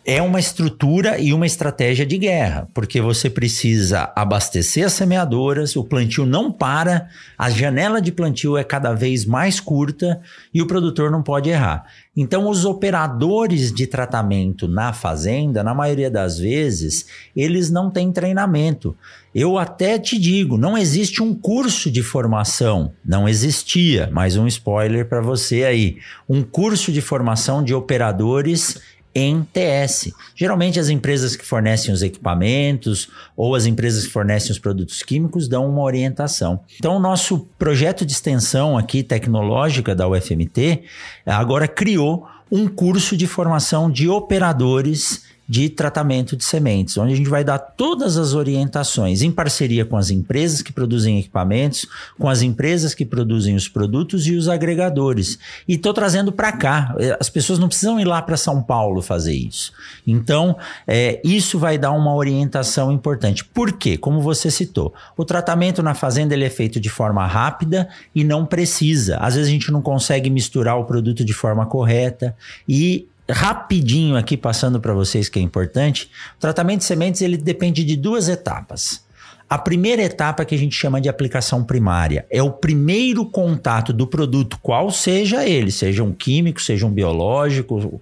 é 0.06 0.22
uma 0.22 0.40
estrutura 0.40 1.20
e 1.20 1.34
uma 1.34 1.48
estratégia 1.48 2.06
de 2.06 2.16
guerra, 2.20 2.70
porque 2.76 3.02
você 3.02 3.28
precisa 3.28 4.12
abastecer 4.16 4.86
as 4.86 4.94
semeadoras, 4.94 5.76
o 5.76 5.84
plantio 5.84 6.28
não 6.28 6.52
para, 6.52 7.10
a 7.36 7.50
janela 7.50 8.00
de 8.00 8.12
plantio 8.12 8.56
é 8.56 8.64
cada 8.64 8.94
vez 8.94 9.26
mais 9.26 9.60
curta 9.60 10.22
e 10.54 10.62
o 10.62 10.68
produtor 10.68 11.10
não 11.10 11.24
pode 11.24 11.50
errar. 11.50 11.86
Então, 12.16 12.48
os 12.48 12.64
operadores 12.66 13.74
de 13.74 13.88
tratamento 13.88 14.68
na 14.68 14.94
fazenda, 14.94 15.64
na 15.64 15.74
maioria 15.74 16.10
das 16.10 16.38
vezes, 16.38 17.08
eles 17.36 17.72
não 17.72 17.90
têm 17.90 18.12
treinamento. 18.12 18.96
Eu 19.34 19.58
até 19.58 20.00
te 20.00 20.18
digo, 20.18 20.58
não 20.58 20.78
existe 20.78 21.22
um 21.22 21.36
curso 21.36 21.92
de 21.92 22.02
formação, 22.02 22.94
não 23.04 23.28
existia, 23.28 24.10
mais 24.14 24.38
um 24.38 24.48
spoiler 24.48 25.10
para 25.10 25.20
você 25.20 25.66
aí, 25.66 25.98
um 26.30 26.42
curso 26.42 26.90
de 26.90 27.02
formação 27.02 27.62
de 27.62 27.74
operadores 27.74 28.80
em 29.16 29.44
TS. 29.44 30.12
Geralmente 30.36 30.78
as 30.78 30.90
empresas 30.90 31.38
que 31.38 31.46
fornecem 31.46 31.94
os 31.94 32.02
equipamentos 32.02 33.10
ou 33.36 33.56
as 33.56 33.66
empresas 33.66 34.06
que 34.06 34.12
fornecem 34.12 34.52
os 34.52 34.60
produtos 34.60 35.02
químicos 35.02 35.48
dão 35.48 35.70
uma 35.70 35.82
orientação. 35.82 36.60
Então 36.78 36.98
o 36.98 37.00
nosso 37.00 37.48
projeto 37.58 38.06
de 38.06 38.12
extensão 38.12 38.78
aqui 38.78 39.02
tecnológica 39.02 39.96
da 39.96 40.08
UFMT 40.08 40.84
agora 41.26 41.68
criou 41.68 42.28
um 42.52 42.68
curso 42.68 43.16
de 43.16 43.26
formação 43.26 43.90
de 43.90 44.10
operadores 44.10 45.24
de 45.48 45.70
tratamento 45.70 46.36
de 46.36 46.44
sementes, 46.44 46.98
onde 46.98 47.14
a 47.14 47.16
gente 47.16 47.30
vai 47.30 47.44
dar 47.44 47.60
todas 47.60 48.18
as 48.18 48.34
orientações 48.34 49.22
em 49.22 49.32
parceria 49.32 49.86
com 49.86 49.96
as 49.96 50.10
empresas 50.10 50.62
que 50.62 50.74
produzem 50.74 51.20
equipamentos, 51.20 51.88
com 52.18 52.28
as 52.28 52.42
empresas 52.42 52.94
que 52.94 53.06
produzem 53.06 53.56
os 53.56 53.68
produtos 53.68 54.26
e 54.28 54.36
os 54.36 54.50
agregadores. 54.50 55.38
E 55.68 55.76
estou 55.76 55.94
trazendo 55.94 56.32
para 56.32 56.52
cá. 56.52 56.96
As 57.20 57.30
pessoas 57.30 57.60
não 57.60 57.68
precisam 57.68 58.00
ir 58.00 58.06
lá 58.06 58.22
para 58.22 58.38
São 58.38 58.62
Paulo 58.62 59.02
fazer 59.02 59.34
isso. 59.34 59.72
Então, 60.06 60.58
é, 60.88 61.22
isso 61.24 61.60
vai 61.60 61.78
dar 61.78 61.92
uma 61.92 62.14
orientação 62.14 62.92
importante. 62.92 63.46
Por 63.46 63.74
quê? 63.74 63.98
Como 63.98 64.22
você 64.22 64.50
citou, 64.50 64.94
o 65.16 65.24
tratamento 65.24 65.84
na 65.84 65.94
fazenda 65.94 66.34
ele 66.34 66.46
é 66.46 66.50
feito 66.50 66.80
de 66.80 66.90
forma 66.90 67.26
rápida 67.26 67.88
e 68.14 68.24
não 68.24 68.46
precisa. 68.46 69.18
Às 69.18 69.36
vezes 69.36 69.50
a 69.50 69.52
gente 69.52 69.72
não 69.72 69.82
consegue 69.82 70.30
misturar 70.30 70.78
o 70.80 70.86
produto 70.86 71.24
de 71.24 71.34
forma 71.34 71.66
correta 71.66 72.36
e 72.68 73.08
rapidinho 73.30 74.16
aqui 74.16 74.38
passando 74.38 74.80
para 74.80 74.94
vocês 74.94 75.30
que 75.30 75.40
é 75.40 75.42
importante. 75.42 76.10
O 76.38 76.40
tratamento 76.40 76.80
de 76.80 76.86
sementes 76.86 77.22
ele 77.22 77.38
depende 77.38 77.84
de 77.84 77.96
duas 77.96 78.30
etapas. 78.30 79.04
A 79.48 79.60
primeira 79.60 80.02
etapa 80.02 80.44
que 80.44 80.56
a 80.56 80.58
gente 80.58 80.76
chama 80.76 81.00
de 81.00 81.08
aplicação 81.08 81.64
primária 81.64 82.26
é 82.32 82.42
o 82.42 82.52
primeiro 82.52 83.26
contato 83.26 83.94
do 83.94 84.08
produto, 84.08 84.58
qual 84.62 84.90
seja 84.90 85.48
ele, 85.48 85.72
seja 85.72 86.04
um 86.04 86.12
químico, 86.12 86.60
seja 86.60 86.86
um 86.86 86.92
biológico. 86.92 88.02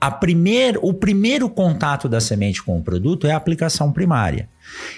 A 0.00 0.10
primeir, 0.10 0.78
o 0.80 0.94
primeiro 0.94 1.48
contato 1.50 2.08
da 2.08 2.20
semente 2.20 2.62
com 2.62 2.78
o 2.78 2.82
produto 2.82 3.26
é 3.26 3.32
a 3.32 3.36
aplicação 3.36 3.92
primária. 3.92 4.48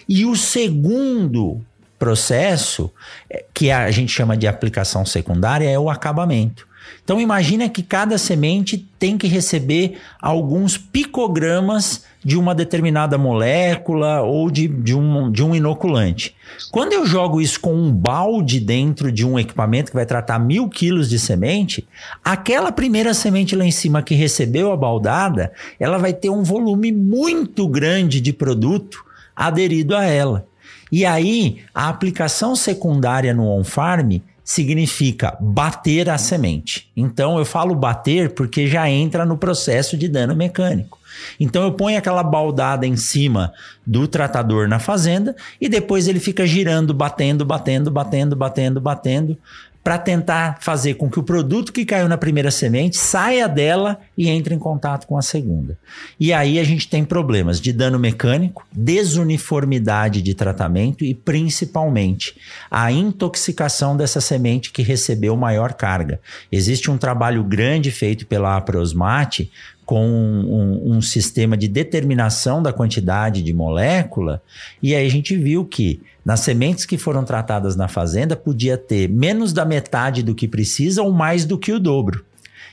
E 0.08 0.24
o 0.24 0.36
segundo 0.36 1.60
processo, 1.98 2.90
é, 3.28 3.44
que 3.52 3.70
a 3.70 3.90
gente 3.90 4.12
chama 4.12 4.36
de 4.36 4.46
aplicação 4.46 5.04
secundária, 5.04 5.68
é 5.68 5.78
o 5.78 5.90
acabamento. 5.90 6.66
Então 7.04 7.20
imagina 7.20 7.68
que 7.68 7.82
cada 7.82 8.16
semente 8.18 8.78
tem 8.98 9.18
que 9.18 9.26
receber 9.26 9.98
alguns 10.20 10.76
picogramas 10.76 12.04
de 12.22 12.36
uma 12.36 12.54
determinada 12.54 13.16
molécula 13.16 14.20
ou 14.20 14.50
de, 14.50 14.68
de, 14.68 14.94
um, 14.94 15.30
de 15.30 15.42
um 15.42 15.54
inoculante. 15.54 16.36
Quando 16.70 16.92
eu 16.92 17.06
jogo 17.06 17.40
isso 17.40 17.58
com 17.58 17.74
um 17.74 17.90
balde 17.90 18.60
dentro 18.60 19.10
de 19.10 19.26
um 19.26 19.38
equipamento 19.38 19.90
que 19.90 19.96
vai 19.96 20.04
tratar 20.04 20.38
mil 20.38 20.68
quilos 20.68 21.08
de 21.08 21.18
semente, 21.18 21.86
aquela 22.22 22.70
primeira 22.70 23.14
semente 23.14 23.56
lá 23.56 23.64
em 23.64 23.70
cima 23.70 24.02
que 24.02 24.14
recebeu 24.14 24.70
a 24.70 24.76
baldada, 24.76 25.52
ela 25.78 25.96
vai 25.98 26.12
ter 26.12 26.30
um 26.30 26.42
volume 26.42 26.92
muito 26.92 27.66
grande 27.66 28.20
de 28.20 28.32
produto 28.32 29.02
aderido 29.34 29.96
a 29.96 30.04
ela. 30.04 30.46
E 30.92 31.06
aí, 31.06 31.58
a 31.72 31.88
aplicação 31.88 32.56
secundária 32.56 33.32
no 33.32 33.46
on-farm 33.46 34.20
significa 34.50 35.36
bater 35.40 36.10
a 36.10 36.18
semente. 36.18 36.90
Então 36.96 37.38
eu 37.38 37.44
falo 37.44 37.72
bater 37.72 38.34
porque 38.34 38.66
já 38.66 38.90
entra 38.90 39.24
no 39.24 39.38
processo 39.38 39.96
de 39.96 40.08
dano 40.08 40.34
mecânico. 40.34 40.98
Então 41.38 41.62
eu 41.62 41.72
ponho 41.72 41.96
aquela 41.96 42.24
baldada 42.24 42.84
em 42.84 42.96
cima 42.96 43.52
do 43.86 44.08
tratador 44.08 44.66
na 44.66 44.80
fazenda 44.80 45.36
e 45.60 45.68
depois 45.68 46.08
ele 46.08 46.18
fica 46.18 46.44
girando, 46.44 46.92
batendo, 46.92 47.44
batendo, 47.44 47.92
batendo, 47.92 48.34
batendo, 48.34 48.80
batendo 48.80 49.38
para 49.82 49.98
tentar 49.98 50.58
fazer 50.60 50.94
com 50.94 51.10
que 51.10 51.18
o 51.18 51.22
produto 51.22 51.72
que 51.72 51.84
caiu 51.84 52.08
na 52.08 52.18
primeira 52.18 52.50
semente 52.50 52.96
saia 52.98 53.48
dela 53.48 53.98
e 54.16 54.28
entre 54.28 54.54
em 54.54 54.58
contato 54.58 55.06
com 55.06 55.16
a 55.16 55.22
segunda. 55.22 55.78
E 56.18 56.32
aí 56.32 56.58
a 56.58 56.64
gente 56.64 56.88
tem 56.88 57.04
problemas 57.04 57.60
de 57.60 57.72
dano 57.72 57.98
mecânico, 57.98 58.66
desuniformidade 58.70 60.20
de 60.20 60.34
tratamento 60.34 61.04
e 61.04 61.14
principalmente 61.14 62.36
a 62.70 62.92
intoxicação 62.92 63.96
dessa 63.96 64.20
semente 64.20 64.70
que 64.70 64.82
recebeu 64.82 65.34
maior 65.36 65.72
carga. 65.72 66.20
Existe 66.52 66.90
um 66.90 66.98
trabalho 66.98 67.42
grande 67.42 67.90
feito 67.90 68.26
pela 68.26 68.56
Aprosmate 68.56 69.50
com 69.90 70.06
um, 70.06 70.98
um, 70.98 71.02
sistema 71.02 71.56
de 71.56 71.66
determinação 71.66 72.62
da 72.62 72.72
quantidade 72.72 73.42
de 73.42 73.52
molécula, 73.52 74.40
e 74.80 74.94
aí 74.94 75.04
a 75.04 75.10
gente 75.10 75.36
viu 75.36 75.64
que 75.64 76.00
nas 76.24 76.38
sementes 76.38 76.86
que 76.86 76.96
foram 76.96 77.24
tratadas 77.24 77.74
na 77.74 77.88
fazenda 77.88 78.36
podia 78.36 78.78
ter 78.78 79.08
menos 79.08 79.52
da 79.52 79.64
metade 79.64 80.22
do 80.22 80.32
que 80.32 80.46
precisa 80.46 81.02
ou 81.02 81.10
mais 81.10 81.44
do 81.44 81.58
que 81.58 81.72
o 81.72 81.80
dobro. 81.80 82.24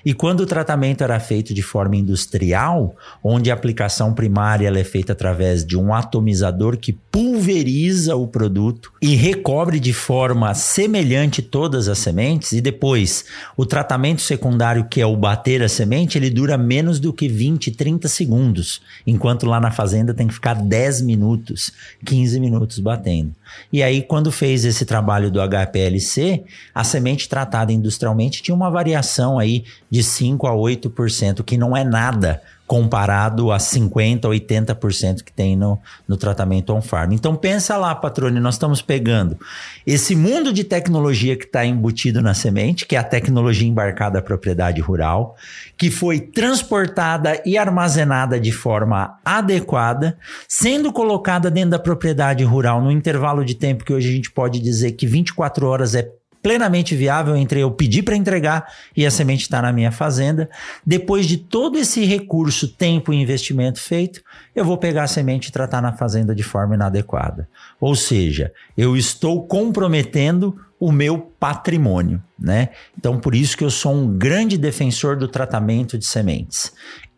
E 0.05 0.13
quando 0.13 0.41
o 0.41 0.45
tratamento 0.45 1.03
era 1.03 1.19
feito 1.19 1.55
de 1.55 1.63
forma 1.63 1.95
industrial, 1.95 2.95
onde 3.23 3.49
a 3.49 3.55
aplicação 3.55 4.13
primária 4.13 4.69
é 4.69 4.83
feita 4.83 5.13
através 5.13 5.65
de 5.65 5.75
um 5.75 5.95
atomizador 5.95 6.77
que 6.77 6.93
pulveriza 7.17 8.15
o 8.15 8.27
produto 8.27 8.93
e 9.01 9.15
recobre 9.15 9.79
de 9.79 9.91
forma 9.91 10.53
semelhante 10.53 11.41
todas 11.41 11.87
as 11.87 11.97
sementes, 11.97 12.51
e 12.51 12.61
depois 12.61 13.25
o 13.57 13.65
tratamento 13.65 14.21
secundário, 14.21 14.85
que 14.85 15.01
é 15.01 15.05
o 15.07 15.17
bater 15.17 15.63
a 15.63 15.67
semente, 15.67 16.15
ele 16.15 16.29
dura 16.29 16.59
menos 16.59 16.99
do 16.99 17.11
que 17.11 17.27
20, 17.27 17.71
30 17.71 18.07
segundos, 18.07 18.83
enquanto 19.07 19.47
lá 19.47 19.59
na 19.59 19.71
fazenda 19.71 20.13
tem 20.13 20.27
que 20.27 20.35
ficar 20.35 20.61
10 20.61 21.01
minutos, 21.01 21.71
15 22.05 22.39
minutos 22.39 22.77
batendo. 22.77 23.33
E 23.73 23.81
aí, 23.81 24.03
quando 24.03 24.31
fez 24.31 24.63
esse 24.63 24.85
trabalho 24.85 25.31
do 25.31 25.39
HPLC, 25.41 26.43
a 26.75 26.83
semente 26.83 27.27
tratada 27.27 27.73
industrialmente 27.73 28.43
tinha 28.43 28.53
uma 28.53 28.69
variação 28.69 29.39
aí 29.39 29.65
de 29.89 30.03
5 30.03 30.45
a 30.45 30.51
8%, 30.51 31.43
que 31.43 31.57
não 31.57 31.75
é 31.75 31.83
nada 31.83 32.43
comparado 32.67 33.49
a 33.49 33.57
50%, 33.57 34.23
80% 34.23 35.23
que 35.23 35.31
tem 35.31 35.55
no, 35.55 35.79
no 36.05 36.17
tratamento 36.17 36.73
on-farm. 36.73 37.13
Então 37.13 37.33
pensa 37.33 37.77
lá, 37.77 37.95
patrone, 37.95 38.41
nós 38.41 38.55
estamos 38.55 38.81
pegando 38.81 39.39
esse 39.85 40.13
mundo 40.17 40.51
de 40.51 40.65
tecnologia 40.65 41.37
que 41.37 41.45
está 41.45 41.65
embutido 41.65 42.21
na 42.21 42.33
semente, 42.33 42.85
que 42.85 42.97
é 42.97 42.99
a 42.99 43.03
tecnologia 43.03 43.67
embarcada 43.67 44.19
à 44.19 44.21
propriedade 44.21 44.81
rural, 44.81 45.37
que 45.77 45.89
foi 45.89 46.19
transportada 46.19 47.41
e 47.45 47.57
armazenada 47.57 48.37
de 48.37 48.51
forma 48.51 49.17
adequada, 49.23 50.17
sendo 50.47 50.91
colocada 50.91 51.49
dentro 51.49 51.71
da 51.71 51.79
propriedade 51.79 52.43
rural 52.43 52.81
no 52.81 52.91
intervalo 52.91 53.45
de 53.45 53.55
tempo 53.55 53.85
que 53.85 53.93
hoje 53.93 54.09
a 54.09 54.11
gente 54.11 54.29
pode 54.29 54.59
dizer 54.59 54.91
que 54.91 55.07
24 55.07 55.65
horas 55.65 55.95
é 55.95 56.11
plenamente 56.47 56.95
viável 56.95 57.35
entre 57.35 57.59
eu 57.59 57.69
pedir 57.69 58.03
para 58.03 58.15
entregar 58.15 58.71
e 58.95 59.05
a 59.05 59.11
semente 59.11 59.41
estar 59.41 59.57
tá 59.57 59.63
na 59.63 59.73
minha 59.73 59.91
fazenda. 59.91 60.49
Depois 60.85 61.25
de 61.25 61.35
todo 61.35 61.77
esse 61.77 62.05
recurso, 62.05 62.69
tempo 62.69 63.11
e 63.11 63.21
investimento 63.21 63.81
feito, 63.81 64.21
eu 64.55 64.63
vou 64.63 64.77
pegar 64.77 65.03
a 65.03 65.07
semente 65.07 65.49
e 65.49 65.51
tratar 65.51 65.81
na 65.81 65.91
fazenda 65.91 66.33
de 66.33 66.43
forma 66.43 66.75
inadequada. 66.75 67.49
Ou 67.81 67.97
seja, 67.97 68.53
eu 68.77 68.95
estou 68.95 69.45
comprometendo 69.45 70.57
o 70.79 70.89
meu 70.89 71.19
patrimônio, 71.37 72.23
né? 72.39 72.69
Então, 72.97 73.19
por 73.19 73.35
isso 73.35 73.57
que 73.57 73.65
eu 73.65 73.69
sou 73.69 73.93
um 73.93 74.17
grande 74.17 74.57
defensor 74.57 75.17
do 75.17 75.27
tratamento 75.27 75.97
de 75.97 76.05
sementes 76.05 76.71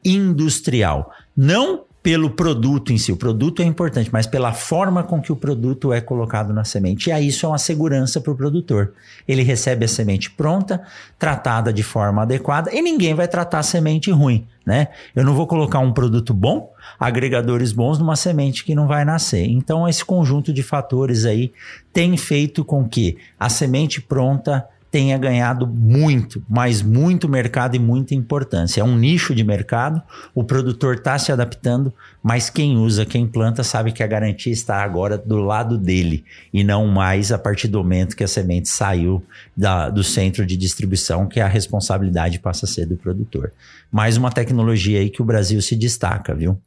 industrial. 0.04 1.14
Não 1.38 1.84
pelo 2.02 2.30
produto 2.30 2.94
em 2.94 2.98
si. 2.98 3.12
O 3.12 3.18
produto 3.18 3.62
é 3.62 3.66
importante, 3.66 4.10
mas 4.12 4.26
pela 4.26 4.54
forma 4.54 5.04
com 5.04 5.22
que 5.22 5.32
o 5.32 5.36
produto 5.36 5.92
é 5.92 6.00
colocado 6.00 6.54
na 6.54 6.64
semente. 6.64 7.10
E 7.10 7.12
aí 7.12 7.28
isso 7.28 7.46
é 7.46 7.50
uma 7.50 7.58
segurança 7.58 8.22
para 8.22 8.32
o 8.32 8.36
produtor. 8.36 8.94
Ele 9.28 9.44
recebe 9.44 9.84
a 9.84 9.88
semente 9.88 10.32
pronta, 10.32 10.82
tratada 11.18 11.74
de 11.74 11.84
forma 11.84 12.22
adequada, 12.22 12.74
e 12.74 12.82
ninguém 12.82 13.14
vai 13.14 13.28
tratar 13.28 13.60
a 13.60 13.64
semente 13.64 14.10
ruim, 14.12 14.48
né? 14.66 14.88
Eu 15.14 15.26
não 15.26 15.34
vou 15.34 15.46
colocar 15.46 15.80
um 15.80 15.92
produto 15.92 16.34
bom, 16.34 16.74
agregadores 16.98 17.74
bons 17.74 18.00
numa 18.00 18.16
semente 18.16 18.64
que 18.64 18.74
não 18.74 18.88
vai 18.88 19.04
nascer. 19.04 19.46
Então 19.46 19.88
esse 19.88 20.06
conjunto 20.06 20.54
de 20.54 20.64
fatores 20.64 21.26
aí 21.26 21.52
tem 21.92 22.16
feito 22.16 22.64
com 22.64 22.88
que 22.88 23.18
a 23.38 23.50
semente 23.50 24.02
pronta 24.02 24.66
tenha 24.92 25.18
ganhado 25.18 25.68
muito, 25.68 26.44
mas 26.50 26.82
muito 26.82 27.30
mercado 27.30 27.76
e 27.76 27.80
muita 27.80 28.16
importância. 28.16 28.82
É 28.82 28.84
um 28.84 28.98
nicho 28.98 29.36
de 29.36 29.44
mercado, 29.44 30.02
o 30.34 30.44
produtor 30.44 30.96
está 30.96 31.18
se 31.18 31.32
adaptando, 31.32 31.94
mas 32.24 32.50
quem 32.50 32.78
usa, 32.78 33.06
quem 33.06 33.28
planta, 33.28 33.64
sabe 33.64 33.92
que 33.92 34.02
a 34.02 34.08
garantia 34.08 34.52
está 34.52 34.84
agora 34.84 35.18
do 35.18 35.38
lado 35.38 35.78
dele 35.78 36.24
e 36.52 36.64
não 36.64 36.88
mais 36.88 37.32
a 37.32 37.38
partir 37.38 37.68
do 37.68 37.78
momento 37.78 38.16
que 38.16 38.24
a 38.24 38.28
semente 38.28 38.70
saiu 38.70 39.24
da, 39.56 39.90
do 39.90 40.04
centro 40.04 40.46
de 40.46 40.58
distribuição, 40.58 41.28
que 41.28 41.40
a 41.40 41.48
responsabilidade 41.48 42.40
passa 42.40 42.66
a 42.66 42.70
ser 42.70 42.86
do 42.86 42.98
produtor. 42.98 43.52
Mais 43.92 44.18
uma 44.18 44.32
tecnologia 44.32 45.00
aí 45.00 45.10
que 45.10 45.22
o 45.22 45.26
Brasil 45.26 45.62
se 45.62 45.76
destaca, 45.76 46.34
viu? 46.34 46.60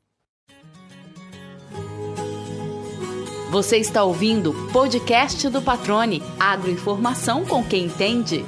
Você 3.53 3.77
está 3.77 4.03
ouvindo 4.03 4.55
podcast 4.73 5.47
do 5.51 5.61
Patrone. 5.61 6.23
Agroinformação 6.41 7.45
com 7.45 7.63
quem 7.63 7.85
entende. 7.85 8.47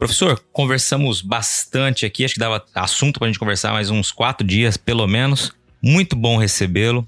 Professor, 0.00 0.42
conversamos 0.52 1.22
bastante 1.22 2.04
aqui, 2.04 2.24
acho 2.24 2.34
que 2.34 2.40
dava 2.40 2.64
assunto 2.74 3.20
para 3.20 3.26
a 3.26 3.30
gente 3.30 3.38
conversar 3.38 3.72
mais 3.72 3.88
uns 3.88 4.10
quatro 4.10 4.44
dias, 4.44 4.76
pelo 4.76 5.06
menos. 5.06 5.52
Muito 5.80 6.16
bom 6.16 6.36
recebê-lo. 6.36 7.06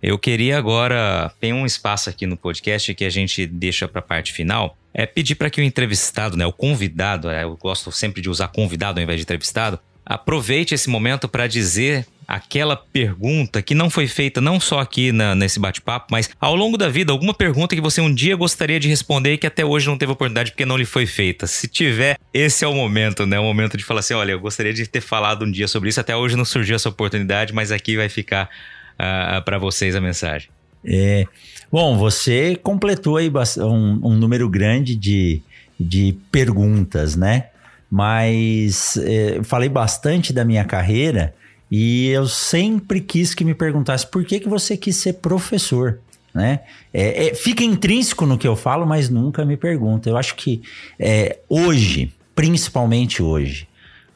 Eu 0.00 0.16
queria 0.16 0.56
agora, 0.56 1.32
tem 1.40 1.52
um 1.52 1.66
espaço 1.66 2.08
aqui 2.08 2.24
no 2.24 2.36
podcast 2.36 2.94
que 2.94 3.04
a 3.04 3.10
gente 3.10 3.44
deixa 3.48 3.88
para 3.88 3.98
a 3.98 4.02
parte 4.02 4.32
final, 4.32 4.78
é 4.94 5.04
pedir 5.06 5.34
para 5.34 5.50
que 5.50 5.60
o 5.60 5.64
entrevistado, 5.64 6.36
né, 6.36 6.46
o 6.46 6.52
convidado, 6.52 7.28
é, 7.28 7.42
eu 7.42 7.56
gosto 7.56 7.90
sempre 7.90 8.22
de 8.22 8.30
usar 8.30 8.46
convidado 8.46 9.00
ao 9.00 9.02
invés 9.02 9.18
de 9.18 9.24
entrevistado, 9.24 9.80
aproveite 10.06 10.72
esse 10.72 10.88
momento 10.88 11.28
para 11.28 11.48
dizer 11.48 12.06
aquela 12.28 12.76
pergunta 12.76 13.62
que 13.62 13.74
não 13.74 13.88
foi 13.88 14.06
feita 14.06 14.38
não 14.38 14.60
só 14.60 14.80
aqui 14.80 15.10
na, 15.10 15.34
nesse 15.34 15.58
bate-papo, 15.58 16.08
mas 16.10 16.28
ao 16.38 16.54
longo 16.54 16.76
da 16.76 16.86
vida, 16.90 17.10
alguma 17.10 17.32
pergunta 17.32 17.74
que 17.74 17.80
você 17.80 18.02
um 18.02 18.12
dia 18.12 18.36
gostaria 18.36 18.78
de 18.78 18.86
responder 18.86 19.32
e 19.32 19.38
que 19.38 19.46
até 19.46 19.64
hoje 19.64 19.86
não 19.86 19.96
teve 19.96 20.12
oportunidade 20.12 20.50
porque 20.50 20.66
não 20.66 20.76
lhe 20.76 20.84
foi 20.84 21.06
feita. 21.06 21.46
Se 21.46 21.66
tiver, 21.66 22.18
esse 22.34 22.66
é 22.66 22.68
o 22.68 22.74
momento, 22.74 23.24
né? 23.24 23.40
O 23.40 23.44
momento 23.44 23.78
de 23.78 23.84
falar 23.84 24.00
assim: 24.00 24.12
olha, 24.12 24.32
eu 24.32 24.40
gostaria 24.40 24.74
de 24.74 24.86
ter 24.86 25.00
falado 25.00 25.46
um 25.46 25.50
dia 25.50 25.66
sobre 25.66 25.88
isso, 25.88 26.00
até 26.00 26.14
hoje 26.14 26.36
não 26.36 26.44
surgiu 26.44 26.76
essa 26.76 26.90
oportunidade, 26.90 27.54
mas 27.54 27.72
aqui 27.72 27.96
vai 27.96 28.10
ficar 28.10 28.44
uh, 28.44 29.38
ah, 29.38 29.42
para 29.42 29.56
vocês 29.56 29.96
a 29.96 30.00
mensagem. 30.00 30.50
É. 30.84 31.24
Bom, 31.72 31.96
você 31.96 32.56
completou 32.56 33.16
aí 33.16 33.32
um, 33.58 34.00
um 34.02 34.14
número 34.14 34.48
grande 34.50 34.94
de, 34.94 35.40
de 35.80 36.14
perguntas, 36.30 37.16
né? 37.16 37.46
Mas 37.90 38.98
é, 38.98 39.40
falei 39.42 39.70
bastante 39.70 40.30
da 40.30 40.44
minha 40.44 40.64
carreira 40.64 41.34
e 41.70 42.08
eu 42.08 42.26
sempre 42.26 43.00
quis 43.00 43.34
que 43.34 43.44
me 43.44 43.54
perguntasse 43.54 44.06
por 44.06 44.24
que, 44.24 44.40
que 44.40 44.48
você 44.48 44.76
quis 44.76 44.96
ser 44.96 45.14
professor. 45.14 45.98
Né? 46.32 46.60
É, 46.92 47.28
é, 47.28 47.34
fica 47.34 47.64
intrínseco 47.64 48.24
no 48.24 48.38
que 48.38 48.46
eu 48.46 48.54
falo, 48.54 48.86
mas 48.86 49.08
nunca 49.08 49.44
me 49.44 49.56
pergunta. 49.56 50.08
Eu 50.08 50.16
acho 50.16 50.34
que 50.36 50.62
é, 50.98 51.38
hoje, 51.48 52.12
principalmente 52.34 53.22
hoje, 53.22 53.68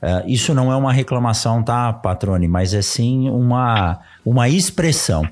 uh, 0.03 0.27
isso 0.27 0.55
não 0.55 0.73
é 0.73 0.77
uma 0.77 0.93
reclamação, 0.93 1.63
tá, 1.63 1.93
patrone? 1.93 2.47
Mas 2.47 2.75
é 2.75 2.83
sim 2.83 3.29
uma, 3.29 4.01
uma 4.25 4.49
expressão. 4.49 5.29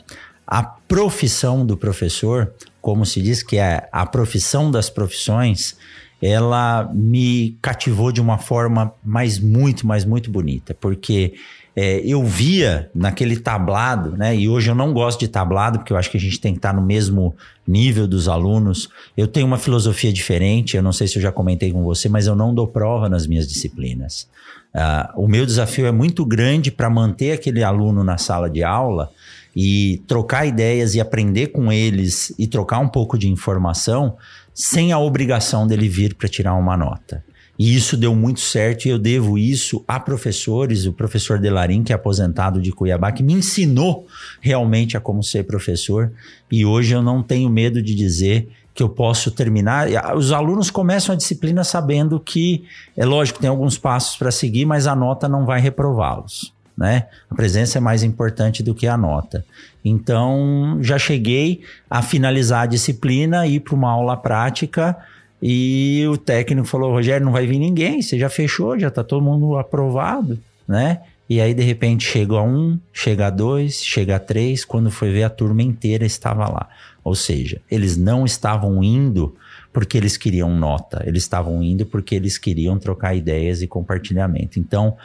A 0.46 0.62
profissão 0.62 1.64
do 1.64 1.76
professor, 1.76 2.52
como 2.82 3.06
se 3.06 3.22
diz 3.22 3.42
que 3.42 3.56
é 3.56 3.88
a 3.92 4.04
profissão 4.04 4.70
das 4.70 4.90
profissões, 4.90 5.76
ela 6.20 6.90
me 6.92 7.56
cativou 7.62 8.12
de 8.12 8.20
uma 8.20 8.36
forma 8.36 8.92
mais 9.02 9.38
muito, 9.38 9.86
mais 9.86 10.04
muito 10.04 10.30
bonita, 10.30 10.74
porque 10.74 11.34
é, 11.82 12.02
eu 12.04 12.22
via 12.22 12.90
naquele 12.94 13.38
tablado, 13.38 14.14
né? 14.14 14.36
E 14.36 14.46
hoje 14.46 14.70
eu 14.70 14.74
não 14.74 14.92
gosto 14.92 15.20
de 15.20 15.28
tablado, 15.28 15.78
porque 15.78 15.94
eu 15.94 15.96
acho 15.96 16.10
que 16.10 16.18
a 16.18 16.20
gente 16.20 16.38
tem 16.38 16.52
que 16.52 16.58
estar 16.58 16.74
no 16.74 16.82
mesmo 16.82 17.34
nível 17.66 18.06
dos 18.06 18.28
alunos. 18.28 18.90
Eu 19.16 19.26
tenho 19.26 19.46
uma 19.46 19.56
filosofia 19.56 20.12
diferente, 20.12 20.76
eu 20.76 20.82
não 20.82 20.92
sei 20.92 21.08
se 21.08 21.16
eu 21.16 21.22
já 21.22 21.32
comentei 21.32 21.72
com 21.72 21.82
você, 21.82 22.06
mas 22.06 22.26
eu 22.26 22.36
não 22.36 22.54
dou 22.54 22.68
prova 22.68 23.08
nas 23.08 23.26
minhas 23.26 23.48
disciplinas. 23.48 24.28
Uh, 24.74 25.22
o 25.24 25.26
meu 25.26 25.46
desafio 25.46 25.86
é 25.86 25.90
muito 25.90 26.22
grande 26.26 26.70
para 26.70 26.90
manter 26.90 27.32
aquele 27.32 27.64
aluno 27.64 28.04
na 28.04 28.18
sala 28.18 28.50
de 28.50 28.62
aula 28.62 29.10
e 29.56 30.02
trocar 30.06 30.44
ideias 30.44 30.94
e 30.94 31.00
aprender 31.00 31.46
com 31.46 31.72
eles 31.72 32.30
e 32.38 32.46
trocar 32.46 32.80
um 32.80 32.88
pouco 32.88 33.16
de 33.16 33.26
informação 33.26 34.18
sem 34.52 34.92
a 34.92 34.98
obrigação 34.98 35.66
dele 35.66 35.88
vir 35.88 36.14
para 36.14 36.28
tirar 36.28 36.52
uma 36.56 36.76
nota. 36.76 37.24
E 37.60 37.76
isso 37.76 37.94
deu 37.94 38.14
muito 38.14 38.40
certo 38.40 38.86
e 38.86 38.88
eu 38.88 38.98
devo 38.98 39.36
isso 39.36 39.84
a 39.86 40.00
professores, 40.00 40.86
o 40.86 40.94
professor 40.94 41.38
Delarim, 41.38 41.82
que 41.82 41.92
é 41.92 41.94
aposentado 41.94 42.58
de 42.58 42.72
Cuiabá, 42.72 43.12
que 43.12 43.22
me 43.22 43.34
ensinou 43.34 44.06
realmente 44.40 44.96
a 44.96 45.00
como 45.00 45.22
ser 45.22 45.44
professor. 45.44 46.10
E 46.50 46.64
hoje 46.64 46.94
eu 46.94 47.02
não 47.02 47.22
tenho 47.22 47.50
medo 47.50 47.82
de 47.82 47.94
dizer 47.94 48.48
que 48.72 48.82
eu 48.82 48.88
posso 48.88 49.30
terminar. 49.30 49.88
Os 50.16 50.32
alunos 50.32 50.70
começam 50.70 51.12
a 51.12 51.16
disciplina 51.16 51.62
sabendo 51.62 52.18
que, 52.18 52.64
é 52.96 53.04
lógico, 53.04 53.38
tem 53.38 53.50
alguns 53.50 53.76
passos 53.76 54.16
para 54.16 54.30
seguir, 54.30 54.64
mas 54.64 54.86
a 54.86 54.96
nota 54.96 55.28
não 55.28 55.44
vai 55.44 55.60
reprová-los. 55.60 56.54
né? 56.74 57.08
A 57.28 57.34
presença 57.34 57.76
é 57.76 57.80
mais 57.80 58.02
importante 58.02 58.62
do 58.62 58.74
que 58.74 58.86
a 58.86 58.96
nota. 58.96 59.44
Então, 59.84 60.78
já 60.80 60.98
cheguei 60.98 61.60
a 61.90 62.00
finalizar 62.00 62.62
a 62.62 62.66
disciplina, 62.66 63.46
ir 63.46 63.60
para 63.60 63.74
uma 63.74 63.90
aula 63.90 64.16
prática 64.16 64.96
e 65.42 66.04
o 66.08 66.16
técnico 66.16 66.66
falou: 66.66 66.92
Rogério, 66.92 67.24
não 67.24 67.32
vai 67.32 67.46
vir 67.46 67.58
ninguém, 67.58 68.02
você 68.02 68.18
já 68.18 68.28
fechou, 68.28 68.78
já 68.78 68.88
está 68.88 69.02
todo 69.02 69.24
mundo 69.24 69.56
aprovado, 69.56 70.38
né? 70.66 71.00
E 71.28 71.40
aí, 71.40 71.54
de 71.54 71.62
repente, 71.62 72.04
chega 72.04 72.42
um, 72.42 72.76
chega 72.92 73.30
dois, 73.30 73.84
chega 73.84 74.18
três. 74.18 74.64
Quando 74.64 74.90
foi 74.90 75.12
ver, 75.12 75.22
a 75.22 75.30
turma 75.30 75.62
inteira 75.62 76.04
estava 76.04 76.48
lá. 76.48 76.68
Ou 77.04 77.14
seja, 77.14 77.60
eles 77.70 77.96
não 77.96 78.24
estavam 78.24 78.82
indo 78.82 79.36
porque 79.72 79.96
eles 79.96 80.16
queriam 80.16 80.50
nota, 80.50 81.04
eles 81.06 81.22
estavam 81.22 81.62
indo 81.62 81.86
porque 81.86 82.16
eles 82.16 82.36
queriam 82.36 82.76
trocar 82.80 83.14
ideias 83.14 83.62
e 83.62 83.68
compartilhamento. 83.68 84.58
Então, 84.58 84.96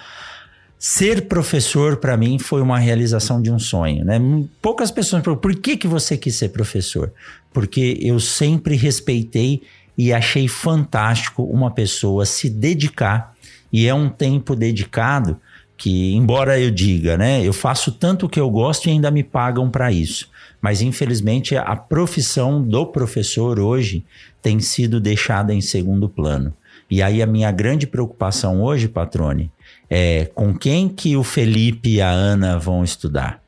ser 0.80 1.28
professor 1.28 1.98
para 1.98 2.18
mim 2.18 2.40
foi 2.40 2.62
uma 2.62 2.80
realização 2.80 3.40
de 3.40 3.52
um 3.52 3.60
sonho, 3.60 4.04
né? 4.04 4.20
Poucas 4.60 4.90
pessoas 4.90 5.22
perguntam, 5.22 5.42
por 5.42 5.56
que 5.62 5.78
que 5.78 5.88
você 5.88 6.18
quis 6.18 6.36
ser 6.36 6.50
professor? 6.50 7.14
Porque 7.54 8.00
eu 8.02 8.20
sempre 8.20 8.76
respeitei 8.76 9.62
e 9.98 10.14
achei 10.14 10.48
fantástico 10.48 11.44
uma 11.44 11.72
pessoa 11.72 12.26
se 12.26 12.50
dedicar 12.50 13.34
e 13.72 13.88
é 13.88 13.94
um 13.94 14.10
tempo 14.10 14.56
dedicado 14.56 15.40
que, 15.78 16.14
embora 16.14 16.60
eu 16.60 16.72
diga, 16.72 17.18
né, 17.18 17.46
eu 17.46 17.52
faço 17.52 17.92
tanto 17.92 18.30
que 18.30 18.40
eu 18.40 18.50
gosto 18.50 18.88
e 18.88 18.92
ainda 18.92 19.12
me 19.12 19.24
pagam 19.24 19.70
para 19.70 19.92
isso. 19.92 20.30
Mas 20.62 20.82
infelizmente 20.82 21.56
a 21.56 21.76
profissão 21.76 22.62
do 22.62 22.86
professor 22.86 23.60
hoje 23.60 24.06
tem 24.42 24.60
sido 24.60 25.00
deixada 25.00 25.54
em 25.54 25.62
segundo 25.62 26.08
plano. 26.08 26.54
E 26.90 27.02
aí 27.02 27.22
a 27.22 27.28
minha 27.28 27.52
grande 27.52 27.88
preocupação 27.88 28.62
hoje, 28.62 28.88
patrone, 28.88 29.52
é 29.90 30.26
com 30.34 30.54
quem 30.54 30.88
que 30.88 31.18
o 31.18 31.24
Felipe 31.24 31.96
e 31.96 32.02
a 32.02 32.10
Ana 32.10 32.58
vão 32.58 32.84
estudar? 32.84 33.42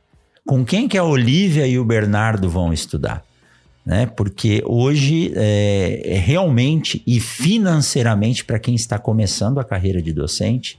Com 0.46 0.66
quem 0.66 0.88
que 0.88 0.98
a 0.98 1.04
Olivia 1.04 1.68
e 1.68 1.78
o 1.78 1.86
Bernardo 1.86 2.50
vão 2.50 2.74
estudar? 2.74 3.24
Né? 3.88 4.06
Porque 4.06 4.62
hoje, 4.66 5.32
é, 5.34 6.02
é 6.04 6.18
realmente 6.18 7.02
e 7.08 7.22
financeiramente, 7.22 8.44
para 8.44 8.60
quem 8.60 8.76
está 8.76 9.00
começando 9.00 9.62
a 9.62 9.64
carreira 9.64 10.02
de 10.02 10.12
docente, 10.12 10.78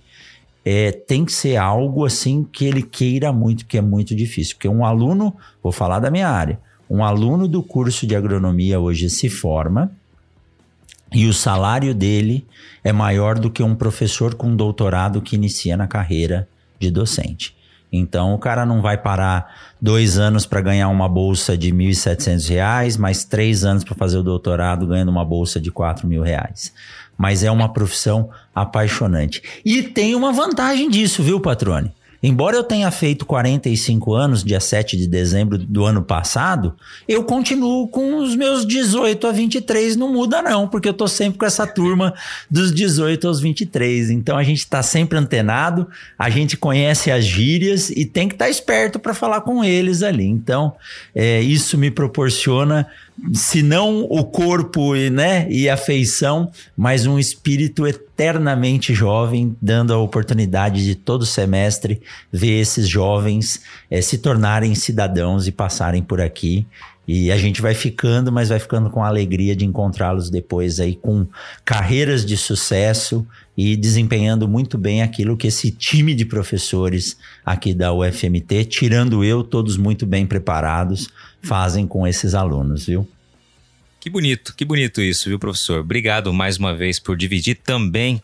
é, 0.63 0.93
tem 0.93 1.25
que 1.25 1.33
ser 1.33 1.57
algo 1.57 2.05
assim 2.05 2.45
que 2.45 2.67
ele 2.67 2.83
queira 2.83 3.33
muito, 3.33 3.65
que 3.65 3.79
é 3.79 3.81
muito 3.81 4.15
difícil. 4.15 4.57
Porque 4.57 4.69
um 4.69 4.85
aluno, 4.85 5.35
vou 5.63 5.73
falar 5.73 6.01
da 6.01 6.11
minha 6.11 6.29
área, 6.29 6.61
um 6.91 7.03
aluno 7.03 7.49
do 7.49 7.63
curso 7.63 8.07
de 8.07 8.15
agronomia 8.15 8.79
hoje 8.79 9.09
se 9.09 9.31
forma 9.31 9.91
e 11.11 11.27
o 11.27 11.33
salário 11.33 11.95
dele 11.95 12.47
é 12.85 12.93
maior 12.93 13.39
do 13.39 13.51
que 13.51 13.63
um 13.63 13.75
professor 13.75 14.35
com 14.35 14.55
doutorado 14.55 15.23
que 15.23 15.35
inicia 15.35 15.79
na 15.79 15.87
carreira 15.87 16.47
de 16.79 16.91
docente. 16.91 17.57
Então 17.93 18.35
o 18.35 18.39
cara 18.39 18.67
não 18.67 18.83
vai 18.83 18.99
parar 18.99 19.55
dois 19.81 20.19
anos 20.19 20.45
para 20.45 20.61
ganhar 20.61 20.89
uma 20.89 21.09
bolsa 21.09 21.57
de 21.57 21.71
R$ 21.71 21.77
1.700, 21.77 22.99
mais 22.99 23.25
três 23.25 23.65
anos 23.65 23.85
para 23.85 23.95
fazer 23.95 24.19
o 24.19 24.23
doutorado 24.23 24.87
ganhando 24.87 25.11
uma 25.11 25.25
bolsa 25.25 25.61
de 25.61 25.71
R$ 25.71 26.05
mil 26.05 26.23
reais. 26.23 26.73
Mas 27.17 27.43
é 27.43 27.51
uma 27.51 27.73
profissão 27.73 28.31
apaixonante. 28.55 29.43
E 29.65 29.83
tem 29.83 30.15
uma 30.15 30.33
vantagem 30.33 30.89
disso, 30.89 31.23
viu, 31.23 31.41
patrone? 31.41 31.93
Embora 32.23 32.57
eu 32.57 32.65
tenha 32.65 32.91
feito 32.91 33.25
45 33.25 34.13
anos, 34.13 34.43
dia 34.43 34.59
7 34.59 34.97
de 34.97 35.07
dezembro 35.07 35.57
do 35.57 35.85
ano 35.85 36.03
passado, 36.03 36.75
eu 37.07 37.23
continuo 37.23 37.87
com 37.89 38.17
os 38.17 38.35
meus 38.35 38.67
18 38.67 39.27
a 39.27 39.33
23, 39.33 39.95
não 39.95 40.13
muda 40.13 40.43
não, 40.43 40.67
porque 40.67 40.89
eu 40.89 40.95
tô 40.95 41.07
sempre 41.07 41.39
com 41.39 41.47
essa 41.47 41.67
turma 41.67 42.13
dos 42.51 42.73
18 42.73 43.29
aos 43.29 43.41
23. 43.41 44.11
Então 44.11 44.37
a 44.37 44.43
gente 44.43 44.67
tá 44.67 44.83
sempre 44.83 45.17
antenado, 45.17 45.89
a 46.19 46.29
gente 46.29 46.57
conhece 46.57 47.11
as 47.11 47.25
gírias 47.25 47.91
e 47.91 48.05
tem 48.05 48.29
que 48.29 48.35
estar 48.35 48.47
tá 48.47 48.51
esperto 48.51 48.99
para 48.99 49.15
falar 49.15 49.43
com 49.43 49.63
eles 49.63 50.03
ali. 50.03 50.27
Então, 50.27 50.75
é, 51.15 51.41
isso 51.41 51.79
me 51.79 51.91
proporciona 51.91 52.87
se 53.33 53.63
não 53.63 54.05
o 54.05 54.25
corpo 54.25 54.95
né, 54.95 55.47
e 55.51 55.69
a 55.69 55.77
feição, 55.77 56.51
mas 56.77 57.07
um 57.07 57.19
espírito 57.19 57.87
eternamente 57.87 58.95
jovem, 58.95 59.57
dando 59.61 59.93
a 59.93 59.99
oportunidade 59.99 60.85
de 60.85 60.95
todo 60.95 61.27
semestre 61.27 62.01
ver 62.33 62.61
esses 62.61 62.89
jovens 62.89 63.63
é, 63.91 64.01
se 64.01 64.19
tornarem 64.19 64.75
cidadãos 64.75 65.47
e 65.47 65.53
passarem 65.53 66.03
por 66.03 66.21
aqui. 66.21 66.67
E 67.09 67.33
a 67.33 67.39
gente 67.39 67.63
vai 67.63 67.75
ficando, 67.75 68.31
mas 68.31 68.51
vai 68.51 68.59
ficando 68.59 68.91
com 68.91 69.03
a 69.03 69.09
alegria 69.09 69.57
de 69.57 69.65
encontrá-los 69.65 70.29
depois 70.29 70.79
aí 70.79 70.95
com 70.95 71.27
carreiras 71.65 72.23
de 72.25 72.37
sucesso 72.37 73.27
e 73.57 73.75
desempenhando 73.77 74.47
muito 74.47 74.77
bem 74.77 75.03
aquilo 75.03 75.35
que 75.35 75.47
esse 75.47 75.71
time 75.71 76.15
de 76.15 76.27
professores 76.27 77.17
aqui 77.45 77.73
da 77.73 77.95
UFMT, 77.95 78.67
tirando 78.67 79.25
eu, 79.25 79.43
todos 79.43 79.79
muito 79.79 80.05
bem 80.05 80.27
preparados, 80.27 81.09
fazem 81.43 81.87
com 81.87 82.07
esses 82.07 82.35
alunos, 82.35 82.87
viu? 82.87 83.09
Que 84.01 84.09
bonito, 84.09 84.55
que 84.55 84.65
bonito 84.65 85.03
isso, 85.03 85.29
viu, 85.29 85.39
professor? 85.39 85.81
Obrigado 85.81 86.33
mais 86.33 86.57
uma 86.57 86.75
vez 86.75 86.99
por 86.99 87.17
dividir 87.17 87.57
também 87.57 88.23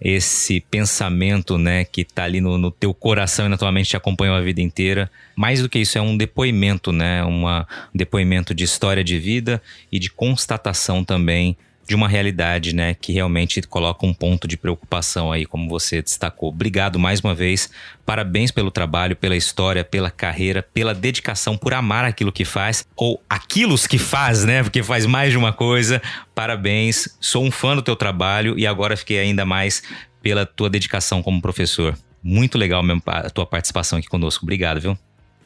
esse 0.00 0.60
pensamento, 0.60 1.56
né, 1.56 1.84
que 1.84 2.02
está 2.02 2.24
ali 2.24 2.40
no, 2.40 2.58
no, 2.58 2.70
teu 2.70 2.92
coração 2.92 3.46
e 3.46 3.48
na 3.48 3.56
tua 3.56 3.72
mente 3.72 3.90
te 3.90 3.96
acompanhou 3.96 4.36
a 4.36 4.40
vida 4.40 4.60
inteira. 4.60 5.10
Mais 5.34 5.62
do 5.62 5.68
que 5.68 5.78
isso, 5.78 5.96
é 5.96 6.00
um 6.00 6.16
depoimento, 6.16 6.92
né, 6.92 7.24
uma, 7.24 7.66
um 7.94 7.96
depoimento 7.96 8.54
de 8.54 8.64
história 8.64 9.02
de 9.02 9.18
vida 9.18 9.62
e 9.90 9.98
de 9.98 10.10
constatação 10.10 11.02
também 11.02 11.56
de 11.86 11.94
uma 11.94 12.08
realidade, 12.08 12.74
né, 12.74 12.94
que 12.94 13.12
realmente 13.12 13.60
coloca 13.62 14.06
um 14.06 14.14
ponto 14.14 14.48
de 14.48 14.56
preocupação 14.56 15.30
aí, 15.30 15.44
como 15.44 15.68
você 15.68 16.00
destacou. 16.00 16.48
Obrigado 16.48 16.98
mais 16.98 17.20
uma 17.20 17.34
vez. 17.34 17.70
Parabéns 18.06 18.50
pelo 18.50 18.70
trabalho, 18.70 19.16
pela 19.16 19.36
história, 19.36 19.84
pela 19.84 20.10
carreira, 20.10 20.62
pela 20.62 20.94
dedicação, 20.94 21.56
por 21.56 21.74
amar 21.74 22.04
aquilo 22.04 22.32
que 22.32 22.44
faz 22.44 22.86
ou 22.96 23.22
aquilo 23.28 23.76
que 23.76 23.98
faz, 23.98 24.44
né? 24.44 24.62
Porque 24.62 24.82
faz 24.82 25.06
mais 25.06 25.30
de 25.30 25.38
uma 25.38 25.52
coisa. 25.52 26.00
Parabéns. 26.34 27.08
Sou 27.20 27.44
um 27.44 27.50
fã 27.50 27.74
do 27.76 27.82
teu 27.82 27.96
trabalho 27.96 28.58
e 28.58 28.66
agora 28.66 28.96
fiquei 28.96 29.18
ainda 29.18 29.44
mais 29.44 29.82
pela 30.22 30.46
tua 30.46 30.70
dedicação 30.70 31.22
como 31.22 31.40
professor. 31.40 31.96
Muito 32.22 32.56
legal 32.56 32.82
mesmo 32.82 33.02
a 33.06 33.28
tua 33.28 33.44
participação 33.44 33.98
aqui 33.98 34.08
conosco. 34.08 34.44
Obrigado, 34.44 34.80
viu? 34.80 34.98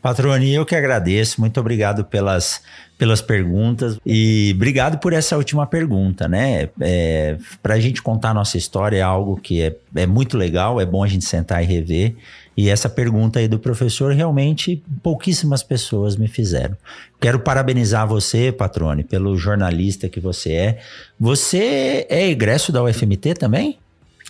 Patroni, 0.09 0.55
eu 0.55 0.65
que 0.65 0.75
agradeço. 0.75 1.39
Muito 1.39 1.61
obrigado 1.61 2.03
pelas, 2.03 2.63
pelas 2.97 3.21
perguntas 3.21 3.99
e 4.07 4.53
obrigado 4.57 4.97
por 5.01 5.13
essa 5.13 5.37
última 5.37 5.67
pergunta, 5.67 6.27
né? 6.27 6.71
É, 6.81 7.37
Para 7.63 7.75
a 7.75 7.79
gente 7.79 8.01
contar 8.01 8.31
a 8.31 8.35
nossa 8.35 8.57
história 8.57 8.97
é 8.97 9.03
algo 9.03 9.37
que 9.37 9.61
é, 9.61 9.77
é 9.95 10.07
muito 10.07 10.39
legal, 10.39 10.81
é 10.81 10.87
bom 10.87 11.05
a 11.05 11.07
gente 11.07 11.27
sentar 11.27 11.63
e 11.63 11.67
rever. 11.67 12.15
E 12.57 12.71
essa 12.71 12.89
pergunta 12.89 13.39
aí 13.39 13.47
do 13.47 13.59
professor, 13.59 14.15
realmente 14.15 14.83
pouquíssimas 15.03 15.63
pessoas 15.63 16.17
me 16.17 16.27
fizeram. 16.27 16.75
Quero 17.21 17.39
parabenizar 17.41 18.09
você, 18.09 18.51
Patrone, 18.51 19.05
pelo 19.05 19.37
jornalista 19.37 20.09
que 20.09 20.21
você 20.21 20.53
é. 20.53 20.79
Você 21.21 22.07
é 22.09 22.31
egresso 22.31 22.73
da 22.73 22.83
UFMT 22.83 23.35
também? 23.35 23.79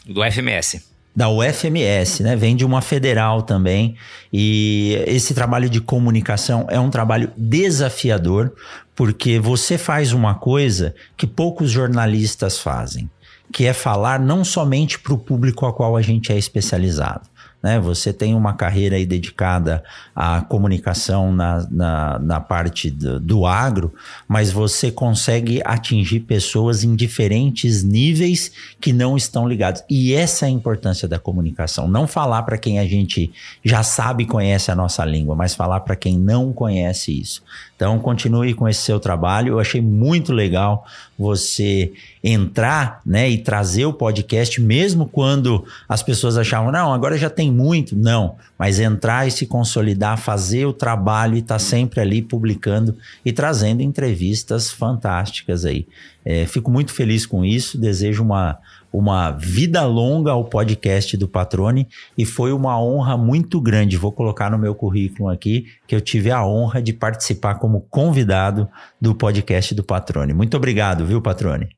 Do 0.05 0.25
FMS 0.25 0.98
da 1.19 1.29
UFMS, 1.29 2.23
né? 2.23 2.37
Vem 2.37 2.55
de 2.55 2.65
uma 2.65 2.81
federal 2.81 3.43
também. 3.43 3.97
E 4.33 5.03
esse 5.05 5.35
trabalho 5.35 5.69
de 5.69 5.81
comunicação 5.81 6.65
é 6.71 6.79
um 6.79 6.91
trabalho 6.91 7.33
desafiador, 7.37 8.53
porque 8.95 9.37
você 9.41 9.77
faz 9.77 10.13
uma 10.13 10.37
coisa 10.37 10.95
que 11.17 11.27
poucos 11.27 11.73
jornalistas 11.73 12.61
fazem, 12.61 13.11
que 13.53 13.67
é 13.67 13.73
falar 13.73 14.21
não 14.21 14.45
somente 14.45 14.97
para 14.97 15.13
o 15.13 15.19
público 15.19 15.67
a 15.67 15.73
qual 15.73 15.97
a 15.97 16.03
gente 16.03 16.31
é 16.31 16.39
especializado, 16.39 17.29
né? 17.63 17.79
Você 17.81 18.13
tem 18.13 18.35
uma 18.35 18.55
carreira 18.55 18.97
aí 18.97 19.05
dedicada 19.05 19.83
à 20.15 20.41
comunicação 20.43 21.33
na, 21.33 21.67
na, 21.71 22.19
na 22.19 22.41
parte 22.41 22.91
do, 22.91 23.19
do, 23.19 23.47
agro, 23.47 23.93
mas 24.29 24.53
você 24.53 24.91
consegue 24.91 25.61
atingir 25.65 26.21
pessoas 26.21 26.85
em 26.85 26.95
diferentes 26.95 27.83
níveis 27.83 28.53
que 28.81 28.93
não 28.93 29.17
estão 29.17 29.49
ligados. 29.49 29.83
E 29.89 30.15
essa 30.15 30.47
é 30.47 30.49
a 30.49 30.53
importância 30.53 31.09
da 31.09 31.19
comunicação. 31.19 31.89
Não 31.89 32.07
falar 32.07 32.43
para 32.43 32.59
quem 32.59 32.79
a 32.79 32.87
gente 32.87 33.33
já 33.65 33.83
sabe 33.83 34.23
e 34.23 34.27
conhece 34.27 34.71
a 34.71 34.77
nossa 34.77 35.05
língua, 35.05 35.35
mas 35.35 35.55
falar 35.55 35.81
para 35.81 35.97
quem 35.97 36.19
não 36.19 36.53
conhece 36.53 37.19
isso. 37.19 37.43
Então, 37.79 37.97
continue 38.01 38.55
com 38.55 38.69
esse 38.69 38.83
seu 38.83 38.99
trabalho. 38.99 39.53
Eu 39.53 39.61
achei 39.61 39.81
muito 39.81 40.33
legal 40.33 40.85
você 41.17 41.93
entrar 42.25 43.01
né, 43.07 43.31
e 43.31 43.39
trazer 43.39 43.87
o 43.87 43.93
podcast, 43.93 44.61
mesmo 44.61 45.07
quando 45.07 45.65
as 45.89 46.03
pessoas 46.03 46.37
achavam, 46.37 46.73
não, 46.73 46.93
agora 46.93 47.17
já 47.17 47.31
tem 47.31 47.53
muito. 47.53 47.95
Não, 47.95 48.35
mas 48.59 48.81
entrar 48.81 49.29
e 49.29 49.31
se 49.31 49.47
consolidar, 49.47 50.19
fazer 50.19 50.67
o 50.67 50.73
trabalho 50.73 51.37
e 51.37 51.39
estar 51.39 51.55
tá 51.55 51.59
sempre 51.61 52.01
ali 52.01 52.21
publicando 52.21 52.97
e 53.25 53.33
trazendo 53.33 53.81
entrevistas 53.81 54.73
fantásticas 54.73 55.65
aí. 55.65 55.87
É, 56.25 56.47
fico 56.47 56.73
muito 56.73 56.93
feliz 56.93 57.25
com 57.25 57.45
isso, 57.45 57.79
desejo 57.79 58.25
uma 58.25 58.59
uma 58.99 59.31
vida 59.31 59.85
longa 59.85 60.33
ao 60.33 60.45
podcast 60.45 61.17
do 61.17 61.29
Patrone 61.29 61.87
e 62.17 62.25
foi 62.25 62.51
uma 62.53 62.83
honra 62.83 63.17
muito 63.17 63.61
grande. 63.61 63.97
Vou 63.97 64.11
colocar 64.11 64.51
no 64.51 64.59
meu 64.59 64.75
currículo 64.75 65.29
aqui 65.29 65.67
que 65.87 65.95
eu 65.95 66.01
tive 66.01 66.33
a 66.33 66.45
honra 66.45 66.83
de 66.83 66.93
participar 66.93 67.61
como 67.61 67.83
convidado 67.83 68.69
do 69.01 69.15
podcast 69.15 69.73
do 69.73 69.85
Patrone. 69.85 70.35
Muito 70.35 70.57
obrigado, 70.57 71.07
viu, 71.07 71.23
Patrone? 71.23 71.78